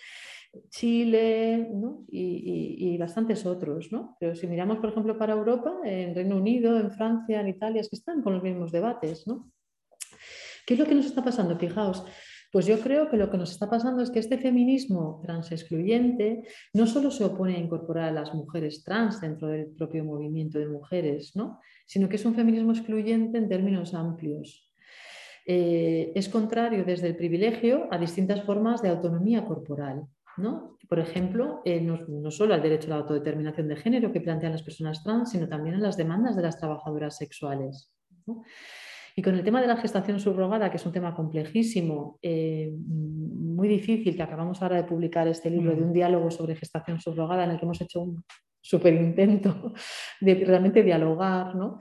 Chile 0.70 1.68
¿no? 1.72 2.04
y, 2.08 2.96
bastantes 2.98 3.46
otros, 3.46 3.92
¿no? 3.92 4.16
Pero 4.18 4.34
si 4.34 4.46
miramos, 4.46 4.78
por 4.78 4.90
ejemplo, 4.90 5.16
para 5.18 5.34
Europa, 5.34 5.72
en 5.84 6.14
Reino 6.14 6.36
Unido, 6.36 6.78
en 6.78 6.90
Francia, 6.90 7.40
en 7.40 7.48
Italia, 7.48 7.80
es 7.80 7.88
que 7.88 7.96
están 7.96 8.22
con 8.22 8.34
los 8.34 8.42
mismos 8.42 8.72
debates, 8.72 9.26
¿no? 9.26 9.50
¿Qué 10.66 10.74
es 10.74 10.80
lo 10.80 10.86
que 10.86 10.94
nos 10.94 11.06
está 11.06 11.22
pasando? 11.22 11.56
Fijaos, 11.58 12.04
pues 12.50 12.66
yo 12.66 12.80
creo 12.80 13.10
que 13.10 13.16
lo 13.16 13.30
que 13.30 13.36
nos 13.36 13.50
está 13.50 13.68
pasando 13.68 14.02
es 14.02 14.10
que 14.10 14.18
este 14.18 14.38
feminismo 14.38 15.20
trans 15.22 15.52
excluyente 15.52 16.44
no 16.72 16.86
solo 16.86 17.10
se 17.10 17.24
opone 17.24 17.56
a 17.56 17.60
incorporar 17.60 18.08
a 18.08 18.12
las 18.12 18.34
mujeres 18.34 18.82
trans 18.84 19.20
dentro 19.20 19.48
del 19.48 19.66
propio 19.66 20.04
movimiento 20.04 20.58
de 20.58 20.68
mujeres, 20.68 21.36
¿no? 21.36 21.60
sino 21.86 22.08
que 22.08 22.16
es 22.16 22.24
un 22.24 22.34
feminismo 22.34 22.72
excluyente 22.72 23.38
en 23.38 23.48
términos 23.48 23.94
amplios. 23.94 24.70
Eh, 25.46 26.12
es 26.14 26.28
contrario 26.28 26.84
desde 26.84 27.08
el 27.08 27.16
privilegio 27.16 27.88
a 27.90 27.98
distintas 27.98 28.42
formas 28.44 28.82
de 28.82 28.90
autonomía 28.90 29.44
corporal. 29.44 30.04
¿no? 30.38 30.76
Por 30.88 31.00
ejemplo, 31.00 31.62
eh, 31.64 31.80
no, 31.80 32.30
solo 32.30 32.54
al 32.54 32.62
derecho 32.62 32.86
a 32.86 32.90
la 32.90 33.02
autodeterminación 33.02 33.68
de 33.68 33.76
género 33.76 34.12
que 34.12 34.20
plantean 34.20 34.52
las 34.52 34.62
personas 34.62 35.02
trans, 35.02 35.30
sino 35.32 35.48
también 35.48 35.76
a 35.76 35.80
las 35.80 35.96
demandas 35.96 36.36
de 36.36 36.42
las 36.42 36.58
trabajadoras 36.58 37.16
sexuales. 37.16 37.92
Y 39.18 39.22
con 39.22 39.34
el 39.34 39.42
tema 39.42 39.60
de 39.60 39.66
la 39.66 39.76
gestación 39.76 40.20
subrogada, 40.20 40.70
que 40.70 40.76
es 40.76 40.86
un 40.86 40.92
tema 40.92 41.12
complejísimo, 41.12 42.20
eh, 42.22 42.72
muy 42.72 43.66
difícil, 43.66 44.14
que 44.14 44.22
acabamos 44.22 44.62
ahora 44.62 44.76
de 44.76 44.84
publicar 44.84 45.26
este 45.26 45.50
libro 45.50 45.74
de 45.74 45.82
un 45.82 45.92
diálogo 45.92 46.30
sobre 46.30 46.54
gestación 46.54 47.00
subrogada, 47.00 47.42
en 47.42 47.50
el 47.50 47.58
que 47.58 47.64
hemos 47.64 47.80
hecho 47.80 48.02
un 48.02 48.22
súper 48.60 48.94
intento 48.94 49.74
de 50.20 50.34
realmente 50.44 50.84
dialogar, 50.84 51.56
¿no? 51.56 51.80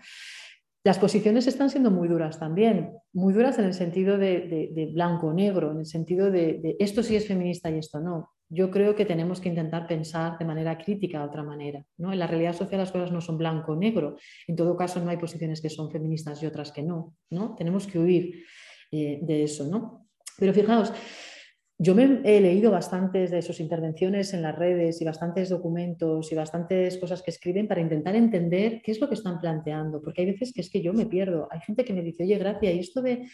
Las 0.84 0.98
posiciones 0.98 1.46
están 1.46 1.70
siendo 1.70 1.92
muy 1.92 2.08
duras 2.08 2.40
también, 2.40 2.94
muy 3.14 3.36
duras 3.36 3.60
en 3.60 3.66
el 3.66 3.76
sentido 3.76 4.18
de, 4.18 4.90
blanco-negro, 4.92 5.74
en 5.74 5.82
el 5.82 5.86
sentido 5.86 6.32
de, 6.32 6.76
esto 6.80 7.04
sí 7.04 7.16
es 7.16 7.28
feminista 7.28 7.70
y 7.70 7.78
esto 7.78 8.00
no. 8.00 8.32
Yo 8.50 8.72
creo 8.72 8.95
que 8.95 9.06
tenemos 9.06 9.41
que 9.41 9.50
intentar 9.50 9.88
pensar 9.88 10.38
de 10.38 10.45
manera 10.45 10.78
crítica 10.78 11.20
de 11.20 11.26
otra 11.26 11.43
manera. 11.43 11.84
¿no? 11.98 12.14
En 12.14 12.20
la 12.20 12.28
realidad 12.28 12.54
social 12.54 12.80
las 12.80 12.91
cosas 12.91 13.12
no 13.12 13.20
son 13.20 13.38
blanco-negro. 13.38 14.18
En 14.48 14.56
todo 14.56 14.78
caso, 14.78 15.04
no 15.04 15.10
hay 15.10 15.18
posiciones 15.18 15.62
que 15.62 15.70
son 15.70 15.91
feministas 15.91 16.41
y 16.41 16.45
otras 16.45 16.72
que 16.72 16.84
no. 16.84 17.16
¿no? 17.30 17.56
Tenemos 17.56 17.88
que 17.88 18.00
huir 18.00 18.45
eh, 18.91 19.20
de 19.22 19.43
eso. 19.43 19.68
¿no? 19.68 20.08
Pero 20.38 20.54
fijaos, 20.54 20.93
yo 21.80 21.93
me 21.93 22.22
he 22.24 22.41
leído 22.41 22.72
bastantes 22.72 23.30
de 23.30 23.43
sus 23.43 23.60
intervenciones 23.60 24.34
en 24.34 24.41
las 24.41 24.56
redes 24.56 25.00
y 25.00 25.06
bastantes 25.06 25.50
documentos 25.50 26.32
y 26.32 26.36
bastantes 26.36 26.98
cosas 26.98 27.22
que 27.22 27.30
escriben 27.30 27.68
para 27.68 27.82
intentar 27.82 28.16
entender 28.16 28.82
qué 28.84 28.91
es 28.91 29.00
lo 29.00 29.08
que 29.08 29.14
están 29.14 29.39
planteando, 29.39 30.02
porque 30.02 30.22
hay 30.22 30.32
veces 30.32 30.54
que 30.54 30.62
es 30.62 30.72
que 30.72 30.82
yo 30.82 30.91
me 30.91 31.06
pierdo. 31.06 31.48
Hay 31.52 31.60
gente 31.62 31.86
que 31.86 31.93
me 31.93 32.02
dice, 32.02 32.24
oye, 32.24 32.36
Gracia, 32.39 32.72
¿y 32.72 32.80
esto 32.80 33.04
de 33.04 33.28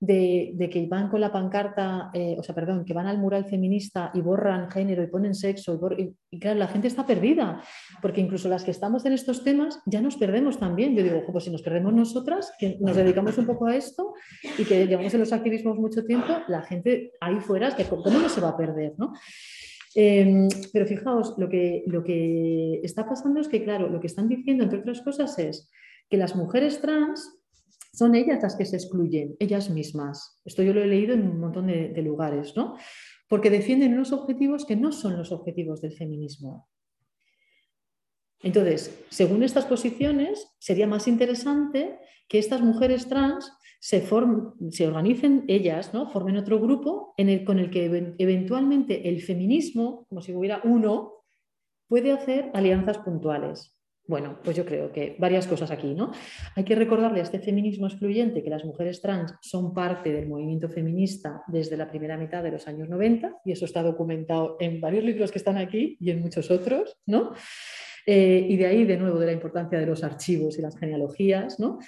de, 0.00 0.68
que 0.70 0.86
van 0.86 1.08
con 1.08 1.20
la 1.20 1.32
pancarta, 1.32 2.10
eh, 2.12 2.36
o 2.38 2.42
sea, 2.42 2.54
perdón, 2.54 2.84
que 2.84 2.92
van 2.92 3.06
al 3.06 3.18
mural 3.18 3.46
feminista 3.46 4.10
y 4.14 4.20
borran 4.20 4.70
género 4.70 5.02
y 5.02 5.06
ponen 5.06 5.34
sexo. 5.34 5.80
Y, 5.96 6.38
claro, 6.38 6.58
la 6.58 6.68
gente 6.68 6.88
está 6.88 7.06
perdida, 7.06 7.62
porque 8.02 8.20
incluso 8.20 8.48
las 8.48 8.64
que 8.64 8.70
estamos 8.70 9.04
en 9.06 9.12
estos 9.12 9.44
temas 9.44 9.80
ya 9.86 10.00
nos 10.00 10.16
perdemos 10.16 10.58
también. 10.58 10.94
Yo 10.94 11.02
digo, 11.02 11.22
pues 11.30 11.44
si 11.44 11.50
nos 11.50 11.62
perdemos 11.62 11.92
nosotras, 11.92 12.52
que 12.58 12.76
nos 12.80 12.96
dedicamos 12.96 13.36
un 13.38 13.46
poco 13.46 13.66
a 13.66 13.76
esto 13.76 14.14
y 14.58 14.64
que 14.64 14.86
llevamos 14.86 15.14
en 15.14 15.20
los 15.20 15.32
activismos 15.32 15.78
mucho 15.78 16.04
tiempo, 16.04 16.34
la 16.48 16.62
gente 16.62 17.12
ahí 17.20 17.40
fuera, 17.40 17.68
es 17.68 17.74
que 17.74 17.84
¿cómo 17.84 18.18
no 18.18 18.28
se 18.28 18.40
va 18.40 18.50
a 18.50 18.56
perder? 18.56 18.94
¿no? 18.98 19.12
Em, 19.94 20.48
pero 20.72 20.86
fijaos, 20.86 21.34
lo 21.38 21.48
que, 21.48 21.84
lo 21.86 22.02
que 22.02 22.80
está 22.82 23.08
pasando 23.08 23.40
es 23.40 23.48
que, 23.48 23.62
claro, 23.62 23.88
lo 23.88 24.00
que 24.00 24.08
están 24.08 24.28
diciendo, 24.28 24.64
entre 24.64 24.80
otras 24.80 25.00
cosas, 25.02 25.38
es 25.38 25.70
que 26.10 26.16
las 26.16 26.34
mujeres 26.34 26.80
trans 26.80 27.43
son 27.94 28.14
ellas 28.14 28.42
las 28.42 28.56
que 28.56 28.64
se 28.64 28.76
excluyen, 28.76 29.36
ellas 29.38 29.70
mismas. 29.70 30.40
Esto 30.44 30.62
yo 30.62 30.74
lo 30.74 30.82
he 30.82 30.86
leído 30.86 31.14
en 31.14 31.22
un 31.22 31.40
montón 31.40 31.68
de, 31.68 32.02
lugares, 32.02 32.54
¿no? 32.56 32.76
Porque 33.28 33.50
defienden 33.50 33.94
unos 33.94 34.12
objetivos 34.12 34.64
que 34.64 34.76
no 34.76 34.92
son 34.92 35.16
los 35.16 35.32
objetivos 35.32 35.80
del 35.80 35.92
feminismo. 35.92 36.68
Entonces, 38.42 39.04
según 39.08 39.42
estas 39.42 39.64
posiciones, 39.64 40.48
sería 40.58 40.86
más 40.86 41.08
interesante 41.08 41.98
que 42.28 42.38
estas 42.38 42.60
mujeres 42.60 43.08
trans 43.08 43.50
se, 43.80 44.06
se 44.70 44.86
organicen 44.86 45.44
ellas, 45.48 45.94
¿no? 45.94 46.10
formen 46.10 46.36
otro 46.36 46.58
grupo 46.60 47.14
en 47.16 47.28
el, 47.28 47.44
con 47.44 47.58
el 47.58 47.70
que 47.70 48.14
eventualmente 48.18 49.08
el 49.08 49.22
feminismo, 49.22 50.06
como 50.08 50.20
si 50.20 50.34
hubiera 50.34 50.60
uno, 50.64 51.24
puede 51.88 52.12
hacer 52.12 52.50
alianzas 52.54 52.98
puntuales. 52.98 53.73
Bueno, 54.06 54.38
pues 54.44 54.54
yo 54.54 54.66
creo 54.66 54.92
que 54.92 55.16
varias 55.18 55.46
cosas 55.46 55.70
aquí, 55.70 55.94
¿no? 55.94 56.12
Hay 56.54 56.64
que 56.64 56.74
recordarle 56.74 57.20
a 57.20 57.22
este 57.22 57.38
feminismo 57.38 57.86
excluyente 57.86 58.42
que 58.42 58.50
las 58.50 58.64
mujeres 58.64 59.00
trans 59.00 59.34
son 59.40 59.72
parte 59.72 60.12
del 60.12 60.28
movimiento 60.28 60.68
feminista 60.68 61.42
desde 61.48 61.78
la 61.78 61.88
primera 61.88 62.18
mitad 62.18 62.42
de 62.42 62.50
los 62.50 62.68
años 62.68 62.90
90 62.90 63.38
y 63.46 63.52
eso 63.52 63.64
está 63.64 63.82
documentado 63.82 64.58
en 64.60 64.78
varios 64.78 65.04
libros 65.04 65.32
que 65.32 65.38
están 65.38 65.56
aquí 65.56 65.96
y 66.00 66.10
en 66.10 66.20
muchos 66.20 66.50
otros, 66.50 66.98
¿no? 67.06 67.32
Eh, 68.06 68.46
y 68.46 68.56
de 68.58 68.66
ahí, 68.66 68.84
de 68.84 68.98
nuevo, 68.98 69.18
de 69.18 69.26
la 69.26 69.32
importancia 69.32 69.78
de 69.78 69.86
los 69.86 70.04
archivos 70.04 70.58
y 70.58 70.62
las 70.62 70.76
genealogías, 70.78 71.58
¿no? 71.58 71.78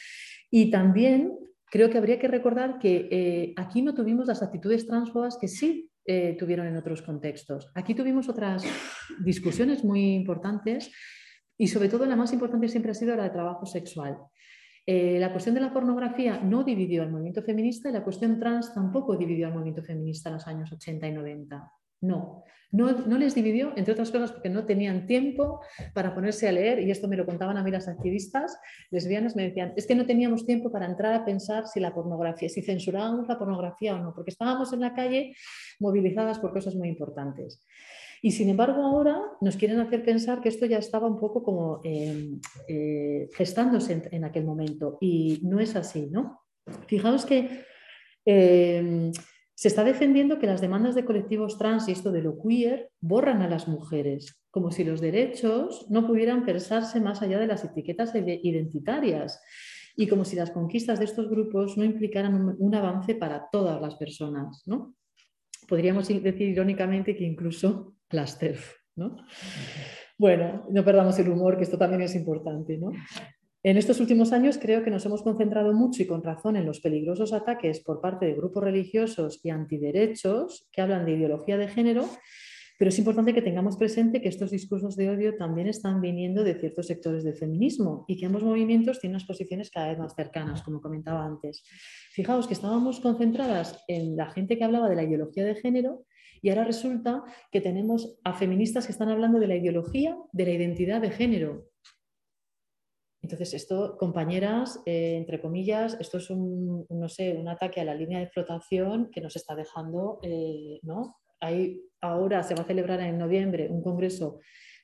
Y 0.51 0.71
también 0.71 1.35
creo 1.71 1.91
que 1.91 1.99
habría 1.99 2.19
que 2.19 2.29
recordar 2.29 2.79
que 2.79 3.09
eh, 3.11 3.53
aquí 3.57 3.83
no 3.83 3.95
tuvimos 3.95 4.27
las 4.27 4.43
actitudes 4.43 4.87
transfobas 4.87 5.37
que 5.39 5.49
sí 5.49 5.91
eh, 6.07 6.35
tuvieron 6.39 6.67
en 6.67 6.77
otros 6.77 7.03
contextos. 7.03 7.71
Aquí 7.75 7.95
tuvimos 7.95 8.29
otras 8.31 8.65
discusiones 9.23 9.85
muy 9.85 10.15
importantes 10.15 10.91
y 11.59 11.69
sobre 11.69 11.89
todo 11.89 12.07
la 12.07 12.17
más 12.17 12.33
importante 12.33 12.69
siempre 12.69 12.93
ha 12.93 12.95
sido 12.95 13.17
la 13.17 13.25
de 13.25 13.31
trabajo 13.31 13.67
sexual. 13.67 14.19
Eh, 14.89 15.19
la 15.19 15.33
cuestión 15.33 15.55
de 15.57 15.61
la 15.61 15.73
pornografía 15.73 16.39
no 16.39 16.63
dividió 16.63 17.03
al 17.03 17.11
movimiento 17.11 17.43
feminista 17.43 17.89
y 17.89 17.93
la 17.93 18.05
cuestión 18.05 18.39
trans 18.39 18.73
tampoco 18.73 19.17
dividió 19.17 19.49
al 19.49 19.55
movimiento 19.55 19.83
feminista 19.83 20.29
en 20.29 20.35
los 20.35 20.47
años 20.47 20.71
80 20.71 21.09
y 21.09 21.13
90. 21.13 21.73
No, 22.03 22.45
no, 22.71 22.93
no, 22.93 23.19
les 23.19 23.35
dividió, 23.35 23.73
entre 23.77 23.93
otras 23.93 24.11
cosas, 24.11 24.33
porque 24.33 24.51
no 24.51 24.65
tenían 24.65 25.07
tiempo 25.07 25.61
para 25.95 26.15
ponerse 26.15 26.47
a 26.47 26.53
leer, 26.53 26.81
y 26.81 26.91
esto 26.91 27.09
me 27.09 27.17
lo 27.17 27.25
contaban 27.25 27.57
a 27.57 27.63
mí 27.63 27.71
las 27.71 27.89
activistas 27.89 28.59
lesbianas, 28.91 29.35
me 29.35 29.45
decían, 29.45 29.73
es 29.77 29.87
que 29.87 29.95
no 29.95 30.05
teníamos 30.05 30.45
tiempo 30.45 30.71
para 30.71 30.87
entrar 30.87 31.15
a 31.15 31.25
pensar 31.25 31.67
si 31.67 31.81
la 31.81 31.95
pornografía, 31.95 32.49
si 32.49 32.63
censurábamos 32.63 33.29
la 33.29 33.39
pornografía 33.39 33.95
o 33.95 33.99
no, 33.99 34.13
porque 34.15 34.31
estábamos 34.31 34.73
en 34.73 34.81
la 34.81 34.95
calle 34.95 35.35
movilizadas 35.81 36.39
por 36.39 36.53
cosas 36.53 36.75
muy 36.75 36.89
importantes. 36.89 37.65
Y 38.27 38.33
sin 38.33 38.49
embargo 38.49 38.83
ahora 38.83 39.23
nos 39.41 39.57
quieren 39.57 39.79
hacer 39.79 40.05
pensar 40.05 40.41
que 40.41 40.49
esto 40.49 40.67
ya 40.67 40.79
estaba 40.79 41.07
un 41.07 41.17
poco 41.17 41.45
como 41.45 41.81
em, 41.85 42.41
eh, 42.67 43.29
gestándose 43.33 44.03
en, 44.11 44.25
aquel 44.25 44.45
momento 44.45 44.99
y 45.01 45.39
no 45.45 45.61
es 45.61 45.77
así, 45.77 46.09
¿no? 46.11 46.41
Fijaos 46.89 47.25
que 47.25 47.63
em, 48.25 49.13
se 49.55 49.69
está 49.69 49.85
defendiendo 49.85 50.41
que 50.41 50.49
las 50.49 50.61
demandas 50.61 50.97
de 50.97 51.05
colectivos 51.05 51.57
trans 51.57 51.87
y 51.87 51.93
esto 51.93 52.11
de 52.11 52.23
lo 52.23 52.37
queer 52.37 52.91
borran 53.01 53.43
a 53.43 53.49
las 53.49 53.69
mujeres, 53.69 54.43
como 54.51 54.73
si 54.73 54.83
los 54.83 55.01
derechos 55.01 55.87
no 55.89 56.05
pudieran 56.05 56.45
pensarse 56.45 56.99
más 57.01 57.23
allá 57.23 57.39
de 57.39 57.47
las 57.47 57.63
etiquetas 57.63 58.13
identitarias 58.13 59.41
y 59.95 60.09
como 60.09 60.25
si 60.25 60.35
las 60.35 60.51
conquistas 60.51 60.99
de 60.99 61.05
estos 61.05 61.31
grupos 61.31 61.77
no 61.79 61.85
implicaran 61.85 62.35
un, 62.35 62.57
un 62.59 62.75
avance 62.75 63.15
para 63.15 63.49
todas 63.53 63.81
las 63.81 63.95
personas, 63.95 64.65
¿no? 64.67 64.97
Podríamos 65.67 66.09
decir 66.09 66.49
irónicamente 66.49 67.17
que 67.17 67.25
incluso 67.25 67.95
las 68.11 68.39
TERF. 68.39 68.75
¿no? 68.97 69.17
Bueno, 70.19 70.67
no 70.71 70.85
perdamos 70.85 71.19
el 71.19 71.29
humor, 71.29 71.57
que 71.57 71.65
esto 71.65 71.79
también 71.79 72.03
es 72.03 72.15
importante. 72.15 72.79
¿no? 72.79 72.91
En 73.63 73.77
estos 73.77 73.99
últimos 74.01 74.33
años 74.33 74.59
creo 74.59 74.85
que 74.85 74.91
nos 74.91 75.05
hemos 75.07 75.23
concentrado 75.23 75.73
mucho 75.73 76.03
y 76.03 76.07
con 76.07 76.23
razón 76.23 76.57
en 76.57 76.67
los 76.67 76.81
peligrosos 76.81 77.33
ataques 77.33 77.81
por 77.81 78.01
parte 78.01 78.27
de 78.27 78.35
grupos 78.35 78.63
religiosos 78.63 79.41
y 79.43 79.51
antiderechos 79.51 80.69
que 80.71 80.83
hablan 80.83 81.05
de 81.05 81.13
ideología 81.13 81.59
de 81.59 81.69
género 81.69 82.09
pero 82.79 82.91
es 82.91 82.99
importante 82.99 83.33
que 83.33 83.43
tengamos 83.43 83.77
presente 83.77 84.21
que 84.21 84.29
estos 84.29 84.51
discursos 84.51 84.97
de 84.97 85.09
odio 85.11 85.37
también 85.37 85.67
están 85.67 86.01
viniendo 86.01 86.45
de 86.45 86.55
ciertos 86.55 86.87
sectores 86.87 87.25
del 87.25 87.37
feminismo 87.37 88.05
y 88.07 88.19
que 88.19 88.27
ambos 88.27 88.43
movimientos 88.43 89.01
tienen 89.01 89.17
unas 89.17 89.27
posiciones 89.27 89.71
cada 89.71 89.89
vez 89.89 89.99
más 89.99 90.15
cercanas, 90.15 90.63
como 90.63 90.81
comentaba 90.81 91.25
antes. 91.25 91.63
Fijaos 92.13 92.47
que 92.47 92.55
estábamos 92.55 93.01
concentradas 93.01 93.83
en 93.89 94.17
la 94.17 94.31
gente 94.31 94.59
que 94.59 94.65
hablaba 94.65 94.89
de 94.89 94.97
la 94.97 95.05
ideología 95.05 95.45
de 95.45 95.55
género 95.55 96.05
y 96.43 96.51
ahora 96.51 96.65
resulta 96.65 97.25
que 97.51 97.61
tenemos 97.61 98.19
a 98.25 98.35
feministas 98.35 98.87
que 98.87 98.93
están 98.93 99.09
hablando 99.09 99.39
de 99.39 99.49
la 99.49 99.57
ideología 99.57 100.17
de 100.33 100.45
la 100.45 100.53
identidad 100.53 101.01
de 101.01 101.11
género. 101.11 101.69
Entonces, 103.23 103.55
esto, 103.55 103.97
compañeras, 103.99 104.81
eh, 104.87 105.17
entre 105.17 105.41
comillas, 105.41 105.97
esto 106.01 106.19
es 106.19 106.31
un, 106.31 106.87
no 106.89 107.09
sé, 107.09 107.33
un 107.33 107.49
ataque 107.49 107.81
a 107.81 107.85
la 107.85 107.95
línea 107.95 108.21
de 108.21 108.29
flotación 108.29 109.11
que 109.11 109.21
nos 109.21 109.35
está 109.35 109.57
dejando 109.57 110.21
eh, 110.23 110.79
¿no? 110.83 111.17
Hay, 111.41 111.81
ahora 112.07 112.43
se 112.43 112.55
va 112.55 112.63
a 112.63 112.67
celebrar 112.67 113.01
en 113.01 113.19
noviembre 113.19 113.69
un 113.71 113.83
congreso 113.83 114.41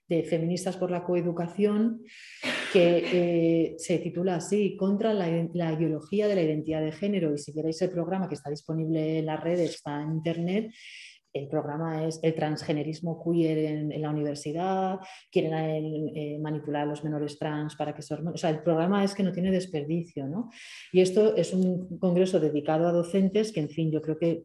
de 0.09 0.23
feministas 0.25 0.77
por 0.77 0.91
la 0.91 1.05
coeducación 1.05 2.03
que 2.73 3.05
eh, 3.13 3.75
se 3.79 3.99
titula 3.99 4.37
así, 4.37 4.77
contra 4.77 5.15
la, 5.15 5.29
ideología 5.29 6.29
de 6.29 6.35
la 6.35 6.43
identidad 6.43 6.83
de 6.83 6.93
género. 6.93 7.35
Y 7.35 7.39
si 7.39 7.53
queréis 7.53 7.81
el 7.83 7.91
programa 7.91 8.29
que 8.29 8.35
está 8.35 8.51
disponible 8.51 9.19
en 9.19 9.27
las 9.27 9.43
redes, 9.43 9.71
está 9.71 10.03
en 10.03 10.13
internet, 10.13 10.73
el 11.35 11.49
programa 11.49 12.07
es 12.07 12.21
el 12.23 12.35
transgenerismo 12.35 13.23
queer 13.25 13.59
en, 13.59 14.03
la 14.03 14.11
universidad, 14.11 14.99
quieren 15.31 15.55
eh, 16.15 16.39
manipular 16.39 16.83
a 16.83 16.87
los 16.87 17.03
menores 17.05 17.39
trans 17.39 17.75
para 17.75 17.95
que 17.95 18.03
se... 18.03 18.15
O 18.15 18.37
sea, 18.37 18.51
el 18.51 18.63
programa 18.63 19.03
es 19.03 19.15
que 19.15 19.23
no 19.23 19.33
tiene 19.33 19.51
desperdicio, 19.51 20.27
¿no? 20.27 20.51
Y 20.93 21.01
esto 21.01 21.35
es 21.35 21.55
un 21.55 21.99
congreso 21.99 22.39
dedicado 22.39 22.87
a 22.87 22.93
docentes 22.93 23.51
que, 23.51 23.61
en 23.61 23.71
fin, 23.71 23.91
yo 23.91 24.03
creo 24.03 24.19
que 24.19 24.45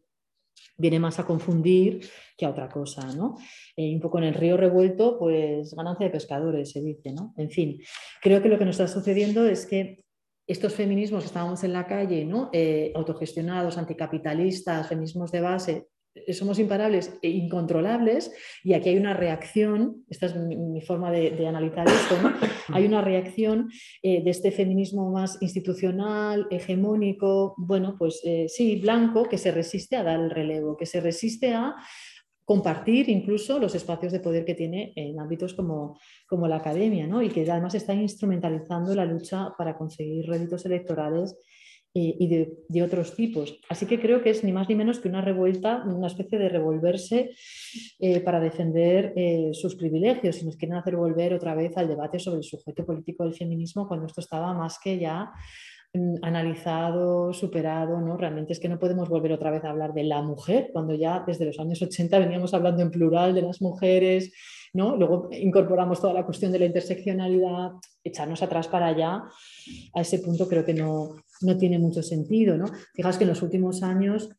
viene 0.76 0.98
más 0.98 1.18
a 1.18 1.26
confundir 1.26 2.08
que 2.36 2.46
a 2.46 2.50
otra 2.50 2.68
cosa, 2.68 3.12
¿no? 3.14 3.36
Eh, 3.76 3.94
un 3.94 4.00
poco 4.00 4.18
en 4.18 4.24
el 4.24 4.34
río 4.34 4.56
revuelto, 4.56 5.18
pues 5.18 5.74
ganancia 5.74 6.06
de 6.06 6.12
pescadores, 6.12 6.70
se 6.70 6.80
dice, 6.82 7.12
¿no? 7.12 7.34
En 7.36 7.50
fin, 7.50 7.80
creo 8.22 8.42
que 8.42 8.48
lo 8.48 8.58
que 8.58 8.64
nos 8.64 8.78
está 8.78 8.88
sucediendo 8.88 9.46
es 9.46 9.66
que 9.66 10.04
estos 10.46 10.74
feminismos 10.74 11.24
que 11.24 11.26
estábamos 11.26 11.62
en 11.64 11.72
la 11.74 11.86
calle, 11.86 12.24
¿no? 12.24 12.48
Eh, 12.52 12.92
autogestionados, 12.94 13.76
anticapitalistas, 13.76 14.88
feminismos 14.88 15.30
de 15.30 15.40
base, 15.40 15.88
somos 16.32 16.58
imparables 16.58 17.18
e 17.22 17.30
incontrolables 17.30 18.32
y 18.64 18.74
aquí 18.74 18.90
hay 18.90 18.96
una 18.96 19.14
reacción, 19.14 20.04
esta 20.08 20.26
es 20.26 20.36
mi, 20.36 20.80
forma 20.80 21.10
de, 21.10 21.46
analizar 21.46 21.86
esto, 21.86 22.16
hay 22.72 22.84
una 22.86 23.00
reacción 23.00 23.70
eh, 24.02 24.22
de 24.22 24.30
este 24.30 24.50
feminismo 24.50 25.10
más 25.10 25.38
institucional, 25.40 26.46
hegemónico, 26.50 27.54
bueno, 27.56 27.96
pues 27.98 28.20
eh, 28.24 28.46
sí, 28.48 28.76
blanco, 28.76 29.24
que 29.24 29.38
se 29.38 29.50
resiste 29.50 29.96
a 29.96 30.02
dar 30.02 30.20
el 30.20 30.30
relevo, 30.30 30.76
que 30.76 30.86
se 30.86 31.00
resiste 31.00 31.54
a 31.54 31.74
compartir 32.44 33.10
incluso 33.10 33.58
los 33.58 33.74
espacios 33.74 34.10
de 34.10 34.20
poder 34.20 34.46
que 34.46 34.54
tiene 34.54 34.94
en 34.96 35.20
ámbitos 35.20 35.52
como, 35.52 35.98
como 36.26 36.48
la 36.48 36.56
academia, 36.56 37.06
¿no? 37.06 37.20
y 37.20 37.28
que 37.28 37.48
además 37.50 37.74
está 37.74 37.92
instrumentalizando 37.92 38.94
la 38.94 39.04
lucha 39.04 39.52
para 39.58 39.76
conseguir 39.76 40.26
réditos 40.26 40.64
electorales 40.64 41.36
y 41.94 42.28
de, 42.68 42.82
otros 42.82 43.14
tipos. 43.16 43.58
Así 43.68 43.86
que 43.86 44.00
creo 44.00 44.22
que 44.22 44.30
es 44.30 44.44
ni 44.44 44.52
más 44.52 44.68
ni 44.68 44.74
menos 44.74 45.00
que 45.00 45.08
una 45.08 45.20
revuelta, 45.20 45.82
una 45.84 46.06
especie 46.06 46.38
de 46.38 46.48
revolverse 46.48 47.30
eh, 47.98 48.20
para 48.20 48.40
defender 48.40 49.12
eh, 49.16 49.50
sus 49.52 49.74
privilegios 49.74 50.40
y 50.40 50.46
nos 50.46 50.56
quieren 50.56 50.76
hacer 50.76 50.96
volver 50.96 51.34
otra 51.34 51.54
vez 51.54 51.76
al 51.76 51.88
debate 51.88 52.18
sobre 52.18 52.38
el 52.38 52.44
sujeto 52.44 52.84
político 52.84 53.24
del 53.24 53.34
feminismo 53.34 53.88
cuando 53.88 54.06
esto 54.06 54.20
estaba 54.20 54.54
más 54.54 54.78
que 54.78 54.98
ya 54.98 55.30
mm, 55.92 56.16
analizado, 56.22 57.32
superado, 57.32 58.00
¿no? 58.00 58.16
Realmente 58.16 58.52
es 58.52 58.60
que 58.60 58.68
no 58.68 58.78
podemos 58.78 59.08
volver 59.08 59.32
otra 59.32 59.50
vez 59.50 59.64
a 59.64 59.70
hablar 59.70 59.92
de 59.92 60.04
la 60.04 60.22
mujer, 60.22 60.70
cuando 60.72 60.94
ya 60.94 61.24
desde 61.26 61.46
los 61.46 61.58
años 61.58 61.82
80 61.82 62.18
veníamos 62.18 62.54
hablando 62.54 62.82
en 62.82 62.90
plural 62.90 63.34
de 63.34 63.42
las 63.42 63.60
mujeres, 63.60 64.32
¿no? 64.72 64.96
Luego 64.96 65.28
incorporamos 65.32 66.00
toda 66.00 66.12
la 66.12 66.24
cuestión 66.24 66.52
de 66.52 66.58
la 66.58 66.66
interseccionalidad, 66.66 67.72
echarnos 68.04 68.42
atrás 68.42 68.68
para 68.68 68.86
allá, 68.88 69.22
a 69.94 70.00
ese 70.00 70.18
punto 70.20 70.46
creo 70.46 70.64
que 70.64 70.74
no, 70.74 71.16
no 71.42 71.56
tiene 71.56 71.78
mucho 71.78 72.02
sentido. 72.02 72.56
¿no? 72.56 72.66
Fijaos 72.94 73.16
que 73.16 73.24
en 73.24 73.30
los 73.30 73.42
últimos 73.42 73.82
años 73.82 74.30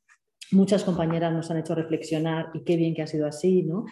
muchas 0.51 0.84
compañeras 0.84 1.31
nos 1.34 1.51
han 1.51 1.57
hecho 1.57 1.76
reflexionar, 1.76 2.49
y 2.53 2.63
qué 2.63 2.76
bien 2.76 2.93
que 2.93 3.01
ha 3.01 3.07
sido 3.07 3.27
así, 3.27 3.63
¿no? 3.63 3.85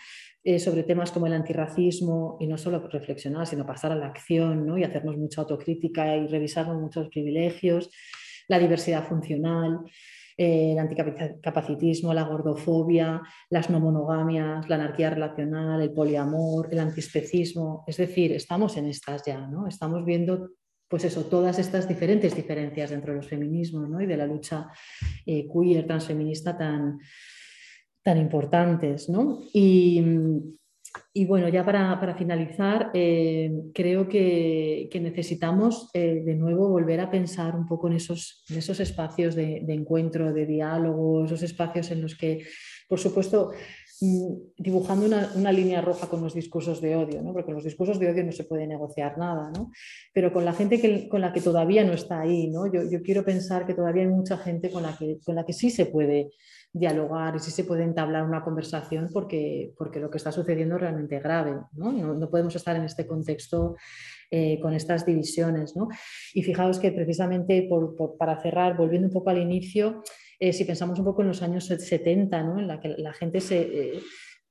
Eh, 0.43 0.59
sobre 0.59 0.84
temas 0.84 1.11
como 1.11 1.27
el 1.27 1.34
antirracismo, 1.34 2.38
y 2.39 2.47
no 2.47 2.57
solo 2.57 2.88
reflexionar, 2.88 3.45
sino 3.45 3.65
pasar 3.65 3.91
a 3.91 3.95
la 3.95 4.07
acción 4.07 4.65
¿no? 4.65 4.77
y 4.77 4.84
hacernos 4.84 5.17
mucha 5.17 5.41
autocrítica 5.41 6.15
y 6.15 6.27
revisarnos 6.27 6.81
muchos 6.81 7.09
privilegios, 7.09 7.89
la 8.47 8.59
diversidad 8.59 9.07
funcional. 9.07 9.81
Eh, 10.39 10.73
el 10.73 10.79
anticapacitismo, 10.79 12.13
la 12.13 12.21
gordofobia, 12.21 13.23
las 13.49 13.71
no 13.71 13.79
monogamias, 13.79 14.69
la 14.69 14.75
anarquía 14.75 15.09
relacional, 15.09 15.81
el 15.81 15.91
poliamor, 15.91 16.69
el 16.71 16.79
antiespecismo. 16.79 17.84
Es 17.88 17.97
decir, 17.97 18.31
estamos 18.34 18.77
en 18.77 18.85
estas 18.85 19.23
ya, 19.25 19.47
¿no? 19.47 19.67
Estamos 19.67 20.05
viendo 20.05 20.51
pues 20.88 21.03
eso, 21.03 21.26
todas 21.26 21.59
estas 21.59 21.88
diferentes 21.88 22.35
diferencias 22.35 22.89
dentro 22.89 23.11
de 23.11 23.18
los 23.18 23.27
feminismos 23.27 23.89
y 24.01 24.05
de 24.05 24.18
la 24.18 24.26
lucha 24.26 24.68
eh, 25.26 25.47
queer, 25.47 25.85
transfeminista 25.85 26.57
tan, 26.57 26.99
tan 28.01 28.18
importantes. 28.18 29.09
Y, 31.14 31.26
bueno, 31.26 31.49
ya 31.49 31.65
para, 31.65 32.15
finalizar, 32.15 32.91
eh, 32.93 33.51
creo 33.73 34.07
que, 34.07 34.89
necesitamos 35.01 35.89
eh, 35.93 36.23
de 36.26 36.35
nuevo 36.35 36.69
volver 36.69 37.01
a 37.01 37.11
pensar 37.11 37.55
un 37.55 37.68
poco 37.68 37.88
en 37.88 37.95
esos, 37.95 38.45
esos 38.49 38.80
espacios 38.80 39.35
de, 39.35 39.61
de 39.64 39.73
encuentro, 39.73 40.34
de 40.34 40.45
diálogo, 40.45 41.26
esos 41.26 41.43
espacios 41.43 41.91
en 41.91 42.01
los 42.01 42.15
que, 42.15 42.45
por 42.88 42.99
supuesto, 42.99 43.51
dibujando 43.99 45.06
una, 45.06 45.52
línea 45.52 45.82
roja 45.82 46.07
con 46.07 46.22
los 46.22 46.34
discursos 46.34 46.82
de 46.82 46.95
odio, 46.95 47.22
¿no? 47.22 47.34
porque 47.34 47.45
con 47.45 47.56
los 47.56 47.64
discursos 47.64 47.99
de 47.99 48.11
odio 48.11 48.24
no 48.24 48.32
se 48.32 48.44
puede 48.44 48.68
negociar 48.68 49.18
nada, 49.18 49.52
¿no? 49.52 49.72
pero 50.14 50.32
con 50.32 50.45
la 50.45 50.53
gente 50.53 50.80
que, 50.80 51.10
con 51.10 51.22
la 51.22 51.34
que 51.34 51.41
todavía 51.41 51.84
no 51.84 51.94
está 51.94 52.22
ahí, 52.22 52.48
¿no? 52.49 52.72
yo, 52.72 53.02
quiero 53.02 53.26
pensar 53.26 53.65
que 53.65 53.74
todavía 53.74 54.03
hay 54.03 54.10
mucha 54.10 54.38
gente 54.38 54.69
con 54.69 54.84
la 54.84 54.95
que, 54.95 55.18
con 55.26 55.36
la 55.36 55.45
que 55.45 55.53
sí 55.53 55.72
se 55.72 55.88
puede 55.88 56.30
dialogar 56.72 57.36
y 57.36 57.40
sí 57.40 57.52
se 57.52 57.64
puede 57.64 57.84
entablar 57.84 58.24
una 58.24 58.44
conversación 58.44 59.10
porque, 59.11 59.74
porque 59.78 59.99
lo 59.99 60.10
que 60.10 60.18
está 60.18 60.32
sucediendo 60.32 60.76
es 60.76 60.82
realmente 60.82 61.19
grave. 61.19 61.56
No, 61.74 61.91
no, 61.91 62.30
podemos 62.30 62.56
estar 62.56 62.76
en 62.76 62.84
este 62.84 63.07
contexto 63.07 63.76
eh, 64.30 64.60
con 64.61 64.74
estas 64.74 65.06
divisiones. 65.06 65.76
¿no? 65.76 65.88
Y 66.34 66.44
fijaos 66.44 66.80
que 66.80 66.91
precisamente 66.91 67.68
para 68.19 68.40
cerrar, 68.41 68.78
volviendo 68.78 69.07
un 69.07 69.14
poco 69.14 69.30
al 69.30 69.40
inicio, 69.40 70.03
eh, 70.39 70.53
si 70.53 70.65
pensamos 70.65 70.99
un 70.99 71.05
poco 71.05 71.22
en 71.22 71.30
los 71.30 71.41
años 71.41 71.65
70, 71.65 72.43
¿no? 72.43 72.59
en 72.59 72.68
la 72.68 72.80
que 72.80 72.89
la 72.89 73.14
gente 73.14 73.41
se, 73.41 73.59
eh, 73.61 73.99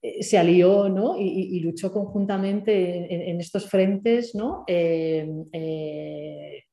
eh, 0.03 0.23
se 0.23 0.37
alió 0.37 0.89
¿no? 0.89 1.17
y, 1.19 1.61
luchó 1.61 1.93
conjuntamente 1.93 3.31
en, 3.31 3.41
estos 3.41 3.69
frentes, 3.69 4.35
¿no? 4.35 4.65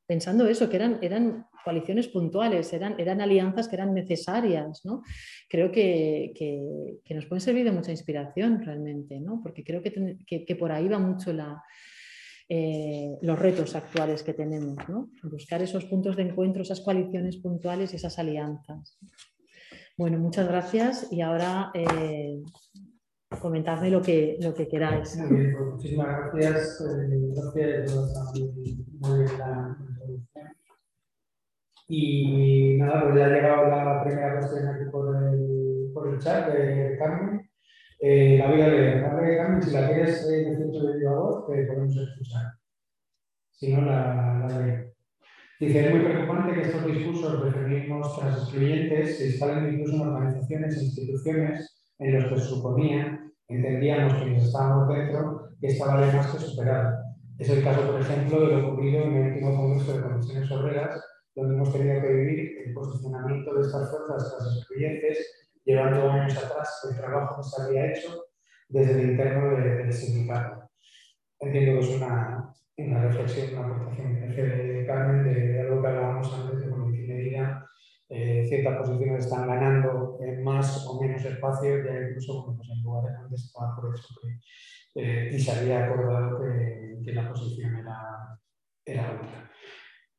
pensando 0.06 0.48
eso, 0.48 0.70
que 0.70 0.76
eran, 0.76 1.00
eran 1.02 1.46
coaliciones 1.64 2.08
puntuales, 2.08 2.74
eran, 2.74 3.00
eran 3.00 3.22
alianzas 3.22 3.68
que 3.68 3.76
eran 3.76 3.94
necesarias. 3.94 4.82
¿no? 4.84 5.04
Creo 5.48 5.72
que, 5.72 6.34
que, 6.36 7.14
nos 7.14 7.26
pueden 7.28 7.42
servir 7.42 7.66
de 7.66 7.72
mucha 7.72 7.92
inspiración 7.92 8.64
realmente, 8.64 9.20
¿no? 9.20 9.42
porque 9.44 9.64
creo 9.64 9.82
que, 9.82 10.18
que 10.26 10.56
por 10.56 10.72
ahí 10.72 10.88
va 10.88 10.98
mucho 10.98 11.32
la, 11.34 11.64
eh, 12.56 13.18
los 13.24 13.40
retos 13.40 13.76
actuales 13.76 14.22
que 14.22 14.36
tenemos, 14.36 14.78
buscar 15.24 15.64
esos 15.64 15.86
puntos 15.86 16.16
de 16.16 16.22
encuentro, 16.22 16.62
esas 16.62 16.82
coaliciones 16.82 17.38
puntuales 17.38 17.92
y 17.92 17.96
esas 17.96 18.20
alianzas. 18.20 19.00
Bueno, 19.98 20.20
muchas 20.20 20.48
gracias 20.48 21.08
y 21.12 21.22
ahora 21.22 21.72
eh, 21.74 22.44
comentadme 23.42 23.90
lo 23.90 24.04
que, 24.04 24.38
lo 24.40 24.54
que 24.54 24.68
queráis. 24.68 25.18
Muy 25.18 25.36
bien, 25.36 25.56
pues 25.58 25.72
muchísimas 25.72 26.32
gracias. 26.32 26.82
Eh, 26.82 27.32
gracias 27.34 27.96
la 27.96 28.04
introducción. 28.20 28.94
Y 31.88 32.78
nada, 32.78 33.04
pues 33.06 33.16
ya 33.16 33.26
ha 33.26 33.30
llegado 33.30 33.68
la 33.68 34.04
primera 34.04 34.38
cuestión 34.38 34.68
aquí 34.68 34.92
por 34.92 35.16
el, 35.16 35.92
por 35.92 36.08
el 36.08 36.20
chat 36.20 36.54
de 36.54 36.98
Carmen. 37.00 37.43
Eh, 38.06 38.38
la 38.38 38.52
voy 38.52 38.62
a 38.62 38.68
leer. 38.68 39.02
La 39.02 39.62
si 39.62 39.72
la 39.72 39.88
quieres 39.88 40.30
eh, 40.30 40.44
decir 40.44 40.82
de 40.82 40.98
viva 40.98 41.16
voz, 41.16 41.48
te 41.48 41.64
podemos 41.64 41.96
escuchar. 41.96 42.52
Si 43.50 43.74
no, 43.74 43.82
la, 43.86 44.46
la 44.46 44.60
leo. 44.60 44.94
Dice, 45.58 45.86
es 45.86 45.92
muy 45.92 46.04
preocupante 46.04 46.54
que 46.54 46.68
estos 46.68 46.86
discursos 46.86 47.46
de 47.46 47.52
feminismos 47.54 48.20
excluyentes 48.22 49.18
se 49.18 49.28
instalen 49.28 49.74
incluso 49.74 49.96
en 49.96 50.10
organizaciones 50.10 50.76
e 50.76 50.84
instituciones 50.84 51.86
en 52.00 52.14
los 52.14 52.26
que 52.26 52.40
se 52.40 52.46
suponía, 52.46 53.22
entendíamos 53.48 54.16
que 54.16 54.32
nos 54.32 54.44
estábamos 54.44 54.90
dentro, 54.90 55.48
que 55.62 55.68
estaba 55.68 56.06
de 56.06 56.12
más 56.12 56.28
que 56.28 56.40
superado. 56.40 56.98
Es 57.40 57.50
el 57.52 57.64
caso, 57.64 57.90
por 57.90 58.02
ejemplo, 58.02 58.42
de 58.42 58.48
lo 58.48 58.68
ocurrido 58.68 59.04
en 59.06 59.14
el 59.14 59.32
último 59.32 59.56
Congreso 59.56 59.96
de 59.96 60.04
Comisiones 60.04 60.52
Obreras, 60.52 61.02
donde 61.36 61.56
hemos 61.56 61.72
tenido 61.72 62.02
que 62.02 62.14
vivir 62.14 62.52
el 62.66 62.74
posicionamiento 62.74 63.54
de 63.54 63.62
estas 63.62 63.90
fuerzas 63.90 64.58
excluyentes 64.58 65.44
llevando 65.66 66.10
años 66.10 66.38
atrás 66.38 66.88
el 66.90 66.98
trabajo 66.98 67.38
que 67.38 67.50
se 67.50 67.62
había 67.62 67.92
hecho 67.92 68.26
desde 68.70 68.94
el 68.94 69.12
interno 69.12 69.56
del 69.56 69.94
sindicato. 69.94 70.70
Entiendo 71.40 71.80
que 71.80 71.80
es 71.80 71.96
una, 71.96 72.54
una 72.78 73.02
reflexión, 73.02 73.58
una 73.58 73.68
aportación 73.68 74.24
hace 74.24 74.86
Carmen 74.88 75.24
de, 75.24 75.62
algo 75.62 75.82
que 75.82 75.88
hablábamos 75.88 76.34
antes 76.34 76.60
de 76.60 76.66
en 76.66 77.08
medida 77.08 77.70
eh, 78.10 78.46
ciertas 78.48 78.78
posiciones 78.78 79.26
están 79.26 79.48
ganando 79.48 80.20
más 80.44 80.86
o 80.88 81.02
menos 81.02 81.24
espacio, 81.26 81.84
ya 81.84 82.10
incluso 82.10 82.46
pues 82.46 82.70
en 82.70 82.84
lugares 82.84 83.18
donde 83.20 83.36
estaba 83.36 83.76
por 83.76 83.94
eso 83.94 84.14
que, 84.22 85.02
eh, 85.02 85.30
y 85.34 85.40
se 85.40 85.52
había 85.52 85.86
acordado 85.86 86.40
que, 86.42 87.00
que 87.04 87.14
la 87.14 87.30
posición 87.30 87.76
era, 87.76 88.40
era 88.86 89.12
otra. 89.12 89.52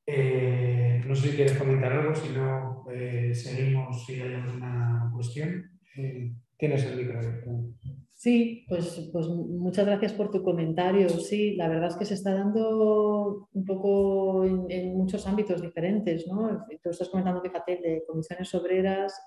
Eh, 0.06 1.02
no 1.06 1.14
sé 1.14 1.30
si 1.30 1.36
quieres 1.36 1.56
comentar 1.56 1.92
algo, 1.92 2.14
si 2.14 2.32
no, 2.34 2.84
eh, 2.92 3.34
seguimos 3.34 4.04
si 4.04 4.20
hay 4.20 4.34
alguna 4.34 5.10
cuestión. 5.14 5.70
Eh, 5.96 6.32
tienes 6.56 6.84
el 6.84 6.96
micrófono. 6.96 7.74
Sí, 8.12 8.64
pues, 8.68 9.10
pues 9.12 9.28
muchas 9.28 9.86
gracias 9.86 10.12
por 10.12 10.30
tu 10.30 10.42
comentario. 10.42 11.08
Sí, 11.08 11.56
la 11.56 11.68
verdad 11.68 11.88
es 11.88 11.96
que 11.96 12.04
se 12.04 12.14
está 12.14 12.32
dando 12.32 13.48
un 13.52 13.64
poco 13.64 14.44
en, 14.44 14.96
muchos 14.96 15.26
ámbitos 15.26 15.60
diferentes, 15.60 16.26
¿no? 16.26 16.64
Tú 16.82 16.90
estás 16.90 17.08
comentando, 17.08 17.42
fíjate, 17.42 17.80
de 17.82 18.02
comisiones 18.06 18.54
obreras. 18.54 19.22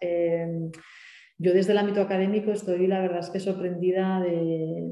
yo 1.38 1.54
desde 1.54 1.74
el 1.74 1.78
ámbito 1.78 2.02
académico 2.02 2.52
estoy, 2.52 2.88
la 2.88 3.02
verdad 3.02 3.20
es 3.20 3.30
que 3.30 3.40
sorprendida 3.40 4.20
de, 4.22 4.84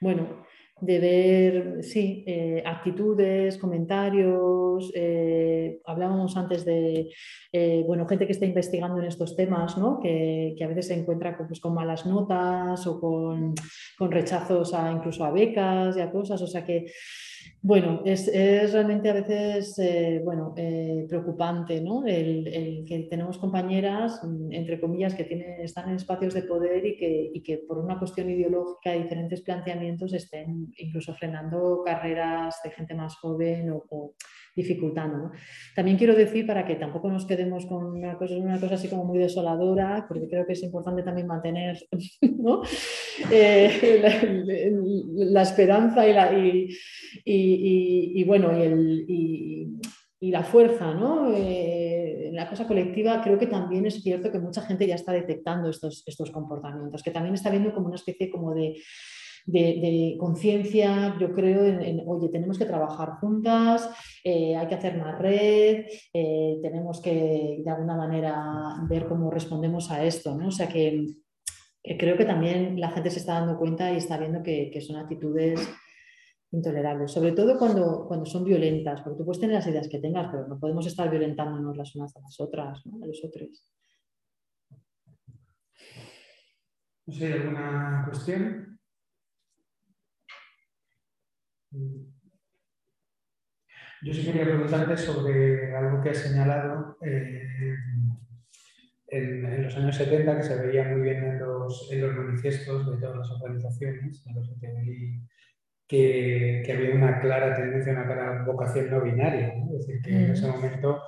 bueno, 0.00 0.45
de 0.80 0.98
ver, 0.98 1.82
sí, 1.82 2.22
eh, 2.26 2.62
actitudes, 2.64 3.56
comentarios. 3.56 4.92
Eh, 4.94 5.80
hablábamos 5.86 6.36
antes 6.36 6.64
de, 6.66 7.10
eh, 7.52 7.82
bueno, 7.86 8.06
gente 8.06 8.26
que 8.26 8.32
está 8.32 8.44
investigando 8.44 8.98
en 8.98 9.06
estos 9.06 9.36
temas, 9.36 9.78
¿no? 9.78 10.00
que, 10.00 10.54
a 10.62 10.66
veces 10.66 10.88
se 10.88 10.94
encuentra 10.94 11.36
con, 11.36 11.46
pues, 11.48 11.60
con 11.60 11.72
malas 11.72 12.04
notas 12.04 12.86
o 12.86 13.00
con, 13.00 13.54
con, 13.96 14.10
rechazos 14.10 14.74
a, 14.74 14.92
incluso 14.92 15.24
a 15.24 15.30
becas 15.30 15.96
y 15.96 16.00
a 16.00 16.10
cosas. 16.10 16.42
O 16.42 16.46
sea 16.46 16.64
que 16.64 16.86
bueno, 17.62 18.02
es, 18.04 18.30
realmente 18.72 19.10
a 19.10 19.14
veces 19.14 19.78
eh, 19.78 20.20
bueno, 20.24 20.54
eh, 20.56 21.04
preocupante 21.08 21.80
¿no? 21.80 22.04
el, 22.06 22.84
que 22.86 23.06
tenemos 23.10 23.38
compañeras, 23.38 24.20
mm, 24.22 24.52
entre 24.52 24.80
comillas, 24.80 25.14
que 25.14 25.24
tienen, 25.24 25.60
están 25.60 25.88
en 25.88 25.96
espacios 25.96 26.34
de 26.34 26.42
poder 26.42 26.84
y 26.86 26.96
que, 26.96 27.30
y 27.34 27.42
que 27.42 27.58
por 27.58 27.78
una 27.78 27.98
cuestión 27.98 28.30
ideológica 28.30 28.94
y 28.94 29.02
diferentes 29.02 29.40
planteamientos 29.42 30.12
estén 30.12 30.72
incluso 30.76 31.14
frenando 31.14 31.82
carreras 31.84 32.56
de 32.62 32.70
gente 32.70 32.94
más 32.94 33.16
joven 33.16 33.70
o 33.70 34.14
dificultando. 34.56 35.30
También 35.74 35.98
quiero 35.98 36.14
decir, 36.14 36.46
para 36.46 36.66
que 36.66 36.76
tampoco 36.76 37.10
nos 37.10 37.26
quedemos 37.26 37.66
con 37.66 37.84
una 37.84 38.16
cosa, 38.16 38.34
una 38.36 38.58
cosa 38.58 38.74
así 38.74 38.88
como 38.88 39.04
muy 39.04 39.18
desoladora, 39.18 40.06
porque 40.08 40.28
creo 40.28 40.46
que 40.46 40.54
es 40.54 40.62
importante 40.62 41.02
también 41.02 41.26
mantener 41.26 41.78
eh, 43.30 44.00
la, 45.14 45.42
esperanza 45.42 46.08
y, 46.08 46.12
la, 46.14 46.32
y, 47.24 48.24
bueno, 48.24 48.50
y, 48.58 49.76
la 50.20 50.42
fuerza, 50.42 50.92
¿no? 50.92 51.32
Eh, 51.36 52.30
la 52.32 52.48
cosa 52.48 52.66
colectiva, 52.66 53.22
creo 53.22 53.38
que 53.38 53.46
también 53.46 53.86
es 53.86 54.02
cierto 54.02 54.32
que 54.32 54.40
mucha 54.40 54.62
gente 54.62 54.86
ya 54.86 54.96
está 54.96 55.12
detectando 55.12 55.70
estos, 55.70 56.02
estos 56.06 56.32
comportamientos, 56.32 57.02
que 57.02 57.12
también 57.12 57.34
está 57.34 57.50
viendo 57.50 57.72
como 57.72 57.86
una 57.86 57.94
especie 57.94 58.28
como 58.28 58.52
de 58.52 58.74
de, 59.46 60.16
conciencia, 60.18 61.16
yo 61.20 61.32
creo, 61.32 61.64
en, 61.64 62.02
oye, 62.06 62.28
tenemos 62.28 62.58
que 62.58 62.66
trabajar 62.66 63.12
juntas, 63.20 63.88
eh, 64.24 64.56
hay 64.56 64.66
que 64.66 64.74
hacer 64.74 64.98
más 64.98 65.18
red, 65.18 65.86
eh, 66.12 66.58
tenemos 66.62 67.00
que 67.00 67.62
de 67.64 67.70
alguna 67.70 67.96
manera 67.96 68.76
ver 68.88 69.06
cómo 69.06 69.30
respondemos 69.30 69.90
a 69.90 70.04
esto, 70.04 70.34
¿no? 70.36 70.48
O 70.48 70.50
sea 70.50 70.68
que, 70.68 71.06
creo 71.98 72.16
que 72.16 72.24
también 72.24 72.80
la 72.80 72.90
gente 72.90 73.10
se 73.10 73.20
está 73.20 73.34
dando 73.34 73.56
cuenta 73.56 73.92
y 73.92 73.98
está 73.98 74.18
viendo 74.18 74.42
que, 74.42 74.80
son 74.80 74.96
actitudes 74.96 75.60
intolerables, 76.50 77.12
sobre 77.12 77.32
todo 77.32 77.58
cuando, 77.58 78.06
cuando 78.08 78.26
son 78.26 78.44
violentas, 78.44 79.02
porque 79.02 79.18
tú 79.18 79.24
puedes 79.24 79.40
tener 79.40 79.54
las 79.54 79.66
ideas 79.66 79.88
que 79.88 80.00
tengas, 80.00 80.28
pero 80.30 80.48
no 80.48 80.58
podemos 80.58 80.86
estar 80.86 81.08
violentándonos 81.08 81.76
las 81.76 81.94
unas 81.94 82.16
a 82.16 82.20
las 82.20 82.40
otras, 82.40 82.82
a 82.84 83.06
los 83.06 83.24
otros. 83.24 83.70
No 87.06 87.14
sé, 87.14 87.32
¿alguna 87.34 88.04
cuestión? 88.08 88.75
Yo 94.02 94.12
sí 94.12 94.24
quería 94.24 94.44
preguntarte 94.44 94.96
sobre 94.96 95.74
algo 95.74 96.02
que 96.02 96.10
has 96.10 96.18
señalado 96.18 96.96
eh, 97.02 97.74
en, 99.08 99.62
los 99.62 99.76
años 99.76 99.96
70, 99.96 100.36
que 100.36 100.42
se 100.42 100.66
veía 100.66 100.84
muy 100.84 101.00
bien 101.00 101.24
en 101.24 101.38
los, 101.38 101.90
en 101.92 102.00
los 102.02 102.14
manifiestos 102.14 102.90
de 102.90 102.98
todas 102.98 103.16
las 103.16 103.30
organizaciones, 103.30 104.24
de 104.24 104.34
los 104.34 104.50
que, 105.88 106.62
que, 106.64 106.72
había 106.72 106.94
una 106.94 107.20
clara 107.20 107.54
tendencia, 107.54 107.92
una 107.92 108.06
clara 108.06 108.44
vocación 108.44 108.90
no 108.90 109.02
binaria. 109.02 109.54
Es 109.72 109.86
decir, 109.86 110.02
que 110.02 110.10
en 110.10 110.30
ese 110.30 110.48
momento, 110.48 111.00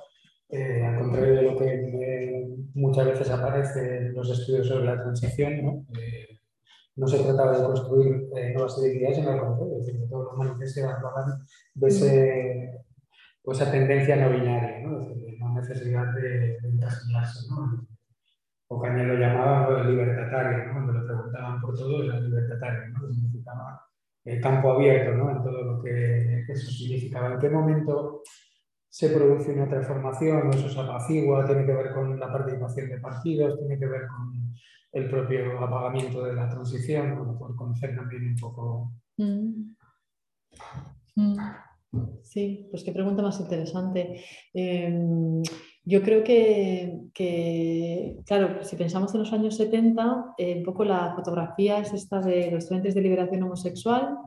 eh, 0.49 0.83
al 0.83 0.99
contrario 0.99 1.35
de 1.35 1.41
lo 1.43 1.57
que 1.57 1.73
eh, 1.73 2.47
muchas 2.73 3.05
veces 3.07 3.29
aparece 3.29 3.97
en 3.97 4.13
los 4.13 4.29
estudios 4.29 4.67
sobre 4.67 4.85
la 4.85 5.01
transición, 5.01 5.63
¿no? 5.63 5.85
Eh, 5.99 6.38
no 6.99 7.07
se 7.07 7.23
trataba 7.23 7.57
de 7.57 7.63
construir 7.63 8.29
nuevas 8.53 8.77
identidades, 8.77 9.17
sino 9.17 9.31
al 9.31 9.39
contrario, 9.39 9.73
es 9.79 9.85
decir, 9.85 10.01
que 10.01 10.07
todos 10.07 10.25
los 10.25 10.37
manifestos 10.37 10.83
hablaban 10.83 11.45
de 11.75 11.87
ese, 11.87 12.83
pues, 13.41 13.61
esa 13.61 13.71
tendencia 13.71 14.17
no 14.17 14.29
binaria, 14.31 14.79
¿no? 14.81 15.01
Es 15.01 15.07
decir, 15.07 15.39
no 15.39 15.53
necesidad 15.53 16.13
de, 16.13 16.59
de 16.59 16.69
encasillarse. 16.69 17.47
¿no? 17.49 17.87
O 18.67 18.81
Caña 18.81 19.03
lo 19.03 19.15
llamaba 19.15 19.83
libertatario, 19.85 20.67
¿no? 20.67 20.73
cuando 20.73 20.93
le 20.93 21.05
preguntaban 21.07 21.61
por 21.61 21.73
todo, 21.73 22.03
era 22.03 22.19
libertatario, 22.19 22.89
¿no? 22.89 23.09
significaba 23.09 23.81
el 24.25 24.41
campo 24.41 24.73
abierto 24.73 25.15
¿no? 25.15 25.31
en 25.31 25.41
todo 25.41 25.63
lo 25.63 25.81
que 25.81 26.43
eso 26.49 26.69
significaba. 26.69 27.33
¿En 27.33 27.39
qué 27.39 27.49
momento 27.49 28.21
se 28.89 29.09
produce 29.09 29.53
una 29.53 29.69
transformación? 29.69 30.49
¿Eso 30.49 30.67
se 30.67 30.79
apacigua? 30.79 31.45
¿Tiene 31.45 31.65
que 31.65 31.73
ver 31.73 31.93
con 31.93 32.19
la 32.19 32.31
participación 32.31 32.89
de 32.89 32.99
partidos? 32.99 33.57
¿Tiene 33.57 33.79
que 33.79 33.87
ver 33.87 34.01
con 34.07 34.53
el 34.91 35.09
propio 35.09 35.59
apagamiento 35.59 36.23
de 36.23 36.33
la 36.33 36.49
transición? 36.49 37.15
Bueno, 37.15 37.37
por 37.37 37.55
conocer 37.55 37.95
también 37.95 38.27
un 38.27 38.35
poco. 38.35 38.91
Mm. 39.17 39.75
Mm. 41.15 41.37
Sí, 42.23 42.67
pues 42.69 42.83
qué 42.83 42.91
pregunta 42.91 43.21
más 43.21 43.39
interesante. 43.39 44.23
Em, 44.53 45.41
yo 45.83 46.03
creo 46.03 46.23
que, 46.23 48.19
claro, 48.25 48.63
si 48.63 48.75
pensamos 48.75 49.13
en 49.13 49.21
los 49.21 49.33
años 49.33 49.57
70, 49.57 50.35
eh, 50.37 50.57
un 50.57 50.63
poco 50.63 50.83
la 50.83 51.13
fotografía 51.15 51.79
es 51.79 51.93
esta 51.93 52.21
de 52.21 52.51
los 52.51 52.67
frentes 52.67 52.93
de 52.93 53.01
liberación 53.01 53.43
homosexual, 53.43 54.17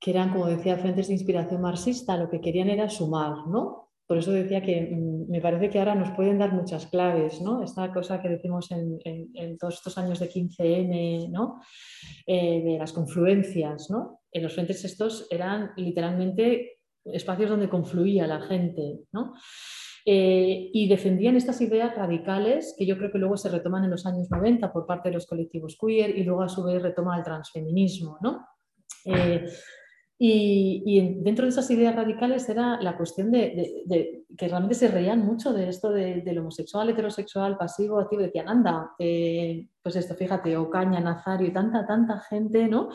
que 0.00 0.10
eran, 0.10 0.32
como 0.32 0.46
decía, 0.46 0.76
frentes 0.76 1.06
de 1.06 1.14
inspiración 1.14 1.60
marxista, 1.60 2.16
lo 2.16 2.28
que 2.28 2.40
querían 2.40 2.68
era 2.68 2.88
sumar, 2.88 3.46
¿no? 3.46 3.85
Por 4.06 4.18
eso 4.18 4.30
decía 4.32 4.62
que 4.62 4.80
mm, 4.80 5.30
me 5.30 5.40
parece 5.40 5.68
que 5.68 5.78
ahora 5.78 5.94
nos 5.94 6.10
pueden 6.12 6.38
dar 6.38 6.52
muchas 6.52 6.86
claves, 6.86 7.40
¿no? 7.40 7.62
Esta 7.62 7.92
cosa 7.92 8.22
que 8.22 8.28
decimos 8.28 8.70
en, 8.70 9.58
todos 9.58 9.74
estos 9.74 9.98
años 9.98 10.20
de 10.20 10.30
15N, 10.30 11.30
¿no? 11.30 11.60
Eh, 12.26 12.62
de 12.62 12.78
las 12.78 12.92
confluencias, 12.92 13.90
¿no? 13.90 14.20
En 14.30 14.42
los 14.42 14.54
frentes 14.54 14.84
estos 14.84 15.26
eran 15.30 15.72
literalmente 15.76 16.78
espacios 17.04 17.50
donde 17.50 17.68
confluía 17.68 18.26
la 18.26 18.40
gente, 18.40 19.00
¿no? 19.12 19.34
Eh, 20.08 20.70
y 20.72 20.86
defendían 20.88 21.36
estas 21.36 21.60
ideas 21.60 21.92
radicales 21.96 22.76
que 22.78 22.86
yo 22.86 22.96
creo 22.96 23.10
que 23.10 23.18
luego 23.18 23.36
se 23.36 23.48
retoman 23.48 23.82
en 23.82 23.90
los 23.90 24.06
años 24.06 24.30
90 24.30 24.72
por 24.72 24.86
parte 24.86 25.08
de 25.08 25.14
los 25.14 25.26
colectivos 25.26 25.76
queer 25.80 26.16
y 26.16 26.22
luego 26.22 26.42
a 26.42 26.48
su 26.48 26.62
vez 26.62 26.80
retoma 26.80 27.18
el 27.18 27.24
transfeminismo. 27.24 28.16
¿no? 28.20 28.46
Eh, 29.04 29.44
y, 30.18 31.14
dentro 31.20 31.44
de 31.44 31.50
esas 31.50 31.70
ideas 31.70 31.94
radicales 31.94 32.48
era 32.48 32.80
la 32.80 32.96
cuestión 32.96 33.30
de, 33.30 34.24
que 34.36 34.48
realmente 34.48 34.74
se 34.74 34.88
reían 34.88 35.24
mucho 35.24 35.52
de 35.52 35.68
esto 35.68 35.90
del 35.90 36.38
homosexual, 36.38 36.88
heterosexual, 36.88 37.58
pasivo, 37.58 38.00
activo. 38.00 38.22
Decían, 38.22 38.48
anda, 38.48 38.92
eh, 38.98 39.68
pues 39.82 39.96
esto, 39.96 40.14
fíjate, 40.14 40.56
Ocaña, 40.56 41.00
Nazario 41.00 41.52
tanta, 41.52 41.86
tanta 41.86 42.20
gente, 42.20 42.66
¿no? 42.66 42.88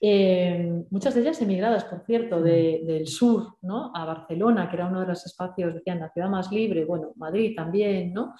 Eh, 0.00 0.84
muchas 0.90 1.14
de 1.14 1.22
ellas 1.22 1.42
emigradas, 1.42 1.84
por 1.84 2.04
cierto, 2.06 2.40
del 2.40 3.06
sur 3.08 3.56
¿no? 3.62 3.90
a 3.94 4.04
Barcelona, 4.04 4.68
que 4.68 4.76
era 4.76 4.86
uno 4.86 5.00
de 5.00 5.08
los 5.08 5.26
espacios, 5.26 5.74
decían, 5.74 5.98
la 5.98 6.12
ciudad 6.12 6.28
más 6.28 6.52
libre, 6.52 6.84
bueno, 6.84 7.12
Madrid 7.16 7.54
también, 7.56 8.12
¿no? 8.12 8.34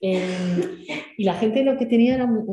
Eh, 0.00 0.84
y 1.16 1.24
la 1.24 1.34
gente 1.34 1.62
lo 1.62 1.76
que 1.76 1.86
tenía 1.86 2.16
eran 2.16 2.44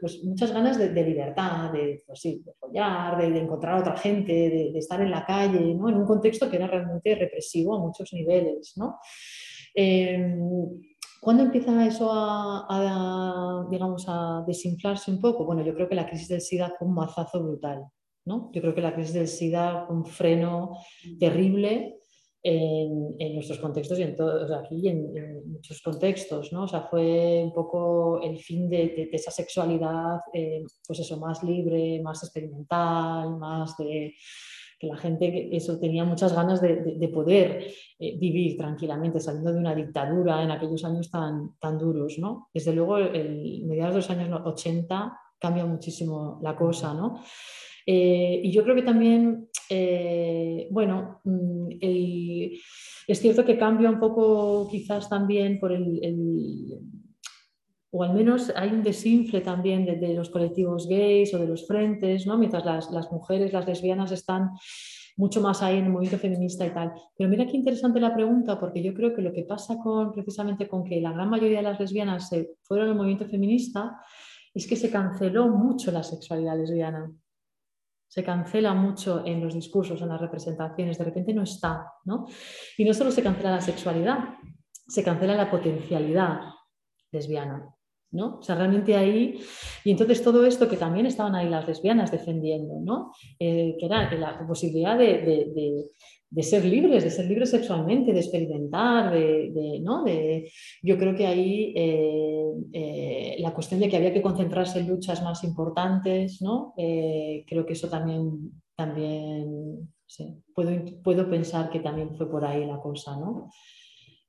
pues, 0.00 0.22
muchas 0.24 0.52
ganas 0.52 0.78
de, 0.78 0.88
libertad, 1.02 1.72
de, 1.72 2.02
pues 2.06 2.22
de 2.22 2.52
follar, 2.60 3.16
de, 3.16 3.38
encontrar 3.38 3.74
a 3.74 3.80
otra 3.80 3.96
gente, 3.96 4.32
de, 4.32 4.78
estar 4.78 5.00
en 5.00 5.10
la 5.10 5.24
calle, 5.24 5.74
¿no? 5.74 5.88
en 5.88 5.96
un 5.96 6.06
contexto 6.06 6.50
que 6.50 6.56
era 6.56 6.66
realmente 6.66 7.14
represivo 7.14 7.76
a 7.76 7.80
muchos 7.80 8.12
niveles. 8.12 8.74
¿no? 8.76 8.98
Eh, 9.74 10.34
¿Cuándo 11.26 11.42
empieza 11.42 11.84
eso 11.84 12.08
a, 12.12 13.66
digamos, 13.68 14.04
a 14.06 14.44
desinflarse 14.46 15.10
un 15.10 15.20
poco? 15.20 15.44
Bueno, 15.44 15.64
yo 15.64 15.74
creo 15.74 15.88
que 15.88 15.96
la 15.96 16.06
crisis 16.06 16.28
del 16.28 16.40
SIDA 16.40 16.72
fue 16.78 16.86
un 16.86 16.94
mazazo 16.94 17.42
brutal. 17.42 17.84
¿no? 18.26 18.48
Yo 18.52 18.60
creo 18.60 18.76
que 18.76 18.80
la 18.80 18.94
crisis 18.94 19.12
del 19.12 19.26
SIDA 19.26 19.86
fue 19.88 19.96
un 19.96 20.04
freno 20.04 20.78
terrible 21.18 21.96
en, 22.44 23.34
nuestros 23.34 23.58
contextos 23.58 23.98
y 23.98 24.02
en 24.02 24.14
todos, 24.14 24.52
aquí 24.52 24.86
en, 24.86 25.50
muchos 25.50 25.82
contextos, 25.82 26.52
¿no? 26.52 26.62
O 26.62 26.68
sea, 26.68 26.82
fue 26.82 27.42
un 27.42 27.52
poco 27.52 28.20
el 28.22 28.38
fin 28.38 28.70
de, 28.70 29.08
esa 29.10 29.32
sexualidad, 29.32 30.20
eh, 30.32 30.62
pues 30.86 31.00
eso, 31.00 31.18
más 31.18 31.42
libre, 31.42 32.00
más 32.04 32.22
experimental, 32.22 33.36
más 33.36 33.76
de 33.78 34.14
que 34.78 34.86
la 34.86 34.96
gente 34.96 35.56
eso 35.56 35.78
tenía 35.78 36.04
muchas 36.04 36.34
ganas 36.34 36.60
de, 36.60 37.10
poder 37.12 37.66
eh, 37.98 38.18
vivir 38.18 38.56
tranquilamente 38.56 39.20
saliendo 39.20 39.52
de 39.52 39.58
una 39.58 39.74
dictadura 39.74 40.42
en 40.42 40.50
aquellos 40.50 40.84
años 40.84 41.10
tan, 41.10 41.56
tan 41.58 41.78
duros. 41.78 42.18
¿no? 42.18 42.48
Desde 42.52 42.72
luego, 42.72 42.98
el, 42.98 43.64
mediados 43.64 43.94
de 43.94 44.00
los 44.00 44.10
años 44.10 44.40
80 44.44 45.18
cambia 45.38 45.64
muchísimo 45.64 46.38
la 46.42 46.56
cosa. 46.56 46.92
¿no? 46.94 47.20
Eh, 47.86 48.40
y 48.44 48.52
yo 48.52 48.62
creo 48.64 48.74
que 48.74 48.82
también, 48.82 49.48
eh, 49.70 50.68
bueno, 50.70 51.20
mm, 51.24 51.68
es 51.80 53.20
cierto 53.20 53.44
que 53.44 53.58
cambia 53.58 53.88
un 53.88 54.00
poco 54.00 54.68
quizás 54.70 55.08
también 55.08 55.58
por 55.58 55.72
el 55.72 56.00
o 57.90 58.02
al 58.02 58.14
menos 58.14 58.52
hay 58.54 58.70
un 58.70 58.82
desinfle 58.82 59.40
también 59.40 59.84
de, 59.86 60.14
los 60.14 60.30
colectivos 60.30 60.88
gays 60.88 61.32
o 61.34 61.38
de 61.38 61.46
los 61.46 61.66
frentes, 61.66 62.26
¿no? 62.26 62.36
mientras 62.36 62.64
las, 62.64 63.12
mujeres, 63.12 63.52
las 63.52 63.66
lesbianas 63.66 64.12
están 64.12 64.50
mucho 65.16 65.40
más 65.40 65.62
ahí 65.62 65.78
en 65.78 65.86
el 65.86 65.90
movimiento 65.90 66.18
feminista 66.18 66.66
y 66.66 66.70
tal. 66.70 66.92
Pero 67.16 67.30
mira 67.30 67.46
qué 67.46 67.56
interesante 67.56 68.00
la 68.00 68.14
pregunta, 68.14 68.60
porque 68.60 68.82
yo 68.82 68.92
creo 68.92 69.14
que 69.14 69.22
lo 69.22 69.32
que 69.32 69.44
pasa 69.44 69.78
con, 69.78 70.12
precisamente 70.12 70.68
con 70.68 70.84
que 70.84 71.00
la 71.00 71.12
gran 71.12 71.30
mayoría 71.30 71.58
de 71.58 71.64
las 71.64 71.80
lesbianas 71.80 72.28
se 72.28 72.56
fueron 72.62 72.88
al 72.88 72.96
movimiento 72.96 73.26
feminista 73.26 73.98
es 74.52 74.66
que 74.66 74.76
se 74.76 74.90
canceló 74.90 75.48
mucho 75.48 75.90
la 75.90 76.02
sexualidad 76.02 76.58
lesbiana. 76.58 77.10
Se 78.08 78.22
cancela 78.22 78.74
mucho 78.74 79.24
en 79.24 79.42
los 79.42 79.54
discursos, 79.54 80.00
en 80.00 80.08
las 80.08 80.20
representaciones, 80.20 80.98
de 80.98 81.04
repente 81.04 81.34
no 81.34 81.42
está. 81.42 81.92
¿no? 82.04 82.26
Y 82.76 82.84
no 82.84 82.92
solo 82.94 83.10
se 83.10 83.22
cancela 83.22 83.52
la 83.52 83.60
sexualidad, 83.60 84.18
se 84.86 85.02
cancela 85.02 85.34
la 85.34 85.50
potencialidad 85.50 86.40
lesbiana. 87.10 87.75
O 88.24 88.42
sea, 88.42 88.54
realmente 88.54 88.96
ahí, 88.96 89.38
y 89.84 89.90
entonces 89.90 90.22
todo 90.22 90.44
esto 90.46 90.68
que 90.68 90.76
también 90.76 91.06
estaban 91.06 91.34
ahí 91.34 91.48
las 91.48 91.66
lesbianas 91.66 92.10
defendiendo, 92.10 92.80
¿no? 92.80 93.12
Eh, 93.38 93.76
que 93.78 93.86
era 93.86 94.12
la 94.14 94.46
posibilidad 94.46 94.98
de, 94.98 96.42
ser 96.42 96.64
libres, 96.64 97.04
de 97.04 97.10
ser 97.10 97.26
libres 97.26 97.50
sexualmente, 97.50 98.12
de 98.12 98.20
experimentar, 98.20 99.12
de, 99.12 99.80
¿no? 99.82 100.04
de 100.04 100.50
yo 100.82 100.98
creo 100.98 101.14
que 101.14 101.26
ahí 101.26 101.72
eh, 101.76 102.52
eh, 102.72 103.36
la 103.38 103.54
cuestión 103.54 103.80
de 103.80 103.88
que 103.88 103.96
había 103.96 104.12
que 104.12 104.22
concentrarse 104.22 104.80
en 104.80 104.88
luchas 104.88 105.22
más 105.22 105.44
importantes, 105.44 106.42
¿no? 106.42 106.74
creo 106.76 107.64
que 107.64 107.72
eso 107.72 107.88
también, 107.88 108.52
también 108.74 109.88
puedo, 110.54 110.70
puedo 111.02 111.28
pensar 111.28 111.70
que 111.70 111.80
también 111.80 112.14
fue 112.16 112.30
por 112.30 112.44
ahí 112.44 112.64
la 112.66 112.80
cosa, 112.80 113.16
¿no? 113.16 113.50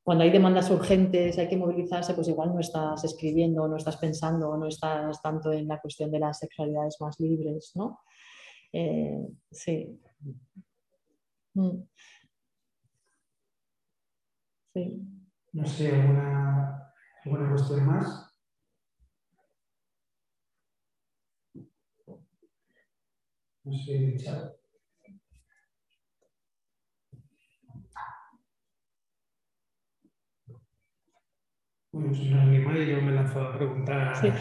Cuando 0.08 0.24
hay 0.24 0.30
demandas 0.30 0.72
urgentes, 0.72 1.38
hay 1.38 1.50
que 1.50 1.58
movilizarse, 1.58 2.14
pues 2.14 2.30
igual 2.30 2.54
no 2.54 2.62
estás 2.62 3.04
escribiendo, 3.04 3.68
no 3.68 3.76
estás 3.76 3.98
pensando, 3.98 4.56
no 4.56 4.66
estás 4.66 5.22
tanto 5.22 5.52
en 5.52 5.68
la 5.68 5.82
cuestión 5.82 6.10
de 6.12 6.20
las 6.20 6.40
sexualidades 6.40 6.96
más 7.02 7.20
libres, 7.20 7.74
¿no? 7.76 8.00
Eh, 8.72 9.28
sí. 9.52 10.00
Mm. 11.56 11.84
Sí. 14.74 15.02
No 15.52 15.66
sé, 15.66 15.92
¿alguna, 15.92 16.94
¿alguna 17.26 17.50
cuestión 17.50 17.86
más? 17.86 18.34
No 23.66 23.78
sé, 23.84 24.00
chat. 24.24 24.57
Anima 32.02 32.78
y 32.78 32.88
yo 32.92 33.02
me 33.02 33.12
lanzo 33.12 33.42
a 33.42 33.58
preguntar. 33.58 34.16
Sí. 34.18 34.32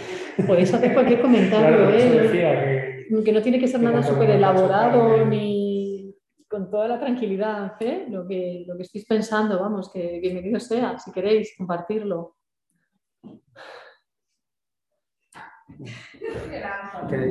Podéis 0.46 0.72
hacer 0.74 0.92
cualquier 0.94 1.20
comentario, 1.20 1.76
Claro, 1.76 1.90
¿eh? 1.90 2.20
decía 2.22 2.64
que 2.64 2.96
que 3.24 3.32
no 3.32 3.40
tiene 3.40 3.58
que 3.60 3.68
ser 3.68 3.80
que 3.80 3.86
nada 3.86 4.02
súper 4.02 4.30
elaborado 4.30 5.24
ni 5.26 6.12
con 6.48 6.68
toda 6.70 6.88
la 6.88 6.98
tranquilidad, 7.00 7.74
¿eh? 7.80 8.06
lo, 8.08 8.26
que, 8.26 8.64
lo 8.66 8.76
que 8.76 8.82
estéis 8.82 9.04
pensando, 9.06 9.60
vamos, 9.60 9.90
que 9.92 10.18
bienvenido 10.20 10.58
sea, 10.60 10.98
si 10.98 11.10
queréis 11.12 11.54
compartirlo. 11.56 12.36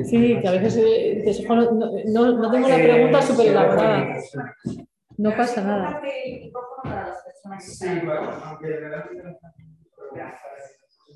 Sí, 0.04 0.38
que 0.40 0.48
a 0.48 0.52
veces 0.52 0.76
eh, 0.78 1.22
dices, 1.24 1.44
"Ojo, 1.44 1.56
no, 1.56 1.90
no- 2.06 2.38
no 2.38 2.50
tengo 2.50 2.68
la 2.68 2.78
Eh, 2.78 2.84
pregunta 2.92 3.22
súper 3.22 3.48
elaborada, 3.48 4.16
no 5.18 5.30
pasa 5.36 5.62
nada. 5.62 5.84
Cómprate 5.92 6.34
el 6.36 6.40
micrófono 6.44 6.82
para 6.82 7.06
las 7.08 7.22
personas 7.24 7.64
que 7.64 7.70
Sí, 7.70 8.00
bueno, 8.04 8.30
aunque 8.44 8.68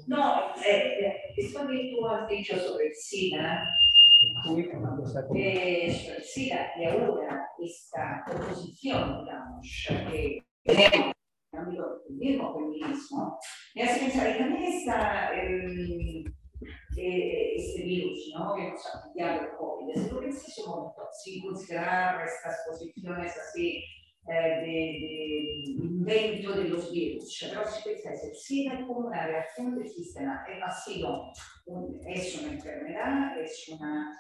No, 0.06 0.55
eh, 0.64 1.06
eh, 1.06 1.16
esto 1.36 1.66
que 1.66 1.93
tú 1.93 2.06
has 2.06 2.28
dicho 2.28 2.56
sobre 2.56 2.86
el 2.86 2.94
SIDA, 2.94 3.68
eh, 4.22 4.70
sobre 5.12 5.86
el 5.86 6.22
SIDA 6.22 6.72
y 6.78 6.85
ahora 6.85 7.48
esta 7.59 8.24
oposición, 8.28 9.24
digamos, 9.24 9.86
que 10.10 10.43
tenemos 10.64 10.94
en 10.94 11.12
el 11.52 11.59
ámbito 11.59 12.02
del 12.09 12.16
mismo 12.16 12.55
feminismo, 12.55 13.39
me 13.74 13.82
hace 13.82 14.01
pensar 14.01 14.32
que 14.32 14.39
también 14.39 14.72
está 14.72 15.32
eh, 16.97 17.55
este 17.56 17.82
virus, 17.82 18.32
¿no? 18.35 18.55
Que 18.55 18.70
nos 18.70 18.86
ha 18.86 19.12
pillado 19.12 19.40
el 19.43 19.56
COVID. 19.56 19.90
Es 19.94 20.12
lo 20.12 20.20
que 20.20 20.32
se 20.32 20.62
momento, 20.66 21.02
sin 21.12 21.43
considerar 21.43 22.27
estas 22.27 22.56
posiciones 22.68 23.32
así 23.36 23.82
eh, 24.28 24.60
de, 24.60 25.80
de 25.80 25.84
invento 25.84 26.52
de 26.52 26.64
los 26.68 26.92
virus. 26.92 27.38
Pero 27.40 27.64
si 27.66 27.88
pensáis, 27.88 28.24
el 28.24 28.34
SIDA 28.34 28.86
como 28.86 29.09
una 29.09 29.26
reacción 29.26 29.76
del 29.76 29.88
sistema, 29.88 30.44
sido 30.84 31.30
un- 31.66 32.01
es 32.06 32.40
una 32.42 32.52
enfermedad, 32.52 33.40
es, 33.40 33.68
una, 33.68 34.16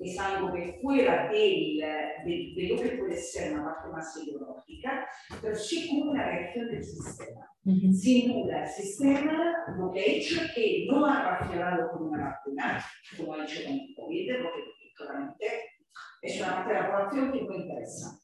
es 0.00 0.18
algo 0.18 0.52
que 0.52 0.78
fuera 0.82 1.30
del, 1.30 1.78
de, 1.78 2.52
de 2.56 2.68
lo 2.68 2.82
que 2.82 2.96
puede 2.98 3.16
ser 3.16 3.52
una 3.54 3.64
parte 3.64 3.88
más 3.90 4.16
ideológica, 4.24 5.06
pero 5.40 5.54
sí 5.54 5.88
como 5.88 6.10
una 6.12 6.24
reacción 6.24 6.70
del 6.70 6.82
sistema. 6.84 7.46
Ujú. 7.64 7.92
Sin 7.92 8.32
duda, 8.32 8.62
el 8.64 8.68
sistema 8.68 9.54
lo 9.78 9.90
que 9.92 10.00
ha 10.00 10.04
hecho 10.04 10.42
es 10.42 10.52
que 10.54 10.86
no 10.90 11.04
ha 11.06 11.22
reaccionado 11.38 11.90
con 11.92 12.08
una 12.08 12.24
vacuna, 12.30 12.84
como 13.16 13.34
ha 13.34 13.44
hecho 13.44 13.64
con 13.64 13.72
el 13.74 13.94
COVID, 13.94 14.32
porque 14.42 14.62
claramente 14.96 15.46
es 16.22 16.40
una 16.40 16.54
parte 16.56 16.72
de 16.74 16.80
la 16.80 16.86
población 16.90 17.32
que 17.32 17.42
no 17.42 17.54
interesa. 17.54 18.18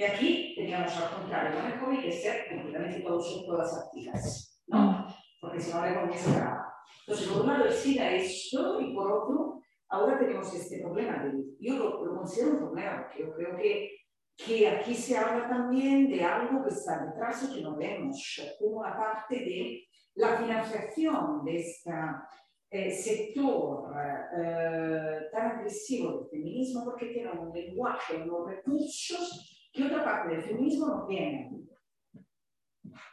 Y 0.00 0.02
aquí 0.02 0.54
teníamos 0.56 0.96
al 0.96 1.10
contrario, 1.10 1.60
con 1.60 1.70
el 1.70 1.78
COVID, 1.78 2.00
que 2.00 2.10
ser 2.10 2.48
completamente 2.48 3.00
todos, 3.00 3.44
todas 3.44 3.84
activas, 3.84 4.64
¿no? 4.66 5.06
Porque 5.38 5.60
si 5.60 5.70
no 5.70 6.12
se 6.14 6.30
acaba. 6.30 6.72
Entonces, 7.00 7.28
por 7.28 7.42
un 7.42 7.48
lado, 7.48 7.66
es 7.66 7.86
esto, 7.86 8.80
y 8.80 8.94
por 8.94 9.12
otro, 9.12 9.60
ahora 9.90 10.18
tenemos 10.18 10.54
este 10.54 10.80
problema. 10.80 11.22
De, 11.22 11.44
yo 11.60 11.76
lo, 11.76 12.02
lo 12.02 12.16
considero 12.16 12.52
un 12.52 12.58
problema, 12.60 13.02
porque 13.02 13.24
yo 13.24 13.34
creo 13.34 13.56
que 13.58 13.90
que 14.38 14.66
aquí 14.66 14.94
se 14.94 15.18
habla 15.18 15.46
también 15.50 16.08
de 16.08 16.24
algo 16.24 16.64
que 16.64 16.70
está 16.70 17.04
detrás 17.04 17.42
y 17.42 17.56
que 17.56 17.60
no 17.60 17.76
vemos, 17.76 18.40
como 18.58 18.82
la 18.82 18.96
parte 18.96 19.34
de 19.34 19.84
la 20.14 20.38
financiación 20.38 21.44
de 21.44 21.56
este 21.60 22.90
sector 22.90 23.92
eh, 24.34 25.28
tan 25.30 25.58
agresivo 25.58 26.20
del 26.20 26.30
feminismo, 26.30 26.86
porque 26.86 27.08
tiene 27.08 27.32
un 27.32 27.52
lenguaje, 27.52 28.16
unos 28.16 28.48
recursos 28.48 29.59
que 29.72 29.84
otra 29.84 30.04
parte 30.04 30.34
del 30.34 30.42
feminismo 30.42 30.86
no 30.86 31.06
tiene. 31.06 31.50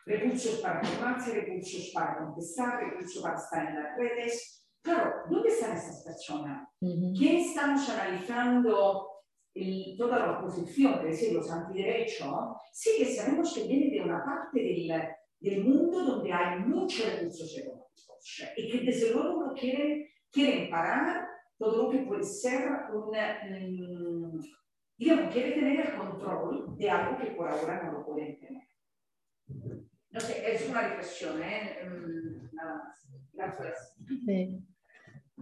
Recursos 0.06 0.60
para 0.62 0.82
formarse, 0.84 1.34
recursos 1.34 1.92
para 1.94 2.18
contestar, 2.18 2.80
recursos 2.84 3.22
para 3.22 3.36
estar 3.36 3.68
en 3.70 3.76
las 3.84 3.98
redes. 3.98 4.66
Claro, 4.82 5.12
¿dónde 5.30 5.50
están 5.50 5.76
estas 5.76 6.04
personas? 6.04 6.68
Ujú. 6.80 7.14
¿Quién 7.18 7.38
estamos 7.38 7.88
analizando 7.90 9.10
el- 9.54 9.96
toda 9.98 10.20
la 10.20 10.40
oposición, 10.40 10.94
es 11.00 11.04
decir, 11.20 11.34
los 11.34 11.52
antiderechos? 11.52 12.30
Sí 12.72 12.92
que 12.98 13.06
sabemos 13.06 13.54
que 13.54 13.68
viene 13.68 13.90
de 13.96 14.02
una 14.04 14.24
parte 14.24 14.60
del, 14.62 14.92
del 15.40 15.64
mundo 15.66 16.04
donde 16.04 16.32
hay 16.32 16.60
muchos 16.62 17.06
recursos 17.14 17.58
económicos 17.58 17.88
y 18.56 18.70
que 18.72 18.80
desde 18.86 19.14
luego 19.14 19.44
no 19.46 19.54
quieren, 19.54 20.08
quieren 20.32 20.70
parar 20.70 21.28
todo 21.58 21.84
lo 21.84 21.90
que 21.90 22.00
puede 22.00 22.24
ser 22.24 22.70
una, 22.94 23.40
mm, 24.98 25.04
digamos, 25.04 25.34
quiere 25.34 25.52
tener 25.52 25.80
el 25.88 25.94
control 25.96 26.78
de 26.78 26.90
algo 26.90 27.18
que 27.18 27.32
por 27.32 27.48
ahora 27.50 27.84
no 27.84 27.92
lo 28.00 28.06
pueden 28.06 28.40
tener. 28.40 28.64
No 30.10 30.20
sé, 30.20 30.52
es 30.54 30.70
una 30.70 30.82
reflexión, 30.82 31.42
¿eh? 31.42 31.78
Mm, 31.86 32.56
Nada 32.56 32.76
más. 32.84 33.08
Gracias. 33.34 33.96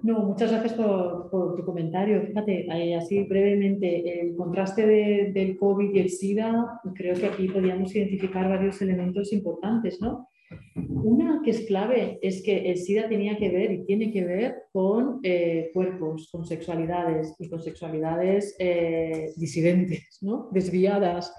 No, 0.04 0.20
muchas 0.20 0.52
gracias 0.52 0.74
por, 0.74 1.56
tu 1.56 1.64
comentario. 1.64 2.22
Fíjate, 2.28 2.68
así 2.96 3.24
brevemente, 3.24 4.20
el 4.22 4.36
contraste 4.36 4.86
de- 4.86 5.32
del 5.34 5.58
COVID 5.58 5.96
y 5.96 6.00
el 6.00 6.10
SIDA, 6.10 6.82
creo 6.94 7.16
que 7.16 7.28
aquí 7.28 7.48
podríamos 7.48 7.96
identificar 7.96 8.50
varios 8.50 8.82
elementos 8.82 9.32
importantes, 9.32 10.02
¿no? 10.02 10.28
Una 10.76 11.42
que 11.44 11.52
es 11.52 11.66
clave 11.66 12.20
es 12.22 12.44
que 12.44 12.70
el 12.70 12.78
SIDA 12.78 13.08
tenía 13.08 13.38
que 13.38 13.50
ver 13.50 13.72
y 13.72 13.86
tiene 13.86 14.12
que 14.12 14.24
ver 14.24 14.56
con 14.72 15.20
eh, 15.24 15.70
cuerpos, 15.74 16.30
con 16.32 16.46
sexualidades 16.46 17.36
y 17.40 17.50
con 17.50 17.62
sexualidades 17.62 18.56
eh, 18.60 19.32
disidentes, 19.38 20.20
¿no? 20.22 20.50
desviadas, 20.52 21.34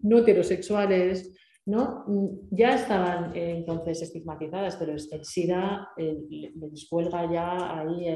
no 0.00 0.18
heterosexuales, 0.18 1.32
¿no? 1.64 2.04
Mm, 2.08 2.28
Ya 2.50 2.74
estaban 2.74 3.34
eh, 3.36 3.54
entonces 3.58 4.02
estigmatizadas, 4.02 4.76
pero 4.76 4.92
el 4.92 5.00
SIDA 5.24 5.88
le- 5.96 6.52
les 6.70 6.88
cuelga 6.88 7.30
ya 7.32 7.78
ahí 7.80 8.06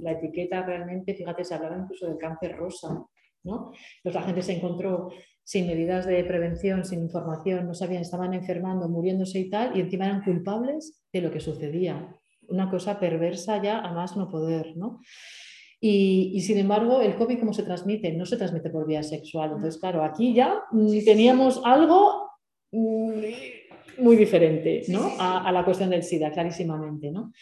la 0.00 0.12
etiqueta 0.12 0.64
realmente, 0.64 1.14
fíjate, 1.14 1.44
se 1.44 1.54
hablaba 1.54 1.78
incluso 1.78 2.06
del 2.06 2.16
cáncer 2.16 2.56
rosa, 2.56 3.04
¿no? 3.44 3.72
Entonces 3.98 4.20
la 4.20 4.26
gente 4.26 4.42
se 4.42 4.54
encontró 4.56 5.10
sin 5.44 5.66
medidas 5.66 6.06
de 6.06 6.22
prevención, 6.24 6.84
sin 6.84 7.00
información, 7.00 7.66
no 7.66 7.74
sabían, 7.74 8.02
estaban 8.02 8.34
enfermando, 8.34 8.88
muriéndose 8.88 9.38
y 9.38 9.50
tal, 9.50 9.76
y 9.76 9.80
encima 9.80 10.06
eran 10.06 10.22
culpables 10.22 11.02
de 11.12 11.20
lo 11.20 11.30
que 11.30 11.40
sucedía. 11.40 12.16
Una 12.48 12.70
cosa 12.70 12.98
perversa 12.98 13.62
ya 13.62 13.80
a 13.80 13.92
más 13.92 14.16
no 14.16 14.28
poder, 14.28 14.76
¿no? 14.76 15.00
Y, 15.80 16.32
y, 16.34 16.40
sin 16.42 16.58
embargo, 16.58 17.00
el 17.00 17.16
COVID, 17.16 17.38
¿cómo 17.38 17.54
se 17.54 17.62
transmite? 17.62 18.12
No 18.12 18.26
se 18.26 18.36
transmite 18.36 18.68
por 18.68 18.86
vía 18.86 19.02
sexual. 19.02 19.52
Entonces, 19.54 19.80
claro, 19.80 20.04
aquí 20.04 20.34
ya 20.34 20.62
mm, 20.72 21.04
teníamos 21.06 21.62
algo 21.64 22.28
mm, 22.70 23.12
muy 23.98 24.16
diferente 24.16 24.82
¿no? 24.88 25.12
a, 25.18 25.48
a 25.48 25.52
la 25.52 25.64
cuestión 25.64 25.88
del 25.88 26.02
SIDA, 26.02 26.30
clarísimamente. 26.30 27.10
¿no? 27.10 27.32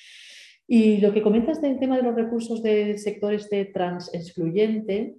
Y 0.66 0.98
lo 0.98 1.12
que 1.12 1.22
comentas 1.22 1.60
del 1.60 1.78
tema 1.78 1.96
de 1.96 2.02
los 2.02 2.14
recursos 2.14 2.62
del 2.62 2.98
sector 2.98 3.34
este 3.34 3.64
trans 3.64 4.12
excluyente, 4.14 5.16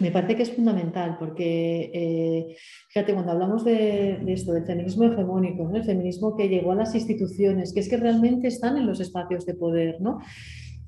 me 0.00 0.10
parece 0.10 0.36
que 0.36 0.42
es 0.42 0.52
fundamental 0.52 1.16
porque, 1.18 1.90
eh, 1.92 2.56
fíjate, 2.88 3.14
cuando 3.14 3.32
hablamos 3.32 3.64
de, 3.64 4.20
esto, 4.28 4.52
del 4.52 4.64
feminismo 4.64 5.04
hegemónico, 5.04 5.70
el 5.74 5.84
feminismo 5.84 6.36
que 6.36 6.48
llegó 6.48 6.72
a 6.72 6.76
las 6.76 6.94
instituciones, 6.94 7.72
que 7.72 7.80
es 7.80 7.88
que 7.88 7.96
realmente 7.96 8.48
están 8.48 8.76
en 8.76 8.86
los 8.86 9.00
espacios 9.00 9.44
de 9.46 9.54
poder, 9.54 10.00
¿no? 10.00 10.20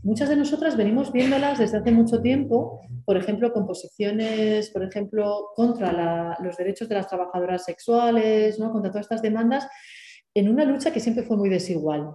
Muchas 0.03 0.29
de 0.29 0.37
nosotras 0.37 0.77
venimos 0.77 1.13
viéndolas 1.13 1.59
desde 1.59 1.79
hace 1.79 1.91
mucho 1.91 2.23
tiempo, 2.23 2.81
por 3.05 3.19
ejemplo, 3.19 3.53
con 3.53 3.67
posiciones, 3.67 4.71
por 4.71 4.83
ejemplo, 4.83 5.49
contra 5.55 6.39
los 6.43 6.57
derechos 6.57 6.89
de 6.89 6.95
las 6.95 7.09
trabajadoras 7.09 7.65
sexuales, 7.65 8.59
¿no? 8.59 8.73
contra 8.73 8.91
todas 8.91 9.05
estas 9.05 9.21
demandas, 9.21 9.69
en 10.33 10.49
una 10.49 10.65
lucha 10.65 10.91
que 10.91 11.01
siempre 11.01 11.25
fue 11.25 11.37
muy 11.37 11.51
desigual. 11.51 12.13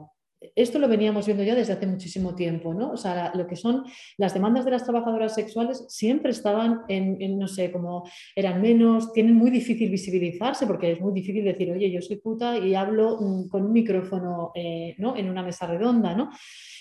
Esto 0.55 0.79
lo 0.79 0.87
veníamos 0.87 1.25
viendo 1.25 1.43
ya 1.43 1.55
desde 1.55 1.73
hace 1.73 1.87
muchísimo 1.87 2.35
tiempo, 2.35 2.73
¿no? 2.73 2.91
O 2.91 2.97
sea, 2.97 3.33
lo 3.35 3.47
que 3.47 3.55
son 3.55 3.83
las 4.17 4.33
demandas 4.33 4.65
de 4.65 4.71
las 4.71 4.83
trabajadoras 4.83 5.33
sexuales 5.33 5.85
siempre 5.89 6.31
estaban 6.31 6.81
en, 6.87 7.39
no 7.39 7.47
sé, 7.47 7.71
como 7.71 8.03
eran 8.35 8.61
menos, 8.61 9.11
tienen 9.13 9.35
muy 9.35 9.49
difícil 9.49 9.89
visibilizarse 9.89 10.67
porque 10.67 10.91
es 10.91 11.01
muy 11.01 11.13
difícil 11.13 11.43
decir, 11.43 11.71
oye, 11.71 11.89
yo 11.89 12.01
soy 12.01 12.17
puta 12.17 12.57
y 12.57 12.75
hablo 12.75 13.17
mm, 13.19 13.47
con 13.47 13.65
un 13.65 13.73
micrófono, 13.73 14.51
eh, 14.55 14.95
¿no? 14.97 15.15
En 15.15 15.29
una 15.29 15.43
mesa 15.43 15.67
redonda, 15.67 16.15
¿no? 16.15 16.29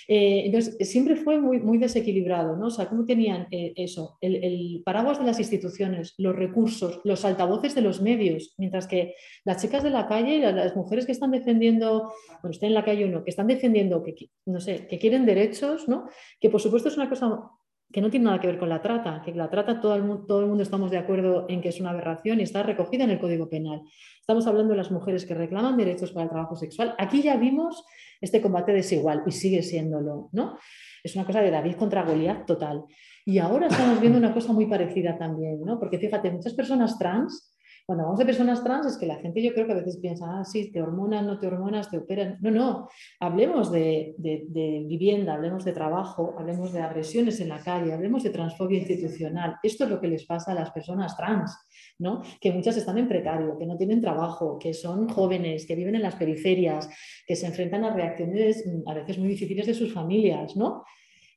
Eh, 0.06 0.42
entonces, 0.46 0.76
siempre 0.88 1.16
fue 1.16 1.40
muy, 1.40 1.78
desequilibrado, 1.78 2.56
¿no? 2.56 2.66
O 2.66 2.70
sea, 2.70 2.86
¿cómo 2.86 3.04
tenían 3.04 3.46
eh, 3.50 3.72
eso? 3.76 4.18
El, 4.20 4.82
paraguas 4.84 5.18
de 5.18 5.24
las 5.24 5.38
instituciones, 5.38 6.14
los 6.18 6.36
recursos, 6.36 7.00
los 7.04 7.24
altavoces 7.24 7.74
de 7.74 7.80
los 7.80 8.00
medios, 8.00 8.54
mientras 8.58 8.86
que 8.86 9.14
las 9.44 9.60
chicas 9.60 9.82
de 9.82 9.90
la 9.90 10.06
calle, 10.06 10.52
las 10.52 10.76
mujeres 10.76 11.06
que 11.06 11.12
están 11.12 11.30
defendiendo, 11.30 12.12
bueno, 12.42 12.52
estén 12.52 12.68
en 12.68 12.74
la 12.74 12.84
calle 12.84 13.04
o 13.04 13.08
no, 13.08 13.24
que 13.24 13.30
están 13.30 13.43
defendiendo, 13.46 14.02
que, 14.02 14.30
no 14.46 14.60
sé, 14.60 14.86
que 14.86 14.98
quieren 14.98 15.26
derechos, 15.26 15.88
¿no? 15.88 16.08
Que 16.40 16.50
por 16.50 16.60
supuesto 16.60 16.88
es 16.88 16.96
una 16.96 17.08
cosa 17.08 17.50
que 17.92 18.00
no 18.00 18.10
tiene 18.10 18.24
nada 18.24 18.40
que 18.40 18.48
ver 18.48 18.58
con 18.58 18.68
la 18.68 18.82
trata, 18.82 19.22
que 19.24 19.32
la 19.32 19.48
trata 19.48 19.80
todo 19.80 19.94
el, 19.94 20.26
todo 20.26 20.40
el 20.40 20.46
mundo 20.46 20.62
estamos 20.62 20.90
de 20.90 20.98
acuerdo 20.98 21.46
en 21.48 21.60
que 21.60 21.68
es 21.68 21.78
una 21.78 21.90
aberración 21.90 22.40
y 22.40 22.42
está 22.42 22.62
recogida 22.62 23.04
en 23.04 23.10
el 23.10 23.20
Código 23.20 23.48
Penal. 23.48 23.82
Estamos 24.18 24.46
hablando 24.46 24.72
de 24.72 24.78
las 24.78 24.90
mujeres 24.90 25.24
que 25.24 25.34
reclaman 25.34 25.76
derechos 25.76 26.10
para 26.10 26.24
el 26.24 26.30
trabajo 26.30 26.56
sexual. 26.56 26.94
Aquí 26.98 27.22
ya 27.22 27.36
vimos 27.36 27.84
este 28.20 28.40
combate 28.40 28.72
desigual 28.72 29.22
y 29.26 29.30
sigue 29.30 29.62
siéndolo, 29.62 30.28
¿no? 30.32 30.58
Es 31.04 31.14
una 31.14 31.24
cosa 31.24 31.40
de 31.40 31.50
David 31.50 31.76
contra 31.76 32.02
Goliat 32.02 32.46
total. 32.46 32.84
Y 33.24 33.38
ahora 33.38 33.68
estamos 33.68 34.00
viendo 34.00 34.18
una 34.18 34.34
cosa 34.34 34.52
muy 34.52 34.66
parecida 34.66 35.16
también, 35.16 35.60
¿no? 35.60 35.78
Porque 35.78 35.98
fíjate, 35.98 36.30
muchas 36.30 36.54
personas 36.54 36.98
trans 36.98 37.53
cuando 37.86 38.04
hablamos 38.04 38.18
de 38.18 38.24
personas 38.24 38.64
trans 38.64 38.86
es 38.86 38.96
que 38.96 39.04
la 39.04 39.16
gente 39.16 39.42
yo 39.42 39.52
creo 39.52 39.66
que 39.66 39.72
a 39.72 39.76
veces 39.76 39.98
piensa, 39.98 40.24
ah, 40.26 40.44
sí, 40.44 40.72
te 40.72 40.80
hormonas, 40.80 41.22
no 41.22 41.38
te 41.38 41.46
hormonas, 41.46 41.90
te 41.90 41.98
operan. 41.98 42.38
No, 42.40 42.50
no, 42.50 42.88
hablemos 43.20 43.70
de, 43.70 44.14
vivienda, 44.18 45.34
hablemos 45.34 45.66
de 45.66 45.72
trabajo, 45.72 46.34
hablemos 46.38 46.72
de 46.72 46.80
agresiones 46.80 47.40
en 47.40 47.50
la 47.50 47.58
calle, 47.58 47.92
hablemos 47.92 48.22
de 48.22 48.30
transfobia 48.30 48.78
institucional. 48.78 49.56
Esto 49.62 49.84
es 49.84 49.90
lo 49.90 50.00
que 50.00 50.08
les 50.08 50.24
pasa 50.24 50.52
a 50.52 50.54
las 50.54 50.70
personas 50.70 51.14
trans, 51.14 51.54
¿no? 51.98 52.22
Que 52.40 52.52
muchas 52.52 52.78
están 52.78 52.96
en 52.96 53.06
precario, 53.06 53.58
que 53.58 53.66
no 53.66 53.76
tienen 53.76 54.00
trabajo, 54.00 54.58
que 54.58 54.72
son 54.72 55.06
jóvenes, 55.06 55.66
que 55.66 55.76
viven 55.76 55.96
en 55.96 56.02
las 56.02 56.16
periferias, 56.16 56.88
que 57.26 57.36
se 57.36 57.46
enfrentan 57.46 57.84
a 57.84 57.94
reacciones 57.94 58.64
mm, 58.66 58.88
a 58.88 58.94
veces 58.94 59.18
muy 59.18 59.28
difíciles 59.28 59.66
de 59.66 59.74
sus 59.74 59.92
familias, 59.92 60.56
¿no? 60.56 60.84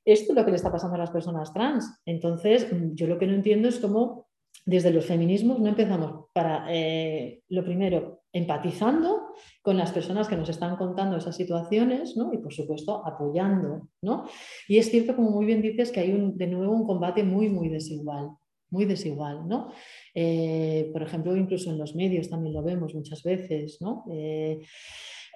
Esto 0.06 0.32
es 0.32 0.38
lo 0.38 0.46
que 0.46 0.52
le 0.52 0.58
está 0.58 0.72
pasando 0.72 0.96
a 0.96 1.00
las 1.00 1.12
personas 1.12 1.52
trans. 1.52 2.02
Entonces, 2.06 2.72
mm, 2.72 2.94
yo 2.94 3.08
lo 3.08 3.18
que 3.18 3.28
no 3.28 3.34
entiendo 3.34 3.68
es 3.68 3.80
cómo 3.80 4.27
desde 4.68 4.92
los 4.92 5.06
feminismos 5.06 5.60
no 5.60 5.70
empezamos 5.70 6.26
para, 6.34 6.68
eh, 6.70 7.42
lo 7.48 7.64
primero, 7.64 8.24
empatizando 8.34 9.34
con 9.62 9.78
las 9.78 9.94
personas 9.94 10.28
que 10.28 10.36
nos 10.36 10.50
están 10.50 10.76
contando 10.76 11.16
esas 11.16 11.38
situaciones 11.38 12.18
¿no? 12.18 12.34
y, 12.34 12.38
por 12.40 12.54
supuesto, 12.54 13.02
apoyando. 13.08 13.88
¿no? 14.02 14.26
Y 14.68 14.78
es 14.78 14.92
cierto, 14.92 15.16
como 15.16 15.32
muy 15.32 15.46
bien 15.46 15.62
dices, 15.62 15.90
que 15.90 16.02
hay 16.02 16.32
de 16.36 16.48
nuevo 16.48 16.74
un 16.74 16.86
combate 16.86 17.24
muy, 17.24 17.50
muy 17.50 17.70
desigual 17.70 18.32
muy 18.70 18.84
desigual, 18.84 19.48
¿no? 19.48 19.72
Eh, 20.14 20.90
por 20.92 21.02
ejemplo, 21.02 21.38
incluso 21.38 21.72
en 21.72 21.78
los 21.78 21.96
medios 21.96 22.30
también 22.30 22.54
lo 22.54 22.62
vemos 22.62 22.94
muchas 22.94 23.24
veces, 23.24 23.78
¿no? 23.80 24.04
Eh, 24.12 24.60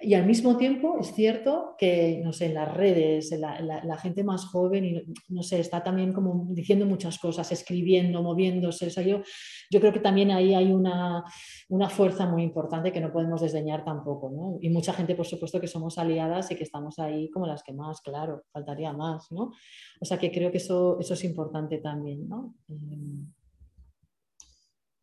y 0.02 0.14
al 0.14 0.26
mismo 0.26 0.56
tiempo 0.56 0.98
es 0.98 1.14
cierto 1.14 1.76
que, 1.78 2.20
no 2.24 2.32
sé, 2.32 2.46
en 2.46 2.54
las 2.54 2.74
redes, 2.74 3.30
la, 3.38 3.96
gente 3.98 4.24
más 4.24 4.44
joven, 4.46 4.84
y, 4.84 5.02
no 5.28 5.42
sé, 5.42 5.60
está 5.60 5.82
también 5.82 6.12
como 6.12 6.46
diciendo 6.50 6.86
muchas 6.86 7.18
cosas, 7.18 7.52
escribiendo, 7.52 8.22
moviéndose. 8.22 8.88
O 8.88 9.02
yo, 9.02 9.22
yo 9.70 9.80
creo 9.80 9.92
que 9.92 10.00
también 10.00 10.30
ahí 10.32 10.54
hay 10.54 10.72
una, 10.72 11.24
una, 11.68 11.88
fuerza 11.88 12.26
muy 12.26 12.42
importante 12.42 12.92
que 12.92 13.00
no 13.00 13.12
podemos 13.12 13.40
desdeñar 13.40 13.84
tampoco, 13.84 14.30
¿no? 14.30 14.58
Y 14.60 14.70
mucha 14.70 14.92
gente, 14.92 15.14
por 15.14 15.26
supuesto, 15.26 15.60
que 15.60 15.68
somos 15.68 15.96
aliadas 15.98 16.50
y 16.50 16.56
que 16.56 16.64
estamos 16.64 16.98
ahí 16.98 17.30
como 17.30 17.46
las 17.46 17.62
que 17.62 17.72
más, 17.72 18.00
claro, 18.00 18.42
faltaría 18.52 18.92
más, 18.92 19.30
¿no? 19.30 19.52
O 20.00 20.04
sea 20.04 20.18
que 20.18 20.32
creo 20.32 20.50
que 20.50 20.58
eso, 20.58 20.98
eso 21.00 21.14
es 21.14 21.24
importante 21.24 21.78
también, 21.78 22.28
¿no? 22.28 22.54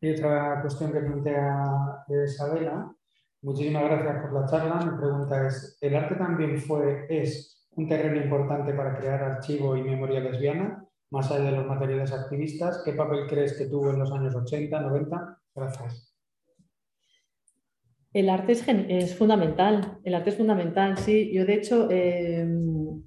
Y 0.01 0.11
otra 0.11 0.61
cuestión 0.61 0.91
que 0.91 0.99
plantea 0.99 2.05
Isabela 2.26 2.95
Muchísimas 3.41 3.83
gracias 3.83 4.21
por 4.21 4.33
la 4.33 4.45
charla. 4.47 4.85
Mi 4.85 4.97
pregunta 4.97 5.47
es, 5.47 5.77
¿el 5.79 5.95
arte 5.95 6.15
también 6.15 6.57
fue, 6.57 7.05
es 7.09 7.67
un 7.71 7.87
terreno 7.87 8.21
importante 8.21 8.73
para 8.73 8.97
crear 8.97 9.23
archivo 9.23 9.77
y 9.77 9.83
memoria 9.83 10.19
lesbiana, 10.19 10.85
más 11.11 11.31
allá 11.31 11.45
de 11.45 11.57
los 11.57 11.65
materiales 11.65 12.11
activistas? 12.11 12.81
¿Qué 12.83 12.93
papel 12.93 13.27
crees 13.27 13.57
que 13.57 13.67
tuvo 13.67 13.91
en 13.91 13.99
los 13.99 14.11
años 14.11 14.35
80, 14.35 14.81
90? 14.81 15.37
Gracias. 15.55 16.13
El 18.11 18.29
arte 18.29 18.53
es, 18.53 19.15
fundamental, 19.15 19.99
el 20.03 20.15
arte 20.15 20.31
es 20.31 20.35
fundamental, 20.35 20.97
sí. 20.97 21.31
Yo 21.31 21.45
de 21.45 21.53
hecho, 21.53 21.87
eh, 21.91 22.45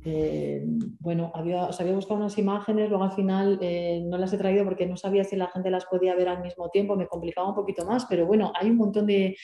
eh, 0.04 0.64
bueno, 1.02 1.32
había, 1.34 1.64
había 1.64 1.94
buscado 1.94 2.20
unas 2.20 2.38
imágenes, 2.38 2.88
luego 2.88 3.02
al 3.02 3.10
final 3.10 3.58
eh, 3.60 4.00
no 4.04 4.18
las 4.18 4.32
he 4.32 4.38
traído 4.38 4.64
porque 4.64 4.86
no 4.86 4.96
sabía 4.96 5.24
si 5.24 5.34
la 5.34 5.48
gente 5.48 5.68
las 5.68 5.84
podía 5.86 6.14
ver 6.14 6.28
al 6.28 6.40
mismo 6.40 6.70
tiempo, 6.70 6.94
me 6.94 7.08
complicaba 7.08 7.48
un 7.48 7.56
poquito 7.56 7.84
más, 7.84 8.06
pero 8.08 8.24
bueno, 8.24 8.52
hay 8.54 8.70
un 8.70 8.76
montón 8.76 9.06
de, 9.06 9.36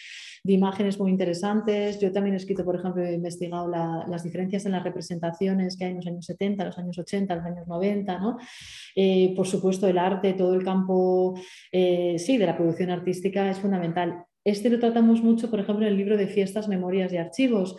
imágenes 0.45 0.99
muy 0.99 1.11
interesantes. 1.11 2.01
Yo 2.01 2.11
también 2.11 2.33
he 2.33 2.37
escrito, 2.39 2.65
por 2.65 2.77
ejemplo, 2.77 3.05
he 3.05 3.13
investigado 3.13 3.69
las 3.69 4.23
diferencias 4.23 4.65
en 4.65 4.73
las 4.73 4.83
representaciones 4.83 5.77
que 5.77 5.85
hay 5.85 5.91
en 5.91 5.97
los 5.97 6.07
años 6.07 6.25
70, 6.25 6.65
los 6.65 6.79
años 6.79 6.97
80, 6.97 7.35
los 7.35 7.45
años 7.45 7.67
90, 7.67 8.19
¿no? 8.19 8.39
por 9.37 9.47
supuesto, 9.47 9.89
el 9.89 9.99
arte, 9.99 10.33
todo 10.33 10.55
el 10.55 10.65
campo, 10.65 11.35
sí, 11.71 12.39
de 12.39 12.47
la 12.47 12.57
producción 12.57 12.91
artística 12.91 13.51
es 13.51 13.59
fundamental. 13.59 14.25
Este 14.45 14.71
lo 14.71 14.79
tratamos 14.79 15.23
mucho, 15.23 15.51
por 15.51 15.61
ejemplo, 15.61 15.85
en 15.85 15.93
el 15.93 15.99
libro 15.99 16.17
de 16.17 16.29
fiestas, 16.29 16.69
memorias 16.69 17.13
y 17.13 17.19
archivos, 17.19 17.77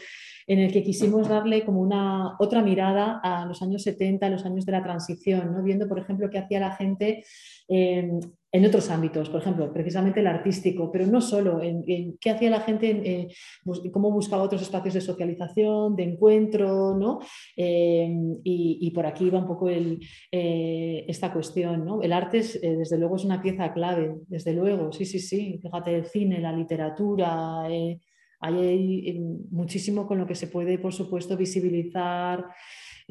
en 0.49 0.57
el 0.57 0.73
que 0.73 0.81
quisimos 0.81 1.29
darle 1.29 1.63
como 1.63 1.79
una 1.79 2.35
otra 2.39 2.63
mirada 2.63 3.19
a 3.23 3.45
los 3.45 3.61
años 3.61 3.83
70, 3.83 4.25
a 4.25 4.29
los 4.31 4.45
años 4.45 4.65
de 4.65 4.71
la 4.71 4.81
transición, 4.81 5.53
¿no? 5.53 5.61
viendo, 5.61 5.87
por 5.87 5.99
ejemplo, 5.99 6.27
qué 6.27 6.39
hacía 6.39 6.59
la 6.59 6.75
gente 6.75 7.23
eh, 7.67 8.09
en 8.51 8.65
otros 8.65 8.89
ámbitos, 8.89 9.29
por 9.29 9.41
ejemplo, 9.41 9.71
precisamente 9.71 10.21
el 10.21 10.25
artístico, 10.25 10.91
pero 10.91 11.05
no 11.05 11.21
solo, 11.21 11.61
en, 11.61 12.17
qué 12.19 12.31
hacía 12.31 12.49
la 12.49 12.61
gente, 12.61 12.89
eh, 12.89 13.27
cómo 13.93 14.09
buscaba 14.09 14.41
otros 14.41 14.63
espacios 14.63 14.95
de 14.95 15.01
socialización, 15.01 15.95
de 15.95 16.03
encuentro, 16.05 16.97
¿no? 16.97 17.19
Eh, 17.55 18.11
y, 18.43 18.89
por 18.89 19.05
aquí 19.05 19.29
va 19.29 19.37
un 19.37 19.45
poco 19.45 19.69
esta 20.31 21.31
cuestión, 21.31 21.85
¿no? 21.85 22.01
El 22.01 22.11
arte, 22.11 22.39
desde 22.39 22.97
luego, 22.97 23.17
es 23.17 23.23
una 23.23 23.39
pieza 23.39 23.71
clave, 23.71 24.15
desde 24.27 24.53
luego, 24.53 24.91
sí, 24.91 25.05
sí, 25.05 25.19
sí, 25.19 25.59
fíjate, 25.61 25.93
el 25.93 26.07
cine, 26.07 26.39
la 26.39 26.51
literatura, 26.51 27.67
hay 28.39 29.19
muchísimo 29.51 30.07
con 30.07 30.17
lo 30.17 30.27
que 30.27 30.35
se 30.35 30.47
puede, 30.47 30.77
por 30.79 30.93
supuesto, 30.93 31.35
visibilizar. 31.37 32.45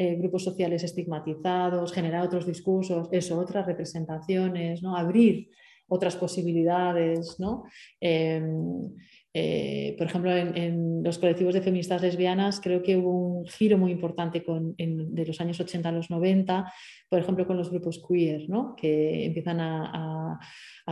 Eh, 0.01 0.15
grupos 0.15 0.45
sociales 0.45 0.85
estigmatizados, 0.85 1.93
generar 1.93 2.25
otros 2.25 2.47
discursos, 2.47 3.09
eso, 3.11 3.37
otras 3.37 3.67
representaciones, 3.67 4.81
¿no? 4.81 4.97
abrir 4.97 5.49
otras 5.89 6.15
posibilidades. 6.15 7.41
¿no? 7.41 7.65
Em, 8.01 8.95
eh, 9.35 9.95
por 9.99 10.07
ejemplo, 10.07 10.35
en, 10.35 11.03
los 11.03 11.19
colectivos 11.19 11.55
de 11.55 11.61
feministas 11.61 12.03
lesbianas 12.03 12.61
creo 12.61 12.83
que 12.83 12.97
hubo 12.97 13.41
un 13.41 13.47
giro 13.47 13.79
muy 13.79 13.93
importante 13.93 14.43
de 14.47 15.27
los 15.27 15.41
años 15.41 15.61
80 15.61 15.89
a 15.89 15.93
los 15.93 16.11
90, 16.11 16.73
por 17.09 17.19
ejemplo, 17.19 17.47
con 17.47 17.57
los 17.57 17.71
grupos 17.71 18.03
queer, 18.07 18.49
¿no? 18.49 18.75
que 18.77 19.27
empiezan 19.27 19.61
a, 19.61 20.39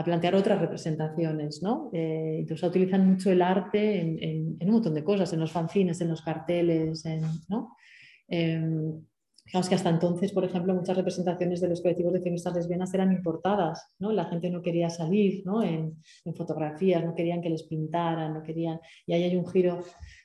plantear 0.04 0.34
otras 0.34 0.60
representaciones. 0.60 1.62
¿no? 1.62 1.90
Eh, 1.92 2.36
entonces 2.40 2.68
utilizan 2.68 3.06
mucho 3.06 3.30
el 3.30 3.42
arte 3.42 4.00
en, 4.00 4.58
un 4.60 4.70
montón 4.70 4.94
de 4.94 5.04
cosas, 5.04 5.32
en 5.32 5.40
los 5.40 5.52
fanzines, 5.52 6.00
en 6.00 6.08
los 6.08 6.22
carteles, 6.22 7.04
¿no? 7.48 7.76
Eh, 9.52 9.60
que 9.68 9.74
hasta 9.74 9.90
entonces, 9.90 10.32
por 10.32 10.44
ejemplo, 10.44 10.74
muchas 10.74 10.96
representaciones 10.96 11.60
de 11.60 11.68
los 11.68 11.80
colectivos 11.80 12.12
de 12.12 12.20
feministas 12.20 12.54
lesbianas 12.54 12.92
eran 12.94 13.12
importadas, 13.12 13.94
¿no? 13.98 14.12
La 14.12 14.24
gente 14.24 14.50
no 14.50 14.62
quería 14.62 14.90
salir 14.90 15.44
en, 15.64 16.02
fotografías, 16.34 17.04
no 17.04 17.14
querían 17.14 17.40
que 17.40 17.50
les 17.50 17.62
pintaran, 17.62 18.34
no 18.34 18.42
querían... 18.42 18.80
Y 19.06 19.12
ahí 19.12 19.22
hay 19.22 19.36
un 19.36 19.46
giro 19.46 19.80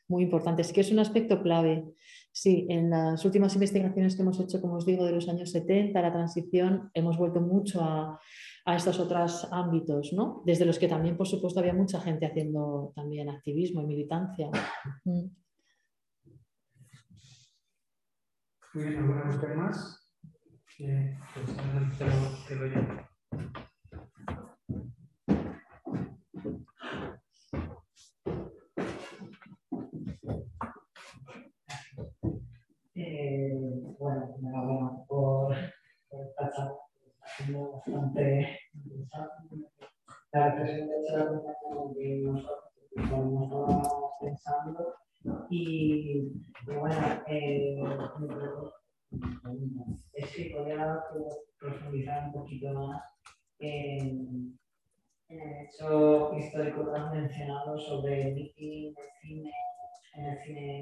muy 0.08 0.24
importante. 0.24 0.64
Sí 0.64 0.74
que 0.74 0.82
es 0.82 0.92
un 0.92 1.00
aspecto 1.00 1.42
clave. 1.42 1.86
Sí, 2.32 2.66
en 2.70 2.90
las 2.90 3.24
últimas 3.26 3.54
investigaciones 3.54 4.16
que 4.16 4.22
hemos 4.22 4.40
hecho, 4.40 4.62
como 4.62 4.76
os 4.76 4.86
digo, 4.86 5.06
de 5.06 5.12
los 5.12 5.28
años 5.30 5.52
70, 5.52 6.02
la 6.02 6.12
transición, 6.12 6.90
hemos 6.94 7.18
vuelto 7.18 7.42
mucho 7.42 7.82
a, 7.82 8.20
estos 8.66 9.00
otros 9.00 9.48
ámbitos, 9.52 10.14
¿no? 10.14 10.44
Desde 10.46 10.66
los 10.66 10.80
que 10.80 10.88
también, 10.88 11.18
por 11.18 11.28
supuesto, 11.28 11.60
había 11.60 11.74
mucha 11.74 12.00
gente 12.00 12.26
haciendo 12.26 12.94
también 12.96 13.28
activismo 13.28 13.82
y 13.82 13.88
militancia. 13.88 14.50
Muy 18.74 18.86
bien, 18.86 19.00
¿alguna 19.00 19.24
cuestión 19.24 19.58
más? 19.58 20.10
Eh, 20.80 21.18
pues 21.34 21.50
lo, 22.06 22.46
te. 22.48 23.11
Mencionado 57.32 57.80
sobre 57.80 58.28
el 58.28 58.36
meeting 58.36 58.94
de 58.94 59.04
cine 59.22 59.52
en 60.16 60.26
el 60.26 60.38
cine 60.40 60.62
de 60.62 60.78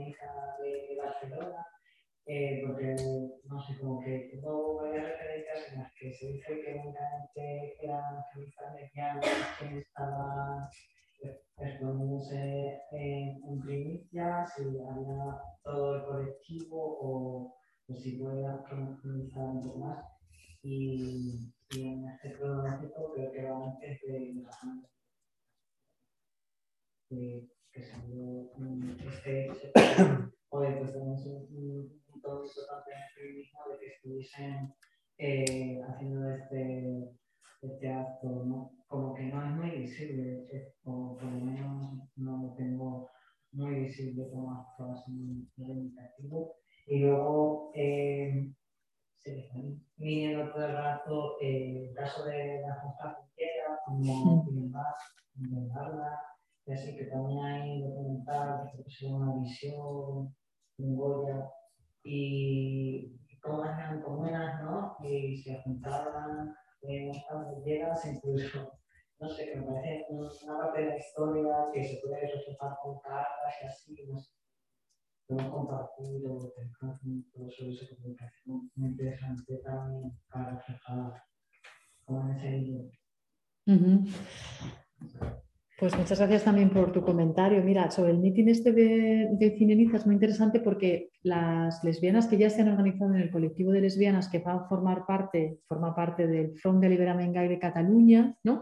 gracias 86.19 86.43
también 86.43 86.69
por 86.69 86.91
tu 86.91 87.01
comentario. 87.01 87.63
Mira, 87.63 87.89
sobre 87.89 88.11
el 88.11 88.19
meeting 88.19 88.47
este 88.47 88.73
de, 88.73 89.29
de 89.31 89.55
Cineniza 89.57 89.97
es 89.97 90.05
muy 90.05 90.15
interesante 90.15 90.59
porque 90.59 91.09
las 91.23 91.83
lesbianas 91.83 92.27
que 92.27 92.37
ya 92.37 92.49
se 92.49 92.61
han 92.61 92.69
organizado 92.69 93.15
en 93.15 93.21
el 93.21 93.31
colectivo 93.31 93.71
de 93.71 93.81
lesbianas 93.81 94.27
que 94.27 94.39
van 94.39 94.57
a 94.57 94.67
formar 94.67 95.05
parte, 95.05 95.59
forma 95.65 95.95
parte 95.95 96.27
del 96.27 96.57
Front 96.57 96.81
de 96.81 96.89
Liberament 96.89 97.33
Gay 97.33 97.47
de 97.47 97.59
Cataluña, 97.59 98.35
¿no? 98.43 98.61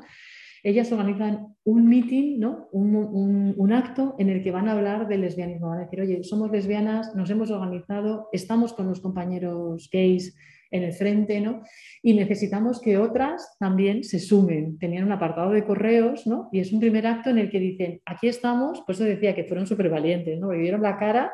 Ellas 0.63 0.91
organizan 0.91 1.55
un 1.63 1.87
meeting, 1.87 2.39
¿no? 2.39 2.67
Un, 2.71 3.55
un, 3.57 3.73
acto 3.73 4.15
en 4.19 4.29
el 4.29 4.43
que 4.43 4.51
van 4.51 4.67
a 4.67 4.73
hablar 4.73 5.07
del 5.07 5.21
lesbianismo. 5.21 5.69
Van 5.69 5.79
a 5.79 5.83
decir, 5.83 6.01
oye, 6.01 6.23
somos 6.23 6.51
lesbianas, 6.51 7.15
nos 7.15 7.29
hemos 7.29 7.51
organizado, 7.51 8.29
estamos 8.31 8.73
con 8.73 8.87
los 8.87 8.99
compañeros 8.99 9.89
gays 9.91 10.35
en 10.71 10.83
el 10.83 10.93
frente, 10.93 11.39
¿no? 11.39 11.63
Y 12.01 12.13
necesitamos 12.13 12.81
que 12.81 12.97
otras 12.97 13.55
también 13.59 14.03
se 14.03 14.19
sumen. 14.19 14.77
Tenían 14.77 15.05
un 15.05 15.11
apartado 15.11 15.51
de 15.51 15.63
correos, 15.63 16.27
¿no? 16.27 16.49
Y 16.51 16.59
es 16.59 16.71
un 16.71 16.79
primer 16.79 17.07
acto 17.07 17.29
en 17.29 17.37
el 17.37 17.49
que 17.49 17.59
dicen, 17.59 18.01
aquí 18.05 18.27
estamos, 18.27 18.81
por 18.81 18.95
eso 18.95 19.03
decía 19.03 19.35
que 19.35 19.43
fueron 19.43 19.67
súper 19.67 19.89
valientes, 19.89 20.39
¿no? 20.39 20.47
Porque 20.47 20.71
la 20.71 20.97
cara 20.97 21.31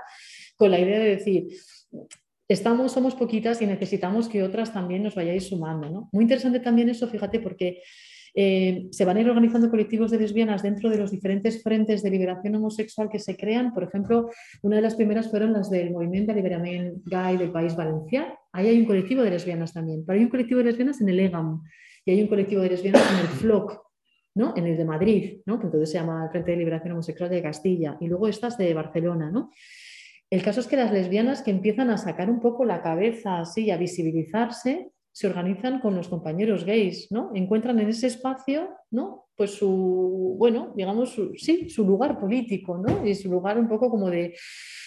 con 0.55 0.71
la 0.71 0.79
idea 0.79 0.99
de 0.99 1.09
decir, 1.15 1.47
estamos, 2.47 2.91
somos 2.91 3.15
poquitas 3.15 3.61
y 3.61 3.65
necesitamos 3.65 4.29
que 4.29 4.43
otras 4.43 4.73
también 4.73 5.03
nos 5.03 5.15
vayáis 5.15 5.49
sumando, 5.49 5.89
¿no? 5.89 6.09
Muy 6.11 6.23
interesante 6.23 6.59
también 6.59 6.89
eso, 6.89 7.07
fíjate, 7.07 7.39
porque 7.39 7.81
eh, 8.35 8.87
se 8.91 9.05
van 9.05 9.17
a 9.17 9.21
ir 9.21 9.29
organizando 9.29 9.69
colectivos 9.69 10.09
de 10.11 10.17
lesbianas 10.17 10.63
dentro 10.63 10.89
de 10.89 10.97
los 10.97 11.11
diferentes 11.11 11.61
frentes 11.61 12.01
de 12.01 12.09
liberación 12.09 12.55
homosexual 12.55 13.09
que 13.09 13.19
se 13.19 13.37
crean. 13.37 13.73
Por 13.73 13.83
ejemplo, 13.83 14.29
una 14.61 14.77
de 14.77 14.81
las 14.81 14.95
primeras 14.95 15.29
fueron 15.29 15.53
las 15.53 15.69
del 15.69 15.91
Movimiento 15.91 16.33
de 16.33 16.41
Liberación 16.41 17.01
Gay 17.05 17.37
del 17.37 17.51
País 17.51 17.75
Valenciano. 17.75 18.37
Ahí 18.51 18.67
hay 18.67 18.79
un 18.79 18.85
colectivo 18.85 19.21
de 19.21 19.29
lesbianas 19.29 19.73
también, 19.73 20.03
pero 20.05 20.17
hay 20.17 20.23
un 20.23 20.29
colectivo 20.29 20.59
de 20.59 20.65
lesbianas 20.65 21.01
en 21.01 21.09
el 21.09 21.19
EGAM 21.19 21.61
y 22.05 22.11
hay 22.11 22.21
un 22.21 22.27
colectivo 22.27 22.61
de 22.61 22.69
lesbianas 22.69 23.11
en 23.11 23.19
el 23.19 23.27
FLOC, 23.27 23.81
¿no? 24.35 24.53
en 24.55 24.67
el 24.67 24.77
de 24.77 24.85
Madrid, 24.85 25.41
¿no? 25.45 25.59
que 25.59 25.65
entonces 25.65 25.91
se 25.91 25.99
llama 25.99 26.27
Frente 26.29 26.51
de 26.51 26.57
Liberación 26.57 26.93
Homosexual 26.93 27.29
de 27.29 27.41
Castilla, 27.41 27.97
y 27.99 28.07
luego 28.07 28.27
estas 28.27 28.57
de 28.57 28.73
Barcelona. 28.73 29.29
¿no? 29.31 29.51
El 30.29 30.41
caso 30.41 30.59
es 30.59 30.67
que 30.67 30.75
las 30.75 30.91
lesbianas 30.91 31.43
que 31.43 31.51
empiezan 31.51 31.91
a 31.91 31.97
sacar 31.97 32.29
un 32.29 32.39
poco 32.39 32.65
la 32.65 32.81
cabeza 32.81 33.39
así, 33.39 33.69
a 33.69 33.77
visibilizarse, 33.77 34.91
se 35.13 35.27
organizan 35.27 35.79
con 35.79 35.95
los 35.95 36.09
compañeros 36.09 36.65
gays, 36.65 37.11
¿no? 37.11 37.31
Encuentran 37.35 37.79
en 37.79 37.87
ese 37.87 38.07
espacio, 38.07 38.69
¿no? 38.91 39.22
Pues 39.35 39.51
su, 39.51 40.35
bueno, 40.37 40.73
digamos, 40.75 41.19
sí, 41.37 41.69
su 41.69 41.85
lugar 41.85 42.19
político, 42.19 42.77
¿no? 42.77 43.05
Y 43.05 43.15
su 43.15 43.31
lugar 43.31 43.57
un 43.57 43.67
poco 43.67 43.89
como 43.89 44.09
de, 44.09 44.35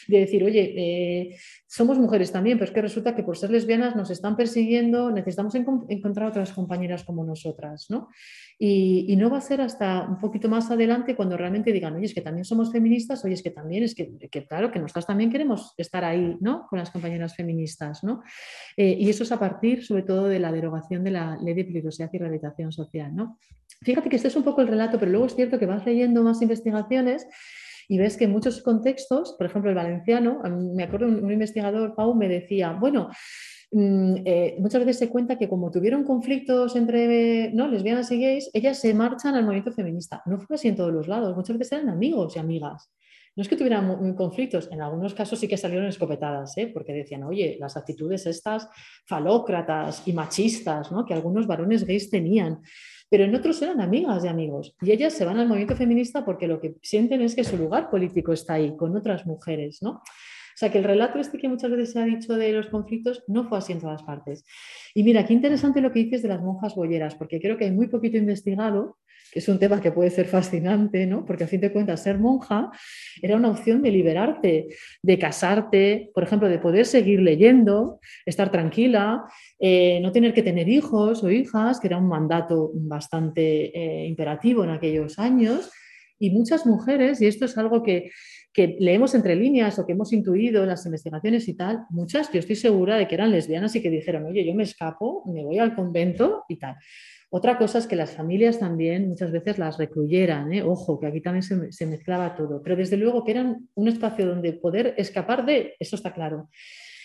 de 0.08 0.18
decir, 0.20 0.44
oye, 0.44 0.74
eh, 0.76 1.36
somos 1.66 1.98
mujeres 1.98 2.32
también, 2.32 2.58
pero 2.58 2.68
es 2.68 2.74
que 2.74 2.82
resulta 2.82 3.14
que 3.14 3.22
por 3.22 3.36
ser 3.36 3.50
lesbianas 3.50 3.96
nos 3.96 4.10
están 4.10 4.36
persiguiendo, 4.36 5.10
necesitamos 5.10 5.54
encontrar 5.54 6.28
otras 6.28 6.52
compañeras 6.52 7.04
como 7.04 7.24
nosotras, 7.24 7.86
¿no? 7.88 8.08
Y, 8.58 9.14
no 9.16 9.30
va 9.30 9.38
a 9.38 9.42
ser 9.42 9.60
hasta 9.60 10.06
un 10.08 10.18
poquito 10.18 10.48
más 10.48 10.70
adelante 10.70 11.16
cuando 11.16 11.36
realmente 11.36 11.72
digan, 11.72 11.96
oye, 11.96 12.06
es 12.06 12.14
que 12.14 12.20
también 12.20 12.44
somos 12.44 12.70
feministas, 12.70 13.24
oye, 13.24 13.34
es 13.34 13.42
que 13.42 13.50
también, 13.50 13.82
es 13.82 13.94
que, 13.94 14.46
claro, 14.46 14.70
que 14.70 14.78
nosotras 14.78 15.06
también 15.06 15.30
queremos 15.30 15.74
estar 15.76 16.04
ahí, 16.04 16.36
¿no? 16.40 16.66
Con 16.68 16.78
las 16.78 16.90
compañeras 16.90 17.34
feministas, 17.34 18.04
¿no? 18.04 18.22
Eh, 18.76 18.96
y 18.98 19.08
eso 19.08 19.24
es 19.24 19.32
a 19.32 19.38
partir, 19.38 19.84
sobre 19.84 20.02
todo, 20.02 20.28
de 20.28 20.38
la 20.38 20.52
derogación 20.52 21.02
de 21.04 21.10
la 21.10 21.36
ley 21.36 21.54
de 21.54 21.64
peligrosidad 21.64 22.10
y 22.12 22.18
rehabilitación 22.18 22.72
social, 22.72 23.14
¿no? 23.14 23.38
Fíjate 23.86 24.08
que 24.08 24.16
este 24.16 24.26
es 24.26 24.34
un 24.34 24.42
poco 24.42 24.62
el 24.62 24.66
relato, 24.66 24.98
pero 24.98 25.12
luego 25.12 25.26
es 25.26 25.36
cierto 25.36 25.60
que 25.60 25.66
vas 25.66 25.86
leyendo 25.86 26.24
más 26.24 26.42
investigaciones 26.42 27.24
y 27.86 27.98
ves 27.98 28.16
que 28.16 28.24
en 28.24 28.32
muchos 28.32 28.60
contextos, 28.60 29.36
por 29.38 29.46
ejemplo 29.46 29.70
el 29.70 29.76
valenciano, 29.76 30.42
me 30.74 30.82
acuerdo 30.82 31.06
un, 31.06 31.24
un 31.24 31.30
investigador, 31.30 31.94
Pau, 31.94 32.12
me 32.16 32.28
decía, 32.28 32.72
bueno, 32.72 33.08
mm, 33.70 34.14
eh, 34.24 34.56
muchas 34.58 34.80
veces 34.80 34.98
se 34.98 35.08
cuenta 35.08 35.38
que 35.38 35.48
como 35.48 35.70
tuvieron 35.70 36.02
conflictos 36.02 36.74
entre 36.74 37.52
¿no? 37.52 37.68
lesbianas 37.68 38.10
y 38.10 38.20
gays, 38.20 38.50
ellas 38.54 38.80
se 38.80 38.92
marchan 38.92 39.36
al 39.36 39.44
movimiento 39.44 39.70
feminista. 39.70 40.20
No 40.26 40.40
fue 40.40 40.56
así 40.56 40.66
en 40.66 40.74
todos 40.74 40.92
los 40.92 41.06
lados, 41.06 41.36
muchas 41.36 41.56
veces 41.56 41.74
eran 41.74 41.88
amigos 41.88 42.34
y 42.34 42.40
amigas. 42.40 42.90
No 43.36 43.42
es 43.42 43.48
que 43.48 43.56
tuvieran 43.56 44.14
conflictos, 44.14 44.68
en 44.72 44.80
algunos 44.80 45.14
casos 45.14 45.38
sí 45.38 45.46
que 45.46 45.58
salieron 45.58 45.86
escopetadas, 45.86 46.56
¿eh? 46.56 46.72
porque 46.74 46.92
decían, 46.92 47.22
oye, 47.22 47.56
las 47.60 47.76
actitudes 47.76 48.26
estas 48.26 48.68
falócratas 49.04 50.08
y 50.08 50.12
machistas 50.12 50.90
¿no? 50.90 51.04
que 51.04 51.14
algunos 51.14 51.46
varones 51.46 51.84
gays 51.84 52.10
tenían 52.10 52.62
pero 53.08 53.24
en 53.24 53.34
otros 53.34 53.60
eran 53.62 53.80
amigas 53.80 54.22
de 54.22 54.28
amigos. 54.28 54.76
Y 54.80 54.90
ellas 54.90 55.12
se 55.12 55.24
van 55.24 55.38
al 55.38 55.46
movimiento 55.46 55.76
feminista 55.76 56.24
porque 56.24 56.48
lo 56.48 56.60
que 56.60 56.76
sienten 56.82 57.22
es 57.22 57.34
que 57.34 57.44
su 57.44 57.56
lugar 57.56 57.90
político 57.90 58.32
está 58.32 58.54
ahí, 58.54 58.76
con 58.76 58.96
otras 58.96 59.26
mujeres, 59.26 59.82
¿no? 59.82 59.90
O 60.56 60.58
sea, 60.58 60.72
que 60.72 60.78
el 60.78 60.84
relato 60.84 61.18
este 61.18 61.36
que 61.36 61.50
muchas 61.50 61.70
veces 61.70 61.92
se 61.92 62.00
ha 62.00 62.04
dicho 62.04 62.34
de 62.34 62.50
los 62.52 62.68
conflictos 62.68 63.22
no 63.26 63.46
fue 63.46 63.58
así 63.58 63.74
en 63.74 63.80
todas 63.80 64.02
partes. 64.02 64.42
Y 64.94 65.02
mira, 65.02 65.26
qué 65.26 65.34
interesante 65.34 65.82
lo 65.82 65.92
que 65.92 66.04
dices 66.04 66.22
de 66.22 66.28
las 66.28 66.40
monjas 66.40 66.74
boyeras, 66.74 67.14
porque 67.14 67.40
creo 67.40 67.58
que 67.58 67.66
hay 67.66 67.72
muy 67.72 67.88
poquito 67.88 68.16
investigado, 68.16 68.96
es 69.32 69.48
un 69.48 69.58
tema 69.58 69.80
que 69.80 69.92
puede 69.92 70.10
ser 70.10 70.26
fascinante, 70.26 71.06
¿no? 71.06 71.24
Porque 71.24 71.44
a 71.44 71.46
fin 71.46 71.60
de 71.60 71.72
cuentas, 71.72 72.02
ser 72.02 72.18
monja 72.18 72.70
era 73.20 73.36
una 73.36 73.50
opción 73.50 73.82
de 73.82 73.90
liberarte, 73.90 74.68
de 75.02 75.18
casarte, 75.18 76.10
por 76.14 76.22
ejemplo, 76.22 76.48
de 76.48 76.58
poder 76.58 76.86
seguir 76.86 77.20
leyendo, 77.20 78.00
estar 78.24 78.50
tranquila, 78.50 79.24
eh, 79.58 80.00
no 80.00 80.12
tener 80.12 80.32
que 80.32 80.42
tener 80.42 80.68
hijos 80.68 81.22
o 81.22 81.30
hijas, 81.30 81.80
que 81.80 81.88
era 81.88 81.98
un 81.98 82.08
mandato 82.08 82.70
bastante 82.74 83.76
eh, 83.76 84.06
imperativo 84.06 84.64
en 84.64 84.70
aquellos 84.70 85.18
años. 85.18 85.70
Y 86.18 86.30
muchas 86.30 86.64
mujeres, 86.64 87.20
y 87.20 87.26
esto 87.26 87.44
es 87.44 87.58
algo 87.58 87.82
que 87.82 88.10
que 88.56 88.74
leemos 88.80 89.14
entre 89.14 89.36
líneas 89.36 89.78
o 89.78 89.84
que 89.84 89.92
hemos 89.92 90.14
intuido 90.14 90.62
en 90.62 90.70
las 90.70 90.86
investigaciones 90.86 91.46
y 91.46 91.52
tal, 91.52 91.84
muchas 91.90 92.32
yo 92.32 92.38
estoy 92.40 92.56
segura 92.56 92.96
de 92.96 93.06
que 93.06 93.14
eran 93.14 93.30
lesbianas 93.30 93.76
y 93.76 93.82
que 93.82 93.90
dijeron, 93.90 94.24
oye, 94.24 94.46
yo 94.46 94.54
me 94.54 94.62
escapo, 94.62 95.22
me 95.26 95.44
voy 95.44 95.58
al 95.58 95.74
convento 95.74 96.44
y 96.48 96.56
tal. 96.56 96.74
Otra 97.36 97.58
cosa 97.58 97.76
es 97.76 97.86
que 97.86 97.96
las 97.96 98.12
familias 98.12 98.58
también 98.58 99.10
muchas 99.10 99.30
veces 99.30 99.58
las 99.58 99.76
recluyeran, 99.76 100.54
¿eh? 100.54 100.62
ojo, 100.62 100.98
que 100.98 101.06
aquí 101.06 101.20
también 101.20 101.42
se, 101.42 101.84
mezclaba 101.84 102.34
todo, 102.34 102.62
pero 102.62 102.76
desde 102.76 102.96
luego 102.96 103.24
que 103.24 103.32
eran 103.32 103.68
un 103.74 103.88
espacio 103.88 104.26
donde 104.26 104.54
poder 104.54 104.94
escapar 104.96 105.44
de, 105.44 105.74
eso 105.78 105.96
está 105.96 106.14
claro. 106.14 106.48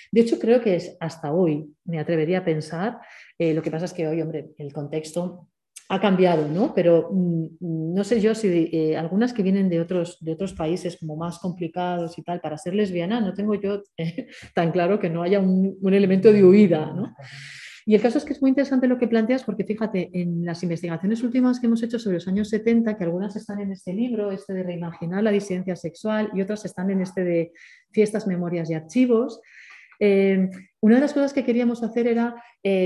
De 0.10 0.22
hecho, 0.22 0.40
creo 0.40 0.62
que 0.62 0.78
es 0.78 0.96
hasta 1.02 1.34
hoy, 1.34 1.76
me 1.84 2.00
atrevería 2.00 2.38
a 2.38 2.46
pensar, 2.46 3.00
eh, 3.38 3.54
lo 3.54 3.62
que 3.62 3.72
pasa 3.72 3.84
es 3.84 3.92
que 3.92 4.08
hoy, 4.08 4.22
hombre, 4.22 4.52
el 4.58 4.72
contexto 4.72 5.50
ha 5.90 6.00
cambiado, 6.00 6.48
¿no? 6.48 6.74
Pero 6.74 7.10
mm, 7.12 7.94
no 7.94 8.04
sé 8.06 8.22
yo 8.22 8.34
si 8.34 8.70
eh, 8.72 8.96
algunas 8.96 9.34
que 9.34 9.44
vienen 9.44 9.68
de 9.68 9.82
otros, 9.82 10.18
de 10.22 10.32
otros 10.32 10.54
países 10.54 10.96
como 10.96 11.18
más 11.18 11.40
complicados 11.40 12.18
y 12.18 12.24
tal, 12.24 12.40
para 12.40 12.58
ser 12.58 12.74
lesbiana, 12.74 13.20
no 13.20 13.34
tengo 13.34 13.56
yo 13.56 13.84
tan 14.56 14.72
claro 14.72 14.98
que 14.98 15.10
no 15.10 15.24
haya 15.24 15.42
un, 15.42 15.78
elemento 15.94 16.32
de 16.32 16.42
huida, 16.42 16.94
¿no? 16.94 17.14
Y 17.86 17.96
el 17.96 18.02
caso 18.02 18.18
es 18.18 18.26
que 18.26 18.34
es 18.34 18.42
muy 18.42 18.50
interesante 18.50 18.88
lo 18.88 18.98
que 18.98 19.08
planteas 19.08 19.44
porque 19.44 19.64
fíjate, 19.64 20.10
en 20.14 20.46
las 20.46 20.62
investigaciones 20.64 21.24
últimas 21.24 21.60
que 21.60 21.68
hemos 21.68 21.82
hecho 21.84 22.00
sobre 22.00 22.16
los 22.16 22.28
años 22.28 22.50
70, 22.50 22.98
que 22.98 23.04
algunas 23.04 23.36
están 23.36 23.60
en 23.60 23.72
este 23.72 23.94
libro, 23.94 24.32
este 24.32 24.54
de 24.54 24.64
reimaginar 24.64 25.24
la 25.24 25.32
disidencia 25.32 25.76
sexual, 25.76 26.30
y 26.34 26.42
otras 26.42 26.66
están 26.66 26.90
en 26.92 27.02
este 27.02 27.24
de 27.24 27.52
fiestas, 27.92 28.28
memorias 28.28 28.70
y 28.70 28.74
archivos, 28.74 29.42
eh, 30.00 30.50
una 30.80 30.96
de 30.96 31.02
las 31.02 31.14
cosas 31.14 31.32
que 31.34 31.46
queríamos 31.46 31.84
hacer 31.84 32.08
era 32.08 32.36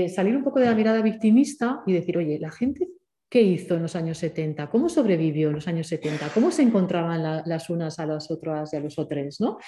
salir 0.08 0.36
un 0.36 0.44
poco 0.44 0.60
de 0.60 0.66
la 0.66 0.74
mirada 0.74 1.00
victimista 1.00 1.82
y 1.86 1.92
decir, 1.92 2.18
oye, 2.18 2.38
la 2.38 2.50
gente 2.50 2.88
¿Qué 3.28 3.42
hizo 3.42 3.74
en 3.74 3.82
los 3.82 3.96
años 3.96 4.18
70? 4.18 4.70
¿Cómo 4.70 4.88
sobrevivió 4.88 5.48
en 5.48 5.56
los 5.56 5.66
años 5.66 5.88
70? 5.88 6.28
¿Cómo 6.32 6.52
se 6.52 6.62
encontraban 6.62 7.42
las 7.44 7.68
unas 7.70 7.98
a 7.98 8.06
las 8.06 8.30
otras 8.30 8.72
y 8.72 8.76
a 8.76 8.80
los 8.80 8.98
otros? 9.00 9.40
¿no? 9.40 9.58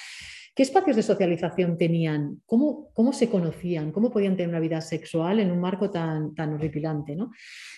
¿Qué 0.58 0.64
espacios 0.64 0.96
de 0.96 1.04
socialización 1.04 1.78
tenían? 1.78 2.42
¿Cómo, 2.44 2.90
cómo 2.92 3.12
se 3.12 3.28
conocían? 3.28 3.92
¿Cómo 3.92 4.10
podían 4.10 4.36
tener 4.36 4.48
una 4.48 4.58
vida 4.58 4.80
sexual 4.80 5.38
en 5.38 5.52
un 5.52 5.60
marco 5.60 5.88
tan, 5.88 6.34
tan 6.34 6.54
horripilante? 6.54 7.14
¿no? 7.14 7.30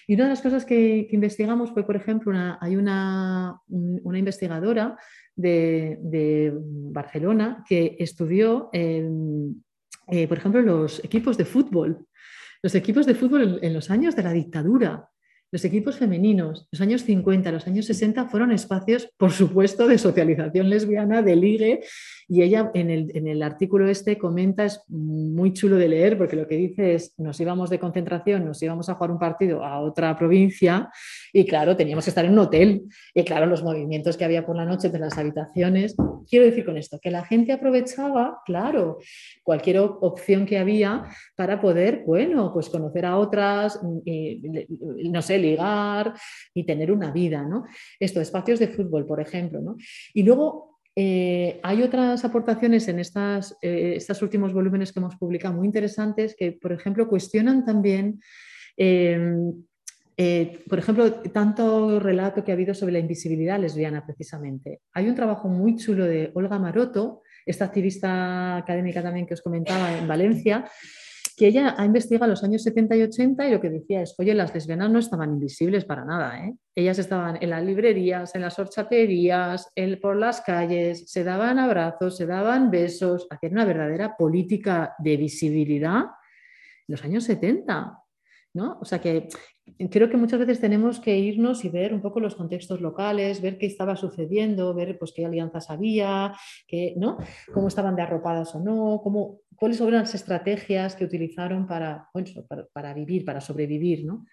Y 0.06 0.14
una 0.14 0.24
de 0.24 0.30
las 0.30 0.40
cosas 0.40 0.64
que, 0.64 1.06
investigamos 1.10 1.72
fue, 1.72 1.84
por 1.84 1.94
ejemplo, 1.96 2.32
hay 2.58 2.76
una, 2.76 3.54
una 3.68 4.18
investigadora 4.18 4.96
de, 5.36 5.98
de, 6.00 6.54
Barcelona 6.56 7.62
que 7.68 7.96
estudió, 7.98 8.70
eh, 8.72 9.06
por 10.26 10.38
ejemplo, 10.38 10.62
los 10.62 11.04
equipos 11.04 11.36
de 11.36 11.44
fútbol. 11.44 12.06
Los 12.62 12.74
equipos 12.74 13.04
de 13.04 13.14
fútbol 13.14 13.58
en 13.60 13.74
los 13.74 13.90
años 13.90 14.16
de 14.16 14.22
la 14.22 14.32
dictadura. 14.32 15.06
Los 15.52 15.64
equipos 15.64 15.96
femeninos, 15.96 16.68
los 16.70 16.80
años 16.80 17.02
50, 17.02 17.50
los 17.50 17.66
años 17.66 17.86
60 17.86 18.26
fueron 18.26 18.52
espacios, 18.52 19.10
por 19.16 19.32
supuesto, 19.32 19.88
de 19.88 19.98
socialización 19.98 20.70
lesbiana, 20.70 21.22
de 21.22 21.34
ligue, 21.34 21.80
y 22.28 22.42
ella 22.42 22.70
en 22.74 22.88
el, 23.26 23.42
artículo 23.42 23.88
este 23.88 24.16
comenta, 24.16 24.64
es 24.64 24.80
muy 24.86 25.52
chulo 25.52 25.74
de 25.74 25.88
leer, 25.88 26.16
porque 26.16 26.36
lo 26.36 26.46
que 26.46 26.54
dice 26.54 26.94
es, 26.94 27.18
nos 27.18 27.40
íbamos 27.40 27.68
de 27.68 27.80
concentración, 27.80 28.44
nos 28.44 28.62
íbamos 28.62 28.88
a 28.88 28.94
jugar 28.94 29.10
un 29.10 29.18
partido 29.18 29.64
a 29.64 29.80
otra 29.80 30.16
provincia, 30.16 30.88
y 31.32 31.44
claro, 31.44 31.76
teníamos 31.76 32.04
que 32.04 32.10
estar 32.10 32.24
en 32.24 32.32
un 32.32 32.38
hotel, 32.38 32.82
y 33.12 33.24
claro, 33.24 33.46
los 33.46 33.64
movimientos 33.64 34.16
que 34.16 34.24
había 34.24 34.46
por 34.46 34.54
la 34.54 34.64
noche 34.64 34.88
de 34.88 35.00
las 35.00 35.18
habitaciones. 35.18 35.96
Quiero 36.28 36.44
decir 36.44 36.64
con 36.64 36.76
esto, 36.76 37.00
que 37.02 37.10
la 37.10 37.24
gente 37.24 37.50
aprovechaba, 37.50 38.38
claro, 38.46 38.98
cualquier 39.42 39.80
opción 39.80 40.46
que 40.46 40.58
había 40.58 41.02
para 41.34 41.60
poder, 41.60 42.04
bueno, 42.06 42.52
pues 42.52 42.68
conocer 42.68 43.04
a 43.04 43.16
otras, 43.16 43.80
no 43.82 45.22
sé, 45.22 45.39
ligar 45.40 46.14
y 46.54 46.64
tener 46.64 46.92
una 46.92 47.10
vida, 47.10 47.42
¿no? 47.42 47.64
Esto, 47.98 48.20
espacios 48.20 48.58
de 48.58 48.68
fútbol, 48.68 49.06
por 49.06 49.20
ejemplo, 49.20 49.60
¿no? 49.60 49.76
Y 50.14 50.22
luego 50.22 50.70
eh, 50.96 51.60
hay 51.62 51.82
otras 51.82 52.24
aportaciones 52.24 52.88
en 52.88 52.98
estas, 52.98 53.56
eh, 53.62 53.94
estos 53.96 54.20
últimos 54.22 54.52
volúmenes 54.52 54.92
que 54.92 54.98
hemos 54.98 55.16
publicado 55.16 55.54
muy 55.54 55.66
interesantes 55.66 56.34
que, 56.36 56.52
por 56.52 56.72
ejemplo, 56.72 57.08
cuestionan 57.08 57.64
también, 57.64 58.20
em, 58.76 59.52
eh, 60.16 60.58
por 60.68 60.78
ejemplo, 60.78 61.12
tanto 61.32 62.00
relato 62.00 62.44
que 62.44 62.50
ha 62.52 62.54
habido 62.54 62.74
sobre 62.74 62.92
la 62.92 62.98
invisibilidad 62.98 63.58
lesbiana 63.58 64.04
precisamente. 64.04 64.80
Hay 64.92 65.08
un 65.08 65.14
trabajo 65.14 65.48
muy 65.48 65.76
chulo 65.76 66.04
de 66.04 66.30
Olga 66.34 66.58
Maroto, 66.58 67.22
esta 67.46 67.64
activista 67.64 68.58
académica 68.58 69.02
también 69.02 69.26
que 69.26 69.34
os 69.34 69.42
comentaba 69.42 69.96
en 69.96 70.06
Valencia, 70.06 70.68
que 71.36 71.48
ella 71.48 71.74
ha 71.76 71.84
investigado 71.84 72.30
los 72.30 72.44
años 72.44 72.62
70 72.62 72.96
y 72.96 73.02
80 73.02 73.48
y 73.48 73.50
lo 73.50 73.60
que 73.60 73.70
decía 73.70 74.02
es, 74.02 74.14
oye, 74.18 74.34
las 74.34 74.54
lesbianas 74.54 74.90
no 74.90 74.98
estaban 74.98 75.30
invisibles 75.30 75.84
para 75.84 76.04
nada, 76.04 76.46
¿eh? 76.46 76.54
Ellas 76.74 76.98
estaban 76.98 77.38
en 77.40 77.50
las 77.50 77.64
librerías, 77.64 78.34
en 78.34 78.42
las 78.42 78.58
horchaterías, 78.58 79.72
por 80.00 80.16
las 80.16 80.40
calles, 80.40 81.10
se 81.10 81.24
daban 81.24 81.58
abrazos, 81.58 82.16
se 82.16 82.26
daban 82.26 82.70
besos, 82.70 83.26
hacían 83.30 83.52
una 83.52 83.64
verdadera 83.64 84.16
política 84.16 84.94
de 84.98 85.16
visibilidad 85.16 86.02
en 86.02 86.86
los 86.86 87.04
años 87.04 87.24
70. 87.24 88.00
¿no? 88.54 88.78
O 88.80 88.84
sea 88.84 89.00
que 89.00 89.28
creo 89.90 90.08
que 90.08 90.16
muchas 90.16 90.40
veces 90.40 90.60
tenemos 90.60 91.00
que 91.00 91.18
irnos 91.18 91.64
y 91.64 91.68
ver 91.68 91.94
un 91.94 92.00
poco 92.00 92.20
los 92.20 92.34
contextos 92.34 92.80
locales, 92.80 93.40
ver 93.40 93.58
qué 93.58 93.66
estaba 93.66 93.96
sucediendo, 93.96 94.74
ver 94.74 94.98
pues, 94.98 95.12
qué 95.12 95.24
alianzas 95.26 95.70
había, 95.70 96.34
qué, 96.66 96.94
¿no? 96.96 97.18
cómo 97.52 97.68
estaban 97.68 97.96
de 97.96 98.02
arropadas 98.02 98.54
o 98.54 98.60
no, 98.60 99.00
cómo, 99.02 99.40
cuáles 99.56 99.78
son 99.78 99.92
las 99.92 100.14
estrategias 100.14 100.96
que 100.96 101.04
utilizaron 101.04 101.66
para, 101.66 102.08
para, 102.72 102.94
vivir, 102.94 103.24
para 103.24 103.40
sobrevivir. 103.40 104.04
¿no? 104.04 104.26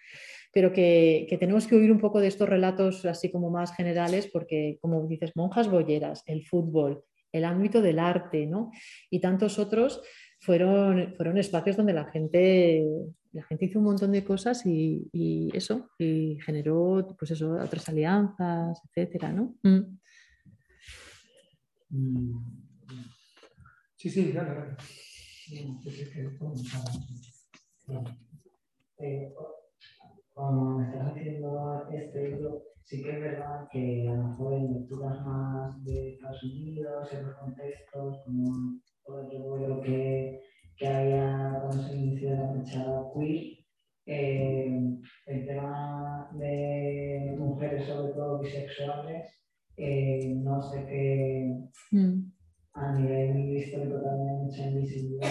Pero 0.54 0.72
que, 0.72 1.28
tenemos 1.40 1.68
que 1.68 1.76
oír 1.76 1.92
un 1.92 2.00
poco 2.00 2.20
de 2.20 2.28
estos 2.28 2.48
relatos 2.48 3.06
así 3.06 3.30
como 3.30 3.50
más 3.50 3.76
generales, 3.76 4.28
porque 4.28 4.78
como 4.82 5.06
dices, 5.08 5.36
monjas 5.36 5.70
bolleras, 5.70 6.24
el 6.26 6.46
fútbol, 6.46 7.04
el 7.32 7.44
ámbito 7.44 7.82
del 7.82 8.00
arte 8.00 8.46
¿no? 8.46 8.72
y 9.10 9.20
tantos 9.20 9.60
otros 9.60 10.02
fueron, 10.40 11.14
fueron 11.16 11.38
espacios 11.38 11.76
donde 11.76 11.94
la 11.94 12.06
gente 12.06 12.86
la 13.38 13.44
gente 13.44 13.66
hizo 13.66 13.78
un 13.78 13.86
montón 13.86 14.12
de 14.12 14.24
cosas 14.24 14.66
y, 14.66 15.08
eso, 15.54 15.92
y 16.00 16.40
generó 16.44 17.16
pues 17.20 17.30
eso, 17.32 17.52
otras 17.52 17.88
alianzas, 17.88 18.82
etcétera, 18.86 19.32
¿no? 19.32 19.56
Mm. 19.62 20.00
Mm. 21.92 22.68
Sí, 23.96 24.10
sí, 24.10 24.32
claro. 24.32 24.76
Eh, 29.00 29.34
cuando 30.34 30.80
me 30.80 30.90
estás 30.90 31.14
haciendo 31.14 31.88
este 31.94 32.30
libro, 32.30 32.64
sí 32.84 33.04
que 33.04 33.12
es 33.12 33.22
verdad 33.22 33.68
que 33.72 34.10
a 34.10 34.16
lo 34.16 34.30
mejor 34.30 34.54
en 34.56 34.74
lecturas 34.74 35.22
más 35.24 35.84
de 35.84 36.14
Estados 36.16 36.44
Unidos, 36.44 37.14
en 37.14 37.28
los 37.28 37.36
contextos, 37.38 38.18
como 38.26 38.82
todo 39.06 39.32
yo 39.32 39.82
que 39.82 40.42
que 40.78 40.88
haya 40.88 41.60
cuando 41.60 41.84
se 41.84 41.96
inició 41.96 42.36
la 42.36 42.54
fecha 42.54 42.86
queer, 43.14 43.58
eh, 44.06 44.98
el 45.26 45.46
tema 45.46 46.30
de 46.34 47.36
mujeres, 47.38 47.86
sobre 47.86 48.14
todo 48.14 48.40
bisexuales, 48.40 49.28
eh, 49.76 50.34
no 50.36 50.62
sé 50.62 50.86
qué 50.86 51.56
mm. 51.92 52.32
a 52.74 52.94
nivel 52.94 53.58
histórico 53.58 54.02
también 54.02 54.30
hay 54.30 54.44
mucha 54.44 54.68
invisibilidad 54.68 55.30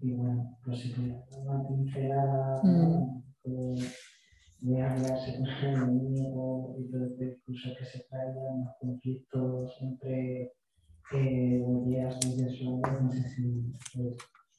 y, 0.00 0.12
bueno, 0.12 0.58
pues 0.64 0.80
sí 0.80 0.92
que 0.94 1.00
una 1.38 1.68
pincelada 1.68 2.60
mm. 2.62 3.76
de 4.60 4.82
hablarse 4.82 5.36
con 5.36 5.46
el 5.46 5.74
enemigo 5.74 6.76
y 6.78 6.90
todo 6.90 7.04
el 7.04 7.16
discurso 7.18 7.70
que 7.78 7.84
se 7.84 8.04
traigan 8.08 8.64
los 8.64 8.74
conflictos 8.80 9.76
entre 9.80 10.52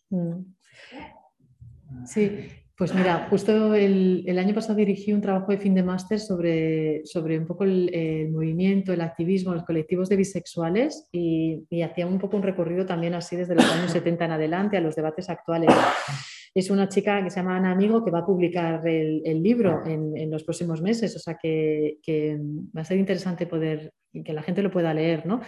Mm. 0.10 0.46
Sí, 2.06 2.50
pues 2.80 2.96
mira, 2.96 3.28
justo 3.30 3.76
el, 3.76 4.40
año 4.40 4.56
pasado 4.56 4.76
dirigí 4.76 5.12
un 5.12 5.20
trabajo 5.20 5.52
de 5.52 5.58
fin 5.58 5.76
de 5.76 5.84
máster 5.84 6.18
sobre, 6.20 7.06
sobre 7.06 7.38
un 7.38 7.46
poco 7.46 7.66
el, 7.66 8.30
movimiento, 8.32 8.94
el 8.94 9.02
activismo, 9.02 9.54
los 9.54 9.66
colectivos 9.66 10.08
de 10.08 10.16
bisexuales 10.16 11.10
y, 11.12 11.68
hacía 11.84 12.08
un 12.08 12.20
poco 12.20 12.38
un 12.38 12.44
recorrido 12.44 12.86
también 12.86 13.16
así 13.16 13.36
desde 13.36 13.56
los 13.56 13.70
años 13.70 13.92
70 13.92 14.26
en 14.26 14.32
adelante 14.32 14.78
a 14.78 14.82
los 14.82 14.96
debates 14.96 15.30
actuales. 15.30 15.70
Es 16.54 16.70
una 16.70 16.90
chica 16.90 17.24
que 17.24 17.30
se 17.30 17.38
llama 17.38 17.58
Ana 17.58 17.72
Amigo 17.72 18.04
que 18.04 18.12
va 18.12 18.20
a 18.20 18.26
publicar 18.26 18.86
el, 18.88 19.44
libro 19.44 19.84
en, 19.86 20.30
los 20.30 20.44
próximos 20.44 20.82
meses, 20.82 21.16
o 21.16 21.20
sea 21.20 21.38
que, 21.42 21.98
que 22.02 22.38
va 22.76 22.82
a 22.82 22.86
ser 22.86 22.98
interesante 22.98 23.46
poder 23.48 23.94
que 24.24 24.34
la 24.34 24.42
gente 24.42 24.64
lo 24.64 24.72
pueda 24.72 24.94
leer, 24.94 25.26
¿no? 25.26 25.42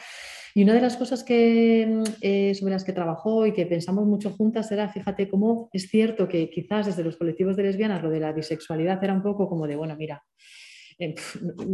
Y 0.53 0.63
una 0.63 0.73
de 0.73 0.81
las 0.81 0.97
cosas 0.97 1.23
que, 1.23 2.03
eh, 2.21 2.53
sobre 2.55 2.73
las 2.73 2.83
que 2.83 2.93
trabajó 2.93 3.45
y 3.45 3.53
que 3.53 3.65
pensamos 3.65 4.05
mucho 4.05 4.31
juntas 4.31 4.71
era, 4.71 4.89
fíjate 4.89 5.29
cómo 5.29 5.69
es 5.71 5.89
cierto 5.89 6.27
que 6.27 6.49
quizás 6.49 6.87
desde 6.87 7.03
los 7.03 7.15
colectivos 7.15 7.55
de 7.55 7.63
lesbianas 7.63 8.03
lo 8.03 8.09
de 8.09 8.19
la 8.19 8.33
bisexualidad 8.33 9.03
era 9.03 9.13
un 9.13 9.23
poco 9.23 9.47
como 9.47 9.65
de, 9.65 9.77
bueno, 9.77 9.95
mira, 9.95 10.23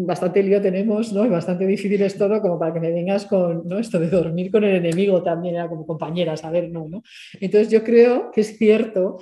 bastante 0.06 0.44
lío 0.44 0.62
tenemos, 0.62 1.12
¿no? 1.14 1.26
Y 1.26 1.30
bastante 1.30 1.66
difícil 1.66 2.02
es 2.02 2.18
todo 2.18 2.42
como 2.42 2.60
para 2.60 2.74
que 2.74 2.80
me 2.80 2.92
vengas 2.92 3.26
con, 3.26 3.68
¿no? 3.68 3.78
Esto 3.78 4.00
de 4.00 4.10
dormir 4.10 4.52
con 4.52 4.64
el 4.64 4.76
enemigo 4.76 5.24
también 5.24 5.56
era 5.56 5.68
como 5.68 5.86
compañeras, 5.86 6.44
a 6.44 6.52
ver, 6.52 6.70
no, 6.70 6.88
¿no? 6.88 7.04
Entonces 7.40 7.70
yo 7.70 7.84
creo 7.84 8.32
que 8.32 8.42
es 8.42 8.58
cierto 8.58 9.18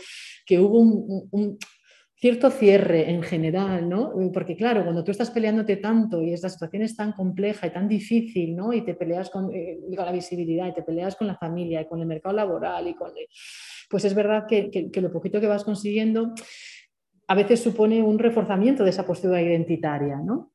que 0.45 0.59
hubo 0.59 0.79
un, 0.79 1.57
cierto 2.17 2.49
cierre 2.49 3.09
en 3.09 3.21
general, 3.21 3.87
¿no? 3.89 4.13
Porque 4.33 4.55
claro, 4.55 4.83
cuando 4.83 5.03
tú 5.03 5.11
estás 5.11 5.31
peleándote 5.31 5.77
tanto 5.77 6.21
y 6.21 6.33
esta 6.33 6.49
situación 6.49 6.83
es 6.83 6.95
tan 6.95 7.11
compleja 7.11 7.67
y 7.67 7.71
tan 7.71 7.87
difícil, 7.87 8.55
¿no? 8.55 8.73
Y 8.73 8.83
te 8.83 8.95
peleas 8.95 9.29
con, 9.29 9.53
eh, 9.53 9.79
la 9.89 10.11
visibilidad 10.11 10.67
y 10.67 10.73
te 10.73 10.83
peleas 10.83 11.15
con 11.15 11.27
la 11.27 11.35
familia 11.35 11.81
y 11.81 11.87
con 11.87 11.99
el 11.99 12.07
mercado 12.07 12.35
laboral 12.35 12.87
y 12.87 12.95
con... 12.95 13.11
Pues 13.89 14.05
es 14.05 14.15
verdad 14.15 14.45
que, 14.47 14.71
que 14.71 15.01
lo 15.01 15.11
poquito 15.11 15.39
que 15.39 15.47
vas 15.47 15.63
consiguiendo 15.63 16.33
a 17.27 17.35
veces 17.35 17.61
supone 17.61 18.03
un 18.03 18.19
reforzamiento 18.19 18.83
de 18.83 18.91
esa 18.91 19.05
postura 19.05 19.41
identitaria, 19.41 20.17
¿no? 20.17 20.51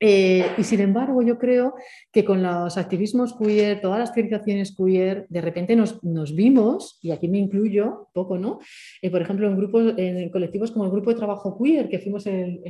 Eh, 0.00 0.44
y 0.58 0.64
sin 0.64 0.80
embargo, 0.80 1.22
yo 1.22 1.38
creo 1.38 1.74
que 2.12 2.24
con 2.24 2.42
los 2.42 2.76
activismos 2.76 3.34
queer, 3.38 3.80
todas 3.80 3.98
las 3.98 4.12
civilizaciones 4.12 4.74
queer, 4.76 5.26
de 5.28 5.40
repente 5.40 5.76
nos, 5.76 6.00
vimos, 6.34 6.98
y 7.00 7.12
aquí 7.12 7.28
me 7.28 7.38
incluyo 7.38 8.08
poco, 8.12 8.36
¿no? 8.36 8.58
Eh, 9.00 9.10
por 9.10 9.22
ejemplo, 9.22 9.46
en 9.46 9.56
grupos, 9.56 9.94
en 9.96 10.28
colectivos 10.30 10.72
como 10.72 10.84
el 10.84 10.90
grupo 10.90 11.10
de 11.10 11.16
trabajo 11.16 11.56
queer, 11.62 11.88
que 11.88 12.00
fuimos 12.00 12.26
el, 12.26 12.60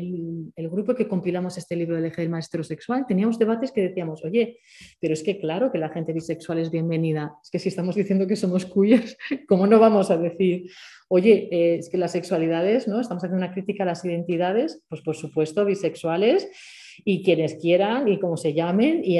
el, 0.54 0.68
grupo 0.68 0.94
que 0.94 1.08
compilamos 1.08 1.56
este 1.56 1.76
libro 1.76 1.96
del 1.96 2.06
eje 2.06 2.22
del 2.22 2.30
maestro 2.30 2.62
sexual, 2.62 3.04
teníamos 3.06 3.38
debates 3.38 3.72
que 3.72 3.80
decíamos, 3.80 4.24
oye, 4.24 4.58
pero 5.00 5.14
es 5.14 5.22
que 5.22 5.38
claro 5.38 5.72
que 5.72 5.78
la 5.78 5.88
gente 5.88 6.12
bisexual 6.12 6.58
es 6.58 6.70
bienvenida. 6.70 7.34
Es 7.42 7.50
que 7.50 7.58
si 7.58 7.68
estamos 7.68 7.94
diciendo 7.94 8.26
que 8.26 8.36
somos 8.36 8.66
queer, 8.66 9.04
¿cómo 9.48 9.66
no 9.66 9.78
vamos 9.78 10.10
a 10.10 10.18
decir, 10.18 10.70
oye, 11.08 11.48
eh, 11.50 11.76
es 11.78 11.88
que 11.88 11.96
las 11.96 12.12
sexualidades, 12.12 12.86
¿no? 12.86 13.00
Estamos 13.00 13.22
haciendo 13.22 13.38
una 13.44 13.52
crítica 13.52 13.84
a 13.84 13.86
las 13.86 14.04
identidades, 14.04 14.82
pues 14.88 15.00
por 15.00 15.16
supuesto, 15.16 15.64
bisexuales 15.64 16.48
y 17.04 17.22
quienes 17.22 17.54
quieran 17.54 18.08
y 18.08 18.20
como 18.20 18.36
se 18.36 18.52
llamen 18.52 19.00
y, 19.02 19.16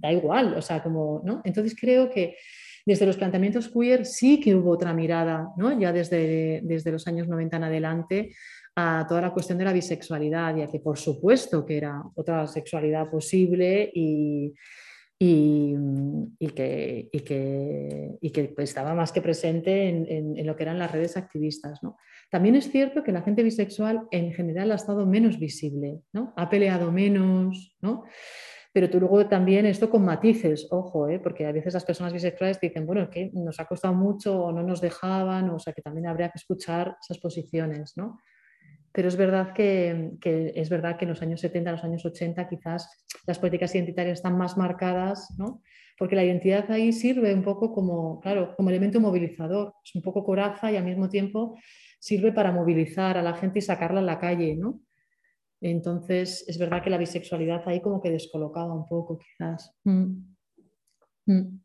da 0.00 0.12
igual, 0.12 0.54
o 0.54 0.62
sea, 0.62 0.82
como, 0.82 1.22
¿no? 1.24 1.40
Entonces 1.44 1.76
creo 1.78 2.10
que 2.10 2.36
desde 2.84 3.06
los 3.06 3.16
planteamientos 3.16 3.68
queer 3.68 4.06
sí 4.06 4.40
que 4.40 4.54
hubo 4.54 4.70
otra 4.70 4.92
mirada, 4.92 5.48
¿no? 5.56 5.78
Ya 5.78 5.92
desde, 5.92 6.60
desde 6.62 6.92
los 6.92 7.06
años 7.06 7.28
90 7.28 7.56
en 7.56 7.64
adelante 7.64 8.34
a 8.76 9.04
toda 9.08 9.20
la 9.20 9.32
cuestión 9.32 9.58
de 9.58 9.64
la 9.64 9.72
bisexualidad 9.72 10.56
y 10.56 10.62
a 10.62 10.66
que 10.66 10.80
por 10.80 10.98
supuesto 10.98 11.66
que 11.66 11.76
era 11.76 12.02
otra 12.14 12.46
sexualidad 12.46 13.10
posible 13.10 13.90
y 13.94 14.54
y, 15.22 15.76
que, 16.56 17.10
que, 17.12 18.54
estaba 18.56 18.94
más 18.94 19.12
que 19.12 19.20
presente 19.20 19.88
en, 19.88 20.46
lo 20.46 20.56
que 20.56 20.62
eran 20.62 20.78
las 20.78 20.90
redes 20.90 21.18
activistas. 21.18 21.80
También 22.30 22.56
es 22.56 22.70
cierto 22.70 23.04
que 23.04 23.12
la 23.12 23.20
gente 23.20 23.42
bisexual 23.42 24.08
en 24.10 24.32
general 24.32 24.72
ha 24.72 24.76
estado 24.76 25.04
menos 25.04 25.38
visible, 25.38 26.00
¿no? 26.14 26.32
ha 26.36 26.48
peleado 26.48 26.90
menos, 26.90 27.76
¿no? 27.82 28.04
pero 28.72 28.88
tú 28.88 29.00
luego 29.00 29.26
también 29.26 29.66
esto 29.66 29.90
con 29.90 30.04
matices, 30.04 30.68
ojo, 30.70 31.08
¿eh? 31.08 31.18
porque 31.18 31.44
a 31.44 31.52
veces 31.52 31.74
las 31.74 31.84
personas 31.84 32.12
bisexuales 32.12 32.60
dicen, 32.60 32.86
bueno, 32.86 33.10
que 33.10 33.30
nos 33.34 33.58
ha 33.60 33.66
costado 33.66 33.94
mucho 33.94 34.44
o 34.44 34.52
no 34.52 34.62
nos 34.62 34.80
dejaban, 34.80 35.50
o 35.50 35.58
sea 35.58 35.72
que 35.72 35.82
también 35.82 36.06
habría 36.06 36.30
que 36.30 36.38
escuchar 36.38 36.96
esas 37.02 37.18
posiciones, 37.18 37.96
¿no? 37.96 38.18
Pero 38.92 39.08
es 39.08 39.16
verdad 39.16 39.52
que, 39.52 40.18
es 40.22 40.68
verdad 40.68 40.96
que 40.96 41.04
en 41.04 41.10
los 41.10 41.22
años 41.22 41.40
70, 41.40 41.70
en 41.70 41.76
los 41.76 41.84
años 41.84 42.04
80, 42.04 42.48
quizás 42.48 42.88
las 43.26 43.38
políticas 43.38 43.74
identitarias 43.74 44.18
están 44.18 44.36
más 44.36 44.56
marcadas, 44.56 45.34
¿no? 45.38 45.62
porque 46.00 46.16
la 46.16 46.24
identidad 46.24 46.70
ahí 46.70 46.94
sirve 46.94 47.34
un 47.34 47.42
poco 47.42 47.74
como, 47.74 48.20
claro, 48.20 48.56
como 48.56 48.70
elemento 48.70 49.00
movilizador, 49.00 49.74
es 49.84 49.94
un 49.94 50.00
poco 50.00 50.24
coraza 50.24 50.72
y 50.72 50.76
al 50.76 50.84
mismo 50.86 51.10
tiempo 51.10 51.58
sirve 51.98 52.32
para 52.32 52.52
movilizar 52.52 53.18
a 53.18 53.22
la 53.22 53.34
gente 53.34 53.58
y 53.58 53.62
sacarla 53.62 54.00
a 54.00 54.04
la 54.04 54.18
calle, 54.18 54.56
¿no? 54.56 54.80
Entonces, 55.60 56.42
es 56.48 56.58
verdad 56.58 56.82
que 56.82 56.88
la 56.88 56.96
bisexualidad 56.96 57.62
ahí 57.66 57.82
como 57.82 58.00
que 58.00 58.10
descolocaba 58.10 58.72
un 58.72 58.86
poco, 58.86 59.18
quizás. 59.18 59.76
Mm. 59.84 60.24
Mm. 61.26 61.60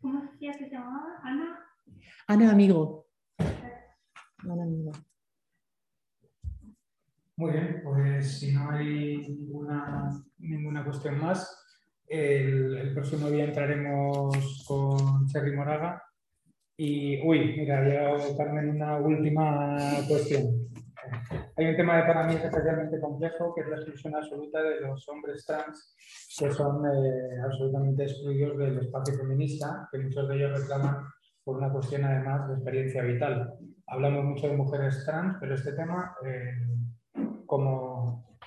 ¿Cómo 0.00 0.22
que 0.40 0.52
se 0.52 0.68
llamaba? 0.68 1.20
Ana. 1.22 1.60
Ana 2.26 2.50
Amigo. 2.50 3.06
Ana 3.38 4.64
Amigo. 4.64 4.90
Muy 7.38 7.52
bien, 7.52 7.80
pues 7.84 8.40
si 8.40 8.52
no 8.52 8.68
hay 8.68 9.18
ninguna, 9.18 10.10
ninguna 10.38 10.84
cuestión 10.84 11.20
más, 11.20 11.64
el, 12.08 12.92
próximo 12.92 13.30
día 13.30 13.44
entraremos 13.44 14.64
con 14.66 15.24
Cherry 15.28 15.54
Moraga. 15.54 16.02
Y, 16.76 17.24
uy, 17.24 17.54
mira, 17.56 17.88
ya 17.88 18.36
Carmen, 18.36 18.70
una 18.70 18.96
última 18.96 19.76
cuestión. 20.08 20.46
Hay 21.56 21.66
un 21.66 21.76
tema 21.76 22.00
que 22.00 22.08
para 22.08 22.26
mí 22.26 22.34
es 22.34 22.44
especialmente 22.44 23.00
complejo, 23.00 23.54
que 23.54 23.60
es 23.60 23.68
la 23.68 23.76
exclusión 23.76 24.16
absoluta 24.16 24.60
de 24.60 24.80
los 24.80 25.08
hombres 25.08 25.46
trans, 25.46 25.94
que 26.36 26.50
son 26.50 26.84
eh, 26.86 27.40
absolutamente 27.44 28.02
excluidos 28.02 28.58
del 28.58 28.80
espacio 28.80 29.14
feminista, 29.16 29.88
que 29.92 29.98
muchos 30.00 30.28
de 30.28 30.34
ellos 30.34 30.60
reclaman 30.60 31.04
por 31.44 31.58
una 31.58 31.70
cuestión 31.70 32.04
además 32.04 32.48
de 32.48 32.54
experiencia 32.54 33.02
vital. 33.04 33.54
Hablamos 33.86 34.24
mucho 34.24 34.48
de 34.48 34.56
mujeres 34.56 35.04
trans, 35.06 35.36
pero 35.38 35.54
este 35.54 35.72
tema 35.74 36.16
eh, 36.26 36.52
cómo, 37.48 38.38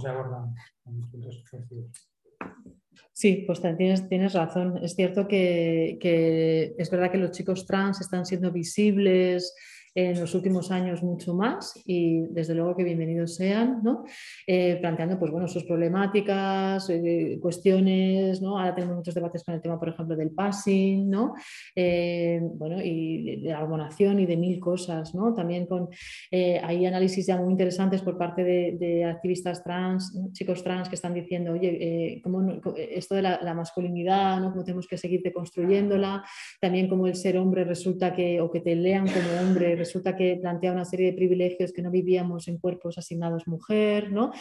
se 0.00 0.08
abordan 0.08 0.54
en 0.86 0.96
distintos 0.96 1.44
Sí, 3.12 3.44
pues 3.46 3.60
tienes, 3.60 4.08
tienes 4.08 4.32
razón. 4.32 4.78
Es 4.82 4.94
cierto 4.94 5.28
que, 5.28 5.98
que, 6.00 6.74
es 6.78 6.90
verdad 6.90 7.10
que 7.10 7.18
los 7.18 7.32
chicos 7.32 7.66
trans 7.66 8.00
están 8.00 8.24
siendo 8.24 8.50
visibles, 8.50 9.54
en 9.94 10.18
los 10.18 10.34
últimos 10.34 10.70
años 10.70 11.02
mucho 11.02 11.34
más 11.34 11.80
y 11.84 12.20
desde 12.30 12.54
luego 12.54 12.74
que 12.74 12.84
bienvenidos 12.84 13.34
sean, 13.34 13.80
¿no? 13.82 14.04
Eh, 14.46 14.78
planteando 14.80 15.18
pues, 15.18 15.30
bueno, 15.30 15.46
sus 15.48 15.64
problemáticas, 15.64 16.88
eh, 16.88 17.38
cuestiones, 17.40 18.40
¿no? 18.40 18.58
ahora 18.58 18.74
tenemos 18.74 18.96
muchos 18.96 19.14
debates 19.14 19.44
con 19.44 19.54
el 19.54 19.60
tema, 19.60 19.78
por 19.78 19.90
ejemplo, 19.90 20.16
del 20.16 20.30
passing, 20.30 21.10
¿no? 21.10 21.34
Eh, 21.76 22.40
bueno, 22.42 22.80
y 22.82 23.42
de 23.42 23.50
la 23.50 23.62
hormonación 23.62 24.18
y 24.20 24.26
de 24.26 24.36
mil 24.36 24.58
cosas, 24.58 25.14
¿no? 25.14 25.34
también 25.34 25.66
con, 25.66 25.88
hay 26.30 26.86
análisis 26.86 27.26
ya 27.26 27.36
muy 27.36 27.50
interesantes 27.50 28.02
por 28.02 28.16
parte 28.16 28.44
de, 28.44 29.02
activistas 29.04 29.62
trans, 29.62 30.16
chicos 30.32 30.62
trans 30.62 30.88
que 30.88 30.94
están 30.94 31.14
diciendo, 31.14 31.52
oye, 31.52 32.20
¿cómo 32.22 32.42
esto 32.76 33.14
de 33.14 33.22
la, 33.22 33.52
masculinidad, 33.54 34.40
¿no? 34.40 34.50
cómo 34.50 34.64
tenemos 34.64 34.86
que 34.86 34.96
seguir 34.96 35.22
deconstruyéndola, 35.22 36.24
también 36.60 36.88
como 36.88 37.06
el 37.06 37.14
ser 37.14 37.36
hombre 37.36 37.64
resulta 37.64 38.14
que, 38.14 38.40
o 38.40 38.50
que 38.50 38.60
te 38.60 38.74
lean 38.74 39.06
como 39.06 39.40
hombre, 39.40 39.76
resulta 39.82 40.16
que 40.16 40.38
plantea 40.40 40.72
una 40.72 40.84
serie 40.84 41.10
de 41.10 41.16
privilegios 41.16 41.72
que 41.72 41.82
no 41.82 41.90
vivíamos 41.90 42.46
en 42.48 42.58
cuerpos 42.58 42.98
asignados 42.98 43.46
mujer, 43.46 44.12
¿no? 44.12 44.32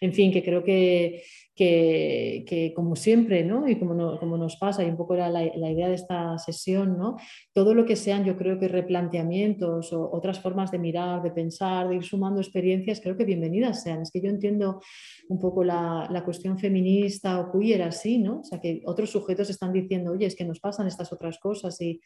En 0.00 0.12
fin, 0.12 0.30
que 0.32 0.42
creo 0.42 0.62
que, 0.62 1.22
que, 1.56 2.72
como 2.74 2.96
siempre, 2.96 3.44
¿no? 3.44 3.68
Y 3.68 3.78
como, 3.78 4.18
como, 4.18 4.36
nos 4.38 4.56
pasa, 4.56 4.82
y 4.82 4.88
un 4.88 4.96
poco 4.96 5.14
era 5.14 5.28
la, 5.28 5.70
idea 5.70 5.88
de 5.88 5.94
esta 5.94 6.38
sesión, 6.38 6.96
¿no? 6.96 7.16
Todo 7.52 7.74
lo 7.74 7.84
que 7.84 7.96
sean, 7.96 8.24
yo 8.24 8.36
creo 8.36 8.58
que 8.58 8.68
replanteamientos 8.68 9.92
o 9.92 10.10
otras 10.10 10.40
formas 10.40 10.70
de 10.70 10.78
mirar, 10.78 11.22
de 11.22 11.30
pensar, 11.30 11.88
de 11.88 11.96
ir 11.96 12.02
sumando 12.02 12.40
experiencias, 12.40 13.00
creo 13.00 13.16
que 13.16 13.24
bienvenidas 13.24 13.82
sean. 13.82 14.00
Es 14.02 14.10
que 14.10 14.22
yo 14.22 14.30
entiendo 14.30 14.80
un 15.28 15.38
poco 15.38 15.62
la, 15.62 16.08
la 16.10 16.24
cuestión 16.24 16.58
feminista 16.58 17.40
o 17.40 17.52
queer 17.52 17.82
así, 17.82 18.18
¿no? 18.18 18.40
O 18.40 18.44
sea, 18.44 18.60
que 18.60 18.80
otros 18.86 19.10
sujetos 19.10 19.50
están 19.50 19.72
diciendo, 19.72 20.12
oye, 20.12 20.26
es 20.26 20.36
que 20.36 20.44
nos 20.44 20.60
pasan 20.60 20.86
estas 20.86 21.12
otras 21.12 21.38
cosas 21.38 21.78
y 21.80 22.00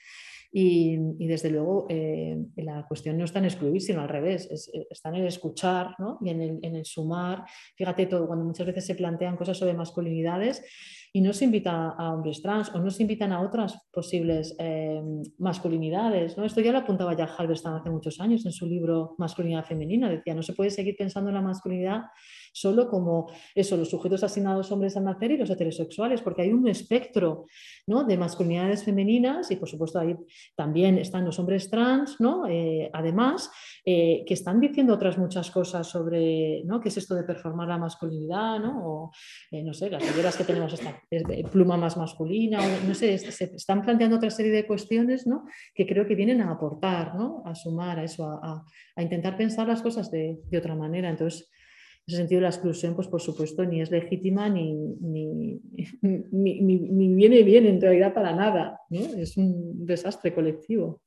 y, 0.52 0.96
desde 1.26 1.50
luego 1.50 1.86
eh, 1.88 2.36
la 2.56 2.86
cuestión 2.86 3.18
no 3.18 3.24
está 3.24 3.38
en 3.38 3.46
excluir, 3.46 3.80
sino 3.80 4.00
al 4.00 4.08
revés, 4.08 4.48
eh, 4.72 4.86
está 4.90 5.08
en 5.08 5.16
el 5.16 5.26
escuchar 5.26 5.94
¿no? 5.98 6.18
y 6.22 6.30
en 6.30 6.40
el, 6.40 6.58
en 6.62 6.76
el, 6.76 6.84
sumar. 6.84 7.44
Fíjate 7.76 8.06
todo, 8.06 8.26
cuando 8.26 8.44
muchas 8.44 8.66
veces 8.66 8.86
se 8.86 8.94
plantean 8.94 9.36
cosas 9.36 9.58
sobre 9.58 9.74
masculinidades 9.74 10.62
y 11.16 11.20
no 11.20 11.32
se 11.32 11.44
invita 11.44 11.90
a 11.90 12.12
hombres 12.12 12.42
trans 12.42 12.74
o 12.74 12.80
no 12.80 12.90
se 12.90 13.02
invitan 13.02 13.30
a 13.30 13.40
otras 13.40 13.78
posibles 13.92 14.56
eh, 14.58 15.00
masculinidades. 15.38 16.36
¿no? 16.36 16.44
Esto 16.44 16.60
ya 16.60 16.72
lo 16.72 16.78
apuntaba 16.78 17.16
ya 17.16 17.26
Halberstam 17.26 17.74
hace 17.74 17.88
muchos 17.88 18.18
años 18.18 18.44
en 18.44 18.50
su 18.50 18.66
libro 18.66 19.14
Masculinidad 19.16 19.64
Femenina. 19.64 20.10
Decía, 20.10 20.34
no 20.34 20.42
se 20.42 20.54
puede 20.54 20.70
seguir 20.70 20.96
pensando 20.98 21.30
en 21.30 21.36
la 21.36 21.40
masculinidad 21.40 22.02
solo 22.52 22.88
como 22.88 23.26
eso, 23.54 23.76
los 23.76 23.90
sujetos 23.90 24.22
asignados 24.22 24.70
hombres 24.70 24.96
al 24.96 25.04
nacer 25.04 25.32
y 25.32 25.36
los 25.36 25.50
heterosexuales, 25.50 26.22
porque 26.22 26.42
hay 26.42 26.52
un 26.52 26.68
espectro 26.68 27.46
¿no? 27.86 28.04
de 28.04 28.16
masculinidades 28.16 28.84
femeninas 28.84 29.50
y 29.50 29.56
por 29.56 29.68
supuesto 29.68 29.98
ahí 29.98 30.16
también 30.56 30.96
están 30.98 31.24
los 31.24 31.38
hombres 31.40 31.68
trans, 31.68 32.20
¿no? 32.20 32.46
Eh, 32.46 32.90
además, 32.92 33.50
eh, 33.84 34.24
que 34.26 34.34
están 34.34 34.60
diciendo 34.60 34.94
otras 34.94 35.18
muchas 35.18 35.50
cosas 35.50 35.88
sobre 35.88 36.62
¿no? 36.64 36.80
qué 36.80 36.90
es 36.90 36.96
esto 36.96 37.14
de 37.16 37.24
performar 37.24 37.68
la 37.68 37.78
masculinidad, 37.78 38.60
¿no? 38.60 38.82
o 38.84 39.10
no 39.50 39.74
sé, 39.74 39.90
las 39.90 40.02
ideas 40.02 40.36
que 40.36 40.44
tenemos 40.44 40.72
esta 40.72 41.03
pluma 41.52 41.76
más 41.76 41.96
masculina, 41.96 42.60
no 42.86 42.94
sé, 42.94 43.18
se 43.18 43.44
están 43.44 43.82
planteando 43.82 44.16
otra 44.16 44.30
serie 44.30 44.52
de 44.52 44.66
cuestiones 44.66 45.26
¿no? 45.26 45.44
que 45.74 45.86
creo 45.86 46.06
que 46.06 46.14
vienen 46.14 46.40
a 46.40 46.50
aportar, 46.50 47.14
¿no? 47.14 47.42
a 47.44 47.54
sumar 47.54 47.98
a 47.98 48.04
eso, 48.04 48.28
a, 48.28 48.64
intentar 48.98 49.36
pensar 49.36 49.66
las 49.66 49.82
cosas 49.82 50.10
de, 50.10 50.40
de 50.50 50.58
otra 50.58 50.74
manera. 50.74 51.08
Entonces, 51.10 51.50
en 52.06 52.12
ese 52.12 52.16
sentido, 52.18 52.42
la 52.42 52.48
exclusión, 52.48 52.94
pues 52.94 53.08
por 53.08 53.22
supuesto, 53.22 53.64
ni 53.64 53.80
es 53.80 53.90
legítima 53.90 54.50
ni, 54.50 54.74
ni, 54.74 55.58
ni, 56.02 57.14
viene 57.14 57.42
bien 57.42 57.64
en 57.64 57.80
realidad 57.80 58.12
para 58.12 58.34
nada. 58.34 58.80
Es 58.90 59.38
un 59.38 59.86
desastre 59.86 60.34
colectivo. 60.34 61.00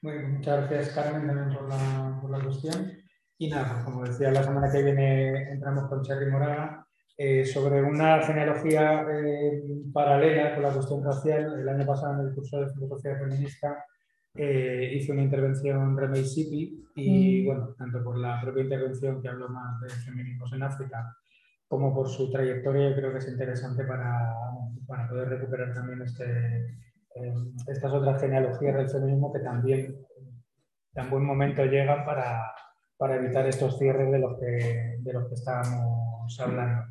muchas 0.00 0.70
gracias, 0.70 0.94
Carmen, 0.94 1.26
también 1.26 1.58
por 1.58 1.68
la, 1.68 2.18
por 2.22 2.30
la 2.30 2.42
cuestión. 2.42 2.90
Y 3.36 3.50
nada, 3.50 3.84
como 3.84 4.02
decía, 4.04 4.30
la 4.30 4.44
semana 4.44 4.72
que 4.72 4.82
viene 4.82 5.52
entramos 5.52 5.86
con 5.90 6.02
Cherry 6.02 6.30
Moraga 6.30 6.86
eh, 7.22 7.44
sobre 7.44 7.82
una 7.82 8.22
genealogía 8.22 9.04
eh, 9.12 9.62
paralela 9.92 10.54
con 10.54 10.62
la 10.62 10.72
cuestión 10.72 11.04
racial. 11.04 11.60
El 11.60 11.68
año 11.68 11.84
pasado 11.84 12.14
en 12.14 12.28
el 12.28 12.34
curso 12.34 12.58
de 12.62 12.72
filosofía 12.72 13.18
feminista 13.18 13.84
eh, 14.34 14.92
hizo 14.94 15.12
una 15.12 15.24
intervención 15.24 15.98
Remey 15.98 16.24
Sipi 16.24 16.82
y, 16.94 17.42
mm. 17.42 17.46
bueno, 17.46 17.74
tanto 17.76 18.02
por 18.02 18.16
la 18.16 18.40
propia 18.40 18.62
intervención 18.62 19.20
que 19.20 19.28
habló 19.28 19.50
más 19.50 19.82
de 19.82 19.90
feminismos 19.90 20.50
en 20.54 20.62
África, 20.62 21.14
como 21.68 21.94
por 21.94 22.08
su 22.08 22.30
trayectoria, 22.30 22.88
yo 22.88 22.96
creo 22.96 23.12
que 23.12 23.18
es 23.18 23.28
interesante 23.28 23.84
para, 23.84 24.32
para 24.86 25.06
poder 25.06 25.28
recuperar 25.28 25.74
también 25.74 26.00
este, 26.00 26.24
eh, 27.16 27.34
estas 27.66 27.92
otras 27.92 28.18
genealogías 28.18 28.76
del 28.76 28.88
feminismo 28.88 29.30
que 29.30 29.40
también 29.40 29.94
en 30.94 31.10
buen 31.10 31.26
momento 31.26 31.66
llegan 31.66 32.02
para, 32.06 32.50
para 32.96 33.16
evitar 33.16 33.46
estos 33.46 33.76
cierres 33.76 34.10
de 34.10 34.18
los 34.20 34.40
que, 34.40 34.96
de 35.00 35.12
los 35.12 35.28
que 35.28 35.34
estábamos 35.34 36.40
hablando. 36.40 36.89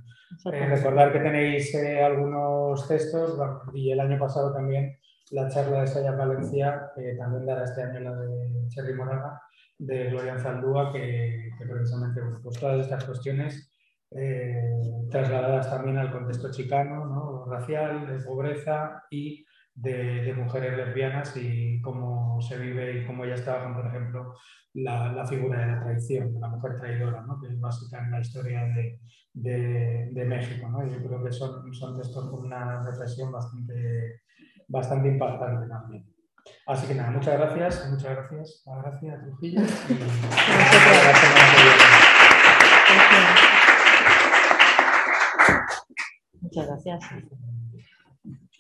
Eh, 0.51 0.65
recordar 0.67 1.11
que 1.11 1.19
tenéis 1.19 1.75
algunos 1.75 2.87
textos 2.87 3.37
y 3.73 3.91
el 3.91 3.99
año 3.99 4.19
pasado 4.19 4.53
también 4.53 4.95
la 5.31 5.49
charla 5.49 5.81
de 5.81 5.87
Saya 5.87 6.11
Valencia, 6.11 6.91
que 6.95 7.15
también 7.15 7.45
dará 7.45 7.63
este 7.63 7.83
año 7.83 7.99
la 7.99 8.15
de 8.15 8.67
Cherry 8.67 8.93
Moraga, 8.93 9.41
de 9.77 10.09
Gloria 10.09 10.37
Zaldúa, 10.37 10.91
que, 10.91 11.51
precisamente 11.57 12.21
pues 12.43 12.59
todas 12.59 12.81
estas 12.81 13.05
cuestiones 13.05 13.71
eh, 14.11 14.71
trasladadas 15.11 15.69
también 15.69 15.97
al 15.97 16.11
contexto 16.11 16.51
chicano, 16.51 17.05
¿no? 17.05 17.45
racial, 17.45 18.23
pobreza 18.25 19.03
y 19.09 19.45
de, 19.81 20.33
mujeres 20.33 20.77
lesbianas 20.77 21.35
y 21.37 21.81
cómo 21.81 22.39
se 22.41 22.57
vive 22.57 23.01
y 23.01 23.05
cómo 23.05 23.25
ellas 23.25 23.43
trabajan, 23.43 23.75
por 23.75 23.87
ejemplo, 23.87 24.33
la, 24.73 25.11
la 25.13 25.25
figura 25.25 25.59
de 25.59 25.67
la 25.67 25.79
traición, 25.79 26.33
de 26.33 26.39
la 26.39 26.49
mujer 26.49 26.79
traidora, 26.79 27.21
¿no? 27.21 27.39
que 27.39 27.47
es 27.47 27.59
básica 27.59 27.99
en 28.03 28.11
la 28.11 28.19
historia 28.19 28.63
de, 28.65 28.99
de, 29.33 30.09
de 30.11 30.25
México. 30.25 30.69
¿no? 30.69 30.85
Yo 30.87 30.97
creo 30.97 31.23
que 31.23 31.31
son, 31.31 31.73
son 31.73 31.97
textos 31.97 32.29
con 32.29 32.45
una 32.45 32.83
reflexión 32.83 33.31
bastante 33.31 34.21
bastante 34.69 35.09
impactante 35.09 35.67
también. 35.67 36.05
Así 36.67 36.87
que 36.87 36.95
nada, 36.95 37.11
muchas 37.11 37.37
gracias, 37.37 37.91
muchas 37.91 38.15
gracias, 38.15 38.63
gracias 38.65 39.21
Trujillo. 39.21 39.61
Y 46.41 46.55
gracias. 46.65 46.99
Gracias. 47.01 47.39